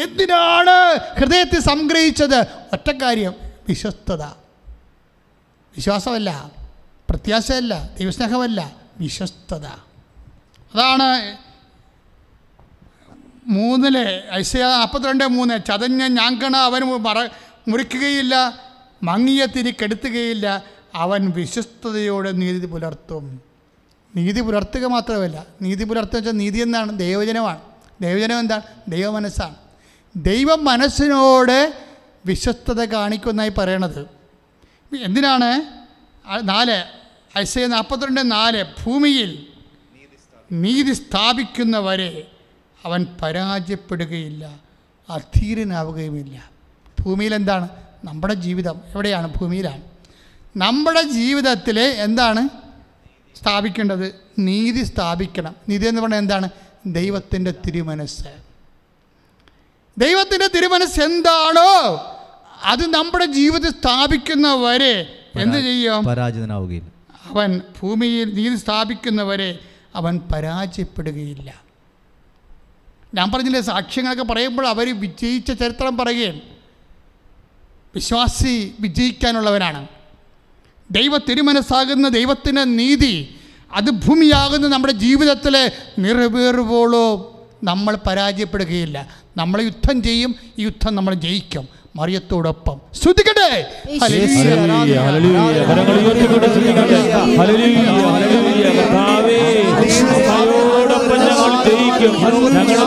എന്തിനാണ് 0.00 0.98
ഹൃദയത്തിൽ 1.20 1.60
സംഗ്രഹിച്ചത്? 1.60 2.40
ഒറ്റക്കാര്യം 2.72 3.34
വിശ്വസ്തത. 3.68 4.22
വിശ്വാസമല്ല 5.76 6.50
പ്രത്യാശയല്ല 7.10 7.90
ദൈവസ്നേഹമല്ല 8.00 8.76
വിശ്വസ്തത. 9.00 9.66
അതാണ് 10.74 11.36
മൂന്നിൽ 13.46 14.20
ഐസയ 14.32 14.62
നാൽപ്പത്തിരണ്ട് 14.62 15.24
മൂന്ന് 15.24 15.58
ചതഞ്ഞ 15.68 16.06
ഞാങ്കണ 16.06 16.56
അവൻ 16.56 16.80
മറ 16.80 17.28
മുറിക്കുകയില്ല 17.68 18.60
മങ്ങിയ 19.02 19.46
തിരി 19.46 19.70
കെടുത്തുകയില്ല 19.70 20.64
അവൻ 20.94 21.30
വിശ്വസ്തയോടെ 21.30 22.32
നീതി 22.32 22.66
പുലർത്തും. 22.66 23.42
നീതി 24.16 24.40
പുലർത്തുക 24.40 24.86
മാത്രമല്ല 24.86 25.46
നീതി 25.62 25.84
പുലർത്തുക 25.84 26.16
വെച്ചാൽ 26.16 26.32
നീതി 26.32 26.58
എന്താണ് 26.58 26.98
ദൈവജനമാണ്. 26.98 27.60
ദൈവജനം 28.00 28.38
എന്താണ്? 28.38 28.62
ദൈവ 28.88 29.10
മനസ്സാണ് 29.10 29.54
ദൈവ 30.16 30.54
മനസ്സിനോട് 30.54 31.74
വിശ്വസ്തത 32.26 32.84
കാണിക്കുന്നതായി 32.84 33.52
പറയണത്. 33.58 34.08
എന്തിനാണ്? 35.02 35.62
നാല് 36.42 36.84
ഐസയ 37.38 37.66
നാൽപ്പത്തിരണ്ട് 37.66 38.30
നാല് 38.30 38.64
ഭൂമിയിൽ 38.84 39.46
നീതി 40.52 40.92
സ്ഥാപിക്കുന്നവരെ 40.92 42.26
അവൻ 42.84 43.06
പരാജയപ്പെടുകയില്ല 43.22 44.56
അധീരനാവുകയുമില്ല. 45.10 46.50
ഭൂമിയിലെന്താണ്? 47.00 47.68
നമ്മുടെ 48.04 48.34
ജീവിതം 48.34 48.80
എവിടെയാണ്? 48.88 49.34
ഭൂമിയിലാണ്. 49.40 49.82
നമ്മുടെ 50.56 51.02
ജീവിതത്തിൽ 51.02 51.80
എന്താണ്? 51.80 52.48
സ്ഥാപിക്കേണ്ടത്? 53.38 54.14
നീതി 54.38 54.84
സ്ഥാപിക്കണം. 54.84 55.56
നീതി 55.68 55.88
എന്ന് 55.88 56.00
പറഞ്ഞാൽ 56.00 56.18
എന്താണ്? 56.18 56.48
ദൈവത്തിന്റെ 56.86 57.54
തിരുമനസ് 57.66 58.24
ദൈവത്തിന്റെ 59.98 60.46
തിരുമനസ് 60.56 61.00
എന്താണോ 61.00 61.96
അത് 62.64 62.86
നമ്മുടെ 62.86 63.24
ജീവിതത്തിൽ 63.24 63.70
സ്ഥാപിക്കുന്നവരെ 63.70 65.18
എന്ത് 65.40 65.56
ചെയ്യും? 65.56 66.04
പരാജിതനാവുകയില്ല. 66.04 66.88
അവൻ 67.30 67.60
ഭൂമിയിൽ 67.82 68.34
നീതി 68.34 68.56
സ്ഥാപിക്കുന്നവരെ 68.56 69.58
അവൻ 69.94 70.20
പരാജയപ്പെടുകയില്ല. 70.34 71.61
ഞാൻ 73.14 73.30
പറഞ്ഞില്ലേ 73.30 73.60
സാക്ഷ്യങ്ങളൊക്കെ 73.60 74.22
പറയുമ്പോൾ 74.22 74.66
അവർ 74.66 75.00
വിജയിച്ച 75.00 75.52
ചരിത്രം 75.52 75.96
പറയുകയാണ്. 75.96 76.40
വിശ്വാസി 77.94 78.74
വിജയിക്കാനുള്ളവനാണ് 78.80 79.88
ദൈവ 80.90 81.18
തിരുമനസ്സാകുന്ന 81.18 82.08
ദൈവത്തിന്റെ 82.08 82.64
നീതി 82.64 83.34
അത് 83.72 83.90
ഭൂമിയാകുന്ന 83.90 84.68
നമ്മുടെ 84.68 84.92
ജീവിതത്തിൽ 84.92 85.70
നിറവേറുവോളോ 85.98 87.06
നമ്മൾ 87.64 87.98
പരാജയപ്പെടുകയില്ല. 88.06 89.08
നമ്മൾ 89.36 89.60
യുദ്ധം 89.60 90.02
ചെയ്യും 90.02 90.34
ഈ 90.58 90.62
യുദ്ധം 90.62 90.94
നമ്മൾ 90.94 91.14
ജയിക്കും. 91.14 91.68
മറിയത്തോടൊപ്പം 91.94 92.76
ശ്രുതിക്കട്ടെ 92.94 93.48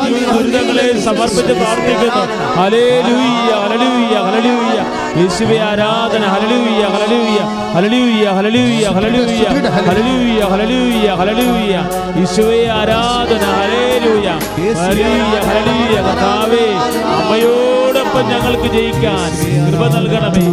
ജീവിത 0.05 0.23
ദുരിതങ്ങളെ 0.29 0.85
സമർപ്പിച്ച് 1.05 1.53
പ്രാർത്ഥിക്കുന്നു 1.59 2.23
ഹല്ലേലൂയ, 2.57 3.27
ഹലലുയ്യ 3.63 4.15
ഹലലുയ്യ 4.27 4.79
യേശുവേ 5.19 5.57
ആരാധന 5.67 6.23
ഹലലുയ്യ 6.33 6.83
ഹലലുയ്യ 6.95 7.39
ഹലലുയ്യ 7.75 8.25
ഹലലുയ്യ 8.37 8.85
ഹലലുയ്യ 8.97 9.45
ഹലലുയ്യ 9.87 10.41
ഹലലുയ്യ 10.51 11.09
ഹലലുയ്യ 11.21 11.75
യേശുവേ 12.19 12.59
ആരാധന 12.77 13.43
ഹല്ലേലൂയ, 13.53 14.27
ഹലലുയ്യ 14.79 15.35
ഹലലുയ്യ 15.47 15.97
കർത്താവേ 16.07 16.65
അമ്മയോടൊപ്പം 18.05 18.27
ഞങ്ങൾക്ക് 18.31 18.67
ജയിക്കാൻ 18.75 19.31
കൃപ 19.67 19.83
നൽകണമേ. 19.95 20.45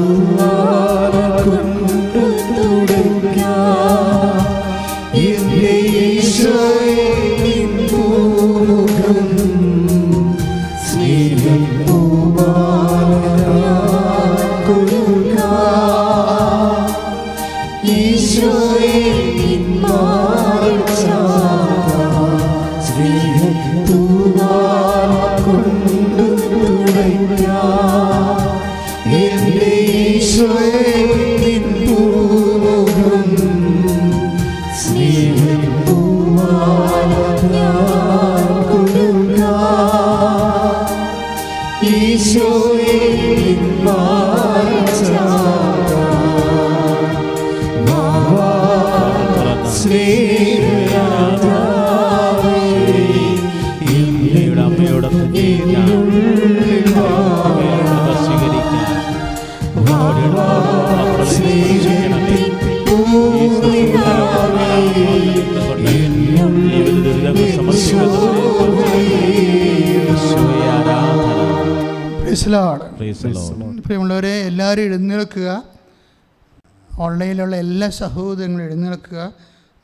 സഹോദരങ്ങളും 78.01 78.65
എഴുന്നേൽക്കുക. 78.65 79.33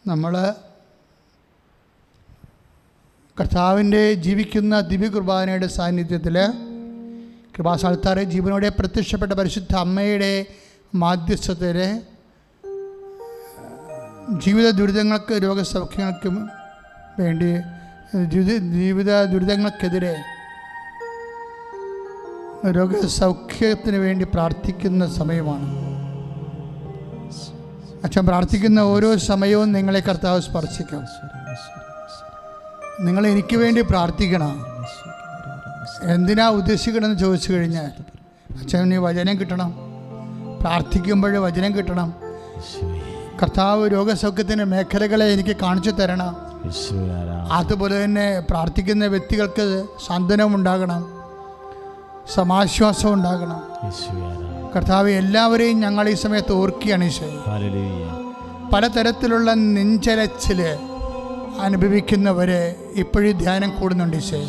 നമ്മൾ 0.06 0.34
കർത്താവിന്റെ 3.40 4.14
ജീവിക്കുന്ന 4.14 4.80
ദിവ്യ 4.80 5.08
കുർബാനയുടെ 5.08 5.66
സാന്നിധ്യത്തിൽ 5.66 6.36
കൃപാസാൽത്താറെ 7.56 8.22
ജീവനോടെ 8.22 8.68
പ്രത്യക്ഷപ്പെട്ട 8.68 9.32
പരിശുദ്ധ 9.32 9.74
അമ്മയുടെ 9.76 10.46
മാധ്യസ്ഥത്തിൽ 10.94 11.78
ജീവിത 14.38 14.70
ദുരിതങ്ങൾക്ക് 14.70 15.34
രോഗസൗഖ്യങ്ങൾക്കും 15.42 16.48
വേണ്ടി 17.20 17.50
ജീവിത 18.32 18.56
ജീവിത 18.76 19.24
ദുരിതങ്ങൾക്കെതിരെ 19.24 20.14
രോഗസൗഖ്യത്തിന് 22.76 23.96
വേണ്ടി 23.96 24.24
പ്രാർത്ഥിക്കുന്ന 24.24 25.02
സമയമാണ്. 25.18 25.87
അച്ഛൻ 28.04 28.26
പ്രാർത്ഥിക്കുന്ന 28.26 28.80
ഓരോ 28.80 29.16
സമയവും 29.16 29.72
നിങ്ങളെ 29.72 30.00
കർത്താവ് 30.00 30.40
സ്പർശിക്കും. 30.40 31.02
നിങ്ങൾ 33.00 33.26
എനിക്ക് 33.26 33.56
വേണ്ടി 33.56 33.80
പ്രാർത്ഥിക്കണം. 33.80 34.66
എന്തിനാ 36.02 36.48
ഉദ്ദേശിക്കണമെന്ന് 36.48 37.18
ചോദിച്ചു 37.18 37.52
കഴിഞ്ഞാൽ 37.52 37.90
അച്ഛന് 38.60 38.94
വചനം 38.94 39.40
കിട്ടണം. 39.40 39.74
പ്രാർത്ഥിക്കുമ്പോൾ 40.60 41.38
വചനം 41.38 41.76
കിട്ടണം. 41.76 42.14
കർത്താവ് 43.42 43.92
രോഗസൗഖ്യത്തിന്റെ 43.92 44.64
മേഖലകളെ 44.64 45.26
എനിക്ക് 45.26 45.56
കാണിച്ചു 45.56 45.90
തരണം. 45.90 46.36
അതുപോലെ 47.52 48.04
തന്നെ 48.04 48.40
പ്രാർത്ഥിക്കുന്ന 48.40 49.06
വ്യക്തികൾക്ക് 49.06 49.84
സാന്ത്വനം 50.06 50.54
ഉണ്ടാകണം 50.54 51.22
സമാശ്വാസം 52.34 53.12
ഉണ്ടാകണം. 53.12 53.62
കർത്താവ് 54.74 55.10
എല്ലാവരെയും 55.10 55.80
ഞങ്ങൾ 55.80 56.08
ഈ 56.08 56.14
സമയത്ത് 56.14 56.52
ഓർക്കുകയാണ് 56.52 57.04
ഈശോ 57.04 57.28
പലതരത്തിലുള്ള 58.72 59.54
നെഞ്ചലച്ചിൽ 59.54 60.60
അനുഭവിക്കുന്നവരെ 61.60 62.62
ഇപ്പോഴും 62.94 63.38
ധ്യാനം 63.38 63.70
കൂടുന്നുണ്ട് 63.80 64.16
ഈശോ 64.16 64.40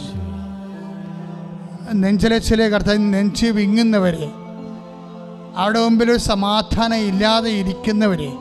നെഞ്ചലച്ചിലെ 1.94 2.68
കർത്താവ് 2.68 3.14
നെഞ്ച് 3.14 3.46
വിങ്ങുന്നവരെ 3.46 4.28
അവിടെ 5.58 5.80
മുമ്പിൽ 5.80 6.12
ഒരു 6.12 6.20
സമാധാനം 6.24 7.02
ഇല്ലാതെ 7.02 7.50
ഇരിക്കുന്നവരെ 7.52 8.32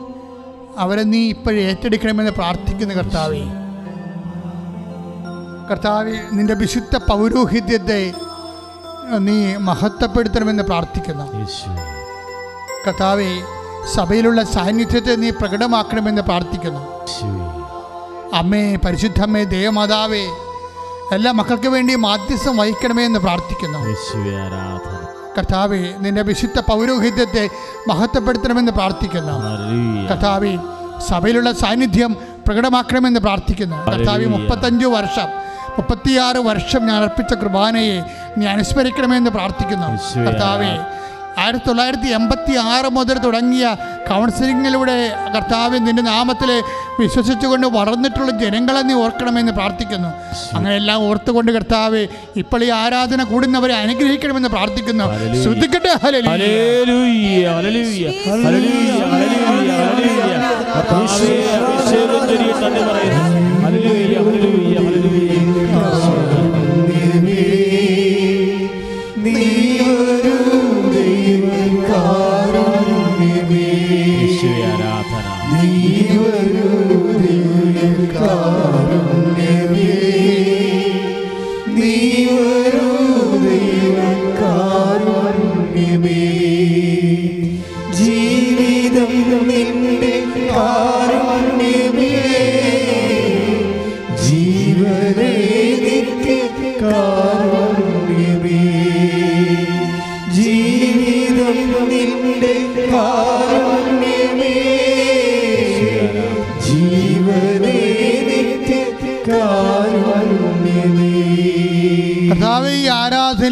അവരെ 0.77 1.03
നീ 1.03 1.29
ഇപ്പോഴും 1.29 1.61
ഏറ്റെടുക്കണമെന്ന് 1.61 2.31
പ്രാർത്ഥിക്കുന്നു 2.31 2.95
കർത്താവേ. 2.95 3.41
കർത്താവ് 5.69 6.13
നിന്റെ 6.31 6.53
വിശുദ്ധ 6.53 6.97
പൗരോഹിത്യത്തെ 7.09 7.99
നീ 9.17 9.55
മഹത്വപ്പെടുത്തണമെന്ന് 9.55 10.63
പ്രാർത്ഥിക്കുന്നു. 10.63 11.45
കർത്താവെ 12.87 13.41
സഭയിലുള്ള 13.95 14.43
സാന്നിധ്യത്തെ 14.43 15.15
നീ 15.15 15.29
പ്രകടമാക്കണമെന്ന് 15.29 16.21
പ്രാർത്ഥിക്കുന്നു. 16.21 16.81
അമ്മേ 18.33 18.75
പരിശുദ്ധമ്മേ 18.75 19.43
ദേവമാതാവേ 19.43 20.23
എല്ലാ 21.11 21.31
മക്കൾക്ക് 21.31 21.67
വേണ്ടി 21.67 21.95
മാധ്യസ്ഥം 21.95 22.57
വഹിക്കണമേ 22.57 23.05
എന്ന് 23.05 23.19
പ്രാർത്ഥിക്കുന്നു. 23.19 23.79
കർത്താവെ 25.37 25.95
നിന്റെ 25.99 26.21
വിശുദ്ധ 26.21 26.59
പൗരോഹിത്യത്തെ 26.59 27.49
മഹത്വപ്പെടുത്തണമെന്ന് 27.87 28.71
പ്രാർത്ഥിക്കുന്നു. 28.71 29.33
കർത്താവെ 30.09 30.57
സഭയിലുള്ള 31.09 31.51
സാന്നിധ്യം 31.51 32.15
പ്രകടമാക്കണമെന്ന് 32.47 33.19
പ്രാർത്ഥിക്കുന്നു. 33.19 33.75
കർത്താവ് 33.91 34.25
മുപ്പത്തഞ്ച് 34.25 34.85
വർഷം 34.85 35.49
മുപ്പത്തിയാറ് 35.69 36.37
വർഷം 36.37 36.87
ഞാൻ 36.87 37.01
അർപ്പിച്ച 37.03 37.33
കുർബാനയെ 37.33 38.01
നീ 38.39 38.47
അനുസ്മരിക്കണമെന്ന് 38.47 39.31
പ്രാർത്ഥിക്കുന്നു 39.31 39.89
കർത്താവേ 40.25 40.71
ആയിരത്തി 41.41 41.67
തൊള്ളായിരത്തി 41.67 42.09
എൺപത്തി 42.09 42.53
ആറ് 42.67 42.87
മുതൽ 42.91 43.17
തുടങ്ങിയ 43.17 43.65
കൗൺസിലിങ്ങിലൂടെ 44.07 44.95
കർത്താവ് 45.35 45.77
നിന്റെ 45.79 46.03
നാമത്തിൽ 46.07 46.49
വിശ്വസിച്ചുകൊണ്ട് 46.99 47.67
വളർന്നിട്ടുള്ള 47.75 48.31
ജനങ്ങളെ 48.41 48.81
നീ 48.81 48.95
ഓർക്കണമെന്ന് 49.03 49.53
പ്രാർത്ഥിക്കുന്നു 49.53 50.09
അങ്ങനെ 50.53 50.75
എല്ലാം 50.75 50.99
ഓർത്തുകൊണ്ട് 51.03 51.51
കർത്താവ് 51.51 52.01
ഇപ്പോൾ 52.35 52.63
ഈ 52.63 52.71
ആരാധന 52.79 53.23
കൂടുന്നവരെ 53.23 53.75
അനുഗ്രഹിക്കണമെന്ന് 53.75 54.49
പ്രാർത്ഥിക്കുന്നു 54.49 55.05
ഹല്ലേലൂയ. 55.11 55.43
ശ്രദ്ധിക്കട്ടെ 55.45 55.93
ഹല്ലേലൂയ. 56.03 56.27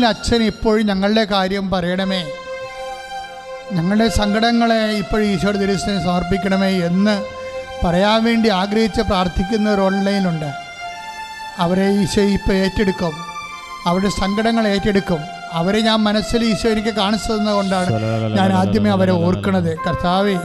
അച്ഛൻ 0.08 0.44
ഇപ്പോഴും 0.44 0.86
ഞങ്ങളുടെ 0.86 1.24
കാര്യം 1.24 1.72
പറയണമേ. 1.72 2.22
ഞങ്ങളുടെ 3.72 4.08
സങ്കടങ്ങളെ 4.08 4.76
ഇപ്പോഴും 4.76 5.26
ഈശോയുടെ 5.26 5.60
തിരുസ്ഥനെ 5.60 6.04
സമർപ്പിക്കണമേ 6.04 6.70
എന്ന് 6.90 7.16
പറയാൻ 7.86 8.24
വേണ്ടി 8.24 8.50
ആഗ്രഹിച്ച് 8.50 9.02
പ്രാർത്ഥിക്കുന്ന 9.02 9.74
ഒരു 9.74 9.82
ഓൺലൈനുണ്ട്. 9.82 10.50
അവരെ 11.60 11.88
ഈശോ 12.02 12.22
ഇപ്പോൾ 12.22 12.54
ഏറ്റെടുക്കും. 12.54 13.14
അവരുടെ 13.86 14.10
സങ്കടങ്ങൾ 14.10 14.68
ഏറ്റെടുക്കും. 14.68 15.20
അവരെ 15.54 15.80
ഞാൻ 15.82 16.00
മനസ്സിൽ 16.00 16.42
ഈശോ 16.46 16.70
എനിക്ക് 16.70 16.90
കാണിച്ചു 16.90 17.32
തന്നതുകൊണ്ടാണ് 17.34 17.90
ഞാൻ 18.38 18.54
ആദ്യമേ 18.54 18.90
അവരെ 18.90 19.12
ഓർക്കണത്. 19.12 19.72
കർത്താവെ 19.88 20.36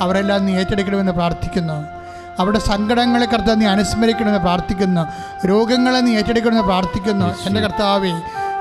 അവരെല്ലാം 0.00 0.46
നീ 0.46 0.52
ഏറ്റെടുക്കണമെന്ന് 0.58 1.12
പ്രാർത്ഥിക്കുന്നു. 1.12 1.78
അവരുടെ 2.40 2.58
സങ്കടങ്ങളെ 2.58 3.26
കർത്താവ് 3.26 3.60
നീ 3.60 3.66
അനുസ്മരിക്കണമെന്ന് 3.66 4.38
പ്രാർത്ഥിക്കുന്നു. 4.38 5.02
രോഗങ്ങളെ 5.46 6.00
നീ 6.00 6.12
ഏറ്റെടുക്കണമെന്ന് 6.16 6.62
പ്രാർത്ഥിക്കുന്നു. 6.62 7.26
എന്റെ 7.46 7.60
കർത്താവെ 7.60 8.12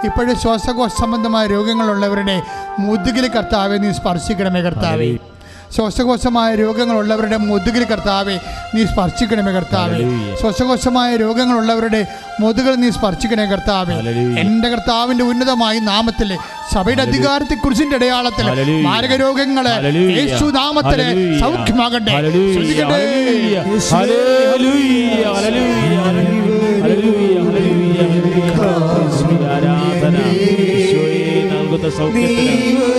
ഇപ്പോഴും 0.05 0.39
ശ്വാസകോശ 0.39 0.91
സംബന്ധമായ 1.01 1.47
രോഗങ്ങളുള്ളവരുടെ 1.47 2.41
മുതുകിൽ 2.79 3.27
കർത്താവെ 3.27 3.77
നീ 3.77 3.91
സ്പർശിക്കണമേ 3.91 4.61
കർത്താവെ 4.61 5.17
ശ്വാസകോശമായ 5.75 6.55
രോഗങ്ങളുള്ളവരുടെ 6.55 7.37
മുതുകിൽ 7.37 7.83
കർത്താവെ 7.83 8.39
നീ 8.75 8.85
സ്പർശിക്കണമേ 8.85 9.51
കർത്താവെ. 9.51 9.99
ശ്വാസകോശമായ 10.41 11.15
രോഗങ്ങളുള്ളവരുടെ 11.15 12.07
മുതുകൾ 12.39 12.75
നീ 12.75 12.89
സ്പർശിക്കണേ 12.89 13.45
കർത്താവെ. 13.45 13.93
എന്റെ 14.39 14.69
കർത്താവിന്റെ 14.69 15.23
ഉന്നതമായ 15.23 15.79
നാമത്തിൽ 15.79 16.37
സഭയുടെ 16.73 17.01
അധികാരത്തെ 17.01 17.55
കുറിച്ചിന്റെ 17.55 17.95
അടയാളത്തിൽ. 17.95 18.45
മാരക 18.81 19.15
രോഗങ്ങൾ. 19.15 19.67
യേശു 19.95 20.45
നാമത്തിലെ. 20.45 21.39
സൗഖ്യമാകട്ടെ. 21.39 22.11
ശ്രദ്ധിക്കട്ടെ 22.53 23.01
നൽകുന്ന 31.89 31.97
സൗഖ്യത്തിന് 31.97 32.98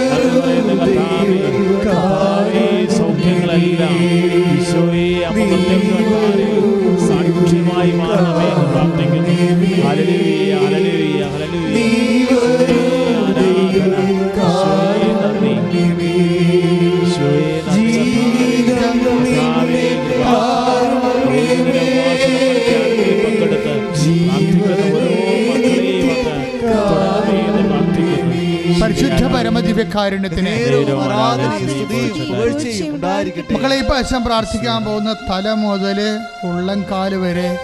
ഉണ്ടായിരിക്കട്ടെ. 32.89 33.55
മക്കളെ 33.55 33.77
ഇപ്പൊ 33.77 33.95
അച്ഛൻ 33.95 34.25
പ്രാർത്ഥിക്കാൻ 34.25 34.85
പോകുന്ന 34.85 35.13
തല 35.13 35.53
മുതൽ 35.53 36.19
ഉള്ളംകാൽ 36.45 37.15
വരെ 37.15 37.59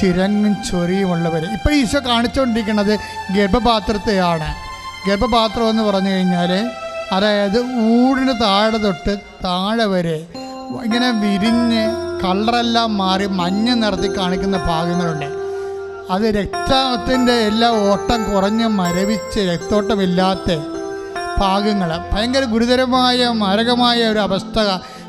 ചിരങ്ങും 0.00 0.56
ചൊറിയുമുള്ളവരെ 0.70 1.46
ഇപ്പൊ 1.46 1.70
ഈശോ 1.72 1.98
കാണിച്ചുകൊണ്ടിരിക്കുന്നത് 2.06 2.98
ഗർഭപാത്രത്തെയാണ്. 3.36 4.54
ഗർഭപാത്രം 5.08 5.70
എന്ന് 5.70 5.82
പറഞ്ഞു 5.82 6.10
കഴിഞ്ഞാൽ 6.10 6.70
അതായത് 7.12 7.58
ഊടിന് 7.82 8.32
താഴെ 8.42 8.76
തൊട്ട് 8.76 9.18
താഴെ 9.44 9.84
വരെ 9.84 10.26
ഇങ്ങനെ 10.84 11.10
വിരിഞ്ഞ് 11.10 12.10
കളറെല്ലാം 12.24 12.98
മാറി 12.98 13.26
മഞ്ഞ 13.26 13.70
നിറത്തി 13.70 14.18
കാണിക്കുന്ന 14.18 14.56
ഭാഗങ്ങളുണ്ട്. 14.56 15.40
അത് 16.10 16.22
രക്തത്തിന്റെ 16.22 17.32
എല്ലാ 17.32 17.68
ഓട്ടം 17.68 18.32
കുറഞ്ഞ് 18.32 18.66
മരവിച്ച് 18.66 19.40
രക്തോട്ടമില്ലാത്ത 19.40 20.50
ഭാഗങ്ങൾ 21.40 21.90
ഭയങ്കര 22.12 22.44
ഗുരുതരമായ 22.54 23.28
മാരകമായ 23.42 24.08
ഒരു 24.12 24.18
അവസ്ഥ 24.18 24.58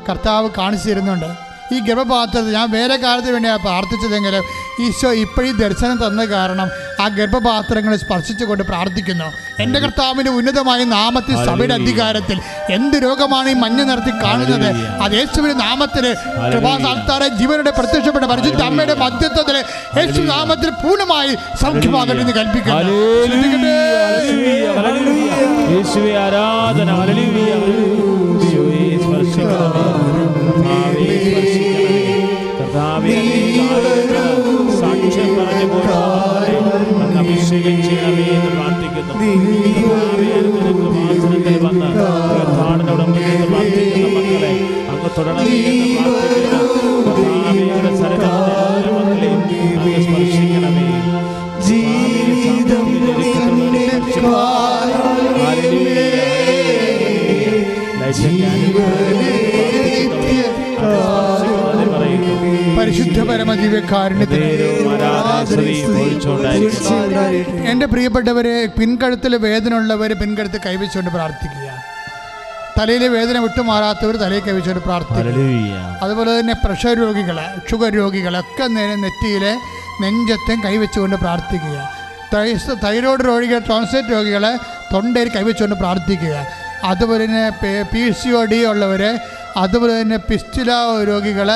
കർത്താവ് 0.08 0.48
കാണിച്ചു 0.58 0.88
തരുന്നുണ്ട്. 0.90 1.30
ഈ 1.74 1.78
ഗർഭപാത്രത്തിൽ 1.78 2.52
ഞാൻ 2.52 2.70
വേറെ 2.70 2.96
കാലത്തിന് 2.96 3.32
വേണ്ടിയാണ് 3.32 3.62
പ്രാർത്ഥിച്ചതെങ്കിലും 3.62 4.44
ഈശോ 4.86 5.12
ഇപ്പോഴും 5.12 5.58
ദർശനം 5.58 5.96
തന്ന 6.06 6.24
കാരണം 6.24 6.70
ആ 7.00 7.08
ഗർഭപാത്രങ്ങളെ 7.08 7.96
സ്പർശിച്ചുകൊണ്ട് 7.96 8.64
പ്രാർത്ഥിക്കുന്നു. 8.64 9.24
എന്റെ 9.62 9.78
കർത്താവിന്റെ 9.80 10.30
ഉന്നതമായ 10.30 10.84
നാമത്തിൽ 10.84 11.34
സഭയുടെ 11.46 11.74
അധികാരത്തിൽ 11.74 12.40
എന്ത് 12.70 12.96
രോഗമാണ് 12.96 13.48
ഈ 13.48 13.52
മഞ്ഞ 13.52 13.82
നിറത്തിൽ 13.82 14.14
കാണുന്നത്? 14.24 14.68
അത് 15.02 15.12
യേശുവിന്റെ 15.12 15.64
നാമത്തിൽ 15.64 16.04
കൃപാസാൽത്താറെ 16.52 17.28
ജീവനുടെ 17.28 17.70
പ്രത്യക്ഷപ്പെട്ട 17.70 18.24
പരിശുദ്ധ 18.24 18.62
അമ്മയുടെ 18.62 18.94
മധ്യത്വത്തിൽ 18.94 19.56
യേശു 19.98 20.20
നാമത്തിൽ 20.20 20.70
പൂർണമായി 20.70 21.34
സൗഖ്യമാകട്ടെ 21.62 22.20
എന്ന് 22.20 22.32
കൽപ്പിക്കുന്നു. 22.32 22.78
ആരാധന. 26.24 26.90
സ്പർശിക്കണമേ. 29.02 30.01
പ്രാർത്ഥിക്കുന്നു. 38.54 39.14
കൃപാസനത്തിൽ 40.68 41.56
വന്ന് 41.64 41.88
പ്രാർത്ഥിക്കുന്ന 43.50 44.06
മക്കളെ 44.16 44.52
അങ്ങ് 44.90 45.10
തുടരണമേ 45.18 45.56
എന്ന് 45.62 45.96
പ്രാർത്ഥിക്കുന്നു. 46.00 47.02
അങ്ങ് 49.78 49.98
സ്പർശിക്കണമേ. 50.04 50.88
ജീവിതം 51.66 52.86
എന്റെ 67.72 67.86
പ്രിയപ്പെട്ടവരെ 67.86 68.54
പിൻകഴുത്തിൽ 68.78 69.36
വേദന 69.36 69.74
ഉള്ളവർ 69.74 70.12
പിൻകഴുത്ത് 70.22 70.58
കൈവച്ചുകൊണ്ട് 70.66 71.10
പ്രാർത്ഥിക്കുക. 71.16 71.68
തലയിലെ 72.78 73.08
വേദന 73.08 73.38
വിട്ടുമാറാത്തവർ 73.38 74.14
തലയിൽ 74.16 74.42
കൈവച്ചുകൊണ്ട് 74.46 74.84
പ്രാർത്ഥിക്കുക. 74.88 75.98
അതുപോലെ 76.04 76.40
തന്നെ 76.40 76.54
പ്രഷർ 76.64 76.94
രോഗികളെ 77.04 77.46
ഷുഗർ 77.70 77.92
രോഗികളൊക്കെ 78.00 78.66
നേരെ 78.76 78.96
നെറ്റിയിലെ 79.04 79.52
നെഞ്ചത്തും 80.02 80.58
കൈവച്ചുകൊണ്ട് 80.66 81.16
പ്രാർത്ഥിക്കുക. 81.16 81.76
തൈറോയിഡ് 82.32 82.76
തൈറോയ്ഡ് 82.84 83.24
രോഗികൾ 83.30 83.58
ട്രോൺസൈറ്റ് 83.58 84.12
രോഗികളെ 84.16 84.52
തൊണ്ടയിൽ 84.92 85.28
കൈവച്ചുകൊണ്ട് 85.28 85.76
പ്രാർത്ഥിക്കുക. 85.82 86.36
അതുപോലെ 86.90 87.24
തന്നെ 87.24 87.44
പി 87.92 88.02
സി 88.20 88.28
ഒ 88.28 88.44
ഡി 88.52 88.58
ഉള്ളവർ 88.70 89.02
അതുപോലെ 89.62 89.92
തന്നെ 90.00 90.16
പിസ്റ്റില 90.28 90.70
രോഗികൾ 91.10 91.48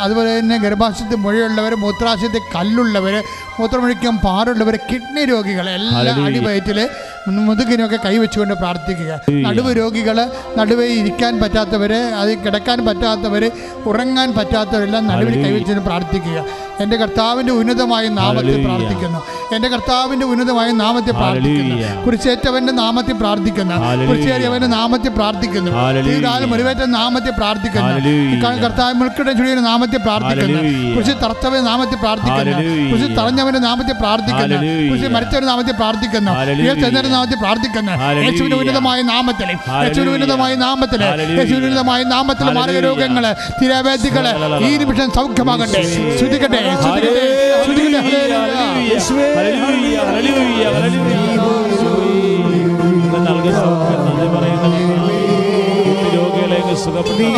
അതുപോലെ 0.00 0.30
തന്നെ 0.38 0.56
ഗർഭാശയത്തിൽ 0.58 1.18
മുഴയുള്ളവർ 1.18 1.72
മൂത്രാശയത്തിൽ 1.74 2.42
കല്ലുള്ളവർ 2.54 3.14
മൂത്രമൊഴിക്കാൻ 3.59 4.17
പാടുള്ളവരെ 4.17 4.79
കിഡ്നി 4.91 5.25
രോഗികളെ 5.25 5.71
എല്ലാ 5.71 6.25
അടിവയറ്റിൽ 6.25 6.89
മുതുകിനൊക്കെ 7.27 7.99
കൈവച്ചുകൊണ്ട് 8.05 8.53
പ്രാർത്ഥിക്കുക. 8.53 9.19
നടുവ് 9.31 9.77
രോഗികൾ 9.77 10.29
നടുവേ 10.57 10.87
ഇരിക്കാൻ 10.87 11.41
പറ്റാത്തവർ 11.41 11.93
അത് 11.93 12.43
കിടക്കാൻ 12.43 12.85
പറ്റാത്തവർ 12.85 13.51
ഉറങ്ങാൻ 13.85 14.33
പറ്റാത്തവരെല്ലാം 14.33 15.07
നടുവിൽ. 15.07 15.33
കൈവച്ചുകൊണ്ട് 15.43 15.85
പ്രാർത്ഥിക്കുക. 15.85 16.45
എന്റെ 16.79 16.95
കർത്താവിന്റെ 16.97 17.53
ഉന്നതമായ 17.53 18.07
നാമത്തിൽ 18.07 18.65
പ്രാർത്ഥിക്കുന്നു. 18.65 19.19
എന്റെ 19.55 19.67
കർത്താവിന്റെ 19.67 20.25
ഉന്നതമായ 20.25 20.71
നാമത്തിൽ 20.71 21.11
പ്രാർത്ഥിക്കുന്നു. 21.11 22.05
കുറിച്ചേറ്റവന്റെ 22.05 22.73
നാമത്തിൽ 22.73 23.13
പ്രാർത്ഥിക്കുന്നു. 23.13 23.75
കുരിശേറിയവന്റെ 24.07 24.67
നാമത്തിൽ 24.67 25.09
പ്രാർത്ഥിക്കുന്നു. 25.09 25.71
തീരാലും 26.09 26.49
മുറിവേറ്റ 26.49 26.79
നാമത്തിൽ 26.85 27.31
പ്രാർത്ഥിക്കുന്നു. 27.37 27.87
കർത്താവ് 28.63 28.93
മുൾക്കിടം 28.93 29.37
ചുഴിയുടെ 29.37 29.61
നാമത്തിൽ 29.61 29.97
പ്രാർത്ഥിക്കുന്നു. 29.97 30.61
കുറിച്ച് 30.95 31.13
തറച്ചവന്റെ 31.23 31.61
നാമത്തിൽ 31.61 31.95
പ്രാർത്ഥിക്കുന്നു. 31.95 32.57
കുറിച്ച് 32.89 33.17
കുരിശിൽ 33.17 33.42
തറഞ്ഞവന്റെ 33.43 33.59
നാമത്തിൽ 33.59 33.93
പ്രാർത്ഥിക്കുന്നു. 33.93 34.55
കുരിശിൽ 34.89 35.07
മരിച്ചവരുടെ 35.07 35.45
നാമത്തിൽ 35.45 35.71
പ്രാർത്ഥിക്കുന്നു. 35.71 36.31
ഉയർത്തെഴുന്നേറ്റ 36.31 37.07
നാമത്തിൽ 37.07 37.35
പ്രാർത്ഥിക്കുന്നു. 37.35 37.91
യേശുവിന്റെ 38.31 38.55
ഉന്നതമായ 38.55 39.01
നാമത്തിൽ 39.01 39.47
യേശുവിന്റെ 39.87 40.13
ഉന്നതമായ 40.13 40.55
നാമത്തിൽ. 40.55 41.03
യേശുവിന്റെ 41.39 41.67
ഉന്നതമായ 41.67 42.03
നാമത്തിൽ 42.03 42.43
മാരക. 42.43 42.77
രോഗങ്ങൾ 42.79 43.35
തിരാവേദികൾ 43.61 44.25
ഈ 44.67 44.77
നിമിഷം 44.77 45.11
സൗഖ്യമാകട്ടെ. 45.15 45.81
ശ്രുതിക്കട്ടെ 46.19 46.59
ശ്രുതിക്കട്ടെ 47.65 48.03
ഹല്ലേലൂയ. 50.13 50.65
രോഗികളെ 56.15 56.59
സുഖപ്പെടുത്തി 56.75 57.29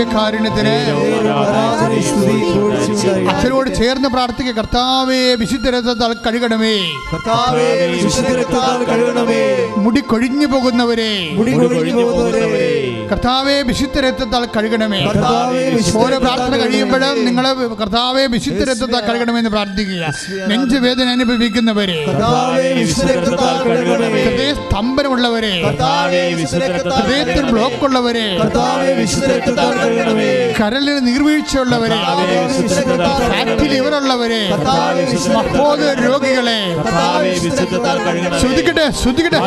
ദിവ്യകാരുണ്യത്തിന് 0.00 0.74
അച്ഛനോട് 3.30 3.68
ചേർന്ന് 3.80 4.08
പ്രാർത്ഥിക്കുക. 4.14 4.54
കർത്താവേ 4.58 5.20
വിശുദ്ധ 5.42 5.68
രഥത്താൽ 5.74 6.12
കഴുകണമേ. 6.26 6.76
രക്തത്താൽ 7.12 8.72
മുടി 9.84 10.02
കൊഴിഞ്ഞു 10.12 10.46
പോകുന്നവരെ. 10.54 11.12
കർത്താവെ 13.10 13.54
വിശുദ്ധ 13.68 13.96
രക്തത്താൽ 14.06 14.42
കഴുകണമേ 14.56 14.98
ഓരോ 16.02 16.16
പ്രാർത്ഥന 16.24 16.54
കഴിയുമ്പോഴും 16.62 17.16
നിങ്ങൾ 17.26 17.46
കർത്താവെ 17.80 18.24
വിശുദ്ധ 18.34 18.62
രക്തത്താൽ 18.70 19.02
കഴുകണമെന്ന് 19.06 19.50
പ്രാർത്ഥിക്കുക. 19.54 20.02
നെഞ്ചുവേദന 20.50 21.08
അനുഭവിക്കുന്നവരെ. 21.16 21.96
കർത്താവേ 22.08 22.68
വിശുദ്ധ 22.80 23.08
കഴുകണമേ. 23.68 24.22
ഹൃദയ 24.26 24.50
സ്തംഭനമുള്ളവരെ. 24.60 25.52
ഹൃദയത്തിൽ 26.98 27.44
ബ്ലോക്ക് 27.52 27.82
ഉള്ളവരെ 27.88 28.26
കരലിൽ 28.40 28.78
നീർവീഴ്ച 28.98 29.12
ഉള്ളവരെ 29.34 29.78
കഴുകണമേ. 29.82 30.30
കരളിൽ 30.60 30.96
നീർവീഴ്ചയുള്ളവരെ. 31.08 31.96
കർത്താവേ 31.96 32.38
വിശുദ്ധ 32.46 32.74
രക്തത്താൽ 32.80 33.20
ഫാറ്റി 33.32 33.66
ലിവറുള്ളവരെ 33.74 34.42
കർത്താവേ 34.54 35.04
വിശുദ്ധ 35.12 35.36
മഹോദ 35.38 35.82
രോഗികളെ. 36.06 36.58
ശ്രുതിക്കട്ടെ 37.40 37.76
ശ്രുതിക്കട്ടെ. 38.40 38.40
ശ്രദ്ധിക്കട്ടെ 38.40 38.86
ശ്രദ്ധിക്കട്ടെ 39.02 39.40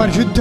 പരിശുദ്ധ. 0.00 0.40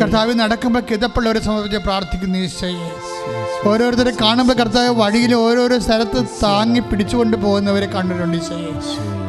കർത്താവ് 0.00 0.32
നടക്കുമ്പോൾ 0.34 0.82
കിതപ്പുള്ളവരെ 0.90 1.40
സംബന്ധിച്ച് 1.40 1.80
പ്രാർത്ഥിക്കുന്നു 1.86 2.38
ഈശോയെ 2.38 2.88
ഓരോരുത്തരെ 3.64 4.12
കാണുമ്പോൾ 4.20 4.54
കർത്താവ് 4.54 4.90
വഴിയിൽ 5.00 5.34
ഓരോരോ 5.34 5.76
സ്ഥലത്ത് 5.78 6.20
താങ്ങി 6.42 6.80
പിടിച്ചുകൊണ്ട് 6.80 7.36
പോകുന്നവരെ 7.36 7.86
കണ്ടിട്ടുണ്ട് 7.86 8.36
ഈശോയെ 8.36 8.72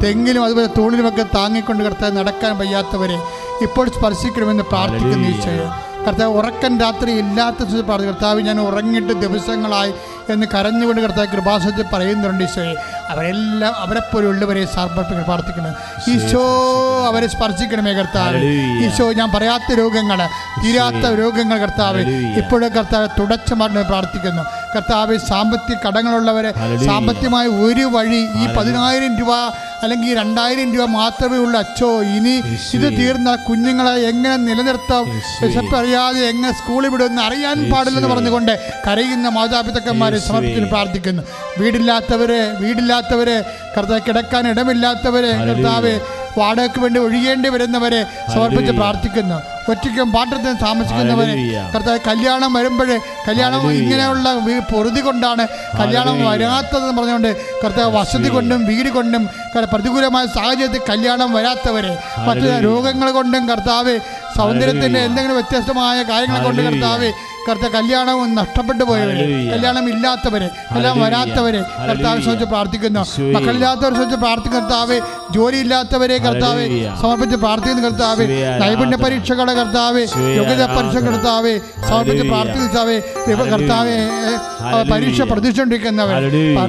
തെങ്ങിലും 0.04 0.44
അതുപോലെ 0.44 0.70
തൂണിലുമൊക്കെ 0.78 1.26
താങ്ങിക്കൊണ്ട് 1.36 1.84
കർത്താവ് 1.84 2.16
നടക്കാൻ 2.18 2.58
വയ്യാത്തവരെ 2.58 3.20
ഇപ്പോൾ 3.62 3.88
സ്പർശിക്കണമെന്ന് 3.90 4.66
പ്രാർത്ഥിക്കുന്നു 4.66 5.87
കർത്താവ് 6.08 6.34
ഉറക്കം 6.40 6.80
രാത്രി 6.80 7.12
ഇല്ലാത്ത 7.12 7.64
പ്രാർത്ഥി 7.88 8.08
കർത്താവ് 8.08 8.42
ഞാൻ 8.42 8.58
ഉറങ്ങിയിട്ട് 8.62 9.14
ദിവസങ്ങളായി 9.14 9.94
എന്ന് 10.30 10.46
കരഞ്ഞുകൊണ്ട് 10.54 11.02
കർത്താവ് 11.02 11.28
കൃപാസത്തിൽ 11.28 11.86
പറയുന്നുണ്ട് 11.94 12.44
ഈശോയെ. 12.44 12.76
അവരെല്ലാം 13.10 13.74
അവരെപ്പോലുള്ളവരെ 13.84 14.66
സമർപ്പിക്കണം 14.76 15.24
പ്രാർത്ഥിക്കണം 15.24 15.74
ഈശോ 16.14 16.44
അവരെ 17.10 17.28
സ്പർശിക്കണമേ 17.28 17.94
കർത്താവ്. 17.94 18.40
ഈശോ 18.86 19.06
ഞാൻ 19.20 19.30
പറയാത്ത 19.36 19.78
രോഗങ്ങൾ 19.82 20.22
തീരാത്ത 20.64 21.06
രോഗങ്ങൾ 21.22 21.58
കർത്താവ്. 21.58 22.02
ഇപ്പോഴും 22.42 22.70
കർത്താവ് 22.78 23.08
തുടച്ചു 23.20 23.54
മാറണമെന്ന് 23.54 23.90
പ്രാർത്ഥിക്കുന്നു. 23.90 24.44
കർത്താവ് 24.78 25.16
സാമ്പത്തിക 25.30 25.78
കടങ്ങളുള്ളവരെ. 25.86 26.52
സാമ്പത്തികമായ 26.86 27.48
ഒരു 27.66 27.86
വഴി 27.96 28.22
ഈ 28.42 28.46
പതിനായിരം 28.58 29.14
രൂപ 29.20 29.32
അല്ലെങ്കിൽ 29.84 30.12
രണ്ടായിരം 30.20 30.70
രൂപ 30.76 30.86
മാത്രമേ 31.00 31.38
ഉള്ളൂ 31.38 31.58
അച്ചോ 31.60 31.90
ഇനി 32.16 32.36
ഇത് 32.78 32.86
തീർന്ന 33.00 33.30
കുഞ്ഞുങ്ങളെ 33.48 33.94
എങ്ങനെ 34.12 34.36
നിലനിർത്താം. 34.48 35.04
വിശപ്പറിയാതെ 35.44 36.22
എങ്ങനെ 36.32 36.54
സ്കൂളിൽ 36.60 36.90
വിടുമെന്ന് 36.94 37.22
അറിയാൻ 37.22 37.58
പാടില്ലെന്ന് 37.74 38.10
പറഞ്ഞുകൊണ്ട് 38.14 38.54
കരയുന്ന 38.88 39.30
മാതാപിതാക്കന്മാരെ. 39.38 40.20
സമർപ്പിച്ച് 40.28 40.70
പ്രാർത്ഥിക്കുന്നു 40.74 41.24
വീടില്ലാത്തവരെ 41.60 42.42
വീടില്ലാത്തവരെ 42.64 43.38
കർത്താവ് 43.76 44.02
കിടക്കാൻ 44.08 44.44
ഇടമില്ലാത്തവരെ 44.54 45.34
കർത്താവ് 45.50 45.94
വാടകയ്ക്ക് 46.40 46.80
വേണ്ടി 46.80 47.00
ഒഴിയേണ്ടി 47.00 47.50
വരുന്നവരെ 47.50 48.02
സമർപ്പിച്ച്. 48.34 48.72
പ്രാർത്ഥിക്കുന്നു 48.72 49.38
ഒറ്റയ്ക്കും 49.70 50.10
പാട്ടത്തിന് 50.12 50.56
താമസിക്കുന്നവരെ 50.64 51.32
ഹല്ലേലൂയ. 51.32 51.62
കർത്താവ് 51.74 52.00
കല്യാണം 52.08 52.54
വരുമ്പോഴേ 52.54 52.98
കല്യാണം 53.28 53.62
ഇങ്ങനെയുള്ള 53.74 54.28
പൊറുതി 54.72 55.02
കൊണ്ടാണ് 55.02 55.44
കല്യാണം 55.80 56.18
വരാത്തതെന്ന് 56.26 56.94
പറഞ്ഞുകൊണ്ട് 56.98 57.32
കർത്താവ് 57.64 57.92
വസതി 57.98 58.30
കൊണ്ടും 58.30 58.66
വീട് 58.66 58.90
കൊണ്ടും 58.90 59.24
പ്രതികൂലമായ 59.72 60.26
സാഹചര്യത്തിൽ 60.36 60.82
കല്യാണം 60.90 61.30
വരാത്തവരെ 61.34 61.94
മറ്റു. 62.28 62.48
രോഗങ്ങൾ 62.64 63.12
കൊണ്ടും 63.12 63.50
കർത്താവ് 63.50 63.94
സൗന്ദര്യത്തിന്റെ 64.38 65.00
എന്തെങ്കിലും 65.00 65.36
വ്യത്യസ്തമായ 65.36 65.98
കാര്യങ്ങൾ 66.04 66.40
കൊണ്ട്. 66.44 66.62
കർത്താവ് 66.68 67.08
കർത്താവ് 67.50 67.74
കല്യാണവും 67.74 68.36
നഷ്ടപ്പെട്ടു 68.36 68.84
പോയവരെ. 68.84 69.24
കല്യാണം 69.52 69.90
ഇല്ലാത്തവരെ 69.90 70.50
കല്യാണം. 70.76 71.02
വരാത്തവരെ 71.02 71.60
കർത്താവ്. 71.88 72.22
ശ്രമിച്ച് 72.22 72.46
പ്രാർത്ഥിക്കുന്നു. 72.46 73.00
മക്കളില്ലാത്തവരെ 73.40 73.96
ശ്രമിച്ച് 73.96 74.16
പ്രാർത്ഥിക്കുന്ന 74.16 74.60
കർത്താവ്. 74.60 75.02
ജോലി 75.32 75.58
ഇല്ലാത്തവരെ 75.58 76.18
കർത്താവ്. 76.18 76.64
സമർപ്പിച്ച് 77.02 77.36
പ്രാർത്ഥിക്കുന്ന 77.36 77.90
കർത്താവ്. 77.90 78.24
നൈപുണ്യ 78.62 78.98
പരീക്ഷകളെ 78.98 79.54
കർത്താവ്. 79.54 80.08
യോഗ്യത 80.38 80.66
പരീക്ഷ 80.66 80.96
കർത്താവ്. 81.04 81.60
സമർപ്പിച്ച് 81.90 82.24
പ്രാർത്ഥിക്കാവേ 82.24 82.98
കർത്താവ്. 83.52 83.96
പരീക്ഷ 84.92 85.22
പ്രതീക്ഷിച്ചുകൊണ്ടിരിക്കുന്നവർ 85.22 86.16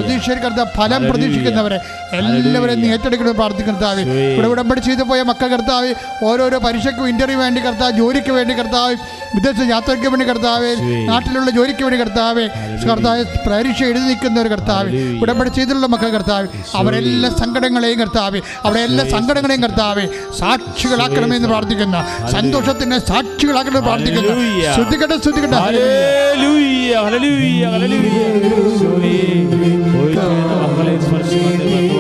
പ്രതീക്ഷയിൽ 0.01 0.39
കർത്താവ് 0.39 0.69
ഫലം 0.77 1.03
പ്രതീക്ഷിക്കുന്നവരെ. 1.11 1.79
എല്ലാവരെയും 2.13 2.81
നീ 2.81 2.89
ഏറ്റെടുക്കണം 2.93 3.35
പ്രാർത്ഥിക്കുന്ന 3.35 3.79
കർത്താവ്. 3.79 3.99
യേശുവേ. 4.01 4.35
ഇവിടെ 4.35 4.47
ഉടമ്പടി 4.47 4.81
ചെയ്തു 4.81 5.03
പോയ 5.03 5.23
മക്കൾ 5.23 5.47
കർത്താവ്. 5.47 5.95
ഓരോരോ 6.25 6.59
പരീക്ഷയ്ക്കും 6.59 7.09
ഇന്റർവ്യൂ 7.09 7.39
വേണ്ടി 7.39 7.61
കർത്താവ് 7.61 7.93
ജോലിക്ക് 7.93 8.33
വേണ്ടി 8.33 8.55
കർത്താവ്. 8.55 8.97
വിദേശ 9.35 9.61
യാത്രയ്ക്ക് 9.71 10.09
വേണ്ടി 10.09 10.27
കർത്താവ് 10.27 10.71
നാട്ടിലുള്ള 11.09 11.51
ജോലിക്ക് 11.51 11.83
വേണ്ടി 11.85 11.99
കർത്താവ് 12.01 12.45
കർത്താവ് 12.89 13.25
പരീക്ഷ 13.49 13.83
എഴുതി 13.83 14.05
നിൽക്കുന്ന 14.09 14.41
ഒരു 14.41 14.51
കർത്താവ് 14.55 14.89
ഉടമ്പടി 15.23 15.49
ചെയ്തിട്ടുള്ള 15.49 15.87
മക്കൾ 15.87 16.11
കർത്താവ് 16.11 16.47
അവരെല്ലാ 16.75 17.31
സങ്കടങ്ങളെയും 17.43 17.99
കർത്താവ് 18.01 18.41
അവരെ 18.65 18.83
എല്ലാ 18.89 19.05
സങ്കടങ്ങളെയും 19.17 19.63
കർത്താവ് 19.63 20.05
സാക്ഷികളാക്കണമെന്ന് 20.39 21.49
പ്രാർത്ഥിക്കുന്ന. 21.49 21.97
സന്തോഷത്തിന് 22.33 22.99
സാക്ഷികളാക്കണമെന്ന് 23.11 23.87
പ്രാർത്ഥിക്കുന്നു. 23.89 24.35
ശ്രദ്ധിക്കട്ടെ 24.75 25.17
ശ്രദ്ധിക്കട്ടെ 25.25 25.57
മക്കളെ 25.57 25.85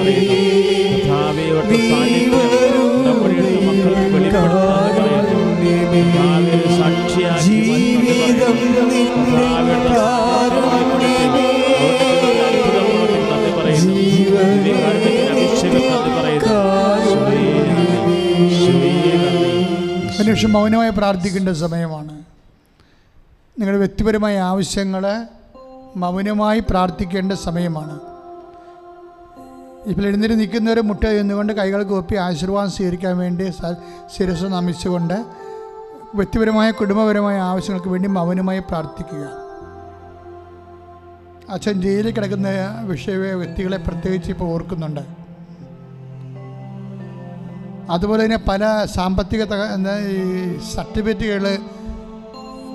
പറയുന്നു. 0.00 0.48
സാന്നിധ്യം 1.88 2.46
ഉടമ്പടിയെടുത്ത 2.98 3.58
മക്കൾക്ക് 3.68 4.14
വെളിപ്പെടുത്താൻ 4.14 4.54
പറയുന്നു. 4.98 6.47
മനുഷ്യൻ 20.28 20.52
മൗനമായി 20.52 20.90
പ്രാർത്ഥിക്കേണ്ട 20.90 21.48
സമയമാണ്. 21.48 22.12
നിങ്ങളുടെ 23.58 23.78
വ്യക്തിപരമായ 23.78 24.38
ആവശ്യങ്ങൾ 24.38 25.04
മൗനമായി 25.96 26.60
പ്രാർത്ഥിക്കേണ്ട 26.70 27.32
സമയമാണ്. 27.32 28.00
ഇപ്പോൾ 29.86 30.02
എഴുന്നേറ്റ് 30.06 30.40
നിൽക്കുന്നവർ 30.40 30.80
മുട്ട 30.80 31.04
എന്നുകൊണ്ട് 31.04 31.52
കൈകൾ 31.52 31.82
കോപ്പി 31.82 32.16
ആശീർവാദം 32.16 32.70
സ്വീകരിക്കാൻ 32.70 33.18
വേണ്ടി 33.18 33.50
ശിരസ് 34.18 34.44
നമിച്ചുകൊണ്ട് 34.44 35.14
വ്യക്തിപരമായ 36.14 36.70
കുടുംബപരമായ 36.70 37.38
ആവശ്യങ്ങൾക്ക് 37.40 37.88
വേണ്ടി 37.88 38.08
മൗനമായി 38.08 38.58
പ്രാർത്ഥിക്കുക. 38.58 39.24
അച്ഛൻ 41.50 41.82
ജയിലിൽ 41.82 42.12
കിടക്കുന്ന 42.12 42.48
വിഷയ 42.84 43.16
വ്യക്തികളെ 43.16 43.76
പ്രത്യേകിച്ച് 43.76 44.30
ഇപ്പോൾ 44.30 44.44
ഓർക്കുന്നുണ്ട്. 44.44 45.00
അതുപോലെ 47.90 48.24
തന്നെ 48.24 48.38
പല 48.48 48.84
സാമ്പത്തിക 48.84 49.44
തക 49.44 49.88
ഈ 49.98 50.58
സർട്ടിഫിക്കറ്റുകൾ 50.58 51.58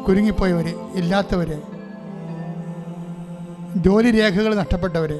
കുരുങ്ങിപ്പോയവർ 0.08 0.68
ഇല്ലാത്തവർ 0.96 1.62
ജോലി 3.76 4.20
രേഖകൾ 4.20 4.56
നഷ്ടപ്പെട്ടവർ 4.56 5.12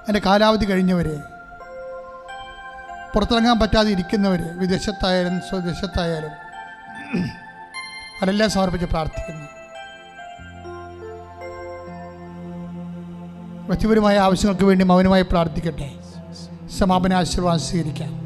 അതിന്റെ 0.00 0.20
കാലാവധി 0.26 0.64
കഴിഞ്ഞവർ 0.64 1.20
പുറത്തിറങ്ങാൻ 3.14 3.60
പറ്റാതെ 3.60 3.90
ഇരിക്കുന്നവർ 3.90 4.42
വിദേശത്തായാലും 4.58 5.40
സ്വദേശത്തായാലും 5.40 6.30
അതെല്ലാം 8.22 8.50
സമർപ്പിച്ച് 8.50 8.86
പ്രാർത്ഥിക്കുന്നു. 8.86 9.44
വ്യക്തിപരമായ 13.66 14.18
ആവശ്യങ്ങൾക്ക് 14.18 14.64
വേണ്ടി 14.64 14.84
മൗനമായി 14.84 15.22
പ്രാർത്ഥിക്കട്ടെ. 15.22 15.90
സമാപന 16.78 17.12
ആശീർവാദം 17.12 17.60
സ്വീകരിക്കാം. 17.60 18.24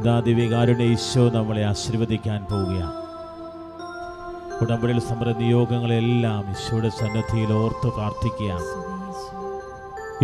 ഇതാ 0.00 0.20
ദിവ്യകാരുടെ 0.20 0.82
ഈശോ 0.82 1.30
നമ്മളെ 1.30 1.64
ആശീർവദിക്കാൻ 1.64 2.44
പോവുകയാണ്. 2.44 3.01
ഉടമ്പടിയിൽ 4.62 5.00
സമര 5.10 5.28
നിയോഗങ്ങളെല്ലാം 5.42 6.42
ഈശോയുടെ 6.54 6.90
സന്നദ്ധിയിൽ 7.00 7.50
ഓർത്ത് 7.60 7.88
പ്രാർത്ഥിക്കുകയാണ്. 7.96 8.68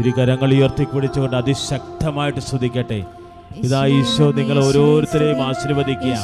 ഇരു 0.00 0.10
കരങ്ങൾ 0.18 0.50
ഉയർത്തിപ്പിടിച്ചുകൊണ്ട് 0.56 1.36
അതിശക്തമായിട്ട് 1.42 2.42
ശ്രദ്ധിക്കട്ടെ 2.48 3.00
ഇതാ 3.66 3.82
ഈശോ 3.98 4.26
നിങ്ങൾ 4.38 4.56
ഓരോരുത്തരെയും 4.66 5.38
ആശീർവദിക്കുക 5.48 6.16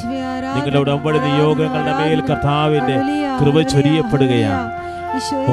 നിങ്ങളുടെ 0.55 0.81
ഉടമ്പടി 0.85 1.19
നിയോഗങ്ങളുടെ 1.27 1.93
മേൽ 2.01 2.21
കർത്താവിന്റെ 2.31 2.97
കൃപ 3.39 3.57
ചൊരിയപ്പെടുകയാണ്. 3.73 4.67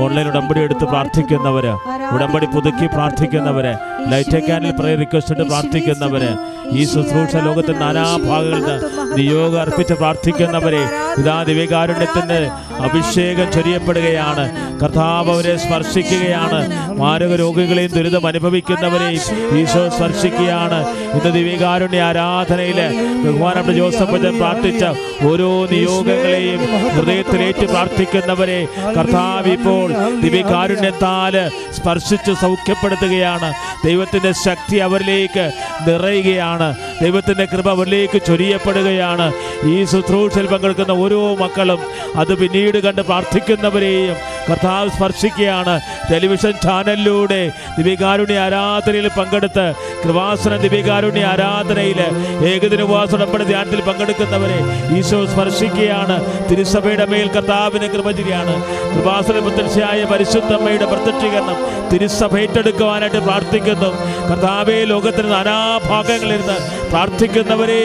ഓൺലൈൻ 0.01 0.27
ഉടമ്പടി 0.29 0.59
എടുത്ത് 0.67 0.85
പ്രാർത്ഥിക്കുന്നവര് 0.91 1.73
ഉടമ്പടി 2.15 2.47
പുതുക്കി 2.53 2.87
പ്രാർത്ഥിക്കുന്നവര് 2.95 3.73
ലൈറ്റ് 4.11 4.39
ക്യാനിൽ 4.47 4.71
പ്രയർ 4.79 4.97
റിക്വസ്റ്റ് 5.03 5.47
പ്രാർത്ഥിക്കുന്നവര് 5.51 6.31
ഈ 6.79 6.83
ശുശ്രൂഷ 6.91 7.35
ലോകത്തെ 7.45 7.73
നാനാഭാഗങ്ങളിൽ 7.73 8.61
നിന്ന് 8.63 8.77
നിയോഗം 9.17 9.61
അർപ്പിച്ച് 9.61 9.93
പ്രാർത്ഥിക്കുന്നവരെ 9.93 10.83
ഇതാ 11.21 11.37
ദിവ്യകാരുണ്യത്തിന്റെ 11.43 12.39
അഭിഷേകം 12.85 13.47
ചൊരിയപ്പെടുകയാണ്. 13.51 14.45
കർത്താവ് 14.81 15.31
അവരെ 15.33 15.55
സ്പർശിക്കുകയാണ്. 15.63 16.59
മാരക 16.99 17.33
രോഗികളെയും 17.43 17.91
ദുരിതം 17.95 18.27
അനുഭവിക്കുന്നവരെയും 18.27 19.57
ഈശോ 19.59 19.83
സ്പർശിക്കുകയാണ്. 19.97 20.79
ഇന്ന് 21.17 21.31
ദിവ്യകാരുണ്യ 21.37 22.01
ആരാധനയിൽ 22.09 22.79
ബഹുമാനപ്പെട്ട 23.23 23.77
ജോസഫ് 23.77 24.15
അച്ഛൻ 24.17 24.37
പ്രാർത്ഥിച്ച 24.37 24.83
ഓരോ 25.29 25.49
നിയോഗങ്ങളെയും 25.71 26.61
ഹൃദയത്തിലേറ്റ് 26.95 27.65
പ്രാർത്ഥിക്കുന്നവരെ 27.73 28.59
കർത്താവ് 28.97 29.51
ഇപ്പോൾ 29.57 29.87
ദിവ്യകാരുണ്യത്താൽ 30.23 31.35
സ്പർശിച്ച് 31.77 32.33
സൗഖ്യപ്പെടുത്തുകയാണ്. 32.41 33.51
ദൈവത്തിന്റെ 33.85 34.31
ശക്തി 34.45 34.77
അവരിലേക്ക് 34.87 35.45
നിറയുകയാണ്. 35.87 36.60
ആണ് 36.61 36.90
ദൈവത്തിന്റെ 37.01 37.45
കൃപ 37.45 37.69
അവരിലേക്ക് 37.69 38.21
ചൊരിയപ്പെടുകയാണ്. 38.27 39.27
ഈ 39.65 39.85
ശുശ്രൂഷയിൽ 39.85 40.47
പങ്കെടുക്കുന്ന 40.47 40.91
ഓരോ 41.03 41.35
മക്കളും 41.35 41.79
അത് 42.15 42.33
പിന്നീട് 42.37 42.77
കണ്ട് 42.77 43.01
പ്രാർത്ഥിക്കുന്നവരെയും 43.01 44.15
കർത്താവ് 44.49 44.89
സ്പർശിക്കുകയാണ്. 44.89 45.73
ടെലിവിഷൻ 46.11 46.53
ചാനലിലൂടെ 46.63 47.41
ദിവികാരുണ്യ 47.77 48.39
ആരാധനയിൽ 48.39 49.07
പങ്കെടുത്ത് 49.07 49.65
കൃപാസന 50.03 50.55
ദിവികാരുണ്യ 50.57 51.25
ആരാധനയിൽ 51.25 51.99
ഏകദിന 52.45 52.81
ഉപവാസ 52.81 53.15
ഉടമ്പടി 53.15 53.43
ധ്യാനത്തിൽ 53.43 53.81
പങ്കെടുക്കുന്നവരെ 53.81 54.59
ഈശോ 54.97 55.25
സ്പർശിക്കുകയാണ്. 55.25 56.17
തിരുസഭയുടെ 56.49 57.05
മേൽ 57.05 57.27
കർത്താവിന് 57.27 57.87
കൃപചിരിയാണ് 57.93 58.55
കൃപാസന 58.93 59.39
പ്രത്യക്ഷയായ 59.39 60.03
പരിശുദ്ധമ്മയുടെ 60.03 60.85
പ്രത്യക്ഷീകരണം 60.85 61.57
തിരുസഭ 61.91 62.37
ഏറ്റെടുക്കുവാനായിട്ട് 62.37 63.17
പ്രാർത്ഥിക്കുന്നു. 63.17 63.89
കർത്താവെ 64.29 64.77
ലോകത്തിന് 64.91 65.31
നാനാഭാഗങ്ങളിൽ 65.31 66.37
നിന്ന് 66.41 66.57
പ്രാർത്ഥിക്കുന്നവരെ 66.91 67.81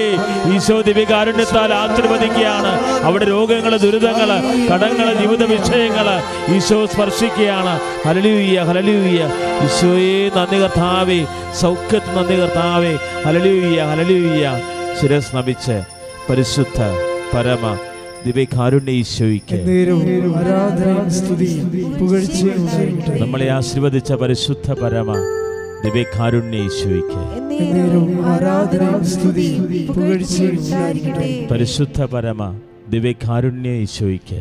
ഈശോ 0.54 0.80
ദിവ്യകാരുണ്യത്താൽ 0.80 1.72
ആശീർവദിക്കുകയാണ്. 1.72 2.72
അവിടെ 3.06 3.24
രോഗങ്ങൾ 3.24 3.76
ദുരിതങ്ങൾ 3.76 4.30
കടങ്ങൾ 4.70 5.08
ജീവിത 5.20 5.42
വിഷയങ്ങൾ 5.52 6.08
ഈശോ 6.56 6.86
സ്പർശിക്കുകയാണ്. 6.86 7.74
ഹലലൂയ്യ 8.06 8.58
ഹലലൂയ്യ 8.68 9.20
ഈശോയെ 9.66 10.30
നന്ദി 10.36 10.58
കർത്താവേ. 10.62 11.20
സൗഖ്യത്തിന് 11.62 12.16
നന്ദി 12.16 12.36
കർത്താവേ. 12.40 12.92
ഹലലൂയ്യ 13.26 13.80
ഹലലൂയ്യ 13.90 14.46
ശിരസ് 15.00 15.36
നമിച്ച് 15.36 15.76
പരിശുദ്ധ 16.30 16.80
പരമ 17.34 17.64
നമ്മളെ 23.22 23.48
ആശീർവദിച്ച 23.50 24.12
പരിശുദ്ധ 24.12 24.72
പരമ 24.72 25.10
പരിശുദ്ധ 31.50 32.02
പരമ 32.02 32.40
ദിവ്യകാരുണ്യ 32.90 33.70
ഈശോയ്ക്ക് 33.84 34.40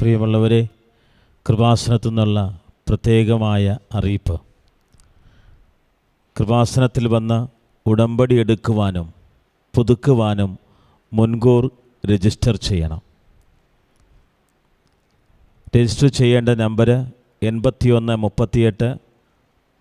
പ്രിയമുള്ളവരെ 0.00 0.68
കൃപാസനത്തു 1.46 2.08
നിന്നുള്ള 2.08 2.38
പ്രത്യേകമായ 2.88 3.76
അറിയിപ്പ്. 3.94 4.36
കൃപാസനത്തിൽ 6.36 7.06
വന്ന് 7.08 7.46
ഉടമ്പടി 7.86 8.34
എടുക്കുവാനും 8.34 9.06
പുതുക്കുവാനും 9.74 10.50
മുൻകൂർ 11.12 11.70
രജിസ്റ്റർ 12.06 12.56
ചെയ്യണം. 12.56 13.00
രജിസ്റ്റർ 15.76 16.08
ചെയ്യേണ്ട 16.08 16.48
നമ്പർ 16.48 17.06
എൺപത്തിയൊന്ന് 17.42 18.16
മുപ്പത്തിയെട്ട് 18.16 18.96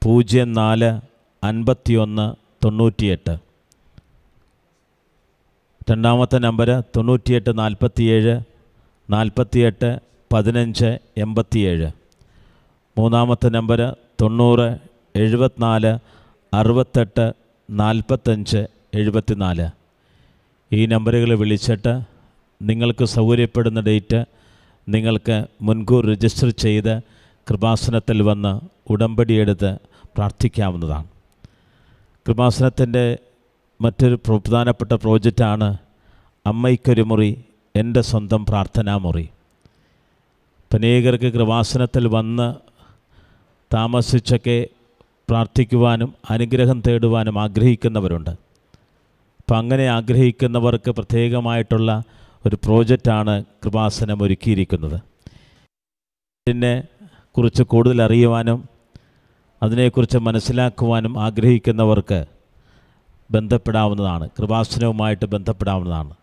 പൂജ്യം 0.03 0.53
നാല് 0.53 1.01
അൻപത്തിയൊന്ന് 1.43 2.35
തൊണ്ണൂറ്റിയെട്ട്. 2.65 3.37
രണ്ടാമത്തെ 5.91 6.37
നമ്പർ 6.37 6.83
തൊണ്ണൂറ്റിയെട്ട് 6.95 7.59
നാൽപ്പത്തിയേഴ് 7.59 8.39
നാൽപ്പത്തിയെട്ട് 9.09 9.99
പതിനഞ്ച് 10.33 10.99
എൺപത്തിയേഴ്. 11.17 11.91
മൂന്നാമത്തെ 12.97 13.49
നമ്പർ 13.49 13.95
തൊണ്ണൂറ് 14.21 14.77
എഴുപത്തിനാല് 15.15 15.99
അറുപത്തെട്ട് 16.55 17.33
നാൽപ്പത്തഞ്ച് 17.69 18.67
എഴുപത്തിനാല്. 18.93 19.69
ഈ 20.71 20.85
നമ്പറുകൾ 20.85 21.33
വിളിച്ചിട്ട് 21.33 22.01
നിങ്ങൾക്ക് 22.61 23.05
സൗകര്യപ്പെടുന്ന 23.05 23.81
ഡേറ്റ് 23.81 24.25
നിങ്ങൾക്ക് 24.91 25.37
മുൻകൂർ 25.61 26.03
രജിസ്റ്റർ 26.05 26.49
ചെയ്ത് 26.49 26.93
കൃപാസനത്തിൽ 27.49 28.21
വന്ന് 28.21 28.51
ഉടമ്പടിയെടുത്ത് 28.89 29.71
പ്രാർത്ഥിക്കാവുന്നതാണ്. 30.15 31.07
കൃപാസനത്തിന്റെ 32.27 33.05
മറ്റൊരു 33.81 34.15
പ്രധാനപ്പെട്ട 34.15 34.91
പ്രോജക്റ്റാണ് 34.91 35.69
അമ്മയ്ക്കൊരു 36.45 37.01
മുറി 37.01 37.31
എന്റെ 37.75 38.01
സ്വന്തം 38.01 38.45
പ്രാർത്ഥനാ 38.45 38.97
മുറി. 38.97 39.25
അനേകർക്ക് 40.71 41.29
കൃപാസനത്തിൽ 41.33 42.07
വന്ന് 42.07 42.47
താമസിച്ചൊക്കെ 43.73 44.67
പ്രാർത്ഥിക്കുവാനും 45.29 46.13
അനുഗ്രഹം 46.29 46.79
തേടുവാനും 46.87 47.39
ആഗ്രഹിക്കുന്നവരുണ്ട്. 47.39 48.29
അപ്പം 49.39 49.57
അങ്ങനെ 49.57 49.85
ആഗ്രഹിക്കുന്നവർക്ക് 49.87 50.91
പ്രത്യേകമായിട്ടുള്ള 50.91 52.03
ഒരു 52.45 52.55
പ്രോജക്റ്റാണ് 52.55 53.43
കൃപാസനം 53.65 54.23
ഒരുക്കിയിരിക്കുന്നത്. 54.23 54.99
ഇതിനെ 56.47 56.83
കുറിച്ച് 57.37 57.63
കൂടുതൽ 57.63 58.01
അറിയുവാനും 58.01 58.69
അതിനെക്കുറിച്ച് 59.63 60.17
മനസ്സിലാക്കുവാനും 60.17 61.19
ആഗ്രഹിക്കുന്നവർക്ക് 61.19 62.25
ബന്ധപ്പെടാവുന്നതാണ്. 63.31 64.29
കൃപാസനവുമായിട്ട് 64.39 65.25
ബന്ധപ്പെടാവുന്നതാണ്. 65.25 66.13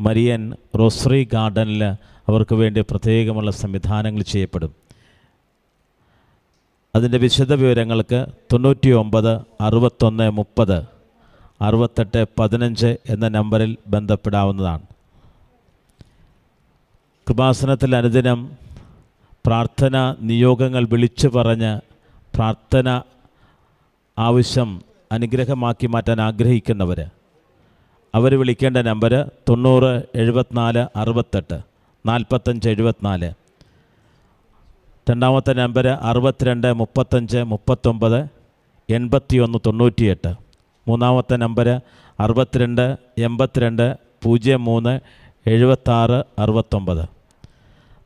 മരിയൻ 0.00 0.54
റോസറി 0.78 1.28
ഗാർഡനിൽ 1.32 1.84
അവർക്ക് 2.28 2.54
വേണ്ടി 2.54 2.80
പ്രത്യേകമുള്ള 2.80 3.50
സംവിധാനങ്ങൾ 3.50 4.22
ചെയ്യപ്പെടും. 4.22 4.74
അതിന്റെ 6.94 7.18
വിശദ 7.18 7.52
വിവരങ്ങൾക്ക് 7.52 8.26
തൊണ്ണൂറ്റി 8.52 8.90
ഒമ്പത് 8.90 9.40
അറുപത്തൊന്ന് 9.60 10.30
മുപ്പത് 10.30 10.84
അറുപത്തെട്ട് 11.60 12.26
പതിനഞ്ച് 12.38 12.86
എന്ന 12.86 13.28
നമ്പറിൽ 13.28 13.76
ബന്ധപ്പെടാവുന്നതാണ്. 13.86 14.95
കൃപാസനത്തിൽ 17.28 17.96
അനുദിനം 17.96 18.52
പ്രാർത്ഥന 19.46 20.14
നിയോഗങ്ങൾ 20.20 20.84
വിളിച്ചു 20.84 21.28
പറഞ്ഞ് 21.28 21.80
പ്രാർത്ഥന 22.34 23.02
ആവശ്യം 24.18 24.82
അനുഗ്രഹമാക്കി 25.12 25.86
മാറ്റാൻ 25.86 26.20
ആഗ്രഹിക്കുന്നവർ 26.20 27.10
അവർ 28.14 28.38
വിളിക്കേണ്ട 28.38 28.76
നമ്പർ 28.76 29.30
തൊണ്ണൂറ് 29.48 30.02
എഴുപത്തിനാല് 30.14 30.98
അറുപത്തെട്ട് 30.98 31.58
നാൽപ്പത്തഞ്ച് 32.06 32.68
എഴുപത്തിനാല്. 32.68 33.32
രണ്ടാമത്തെ 35.10 35.52
നമ്പർ 35.52 35.88
അറുപത്തിരണ്ട് 35.88 36.72
മുപ്പത്തഞ്ച് 36.72 37.38
മുപ്പത്തൊമ്പത് 37.38 38.26
എൺപത്തിയൊന്ന് 38.90 39.58
തൊണ്ണൂറ്റിയെട്ട്. 39.66 40.34
മൂന്നാമത്തെ 40.88 41.36
നമ്പർ 41.36 41.80
അറുപത്തിരണ്ട് 42.20 42.96
എൺപത്തിരണ്ട് 43.18 43.96
പൂജ്യം 44.22 44.64
മൂന്ന് 44.64 45.00
എഴുപത്താറ് 45.50 46.24
അറുപത്തൊമ്പത്. 46.38 47.15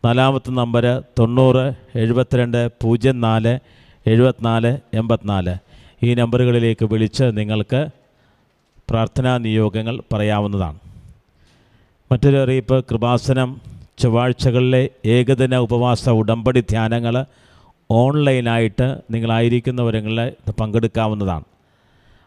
നാലാമത്തെ 0.05 0.51
നമ്പർ 0.51 1.03
തൊണ്ണൂറ് 1.19 1.73
എഴുപത്തിരണ്ട് 1.99 2.71
പൂജ്യം 2.83 3.21
നാല് 3.21 3.59
എഴുപത്തിനാല് 4.07 4.79
എൺപത്തിനാല്. 4.95 5.57
ഈ 6.03 6.15
നമ്പറുകളിലേക്ക് 6.15 6.85
വിളിച്ച് 6.85 7.25
നിങ്ങൾക്ക് 7.25 7.89
പ്രാർത്ഥനാ 8.91 9.39
നിയോഗങ്ങൾ 9.39 10.01
പറയാവുന്നതാണ്. 10.13 10.79
മറ്റൊരു 12.13 12.37
അറിയിപ്പ് 12.37 12.85
കൃപാസനം 12.91 13.61
ചൊവ്വാഴ്ചകളിലെ 13.99 14.89
ഏകദിന 15.05 15.57
ഉപവാസ 15.57 16.09
ഉടമ്പടി 16.09 16.61
ധ്യാനങ്ങൾ 16.61 17.25
ഓൺലൈനായിട്ട് 17.91 18.99
നിങ്ങളായിരിക്കുന്നവരങ്ങളിൽ 19.11 20.53
പങ്കെടുക്കാവുന്നതാണ്. 20.53 21.45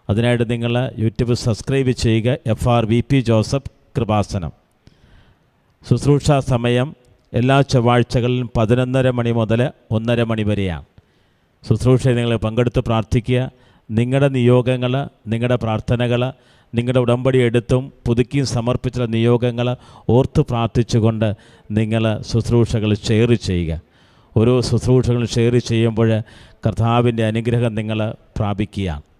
അതിനായിട്ട് 0.10 0.52
നിങ്ങൾ 0.52 0.92
യൂട്യൂബ് 1.00 1.34
സബ്സ്ക്രൈബ് 1.34 1.92
ചെയ്യുക. 1.92 2.38
F 2.48 2.70
R 2.70 2.86
V 2.86 3.04
P 3.10 3.20
Joseph 3.20 3.72
Krupasanam. 3.98 4.52
ശുശ്രൂഷ 5.90 6.32
സമയം 6.40 7.03
എല്ലാ 7.34 7.62
ചൊവ്വാഴ്ചകളിലും 7.62 8.50
പതിനൊന്നര 8.58 9.10
മണി 9.10 9.32
മുതൽ 9.32 9.72
ഒന്നര 9.92 10.24
മണി 10.24 10.44
വരെയാണ്. 10.44 10.86
ശുശ്രൂഷയിൽ 11.68 12.16
നിങ്ങൾ 12.16 12.36
പങ്കെടുത്ത് 12.36 12.80
പ്രാർത്ഥിക്കുക. 12.80 13.52
നിങ്ങളുടെ 13.92 14.28
നിയോഗങ്ങൾ 14.28 15.10
നിങ്ങളുടെ 15.28 15.56
പ്രാർത്ഥനകൾ 15.56 16.34
നിങ്ങളുടെ 16.76 17.00
ഉടമ്പടി 17.00 17.38
എടുത്തും 17.38 17.94
പുതുക്കിയും 18.08 18.46
സമർപ്പിച്ചുള്ള 18.46 19.08
നിയോഗങ്ങൾ 19.08 19.76
ഓർത്ത് 20.10 20.42
പ്രാർത്ഥിച്ചുകൊണ്ട് 20.42 21.34
നിങ്ങൾ 21.72 22.22
ശുശ്രൂഷകൾ 22.22 22.94
ഷെയർ 22.94 23.34
ചെയ്യുക. 23.34 23.82
ഓരോ 24.38 24.62
ശുശ്രൂഷകളും 24.62 25.28
ഷെയർ 25.28 25.58
ചെയ്യുമ്പോൾ 25.58 26.22
കർത്താവിന്റെ 26.66 27.26
അനുഗ്രഹം 27.26 27.76
നിങ്ങൾ 27.76 28.14
പ്രാപിക്കുകയാണ്. 28.38 29.13